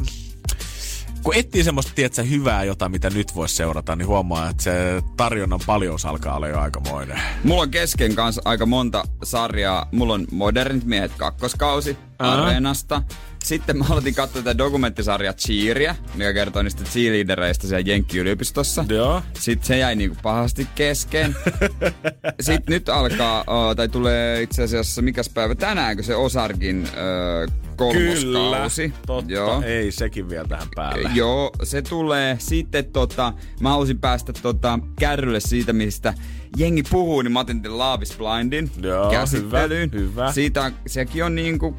Kun 1.22 1.34
etsii 1.34 1.64
semmoista, 1.64 1.92
tietsä, 1.94 2.22
hyvää 2.22 2.64
jotain, 2.64 2.92
mitä 2.92 3.10
nyt 3.10 3.34
voisi 3.34 3.56
seurata, 3.56 3.96
niin 3.96 4.06
huomaa, 4.06 4.48
että 4.48 4.62
se 4.62 5.02
tarjonnan 5.16 5.60
paljous 5.66 6.06
alkaa 6.06 6.36
olla 6.36 6.48
jo 6.48 6.60
aikamoinen. 6.60 7.20
Mulla 7.44 7.62
on 7.62 7.70
kesken 7.70 8.14
kanssa 8.14 8.42
aika 8.44 8.66
monta 8.66 9.04
sarjaa. 9.22 9.88
Mulla 9.92 10.14
on 10.14 10.26
Modernit 10.30 10.84
miehet 10.84 11.12
kakkoskausi 11.16 11.96
Aha. 12.18 12.42
Areenasta. 12.42 13.02
Sitten 13.44 13.78
mä 13.78 13.84
aloitin 13.90 14.14
katsoa 14.14 14.42
tätä 14.42 14.58
dokumenttisarjaa 14.58 15.32
Cheeria, 15.32 15.94
mikä 16.14 16.32
kertoo 16.32 16.62
niistä 16.62 16.84
cheerleadereista 16.84 17.66
siellä 17.66 17.90
Jenkki-yliopistossa. 17.90 18.84
Joo. 18.88 19.22
Sitten 19.34 19.66
se 19.66 19.78
jäi 19.78 19.96
niinku 19.96 20.16
pahasti 20.22 20.66
kesken. 20.74 21.36
Sitten 22.40 22.72
nyt 22.72 22.88
alkaa, 22.88 23.44
oh, 23.46 23.76
tai 23.76 23.88
tulee 23.88 24.42
itse 24.42 24.62
asiassa, 24.62 25.02
mikäs 25.02 25.28
päivä 25.28 25.54
tänäänkö 25.54 26.02
se 26.02 26.16
Osarkin 26.16 26.88
öö, 26.96 27.46
kolmoskausi. 27.76 28.82
Kyllä, 28.82 29.02
totta. 29.06 29.32
Joo. 29.32 29.62
Ei 29.62 29.92
sekin 29.92 30.28
vielä 30.28 30.48
tähän 30.48 30.68
päälle. 30.74 31.10
Joo, 31.14 31.50
se 31.62 31.82
tulee. 31.82 32.36
Sitten 32.38 32.84
tota, 32.84 33.32
mä 33.60 33.68
halusin 33.70 33.98
päästä 33.98 34.32
tota, 34.32 34.78
kärrylle 34.98 35.40
siitä, 35.40 35.72
mistä 35.72 36.14
jengi 36.56 36.82
puhuu, 36.90 37.22
niin 37.22 37.32
mä 37.32 37.40
otin 37.40 37.62
tämän 37.62 37.78
Love 37.78 38.02
is 38.02 38.16
Blindin 38.18 38.70
Joo, 38.82 39.10
käsittelyyn. 39.10 39.90
hyvä, 39.92 40.02
hyvä. 40.08 40.32
Siitä, 40.32 40.72
sekin 40.86 41.24
on 41.24 41.34
niinku 41.34 41.76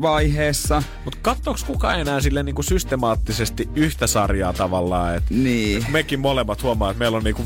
vaiheessa. 0.00 0.82
Mutta 1.04 1.18
katsooks 1.22 1.64
kukaan 1.64 2.00
enää 2.00 2.20
sille 2.20 2.42
niinku 2.42 2.62
systemaattisesti 2.62 3.68
yhtä 3.74 4.06
sarjaa 4.06 4.52
tavallaan? 4.52 5.16
Et 5.16 5.22
Niin. 5.30 5.86
mekin 5.90 6.20
molemmat 6.20 6.62
huomaa, 6.62 6.90
että 6.90 6.98
meillä 6.98 7.16
on 7.16 7.24
niinku 7.24 7.42
5-6 7.42 7.44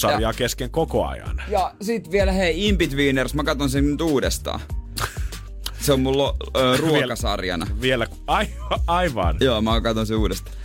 sarjaa 0.00 0.32
kesken 0.32 0.70
koko 0.70 1.06
ajan. 1.06 1.42
Ja 1.48 1.74
sit 1.82 2.10
vielä 2.10 2.32
hei, 2.32 2.68
Inbetweeners, 2.68 3.34
mä 3.34 3.44
katson 3.44 3.70
sen 3.70 3.90
nyt 3.90 4.00
uudestaan. 4.00 4.60
Se 5.80 5.92
on 5.92 6.00
mun 6.00 6.18
lo, 6.18 6.36
ö, 6.56 6.76
ruokasarjana. 6.76 7.66
Vielä, 7.80 8.06
ai, 8.26 8.46
aivan. 8.86 9.36
Joo, 9.40 9.62
mä 9.62 9.80
katson 9.80 10.06
sen 10.06 10.16
uudestaan. 10.16 10.56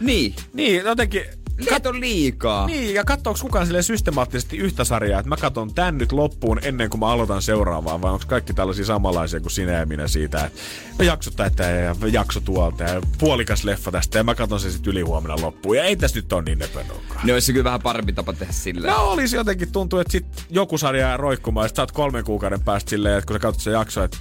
Niin. 0.00 0.34
Niin, 0.52 0.84
jotenkin... 0.84 1.22
Kato 1.68 1.92
liikaa. 2.00 2.66
Niin, 2.66 2.94
ja 2.94 3.04
katsooks 3.04 3.42
kukaan 3.42 3.66
sille 3.66 3.82
systemaattisesti 3.82 4.56
yhtä 4.56 4.84
sarjaa, 4.84 5.20
että 5.20 5.28
mä 5.28 5.36
katson 5.36 5.74
tän 5.74 5.98
nyt 5.98 6.12
loppuun 6.12 6.58
ennen 6.62 6.90
kuin 6.90 7.00
mä 7.00 7.08
aloitan 7.08 7.42
seuraavaa, 7.42 8.00
vai 8.00 8.12
onko 8.12 8.24
kaikki 8.28 8.54
tällaisia 8.54 8.84
samanlaisia 8.84 9.40
kuin 9.40 9.50
sinä 9.50 9.72
ja 9.72 9.86
minä 9.86 10.08
siitä, 10.08 10.44
että 10.44 10.60
no 10.98 11.04
jakso 11.04 11.30
tätä 11.30 11.62
ja 11.62 11.96
jakso 12.12 12.40
tuolta 12.40 12.84
ja 12.84 13.02
puolikas 13.18 13.64
leffa 13.64 13.90
tästä 13.92 14.18
ja 14.18 14.24
mä 14.24 14.34
katson 14.34 14.60
sen 14.60 14.72
sitten 14.72 14.90
ylihuomenna 14.90 15.36
loppuun. 15.40 15.76
Ja 15.76 15.84
ei 15.84 15.96
tässä 15.96 16.18
nyt 16.18 16.32
ole 16.32 16.42
niin 16.42 16.58
nepönoukaan. 16.58 17.26
Ne 17.26 17.32
olisi 17.32 17.52
kyllä 17.52 17.64
vähän 17.64 17.82
parempi 17.82 18.12
tapa 18.12 18.32
tehdä 18.32 18.52
silleen. 18.52 18.94
No 18.94 19.04
olisi 19.04 19.36
jotenkin 19.36 19.72
tuntuu, 19.72 19.98
että 19.98 20.12
sit 20.12 20.26
joku 20.50 20.78
sarja 20.78 21.00
jää 21.00 21.16
roikkumaan 21.16 21.64
ja 21.64 21.68
sit 21.68 21.76
sä 21.76 21.82
oot 21.82 21.92
kolmen 21.92 22.24
kuukauden 22.24 22.60
päästä 22.60 22.90
silleen, 22.90 23.18
että 23.18 23.26
kun 23.26 23.34
sä 23.34 23.40
katsot 23.40 23.62
sen 23.62 23.72
jakso, 23.72 24.04
että 24.04 24.18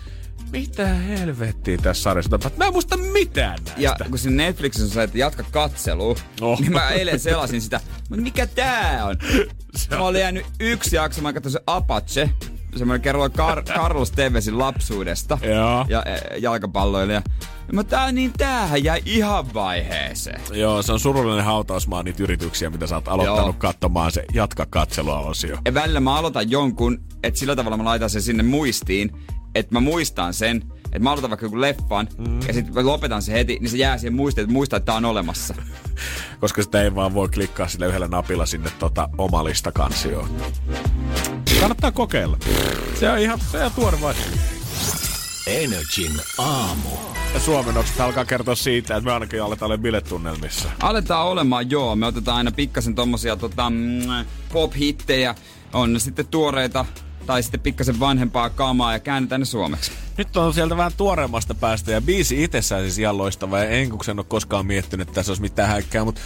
mitä 0.51 0.85
helvettiä 0.87 1.77
tässä 1.77 2.03
sarjassa 2.03 2.29
tapahtuu? 2.29 2.57
Mä 2.59 2.65
en 2.65 2.73
muista 2.73 2.97
mitään 2.97 3.57
näistä. 3.65 3.81
Ja 3.81 3.95
kun 4.09 4.17
siinä 4.17 4.43
Netflixissä 4.43 4.85
on 4.85 4.91
se, 4.91 5.03
että 5.03 5.17
jatka 5.17 5.43
katselu, 5.51 6.15
Oh. 6.41 6.59
niin 6.59 6.71
mä 6.71 6.89
eilen 6.89 7.19
selasin 7.19 7.61
sitä. 7.61 7.79
Mutta 8.09 8.23
mikä 8.23 8.47
tää 8.47 9.05
on? 9.05 9.15
Mä 9.89 9.97
olin 10.05 10.21
jäänyt 10.21 10.45
yksi 10.59 10.95
jakso, 10.95 11.21
mä 11.21 11.33
katsoin 11.33 11.53
se 11.53 11.59
Apache, 11.67 12.29
semmoinen 12.75 13.01
kerralla 13.01 13.27
Kar- 13.27 13.63
Carlos 13.77 14.11
Tevesin 14.11 14.57
lapsuudesta 14.59 15.37
Joo. 15.41 15.85
ja 15.89 16.03
e, 16.03 16.37
jalkapalloilija. 16.37 17.21
Ja 17.67 17.73
mä 17.73 17.83
tää 17.83 18.11
niin 18.11 18.33
tämähän 18.37 18.83
jäi 18.83 19.01
ihan 19.05 19.53
vaiheeseen. 19.53 20.41
Joo, 20.53 20.81
se 20.81 20.91
on 20.93 20.99
surullinen 20.99 21.45
hautausmaa 21.45 22.03
niitä 22.03 22.23
yrityksiä, 22.23 22.69
mitä 22.69 22.87
sä 22.87 22.95
oot 22.95 23.07
aloittanut 23.07 23.45
Joo. 23.45 23.53
katsomaan 23.53 24.11
se 24.11 24.25
jatka 24.33 24.65
katselua 24.69 25.19
osio. 25.19 25.57
Ja 25.65 25.73
välillä 25.73 25.99
mä 25.99 26.15
aloitan 26.15 26.51
jonkun, 26.51 27.03
että 27.23 27.39
sillä 27.39 27.55
tavalla 27.55 27.77
mä 27.77 27.83
laitan 27.85 28.09
sen 28.09 28.21
sinne 28.21 28.43
muistiin, 28.43 29.11
että 29.55 29.75
mä 29.75 29.79
muistan 29.79 30.33
sen, 30.33 30.63
että 30.85 30.99
mä 30.99 31.11
aloitan 31.11 31.29
vaikka 31.29 31.45
joku 31.45 31.61
leffan, 31.61 32.07
mm. 32.17 32.39
ja 32.47 32.53
sitten 32.53 32.73
mä 32.73 32.85
lopetan 32.85 33.21
se 33.21 33.33
heti, 33.33 33.57
niin 33.59 33.69
se 33.69 33.77
jää 33.77 33.97
siihen 33.97 34.13
muistiin, 34.13 34.43
että 34.43 34.53
muistaa, 34.53 34.77
että 34.77 34.85
tää 34.85 34.95
on 34.95 35.05
olemassa. 35.05 35.55
Koska 36.41 36.63
sitä 36.63 36.83
ei 36.83 36.95
vaan 36.95 37.13
voi 37.13 37.29
klikkaa 37.29 37.67
sille 37.67 37.87
yhdellä 37.87 38.07
napilla 38.07 38.45
sinne 38.45 38.69
tota 38.79 39.09
omalista 39.17 39.71
kansioon. 39.71 40.29
Kannattaa 41.59 41.91
kokeilla. 41.91 42.37
Se 42.99 43.09
on 43.09 43.19
ihan, 43.19 43.39
se 43.51 43.65
on 43.65 43.71
tuore. 43.71 43.97
Energin 45.47 46.11
aamu. 46.37 46.89
Ja 47.33 47.39
suomennokset 47.39 47.99
alkaa 47.99 48.25
kertoa 48.25 48.55
siitä, 48.55 48.95
että 48.95 49.05
me 49.05 49.13
ainakin 49.13 49.43
aletaan 49.43 49.71
olla 49.71 49.81
biletunnelmissa. 49.81 50.69
Aletaan 50.79 51.27
olemaan, 51.27 51.69
joo. 51.69 51.95
Me 51.95 52.05
otetaan 52.05 52.37
aina 52.37 52.51
pikkasen 52.51 52.95
tommosia 52.95 53.35
tota, 53.35 53.69
mm, 53.69 54.01
pop-hittejä. 54.53 55.35
On 55.73 55.93
ne 55.93 55.99
sitten 55.99 56.27
tuoreita 56.27 56.85
tai 57.25 57.43
sitten 57.43 57.59
pikkasen 57.59 57.99
vanhempaa 57.99 58.49
kamaa 58.49 58.93
ja 58.93 58.99
käännetään 58.99 59.41
ne 59.41 59.45
suomeksi. 59.45 59.91
Nyt 60.17 60.37
on 60.37 60.53
sieltä 60.53 60.77
vähän 60.77 60.91
tuoreemmasta 60.97 61.55
päästä 61.55 61.91
ja 61.91 62.01
biisi 62.01 62.43
itsessään 62.43 62.81
siis 62.81 62.99
ihan 62.99 63.17
loistava. 63.17 63.59
Ja 63.59 63.69
en 63.69 63.89
kun 63.89 64.03
sen 64.03 64.19
ole 64.19 64.25
koskaan 64.29 64.65
miettinyt, 64.65 65.07
että 65.07 65.15
tässä 65.15 65.31
olisi 65.31 65.41
mitään 65.41 65.69
häikkää, 65.69 66.05
mutta 66.05 66.21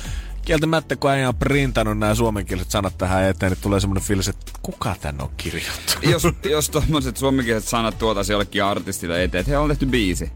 kieltämättä 0.45 0.95
kun 0.95 1.09
äijä 1.09 1.27
on 1.27 1.35
printannut 1.35 1.97
nämä 1.97 2.15
suomenkieliset 2.15 2.71
sanat 2.71 2.97
tähän 2.97 3.23
eteen, 3.23 3.51
niin 3.51 3.61
tulee 3.61 3.79
semmoinen 3.79 4.03
fiilis, 4.03 4.27
että 4.27 4.51
kuka 4.61 4.95
tän 5.01 5.21
on 5.21 5.29
kirjoittanut? 5.37 6.03
jos, 6.03 6.23
jos 6.49 6.69
tommoset 6.69 7.17
suomenkieliset 7.17 7.69
sanat 7.69 7.97
tuotaisiin 7.97 8.33
jollekin 8.33 8.63
artistille 8.63 9.23
eteen, 9.23 9.39
että 9.39 9.51
he 9.51 9.57
on 9.57 9.69
tehty 9.69 9.85
biisi. 9.85 10.31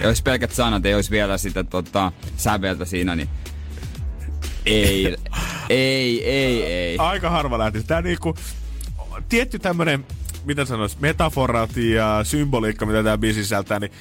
Ja 0.00 0.08
jos 0.08 0.22
pelkät 0.22 0.52
sanat 0.52 0.86
ei 0.86 0.94
olisi 0.94 1.10
vielä 1.10 1.38
sitä 1.38 1.64
tota, 1.64 2.12
säveltä 2.36 2.84
siinä, 2.84 3.16
niin 3.16 3.28
ei, 4.66 5.16
ei, 5.68 6.24
ei, 6.24 6.64
ei. 6.64 6.98
Aika 6.98 7.30
harva 7.30 7.58
lähti. 7.58 7.82
Tää 7.82 8.02
niinku, 8.02 8.34
tietty 9.30 9.58
tämmönen, 9.58 10.06
mitä 10.44 10.64
sanois, 10.64 11.00
metaforat 11.00 11.76
ja 11.76 12.20
symboliikka, 12.22 12.86
mitä 12.86 13.02
tää 13.02 13.18
biisi 13.18 13.42
sisältää, 13.42 13.78
niin 13.78 13.92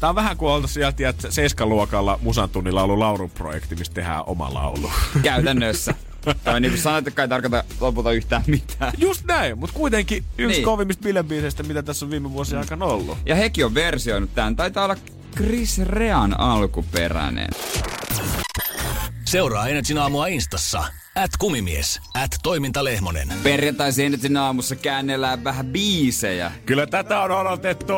Tää 0.00 0.10
on 0.10 0.16
vähän 0.16 0.36
kuin 0.36 0.52
oltaisiin 0.52 0.74
sieltä, 0.74 0.96
tiedät, 0.96 1.26
Seiskan 1.28 1.68
luokalla 1.68 2.18
musan 2.22 2.50
tunnilla 2.50 2.82
ollut 2.82 2.98
laulun 2.98 3.30
projekti, 3.30 3.74
mistä 3.74 3.94
tehdään 3.94 4.22
oma 4.26 4.54
laulu. 4.54 4.90
Käytännössä. 5.22 5.94
tai 6.44 6.60
niin 6.60 6.72
kuin 6.72 6.82
sanoit, 6.82 7.08
että 7.08 7.22
ei 7.22 7.28
tarkoita 7.28 7.64
lopulta 7.80 8.12
yhtään 8.12 8.42
mitään. 8.46 8.92
Just 8.98 9.24
näin, 9.24 9.58
mutta 9.58 9.76
kuitenkin 9.76 10.24
yksi 10.38 10.56
niin. 10.56 10.64
kovimmista 10.64 11.02
bilebiiseistä, 11.02 11.62
mitä 11.62 11.82
tässä 11.82 12.06
on 12.06 12.10
viime 12.10 12.32
vuosien 12.32 12.58
aikana 12.58 12.84
ollut. 12.84 13.18
Ja 13.26 13.34
hekin 13.34 13.66
on 13.66 13.74
versioinut 13.74 14.34
tämän. 14.34 14.56
Taitaa 14.56 14.84
olla 14.84 14.96
Chris 15.36 15.78
Rean 15.78 16.40
alkuperäinen. 16.40 17.48
Seuraa 19.26 19.68
Energin 19.68 19.98
aamua 19.98 20.26
Instassa. 20.26 20.84
At 21.14 21.30
kumimies. 21.38 22.00
At 22.14 22.30
toimintalehmonen. 22.42 23.28
Perjantaisin 23.42 24.06
Energin 24.06 24.36
aamussa 24.36 24.76
käännellään 24.76 25.44
vähän 25.44 25.66
biisejä. 25.66 26.52
Kyllä 26.66 26.86
tätä 26.86 27.20
on 27.20 27.30
odotettu. 27.30 27.94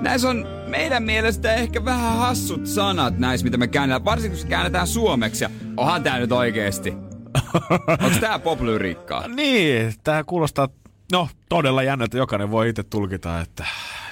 Näissä 0.00 0.28
on 0.28 0.46
meidän 0.66 1.02
mielestä 1.02 1.54
ehkä 1.54 1.84
vähän 1.84 2.16
hassut 2.16 2.66
sanat 2.66 3.18
näissä, 3.18 3.44
mitä 3.44 3.56
me 3.56 3.68
käännellään. 3.68 4.04
Varsinkin 4.04 4.38
kun 4.38 4.42
se 4.42 4.48
käännetään 4.48 4.86
suomeksi. 4.86 5.44
Ja 5.44 5.50
onhan 5.76 6.02
tää 6.02 6.18
nyt 6.18 6.32
oikeesti. 6.32 6.94
Onks 8.04 8.18
tää 8.20 8.38
poplyriikkaa? 8.38 9.28
Niin, 9.28 9.94
tää 10.04 10.24
kuulostaa 10.24 10.68
no, 11.12 11.28
todella 11.48 11.82
jännältä. 11.82 12.18
Jokainen 12.18 12.50
voi 12.50 12.68
itse 12.68 12.82
tulkita, 12.82 13.40
että 13.40 13.66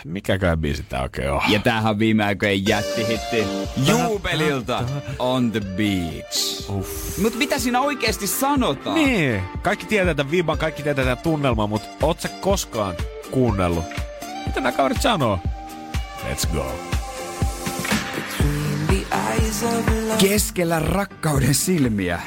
mikäkään 0.05 0.59
biisi 0.59 0.83
tää 0.83 1.03
oikein 1.03 1.31
on. 1.31 1.41
Ja 1.49 1.59
tämähän 1.59 1.99
viime 1.99 2.25
aikojen 2.25 2.69
jättihitti 2.69 3.45
Juubelilta 3.87 4.85
On 5.19 5.53
the 5.53 5.61
Beach. 5.61 6.71
Mutta 7.23 7.39
mitä 7.39 7.59
siinä 7.59 7.81
oikeasti 7.81 8.27
sanotaan? 8.27 8.95
Niin, 8.95 9.43
kaikki 9.63 9.87
tietää 9.87 10.15
tämän 10.15 10.31
viban, 10.31 10.59
kaikki 10.59 10.83
tietää 10.83 11.05
tämän 11.05 11.19
tunnelman, 11.19 11.69
mutta 11.69 11.89
oot 12.03 12.21
sä 12.21 12.29
koskaan 12.29 12.95
kuunnellut? 13.31 13.85
Mitä 14.47 14.61
nämä 14.61 14.73
kaverit 14.73 15.03
sanoo? 15.03 15.39
Let's 16.31 16.47
go. 16.53 16.73
Keskellä 20.19 20.79
rakkauden 20.79 21.55
silmiä. 21.55 22.21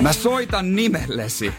Mä 0.00 0.12
soitan 0.12 0.76
nimellesi. 0.76 1.54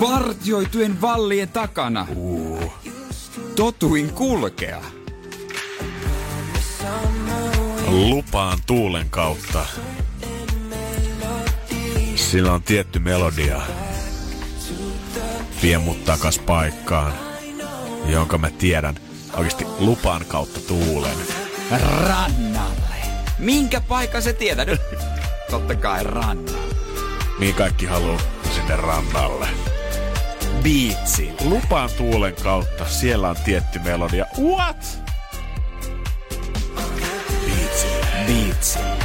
Vartioitujen 0.00 1.00
vallien 1.00 1.48
takana. 1.48 2.06
Totuin 3.56 4.12
kulkea. 4.12 4.80
Lupaan 7.88 8.58
tuulen 8.66 9.10
kautta. 9.10 9.66
Sillä 12.14 12.52
on 12.52 12.62
tietty 12.62 12.98
melodia. 12.98 13.62
Vie 15.62 15.78
mut 15.78 16.04
takas 16.04 16.38
paikkaan, 16.38 17.12
jonka 18.06 18.38
mä 18.38 18.50
tiedän 18.50 18.94
oikeasti 19.36 19.66
lupaan 19.78 20.24
kautta 20.24 20.60
tuulen. 20.60 21.16
Rannalle. 22.00 22.94
Minkä 23.38 23.80
paikan 23.80 24.22
se 24.22 24.32
tietää 24.32 24.64
nyt? 24.64 24.80
Totta 25.50 25.74
kai 25.74 26.04
rannalle. 26.04 26.74
Niin 27.38 27.54
kaikki 27.54 27.86
haluu 27.86 28.18
sinne 28.54 28.76
rannalle. 28.76 29.48
Biitsi. 30.62 31.30
Lupaan 31.44 31.90
tuulen 31.96 32.34
kautta, 32.42 32.88
siellä 32.88 33.28
on 33.28 33.36
tietty 33.44 33.78
melodia. 33.78 34.26
What? 34.38 35.00
Biitsille. 37.46 38.06
Biitsillä. 38.26 39.04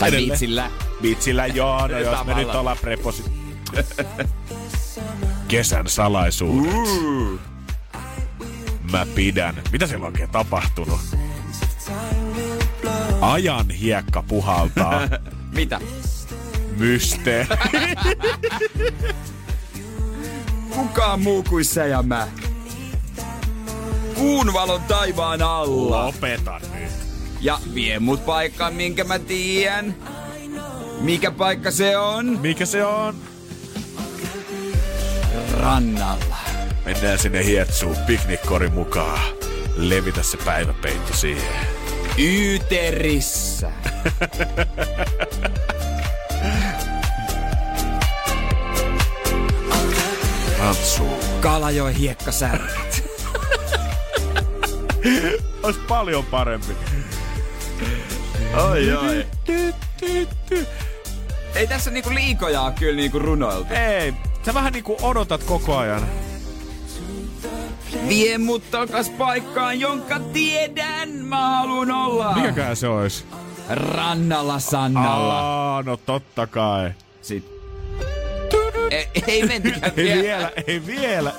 Tai 0.00 0.10
biitsillä. 0.10 0.70
Biitsillä 1.02 1.46
joo, 1.46 1.86
no 1.86 1.98
jos 1.98 2.26
me 2.26 2.34
nyt 2.34 2.54
ollaan 2.54 2.76
preposi... 2.80 3.24
Kesän 5.48 5.88
salaisuudet. 5.88 6.72
Mä 8.90 9.06
pidän. 9.14 9.62
Mitä 9.72 9.86
siellä 9.86 10.06
on 10.06 10.12
oikein 10.12 10.30
tapahtunut? 10.30 11.00
Ajan 13.20 13.70
hiekka 13.70 14.22
puhaltaa. 14.22 15.00
Mitä? 15.56 15.80
Mysteeri. 16.80 17.48
Kukaan 20.70 21.22
muu 21.22 21.42
kuin 21.42 21.64
sä 21.64 21.86
ja 21.86 22.02
mä. 22.02 22.28
Kuun 24.14 24.52
valon 24.52 24.82
taivaan 24.82 25.42
alla. 25.42 26.06
Lopeta 26.06 26.60
nyt. 26.74 26.92
Ja 27.40 27.58
vie 27.74 27.98
mut 27.98 28.26
paikkaan, 28.26 28.74
minkä 28.74 29.04
mä 29.04 29.18
tiedän. 29.18 29.94
Mikä 31.00 31.30
paikka 31.30 31.70
se 31.70 31.98
on? 31.98 32.26
Mikä 32.26 32.66
se 32.66 32.84
on? 32.84 33.14
Rannalla. 35.60 36.36
Mennään 36.84 37.18
sinne 37.18 37.44
hietsuun 37.44 37.96
piknikkori 38.06 38.68
mukaan. 38.68 39.20
Levitä 39.76 40.22
se 40.22 40.36
päiväpeitto 40.36 41.16
siihen. 41.16 41.66
Yyterissä. 42.18 43.72
Rantsuu. 50.58 51.20
Kalajoen 51.40 51.94
hiekkasärät. 51.94 53.02
Ois 55.62 55.76
paljon 55.88 56.24
parempi. 56.24 56.72
Oi 58.70 58.92
oi. 58.92 59.26
Ei 61.54 61.66
tässä 61.66 61.90
niinku 61.90 62.14
liikoja 62.14 62.60
oo 62.60 62.72
kyllä 62.78 62.96
niinku 62.96 63.18
runoiltu. 63.18 63.74
Ei, 63.74 64.14
sä 64.46 64.54
vähän 64.54 64.72
niinku 64.72 64.96
odotat 65.02 65.44
koko 65.44 65.76
ajan. 65.76 66.06
Vie 68.08 68.38
mut 68.38 68.70
takas 68.70 69.10
paikkaan, 69.10 69.80
jonka 69.80 70.18
tiedän 70.20 71.10
mä 71.10 71.50
haluun 71.50 71.90
olla. 71.90 72.32
Mikäkään 72.34 72.76
se 72.76 72.88
ois? 72.88 73.24
Rannalla 73.68 74.58
Sannalla. 74.58 75.40
Aa, 75.40 75.82
no 75.82 75.96
totta 75.96 76.46
kai. 76.46 76.90
Sit. 77.22 77.44
Ei, 78.90 79.08
ei 79.26 79.42
mentikään 79.46 79.92
Ei 79.96 80.04
vielä. 80.04 80.22
vielä, 80.22 80.50
ei 80.66 80.86
vielä. 80.86 81.32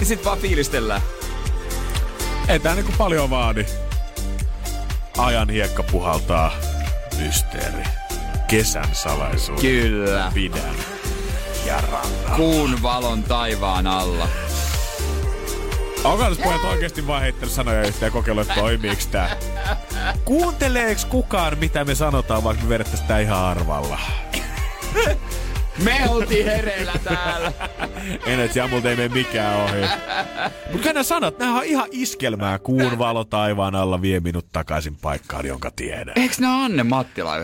Ja 0.00 0.06
sit 0.06 0.24
vaan 0.24 0.38
fiilistellään. 0.38 1.00
Ei 2.48 2.58
tää 2.60 2.74
niinku 2.74 2.92
paljon 2.98 3.30
vaadi. 3.30 3.66
Ajan 5.18 5.50
hiekka 5.50 5.82
puhaltaa. 5.82 6.52
Mysteeri. 7.24 7.82
Kesän 8.48 8.88
salaisuus. 8.92 9.60
Kyllä. 9.60 10.30
Pidän. 10.34 10.74
Ja 11.66 11.80
ranna. 11.80 12.36
Kuun 12.36 12.82
valon 12.82 13.22
taivaan 13.22 13.86
alla. 13.86 14.28
Onko 16.04 16.28
nyt 16.28 16.42
pojat 16.42 16.64
oikeesti 16.64 17.06
vaan 17.06 17.22
heittänyt 17.22 17.50
sanoja 17.50 17.82
yhteen 17.82 18.06
ja 18.06 18.10
kokeillut, 18.10 18.48
että 18.48 18.60
toimiiks 18.60 19.06
tää? 19.06 19.36
Kuunteleeks 20.24 21.04
kukaan, 21.04 21.58
mitä 21.58 21.84
me 21.84 21.94
sanotaan, 21.94 22.44
vaikka 22.44 22.62
me 22.62 22.68
vedettäis 22.68 23.00
tää 23.00 23.20
ihan 23.20 23.38
arvalla? 23.38 23.98
Me 25.84 26.00
oltiin 26.08 26.44
hereillä 26.44 26.92
täällä. 27.04 27.52
En, 28.26 28.40
et 28.40 28.56
Jamulta 28.56 28.90
ei 28.90 28.96
mene 28.96 29.08
mikään 29.08 29.56
ohi. 29.56 29.80
Mut 30.72 30.80
kyllä 30.80 30.92
nämä 30.92 31.02
sanat, 31.02 31.38
nämä 31.38 31.58
on 31.58 31.64
ihan 31.64 31.88
iskelmää. 31.90 32.58
Kuun 32.58 32.98
valo 32.98 33.24
taivaan 33.24 33.74
alla 33.74 34.02
vie 34.02 34.20
minut 34.20 34.46
takaisin 34.52 34.96
paikkaan, 34.96 35.46
jonka 35.46 35.70
tiedän. 35.76 36.14
Eiks 36.16 36.38
ne 36.38 36.46
Anne 36.46 36.82
Mattila? 36.82 37.34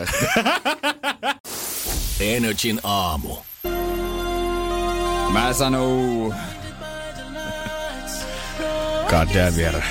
Energin 2.20 2.80
aamu. 2.84 3.36
Mä 5.32 5.52
sanon... 5.52 6.34
God 9.10 9.34
damn 9.34 9.56
vielä. 9.56 9.82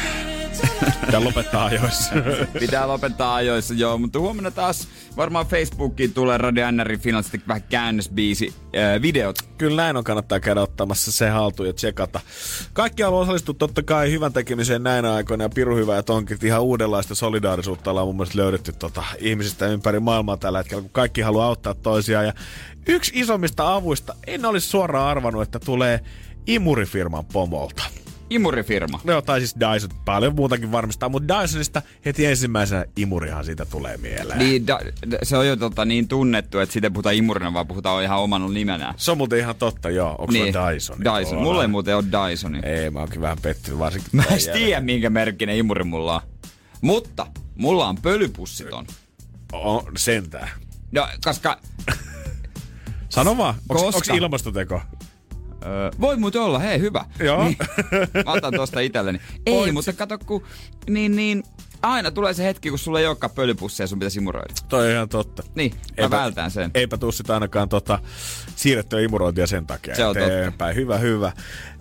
Pitää 1.06 1.24
lopettaa 1.24 1.66
ajoissa. 1.66 2.12
Pitää 2.60 2.88
lopettaa 2.88 3.36
ajoissa, 3.36 3.74
joo, 3.74 3.98
mutta 3.98 4.20
huomenna 4.20 4.52
taas 4.52 4.88
varmaan 5.18 5.46
Facebookiin 5.46 6.14
tulee 6.14 6.38
Radio 6.38 6.72
NRin 6.72 7.00
finanssit 7.00 7.48
vähän 7.48 7.64
käännösbiisi 7.64 8.54
äh, 8.78 9.02
videot. 9.02 9.36
Kyllä 9.58 9.84
näin 9.84 9.98
on, 9.98 10.04
kannattaa 10.04 10.40
käydä 10.40 10.62
ottamassa 10.62 11.12
se 11.12 11.30
haltuun 11.30 11.68
ja 11.68 11.74
tsekata. 11.74 12.20
Kaikki 12.74 13.04
haluaa 13.04 13.22
osallistua 13.22 13.56
totta 13.58 13.84
kai 13.84 14.12
hyvän 14.12 14.34
tekemiseen 14.34 14.84
näinä 14.84 15.14
aikoina 15.14 15.44
ja 15.44 15.50
piru 15.50 15.76
hyvä, 15.76 15.98
että 15.98 16.14
onkin 16.14 16.38
ihan 16.44 16.62
uudenlaista 16.62 17.16
solidaarisuutta 17.16 17.92
ollaan 17.92 18.08
mun 18.08 18.16
mielestä 18.16 18.38
löydetty 18.38 18.72
tota, 18.72 19.04
ihmisistä 19.18 19.68
ympäri 19.68 20.00
maailmaa 20.00 20.38
tällä 20.38 20.58
hetkellä, 20.58 20.82
kun 20.82 20.92
kaikki 20.92 21.22
haluaa 21.22 21.48
auttaa 21.48 21.74
toisiaan. 21.74 22.26
Ja 22.26 22.34
yksi 22.88 23.12
isommista 23.16 23.76
avuista, 23.76 24.16
en 24.28 24.46
olisi 24.46 24.68
suoraan 24.68 25.08
arvannut, 25.08 25.42
että 25.42 25.60
tulee 25.60 26.00
imurifirman 26.48 27.26
pomolta. 27.26 27.84
Imurifirma. 28.30 29.00
No, 29.04 29.22
tai 29.22 29.40
siis 29.40 29.56
Dyson, 29.56 29.90
paljon 30.06 30.36
muutakin 30.36 30.72
varmistaa, 30.72 31.10
mutta 31.10 31.42
Dysonista 31.42 31.82
heti 32.06 32.26
ensimmäisenä 32.26 32.86
imurihan 32.96 33.46
siitä 33.46 33.66
tulee 33.66 33.98
mieleen. 33.98 34.40
Niin, 34.40 34.68
da, 34.68 34.80
da, 35.12 35.18
se 35.24 35.38
on 35.38 35.48
jo 35.48 35.56
tota, 35.56 35.86
niin 35.86 36.08
tunnettu, 36.08 36.60
että 36.60 36.74
siitä 36.74 36.86
ei 36.86 36.92
puhuta 36.92 37.12
imurina, 37.12 37.54
vaan 37.54 37.68
puhutaan 37.68 38.04
ihan 38.04 38.20
oman 38.20 38.54
nimenään. 38.54 38.94
Se 38.98 39.12
on 39.12 39.18
muuten 39.18 39.40
ihan 39.40 39.56
totta, 39.56 39.90
joo. 39.90 40.10
Onko 40.10 40.32
niin. 40.32 40.54
Dyson? 40.54 40.98
Dyson. 41.00 41.42
Mulla 41.42 41.62
ei 41.62 41.68
muuten 41.68 41.96
ole 41.96 42.06
Dysonia. 42.06 42.62
Ei, 42.64 42.90
mä 42.90 43.00
oonkin 43.00 43.22
vähän 43.22 43.38
pettynyt 43.42 43.80
varsinkin. 43.80 44.10
Mä 44.14 44.24
en 44.24 44.54
tiedä, 44.54 44.82
minkä 44.82 45.10
merkkinen 45.10 45.58
imuri 45.58 45.84
mulla 45.84 46.16
on. 46.16 46.22
Mutta 46.82 47.28
mulla 47.56 47.88
on 47.88 47.98
pölypussiton. 48.02 48.86
On 49.52 49.84
sentään. 49.98 50.50
No, 50.92 51.08
koska... 51.24 51.60
Sano 53.10 53.38
vaan, 53.38 53.56
onks 53.70 54.10
ilmastoteko? 54.10 54.82
Öö, 55.66 55.92
voi 56.02 56.18
muuten 56.18 56.42
olla, 56.42 56.60
hei 56.60 56.80
hyvä. 56.80 57.06
Joo. 57.20 57.44
Niin, 57.44 57.58
mä 58.26 58.32
otan 58.32 58.54
tosta 58.54 58.80
itselleni. 58.80 59.20
Ei, 59.46 59.54
Voit. 59.56 59.74
mutta 59.74 59.94
kato, 59.94 60.18
kun 60.26 60.44
niin, 60.90 61.16
niin, 61.16 61.44
aina 61.82 62.12
tulee 62.12 62.34
se 62.34 62.44
hetki, 62.44 62.70
kun 62.70 62.80
sulla 62.80 63.00
ei 63.00 63.08
olekaan 63.08 63.32
pölypusseja 63.36 63.84
ja 63.84 63.88
sun 63.88 64.00
pitäisi 64.00 64.20
imuroida. 64.20 64.54
Toi 64.70 64.86
on 64.88 64.92
ihan 64.94 65.10
totta. 65.10 65.44
Niin, 65.56 65.72
mä 65.76 66.04
Eipä- 66.04 66.18
vältän 66.18 66.52
sen. 66.52 66.72
Eipä 66.74 66.98
tuu 66.98 67.12
sitä 67.12 67.34
ainakaan 67.34 67.70
tota, 67.70 68.00
siirrettyä 68.60 69.00
imurointia 69.00 69.48
sen 69.48 69.68
takia 69.68 69.96
Se 69.96 70.06
on 70.06 70.16
totta. 70.16 70.68
Hyvä, 70.68 70.98
hyvä. 70.98 71.32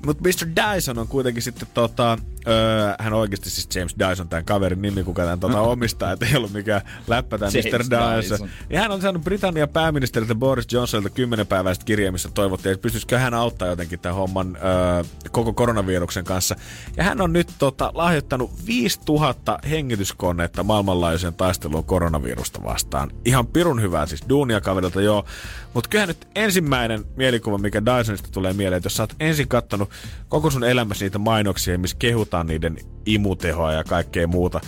Mutta 0.07 0.23
Mr. 0.23 0.49
Dyson 0.57 0.99
on 0.99 1.09
kuitenkin 1.09 1.43
sitten 1.43 1.69
tota, 1.75 2.19
öö, 2.49 2.95
hän 2.99 3.13
oikeasti 3.13 3.51
siis 3.51 3.69
James 3.75 3.95
Dyson, 3.99 4.29
tämän 4.29 4.45
kaverin 4.45 4.83
nimi, 4.83 5.05
kuka 5.05 5.23
tämän 5.23 5.41
tota 5.41 5.61
omistaa, 5.73 6.13
että 6.13 6.27
ei 6.27 6.37
ollut 6.37 6.53
mikään 6.53 6.81
läppä 7.07 7.39
tämä 7.39 7.51
James 7.55 7.73
Mr. 7.73 7.81
Dyson. 7.81 8.39
Dyson. 8.39 8.49
Ja 8.71 8.81
hän 8.81 8.91
on 8.91 9.01
saanut 9.01 9.25
Britannian 9.25 9.69
pääministeriltä 9.69 10.35
Boris 10.35 10.73
Johnsonilta 10.73 11.11
kymmenen 11.11 11.47
päiväistä 11.47 11.85
kirjaa, 11.85 12.13
missä 12.13 12.29
toivottiin, 12.35 12.73
että 12.73 12.83
pystyisikö 12.83 13.19
hän 13.19 13.35
auttaa 13.35 13.69
jotenkin 13.69 13.99
tämän 13.99 14.17
homman 14.17 14.57
öö, 14.57 15.05
koko 15.31 15.53
koronaviruksen 15.53 16.25
kanssa. 16.25 16.57
Ja 16.97 17.05
hän 17.05 17.21
on 17.21 17.33
nyt 17.33 17.53
tota, 17.59 17.91
lahjoittanut 17.95 18.67
5000 18.67 19.59
hengityskonetta 19.71 20.63
maailmanlaajuiseen 20.63 21.35
taisteluun 21.35 21.85
koronavirusta 21.85 22.63
vastaan. 22.63 23.11
Ihan 23.25 23.47
pirun 23.47 23.83
hyvää 23.83 24.07
siis 24.07 24.25
duunia 24.29 24.61
kaverilta, 24.61 25.01
joo. 25.01 25.25
Mutta 25.75 25.91
kyllähän 25.91 26.09
nyt 26.09 26.29
ensimmäinen 26.35 26.68
mielikuva, 27.17 27.59
mikä 27.59 27.83
Dysonista 27.85 28.29
tulee 28.33 28.53
mieleen, 28.53 28.77
että 28.77 28.87
jos 28.87 28.95
sä 28.95 29.03
oot 29.03 29.15
ensin 29.21 29.49
kattonut 29.49 29.91
koko 30.29 30.51
sun 30.51 30.65
elämässä 30.65 31.05
niitä 31.05 31.19
mainoksia, 31.19 31.79
missä 31.79 31.97
kehutaan 31.99 32.47
niiden 32.47 32.77
imutehoa 33.07 33.73
ja 33.73 33.85
kaikkea 33.85 34.27
muuta, 34.27 34.61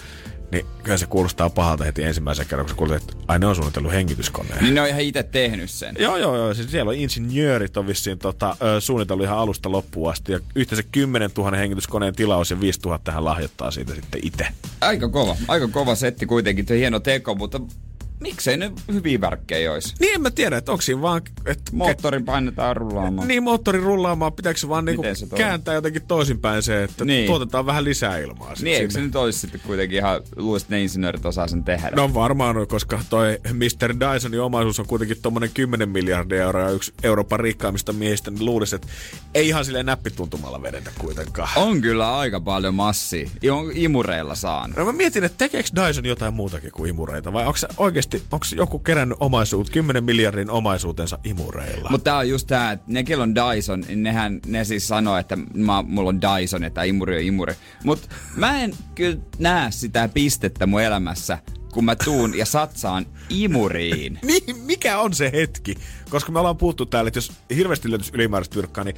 niin 0.53 0.67
kyllä 0.83 0.99
se 0.99 1.07
kuulostaa 1.07 1.51
pahalta 1.51 1.85
heti 1.85 2.03
ensimmäisen 2.03 2.47
kerran, 2.47 2.67
kun 2.67 2.71
sä 2.71 2.77
kuulet, 2.77 3.03
että 3.03 3.15
ai 3.29 3.39
ne 3.39 3.47
on 3.47 3.57
suunnitellut 3.57 3.93
hengityskoneen. 3.93 4.63
Niin 4.65 4.75
ne 4.75 4.81
on 4.81 4.89
ihan 4.89 5.01
itse 5.01 5.23
tehnyt 5.23 5.71
sen. 5.71 5.95
Joo, 5.99 6.17
joo, 6.17 6.37
joo. 6.37 6.55
Siis 6.55 6.71
siellä 6.71 6.89
on 6.89 6.97
insinjöörit 6.97 7.77
on 7.77 7.87
vissiin 7.87 8.19
tota, 8.19 8.57
suunnitellut 8.79 9.25
ihan 9.25 9.39
alusta 9.39 9.73
loppuun 9.73 10.11
asti. 10.11 10.33
Ja 10.33 10.41
yhteensä 10.55 10.83
10 10.93 11.31
000 11.37 11.57
hengityskoneen 11.57 12.15
tilaus 12.15 12.51
ja 12.51 12.61
5 12.61 12.81
000 12.85 13.01
tähän 13.05 13.25
lahjoittaa 13.25 13.71
siitä 13.71 13.95
sitten 13.95 14.21
itse. 14.23 14.47
Aika 14.81 15.09
kova, 15.09 15.37
aika 15.49 15.69
kova 15.69 15.95
setti 15.95 16.27
kuitenkin, 16.27 16.67
tuo 16.67 16.77
hieno 16.77 17.01
teko, 17.01 17.35
mutta 17.35 17.61
miksei 18.21 18.57
ne 18.57 18.73
hyviä 18.93 19.21
värkkejä 19.21 19.73
olisi? 19.73 19.95
Niin 20.01 20.15
en 20.15 20.21
mä 20.21 20.31
tiedä, 20.31 20.57
että 20.57 20.73
onko 20.73 20.83
siinä 20.83 21.03
vaan... 21.03 21.23
Että 21.47 21.73
Moottori 21.73 22.21
painetaan 22.23 22.77
rullaamaan. 22.77 23.29
Niin, 23.29 23.43
moottori 23.43 23.81
rullaamaan. 23.81 24.33
Pitääkö 24.33 24.59
se 24.61 24.69
vaan 24.69 24.85
niinku 24.85 25.03
kääntää 25.37 25.75
jotenkin 25.75 26.03
toisinpäin 26.09 26.63
se, 26.63 26.83
että 26.83 27.05
Niin. 27.05 27.27
tuotetaan 27.27 27.67
vähän 27.67 27.85
lisää 27.85 28.19
ilmaa. 28.19 28.55
sit 28.55 28.65
Niin, 28.65 28.77
eikö 28.77 28.91
se 28.91 28.95
sinne? 28.95 29.07
nyt 29.07 29.17
olisi 29.17 29.39
sitten 29.39 29.61
kuitenkin 29.67 29.99
ihan, 29.99 30.21
luulisin, 30.37 30.65
että 30.67 30.75
ne 30.75 30.83
insinöörit 30.83 31.27
osaa 31.27 31.49
sen 31.49 31.65
tehdä? 31.65 31.91
No 31.97 32.15
varmaan 32.15 32.67
koska 32.69 33.01
toi 33.11 33.39
Mr. 33.53 33.95
Dysonin 34.15 34.41
omaisuus 34.41 34.81
on 34.81 34.87
kuitenkin 34.87 35.17
tommonen 35.23 35.51
10 35.55 35.89
miljardia 35.89 36.43
euroa 36.43 36.71
yksi 36.71 36.93
Euroopan 37.03 37.41
rikkaimmista 37.41 37.93
miehistä, 37.93 38.31
niin 38.31 38.45
luulisi, 38.45 38.75
että 38.75 38.89
ei 39.35 39.49
ihan 39.49 39.65
silleen 39.65 39.87
näppituntumalla 39.87 40.63
vedetä 40.63 40.91
kuitenkaan. 40.99 41.49
On 41.57 41.81
kyllä 41.81 42.19
aika 42.19 42.41
paljon 42.41 42.75
massia. 42.75 43.29
On 43.53 43.71
imureilla 43.75 44.35
saanut. 44.35 44.77
No 44.77 44.85
mä 44.85 44.93
mietin, 44.93 45.25
että 45.25 45.39
tekeekö 45.39 45.69
Dyson 45.77 46.05
jotain 46.07 46.35
muutakin 46.35 46.73
kuin 46.73 46.91
imureita, 46.91 47.33
vai 47.33 47.47
onko 47.47 47.57
se 47.57 47.69
oikeasti, 47.79 48.10
onko 48.33 48.47
joku 48.57 48.79
kerännyt 48.79 49.19
omaisuut, 49.21 49.71
10 49.71 50.05
miljardin 50.05 50.51
omaisuutensa 50.51 51.19
imureilla? 51.25 51.91
Mutta 51.91 52.05
tää 52.05 52.17
on 52.17 52.29
just 52.29 52.47
tää, 52.47 52.73
että 52.73 52.85
ne, 52.89 53.05
kello 53.05 53.23
on 53.23 53.35
Dyson, 53.35 53.81
niin 53.81 54.03
nehän, 54.03 54.41
ne 54.47 54.65
siis 54.65 54.89
sanoo, 54.89 55.17
että 55.17 55.37
mä, 55.55 55.83
mulla 55.83 56.09
on 56.09 56.21
Dyson, 56.21 56.65
että 56.65 56.83
imuri 56.83 57.17
on 57.17 57.23
imuri. 57.23 57.55
Mutta 57.85 58.09
mä 58.37 58.63
en 58.63 58.75
kyllä 58.95 59.17
näe 59.39 59.71
sitä 59.71 60.09
pistettä 60.09 60.67
mun 60.67 60.83
elämässä, 60.83 61.39
kun 61.73 61.85
mä 61.85 61.97
tuun 61.97 62.39
ja 62.39 62.47
satsaan 62.47 63.07
imuriin. 63.29 64.19
Niin, 64.31 64.57
mikä 64.57 64.99
on 64.99 65.15
se 65.15 65.31
hetki? 65.33 65.75
Koska 66.11 66.33
me 66.33 66.39
ollaan 66.39 66.57
puhuttu 66.57 66.87
täällä, 66.87 67.09
että 67.09 67.19
jos 67.19 67.33
hirveästi 67.55 67.91
löytyisi 67.91 68.13
ylimääräistä 68.15 68.57
virkkaa, 68.57 68.85
niin 68.85 68.97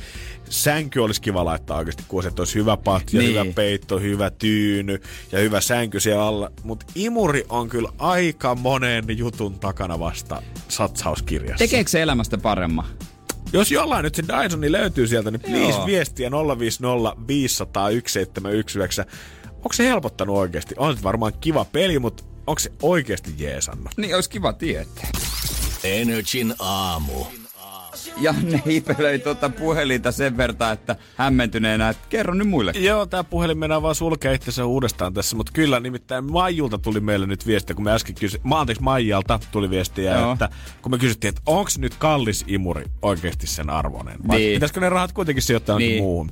sänky 0.50 1.00
olisi 1.00 1.20
kiva 1.20 1.44
laittaa 1.44 1.78
oikeasti, 1.78 2.04
kun 2.08 2.26
että 2.26 2.42
olisi 2.42 2.54
hyvä 2.54 2.76
patja, 2.76 3.20
Niin. 3.20 3.30
hyvä 3.30 3.44
peitto, 3.54 3.98
hyvä 3.98 4.30
tyyny 4.30 5.00
ja 5.32 5.38
hyvä 5.38 5.60
sänky 5.60 6.00
siellä 6.00 6.26
alla. 6.26 6.50
Mutta 6.62 6.86
imuri 6.94 7.44
on 7.48 7.68
kyllä 7.68 7.88
aika 7.98 8.54
monen 8.54 9.04
jutun 9.18 9.58
takana 9.58 9.98
vasta 9.98 10.42
satsauskirjassa. 10.68 11.58
Tekeekö 11.58 11.90
se 11.90 12.02
elämästä 12.02 12.38
paremman? 12.38 12.86
Jos 13.52 13.70
jollain 13.70 14.02
nyt 14.02 14.14
se 14.14 14.22
Dysoni 14.22 14.72
löytyy 14.72 15.06
sieltä, 15.06 15.30
niin 15.30 15.40
please 15.40 15.68
Joo. 15.78 15.86
viestiä 15.86 16.30
050 16.58 17.16
500 17.28 17.82
1719. 17.90 19.04
Onko 19.56 19.72
se 19.72 19.84
helpottanut 19.84 20.36
oikeasti? 20.36 20.74
On 20.78 20.96
se 20.96 21.02
varmaan 21.02 21.32
kiva 21.40 21.64
peli, 21.64 21.98
mutta 21.98 22.24
onko 22.46 22.58
se 22.58 22.72
oikeasti 22.82 23.34
jeesannut? 23.38 23.88
Niin 23.96 24.14
olisi 24.14 24.30
kiva 24.30 24.52
tietää. 24.52 25.08
Energin 25.84 26.54
aamu. 26.58 27.24
Janne 28.20 28.62
hiipelöi 28.66 29.18
tuota 29.18 29.48
puhelinta 29.48 30.12
sen 30.12 30.36
verran, 30.36 30.72
että 30.72 30.96
hämmentyneenä, 31.16 31.88
että 31.88 32.06
kerro 32.08 32.34
nyt 32.34 32.48
muille. 32.48 32.72
Joo, 32.72 33.06
tämä 33.06 33.24
puhelin 33.24 33.58
mennään 33.58 33.82
vaan 33.82 33.94
sulkea 33.94 34.32
itsensä 34.32 34.64
uudestaan 34.64 35.14
tässä, 35.14 35.36
mutta 35.36 35.52
kyllä 35.52 35.80
nimittäin 35.80 36.32
Maijulta 36.32 36.78
tuli 36.78 37.00
meille 37.00 37.26
nyt 37.26 37.46
viestiä, 37.46 37.74
kun 37.74 37.84
me 37.84 37.92
äsken 37.92 38.14
kysy... 38.14 38.40
Mä 38.44 38.60
anteeksi, 38.60 38.82
Maijalta 38.82 39.40
tuli 39.50 39.70
viestiä, 39.70 40.18
Joo. 40.18 40.32
että 40.32 40.48
kun 40.82 40.92
me 40.92 40.98
kysyttiin, 40.98 41.28
että 41.28 41.42
onko 41.46 41.70
nyt 41.78 41.94
kallis 41.94 42.44
imuri 42.46 42.84
oikeasti 43.02 43.46
sen 43.46 43.70
arvoinen? 43.70 44.18
Vai 44.28 44.38
Niin. 44.38 44.56
pitäisikö 44.56 44.80
ne 44.80 44.88
rahat 44.88 45.12
kuitenkin 45.12 45.42
sijoittaa 45.42 45.78
niin. 45.78 46.02
muuhun? 46.02 46.30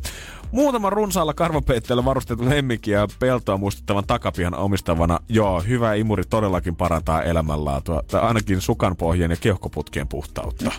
Muutaman 0.52 0.92
runsaalla 0.92 1.34
karvapeitteellä 1.34 2.04
varustetun 2.04 2.50
lemmikkiä 2.50 2.98
ja 2.98 3.08
peltoa 3.18 3.56
muistuttavan 3.56 4.06
takapihan 4.06 4.54
omistavana, 4.54 5.18
joo, 5.28 5.60
hyvä 5.60 5.94
imuri 5.94 6.22
todellakin 6.30 6.76
parantaa 6.76 7.22
elämänlaatua, 7.22 8.02
tai 8.10 8.20
ainakin 8.20 8.60
sukanpohjien 8.60 9.30
ja 9.30 9.36
keuhkoputkien 9.36 10.08
puhtautta. 10.08 10.70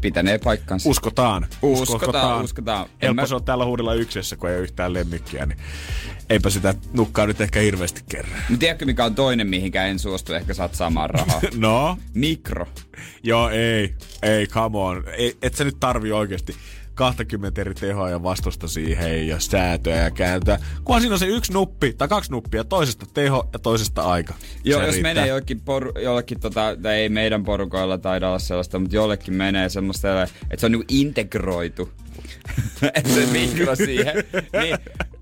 Pitänee 0.00 0.38
paikkansa. 0.38 0.90
Uskotaan. 0.90 1.46
Uskotaan, 1.62 2.44
uskotaan. 2.44 2.82
En 2.86 2.90
Helppo 3.02 3.22
mä- 3.22 3.26
se 3.26 3.34
on 3.34 3.44
tällä 3.44 3.64
huudella 3.64 3.94
yksiössä, 3.94 4.36
kun 4.36 4.48
ei 4.48 4.54
ole 4.56 4.62
yhtään 4.62 4.92
lemmikkiä, 4.94 5.46
niin 5.46 5.58
eipä 6.30 6.50
sitä 6.50 6.74
nukkaa 6.92 7.26
nyt 7.26 7.40
ehkä 7.40 7.60
hirveästi 7.60 8.00
kerran. 8.08 8.34
Mutta 8.48 8.60
tiedätkö 8.60 8.84
mikä 8.86 9.04
on 9.04 9.14
toinen, 9.14 9.46
mihinkä 9.46 9.84
en 9.86 9.98
suostu 9.98 10.34
ehkä 10.34 10.54
satsaamaan 10.54 11.10
rahaa? 11.10 11.40
No, 11.56 11.98
Mikro. 12.14 12.66
joo, 13.22 13.48
ei, 13.50 13.94
ei, 14.22 14.46
come 14.46 14.78
on. 14.78 15.04
Ei, 15.16 15.36
et 15.42 15.54
sä 15.54 15.64
nyt 15.64 15.76
tarvi 15.80 16.12
oikeasti 16.12 16.56
20 16.94 17.60
eri 17.60 17.74
tehoa 17.74 18.10
ja 18.10 18.22
vastusta 18.22 18.68
siihen 18.68 19.28
ja 19.28 19.40
säätöä 19.40 19.96
ja 19.96 20.10
kääntää. 20.10 20.58
Kunhan 20.84 21.00
siinä 21.02 21.14
on 21.14 21.18
se 21.18 21.26
yksi 21.26 21.52
nuppi 21.52 21.92
tai 21.92 22.08
kaksi 22.08 22.32
nuppia, 22.32 22.64
toisesta 22.64 23.06
teho 23.14 23.48
ja 23.52 23.58
toisesta 23.58 24.02
aika. 24.02 24.34
Joo, 24.64 24.80
Se 24.80 24.86
jos 24.86 24.94
riittää. 24.94 25.14
menee 25.14 25.28
jollekin, 25.28 25.60
poru, 25.60 25.92
jollekin 26.02 26.40
tota, 26.40 26.76
tai 26.82 26.94
ei 26.94 27.08
meidän 27.08 27.44
porukoilla 27.44 27.98
taida 27.98 28.28
olla 28.28 28.38
sellaista, 28.38 28.78
mutta 28.78 28.96
jollekin 28.96 29.34
menee 29.34 29.68
semmoista, 29.68 30.22
että 30.22 30.56
se 30.58 30.66
on 30.66 30.72
niinku 30.72 30.86
integroitu. 30.88 31.90
että 32.94 33.10
se 33.10 33.26
mikro 33.26 33.76
siihen. 33.76 34.14
Niin 34.60 34.78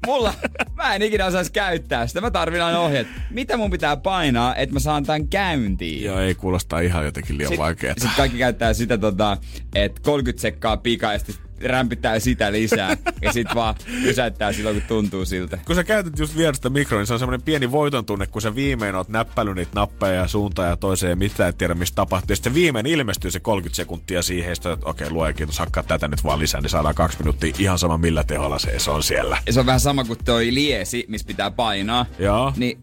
mulla, 0.07 0.35
mä 0.75 0.95
en 0.95 1.03
ikinä 1.03 1.27
osaisi 1.27 1.53
käyttää 1.53 2.07
sitä. 2.07 2.21
Mä 2.21 2.31
tarvin 2.31 2.63
aina 2.63 2.81
ohjeet. 2.81 3.07
Mitä 3.31 3.57
mun 3.57 3.71
pitää 3.71 3.97
painaa, 3.97 4.57
että 4.57 4.73
mä 4.73 4.81
saan 4.81 5.05
tän 5.05 5.29
käyntiin? 5.29 6.05
Joo, 6.05 6.21
ei 6.21 6.35
kuulostaa 6.35 6.81
ihan 6.81 7.05
jotenkin 7.05 7.39
liian 7.39 7.59
vaikeaa. 7.59 7.95
Sitten 7.95 8.17
kaikki 8.17 8.39
käyttää 8.39 8.75
sitä, 8.75 8.99
tota, 8.99 9.37
että 9.75 10.01
30 10.05 10.43
sekkaa 10.43 10.77
pikaisesti 10.77 11.35
rämpyttää 11.65 12.19
sitä 12.19 12.53
lisää 12.53 12.97
ja 13.23 13.33
sitten 13.33 13.55
vaan 13.55 13.75
pysäyttää 14.03 14.53
silloin, 14.53 14.77
kun 14.77 14.89
tuntuu 14.89 15.25
siltä. 15.25 15.59
kun 15.67 15.77
sä 15.77 15.85
käytät 15.85 16.19
just 16.19 16.37
vierestä 16.37 16.71
mikroa, 16.71 17.01
niin 17.01 17.07
se 17.07 17.13
on 17.13 17.19
semmoinen 17.19 17.43
pieni 17.43 17.71
voiton 17.71 18.07
tunne, 18.07 18.27
kun 18.27 18.43
sä 18.43 18.55
viimein 18.55 18.95
oot 18.95 19.09
näppäily 19.09 19.55
niitä 19.55 19.73
nappeja 19.75 20.15
ja 20.15 20.29
suuntaan 20.29 20.69
ja 20.69 20.77
toiseen 20.77 21.11
ja 21.11 21.17
mitään 21.17 21.49
et 21.49 21.59
tiedä, 21.59 21.75
mistä 21.75 21.95
tapahtuu. 21.95 22.33
Ja 22.33 22.37
sitten 22.37 22.55
viimein 22.55 22.87
ilmestyy 22.87 23.31
se 23.31 23.41
30 23.41 23.77
sekuntia 23.77 24.23
siihen, 24.23 24.53
että 24.53 24.77
okei, 24.85 25.11
luoja 25.11 25.33
kiitos, 25.33 25.59
hakkaa 25.59 25.83
tätä 25.83 26.09
nyt 26.09 26.25
vaan 26.25 26.39
lisää, 26.39 26.61
niin 26.61 26.71
saadaan 26.71 26.95
kaksi 26.95 27.19
minuuttia 27.19 27.55
ihan 27.59 27.79
sama 27.79 27.99
millä 27.99 28.25
teholla 28.25 28.59
se, 28.59 28.79
se 28.79 28.91
on 28.91 29.03
siellä. 29.03 29.39
Ja 29.47 29.53
se 29.53 29.61
on 29.61 29.67
vähän 29.67 29.81
sama 29.81 30.05
kuin 30.05 30.19
toi 30.25 30.55
liesi, 30.55 31.05
missä 31.09 31.27
pitää 31.27 31.51
painaa. 31.51 32.07
Joo. 32.19 32.53
Niin 32.57 32.81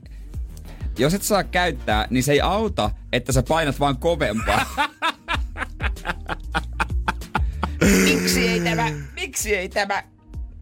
jos 0.97 1.13
et 1.13 1.23
saa 1.23 1.43
käyttää, 1.43 2.07
niin 2.09 2.23
se 2.23 2.31
ei 2.31 2.41
auta, 2.41 2.89
että 3.11 3.31
sä 3.31 3.43
painat 3.43 3.79
vaan 3.79 3.97
kovempaa. 3.97 4.65
Miksi 8.03 8.47
ei 8.47 8.59
tämä? 8.59 8.91
Miksi 9.15 9.55
ei 9.55 9.69
tämä? 9.69 10.03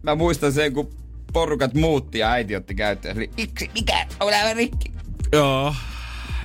Mä 0.02 0.14
muistan 0.14 0.52
sen, 0.52 0.72
kun 0.72 0.90
porukat 1.32 1.74
muutti 1.74 2.18
ja 2.18 2.30
äiti 2.30 2.56
otti 2.56 2.74
käyttöön. 2.74 3.16
Eli, 3.16 3.30
Miksi? 3.36 3.70
Mikä? 3.74 4.06
Aivan 4.20 4.56
rikki. 4.56 4.92
Joo. 5.32 5.74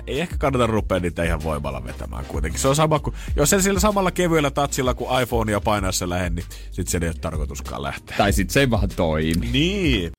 Ei 0.07 0.21
ehkä 0.21 0.37
kannata 0.37 0.67
rupea 0.67 0.99
niitä 0.99 1.23
ihan 1.23 1.43
voimalla 1.43 1.83
vetämään 1.83 2.25
kuitenkin. 2.25 2.59
Se 2.61 2.67
on 2.67 2.75
sama 2.75 2.99
kuin, 2.99 3.15
jos 3.35 3.49
sen 3.49 3.61
sillä 3.63 3.79
samalla 3.79 4.11
kevyellä 4.11 4.51
tatsilla 4.51 4.93
kuin 4.93 5.21
iPhonea 5.21 5.61
painassa 5.61 6.09
lähde, 6.09 6.29
niin 6.29 6.45
sit 6.71 6.87
se 6.87 6.99
ei 7.01 7.07
ole 7.07 7.15
tarkoituskaan 7.21 7.83
lähteä. 7.83 8.17
Tai 8.17 8.33
sit 8.33 8.49
se 8.49 8.59
ei 8.59 8.69
vaan 8.69 8.89
toimi. 8.95 9.47
Niin. 9.51 10.11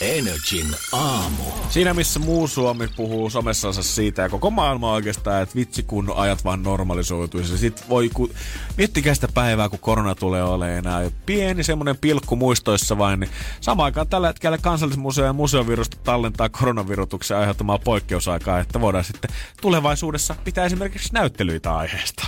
Energin 0.00 0.66
aamu. 0.92 1.42
Siinä 1.70 1.94
missä 1.94 2.18
muu 2.18 2.48
Suomi 2.48 2.88
puhuu 2.96 3.30
somessansa 3.30 3.82
siitä 3.82 4.22
ja 4.22 4.28
koko 4.28 4.50
maailma 4.50 4.92
oikeastaan, 4.92 5.42
että 5.42 5.54
vitsi 5.54 5.82
kun 5.82 6.12
ajat 6.16 6.44
vaan 6.44 6.62
normalisoituisi. 6.62 7.58
Sitten 7.58 7.88
voi, 7.88 8.10
ku... 8.14 8.30
miettikää 8.78 9.14
sitä 9.14 9.28
päivää, 9.34 9.68
kun 9.68 9.78
korona 9.78 10.14
tulee 10.14 10.42
olemaan 10.42 10.78
enää 10.78 11.10
pieni 11.26 11.64
semmoinen 11.64 11.96
pilkku 11.96 12.36
muistoissa 12.36 12.98
vain. 12.98 13.20
Niin 13.20 13.30
samaan 13.60 13.84
aikaan 13.84 14.08
tällä 14.08 14.26
hetkellä 14.26 14.58
kansallismuseo 14.58 15.24
ja 15.24 15.32
museovirusta 15.32 15.96
tallentaa 16.04 16.48
koronavirutuksen 16.48 17.36
aiheuttamaa 17.36 17.78
poikkeusaikaa, 17.78 18.60
että 18.60 18.80
voidaan 18.80 19.04
sitten 19.04 19.30
tulevaisuudessa 19.60 20.36
pitää 20.44 20.64
esimerkiksi 20.64 21.12
näyttelyitä 21.12 21.76
aiheesta. 21.76 22.26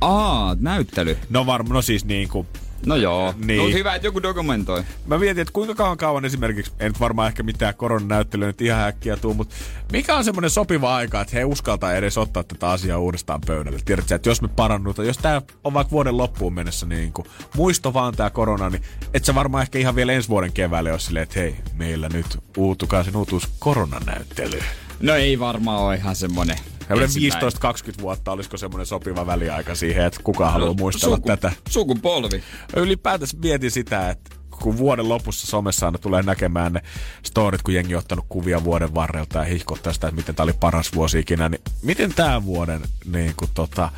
Aa, 0.00 0.56
näyttely. 0.60 1.18
No 1.30 1.46
varmaan, 1.46 1.74
no 1.74 1.82
siis 1.82 2.04
niin 2.04 2.28
kuin 2.28 2.46
No 2.86 2.96
joo. 2.96 3.34
Niin. 3.36 3.46
Niin. 3.46 3.72
hyvä, 3.72 3.94
että 3.94 4.06
joku 4.06 4.22
dokumentoi. 4.22 4.82
Mä 5.06 5.18
mietin, 5.18 5.42
että 5.42 5.52
kuinka 5.52 5.74
kauan 5.74 5.96
kauan 5.96 6.24
esimerkiksi, 6.24 6.72
en 6.80 6.92
varmaan 7.00 7.28
ehkä 7.28 7.42
mitään 7.42 7.74
koronanäyttelyä 7.74 8.46
nyt 8.46 8.60
ihan 8.60 8.88
äkkiä 8.88 9.16
tuu, 9.16 9.34
mutta 9.34 9.54
mikä 9.92 10.16
on 10.16 10.24
semmoinen 10.24 10.50
sopiva 10.50 10.96
aika, 10.96 11.20
että 11.20 11.36
he 11.36 11.44
uskaltaa 11.44 11.94
edes 11.94 12.18
ottaa 12.18 12.44
tätä 12.44 12.70
asiaa 12.70 12.98
uudestaan 12.98 13.40
pöydälle. 13.46 13.78
Tiedätkö, 13.84 14.14
että 14.14 14.28
jos 14.28 14.42
me 14.42 14.48
parannutaan, 14.48 15.08
jos 15.08 15.18
tämä 15.18 15.42
on 15.64 15.74
vaikka 15.74 15.90
vuoden 15.90 16.16
loppuun 16.16 16.54
mennessä 16.54 16.86
niin 16.86 17.12
kuin, 17.12 17.26
muisto 17.56 17.94
vaan 17.94 18.14
tämä 18.16 18.30
korona, 18.30 18.70
niin 18.70 18.82
et 19.14 19.24
sä 19.24 19.34
varmaan 19.34 19.62
ehkä 19.62 19.78
ihan 19.78 19.96
vielä 19.96 20.12
ensi 20.12 20.28
vuoden 20.28 20.52
keväälle 20.52 20.92
ole 20.92 21.00
silleen, 21.00 21.22
että 21.22 21.40
hei, 21.40 21.56
meillä 21.74 22.08
nyt 22.08 22.38
uutukaisen 22.56 23.16
uutuus 23.16 23.48
koronanäyttely. 23.58 24.60
No 25.00 25.14
ei 25.14 25.38
varmaan 25.38 25.82
ole 25.82 25.94
ihan 25.96 26.16
semmonen. 26.16 26.56
Semmoinen. 26.56 26.77
15-20 26.88 28.02
vuotta, 28.02 28.32
olisiko 28.32 28.56
semmoinen 28.56 28.86
sopiva 28.86 29.26
väliaika 29.26 29.74
siihen, 29.74 30.04
että 30.06 30.20
kuka 30.24 30.50
haluaa 30.50 30.74
muistella 30.74 31.16
suku- 31.16 31.26
tätä. 31.26 31.52
Sukupolvi. 31.68 32.42
Ylipäätänsä 32.76 33.36
mietin 33.42 33.70
sitä, 33.70 34.10
että 34.10 34.36
kun 34.62 34.78
vuoden 34.78 35.08
lopussa 35.08 35.46
somessa 35.46 35.86
aina 35.86 35.98
tulee 35.98 36.22
näkemään 36.22 36.72
ne 36.72 36.82
storit, 37.22 37.62
kun 37.62 37.74
jengi 37.74 37.94
on 37.94 37.98
ottanut 37.98 38.24
kuvia 38.28 38.64
vuoden 38.64 38.94
varrelta 38.94 39.38
ja 39.38 39.44
hihkottaa 39.44 39.92
sitä, 39.92 40.08
että 40.08 40.16
miten 40.16 40.34
tämä 40.34 40.44
oli 40.44 40.52
paras 40.52 40.94
vuosi 40.94 41.18
ikinä, 41.18 41.48
niin 41.48 41.60
miten 41.82 42.14
tämän 42.14 42.44
vuoden 42.44 42.80
niin 43.04 43.34
kuin 43.36 43.50
tota, 43.54 43.90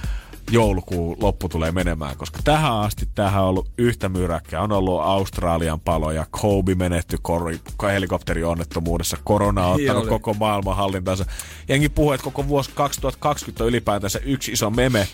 joulukuun 0.51 1.17
loppu 1.21 1.49
tulee 1.49 1.73
menemään, 1.73 2.17
koska 2.17 2.39
tähän 2.45 2.73
asti 2.73 3.09
tähän 3.15 3.43
on 3.43 3.49
ollut 3.49 3.71
yhtä 3.79 4.09
myräkkää. 4.09 4.63
On 4.63 4.73
ollut 4.73 5.01
Australian 5.01 5.81
paloja, 5.81 6.27
Kobe 6.31 6.75
menetty 6.75 7.19
kor- 7.23 7.93
helikopterionnettomuudessa, 7.93 9.17
korona 9.25 9.67
on 9.67 9.75
ottanut 9.75 10.03
oli. 10.03 10.09
koko 10.09 10.35
maailman 10.35 10.77
hallintansa. 10.77 11.25
Jengi 11.69 11.89
puhuu, 11.89 12.13
että 12.13 12.25
koko 12.25 12.49
vuosi 12.49 12.71
2020 12.75 13.65
on 13.65 13.69
ylipäätänsä 13.69 14.19
yksi 14.25 14.53
iso 14.53 14.71
meme. 14.71 15.09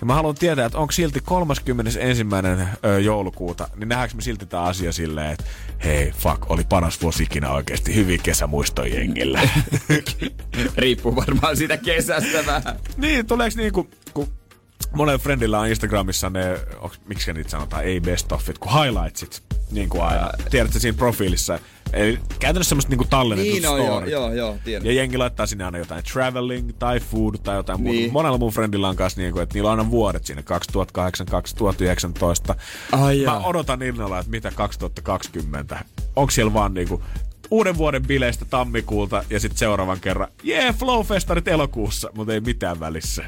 Ja 0.00 0.06
mä 0.06 0.14
haluan 0.14 0.34
tietää, 0.34 0.66
että 0.66 0.78
onko 0.78 0.92
silti 0.92 1.20
31. 1.20 2.26
Ö, 2.84 3.00
joulukuuta, 3.00 3.68
niin 3.76 3.88
nähdäänkö 3.88 4.16
me 4.16 4.22
silti 4.22 4.46
tämä 4.46 4.62
asia 4.62 4.92
silleen, 4.92 5.32
että 5.32 5.44
hei, 5.84 6.12
fuck, 6.12 6.50
oli 6.50 6.64
paras 6.68 7.02
vuosi 7.02 7.22
ikinä 7.22 7.50
oikeasti, 7.52 7.94
hyvin 7.94 8.20
kesämuistoja 8.22 8.94
jengillä. 8.94 9.40
Riippuu 10.76 11.16
varmaan 11.16 11.56
siitä 11.56 11.76
kesästä 11.76 12.46
vähän. 12.46 12.78
niin, 12.96 13.26
tuleeko 13.26 13.56
niinku, 13.56 13.88
kun 14.14 14.28
monella 14.92 15.18
friendillä 15.18 15.60
on 15.60 15.68
Instagramissa 15.68 16.30
ne, 16.30 16.60
onks, 16.80 17.00
miksi 17.08 17.32
niitä 17.32 17.50
sanotaan, 17.50 17.84
ei 17.84 18.00
best 18.00 18.32
offit, 18.32 18.58
kun 18.58 18.72
highlightsit, 18.72 19.42
niin 19.70 19.88
kuin 19.88 20.02
aina. 20.02 20.30
Tiedätkö 20.50 20.80
siinä 20.80 20.98
profiilissa. 20.98 21.58
Eli 21.92 22.18
käytännössä 22.38 22.68
semmoista 22.68 22.90
niinku 22.90 23.06
tallennetut 23.10 23.52
Niin 23.52 23.68
on, 23.68 23.78
joo, 23.78 24.04
joo, 24.04 24.32
joo, 24.32 24.56
tiedän. 24.64 24.86
Ja 24.86 24.92
jengi 24.92 25.18
laittaa 25.18 25.46
sinne 25.46 25.64
aina 25.64 25.78
jotain 25.78 26.04
traveling 26.12 26.70
tai 26.78 27.00
food 27.00 27.34
tai 27.42 27.56
jotain 27.56 27.80
muuta. 27.80 27.98
Niin. 27.98 28.12
Monella 28.12 28.38
mun 28.38 28.52
friendillä 28.52 28.88
on 28.88 28.96
kanssa 28.96 29.20
niin 29.20 29.32
kuin, 29.32 29.42
että 29.42 29.54
niillä 29.54 29.70
on 29.70 29.78
aina 29.78 29.90
vuodet 29.90 30.26
siinä 30.26 30.42
2008, 30.42 31.26
2019. 31.26 32.54
Ai 32.92 33.16
Mä 33.16 33.22
jaa. 33.22 33.46
odotan 33.46 33.82
innolla, 33.82 34.18
että 34.18 34.30
mitä 34.30 34.50
2020. 34.50 35.84
Onko 36.16 36.30
siellä 36.30 36.54
vaan 36.54 36.74
niinku 36.74 37.02
uuden 37.50 37.78
vuoden 37.78 38.02
bileistä 38.02 38.44
tammikuulta 38.44 39.24
ja 39.30 39.40
sitten 39.40 39.58
seuraavan 39.58 40.00
kerran, 40.00 40.28
jee, 40.42 40.62
yeah, 40.62 40.76
Flowfestarit 40.76 41.48
elokuussa, 41.48 42.10
mutta 42.14 42.32
ei 42.32 42.40
mitään 42.40 42.80
välissä. 42.80 43.24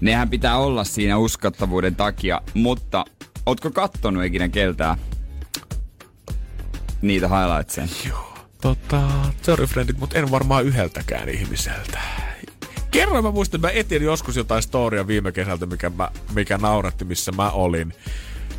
Nehän 0.00 0.30
pitää 0.30 0.58
olla 0.58 0.84
siinä 0.84 1.18
uskottavuuden 1.18 1.96
takia, 1.96 2.40
mutta 2.54 3.04
ootko 3.46 3.70
kattonut 3.70 4.24
ikinä 4.24 4.48
keltään 4.48 4.98
niitä 7.02 7.28
highlightseja? 7.28 7.88
Joo. 8.08 8.34
Tota, 8.62 9.02
sorry 9.42 9.66
friendit, 9.66 9.98
mutta 9.98 10.18
en 10.18 10.30
varmaan 10.30 10.64
yhdeltäkään 10.64 11.28
ihmiseltä. 11.28 11.98
Kerran 12.90 13.24
mä 13.24 13.30
muistan, 13.30 13.58
että 13.58 13.68
mä 13.68 13.72
etin 13.72 14.02
joskus 14.02 14.36
jotain 14.36 14.62
storia 14.62 15.06
viime 15.06 15.32
kesältä, 15.32 15.66
mikä, 15.66 15.90
mä, 15.90 16.08
mikä 16.34 16.58
nauratti, 16.58 17.04
missä 17.04 17.32
mä 17.32 17.50
olin. 17.50 17.94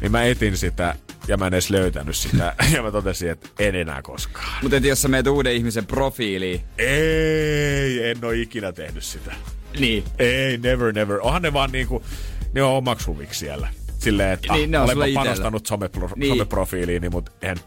Niin 0.02 0.12
mä 0.12 0.24
etin 0.24 0.58
sitä 0.58 0.96
ja 1.28 1.38
mä 1.38 1.48
en 1.48 1.54
edes 1.54 1.70
löytänyt 1.70 2.16
sitä. 2.16 2.56
Ja 2.74 2.84
mä 2.84 2.92
totesin, 2.92 3.30
että 3.30 3.50
en 3.60 3.76
enää 3.76 4.02
koskaan. 4.02 4.54
Mutta 4.62 4.78
et 4.78 4.84
jos 4.84 5.02
sä 5.02 5.08
meet 5.08 5.28
uuden 5.28 5.54
ihmisen 5.54 5.86
profiiliin, 5.86 6.62
Ei, 6.78 8.10
en 8.10 8.26
oo 8.26 8.32
ikinä 8.32 8.72
tehnyt 8.72 9.04
sitä. 9.04 9.32
niin 9.80 10.04
Ei, 10.20 10.58
never, 10.58 10.94
never. 10.94 11.20
Onhan 11.22 11.42
ne 11.42 11.54
vaan 11.54 11.72
niinku, 11.72 12.04
ne 12.54 12.64
on 12.64 12.72
omaks 12.72 13.08
huviksi 13.08 13.40
siellä. 13.40 13.68
Silleen, 14.00 14.32
että 14.32 14.54
Niin, 14.54 14.62
niin, 14.62 14.72
ne 14.72 14.78
on 14.78 14.84
olenpa 14.84 14.94
sulla 14.94 15.06
itellä. 15.06 15.24
panostanut 15.26 15.66
somepro, 15.66 16.08
Niin. 16.08 16.20
niin. 16.20 16.32
someprofiiliini, 16.32 17.10
mutta 17.10 17.32
en. 17.42 17.58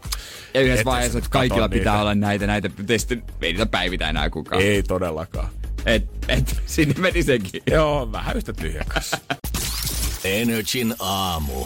Ja 0.53 0.61
yhdessä 0.61 0.81
et 0.81 0.85
vaiheessa, 0.85 1.17
että 1.17 1.29
kaikilla 1.29 1.61
katso 1.61 1.73
pitää 1.73 1.93
niitä. 1.93 2.01
olla 2.01 2.15
näitä, 2.15 2.47
näitä, 2.47 2.69
mutta 2.77 2.93
sitten 2.97 3.23
ei 3.41 3.51
niitä 3.53 3.65
päivitä 3.65 4.09
enää 4.09 4.29
kukaan. 4.29 4.61
Ei 4.61 4.83
todellakaan. 4.83 5.49
Et, 5.85 6.05
et, 6.27 6.55
sinne 6.65 6.95
meni 6.97 7.23
sekin. 7.23 7.63
Joo, 7.71 8.11
vähän 8.11 8.37
yhtä 8.37 8.53
tyhjä 8.53 8.83
kanssa. 8.87 9.17
Energin 10.23 10.95
aamu. 10.99 11.65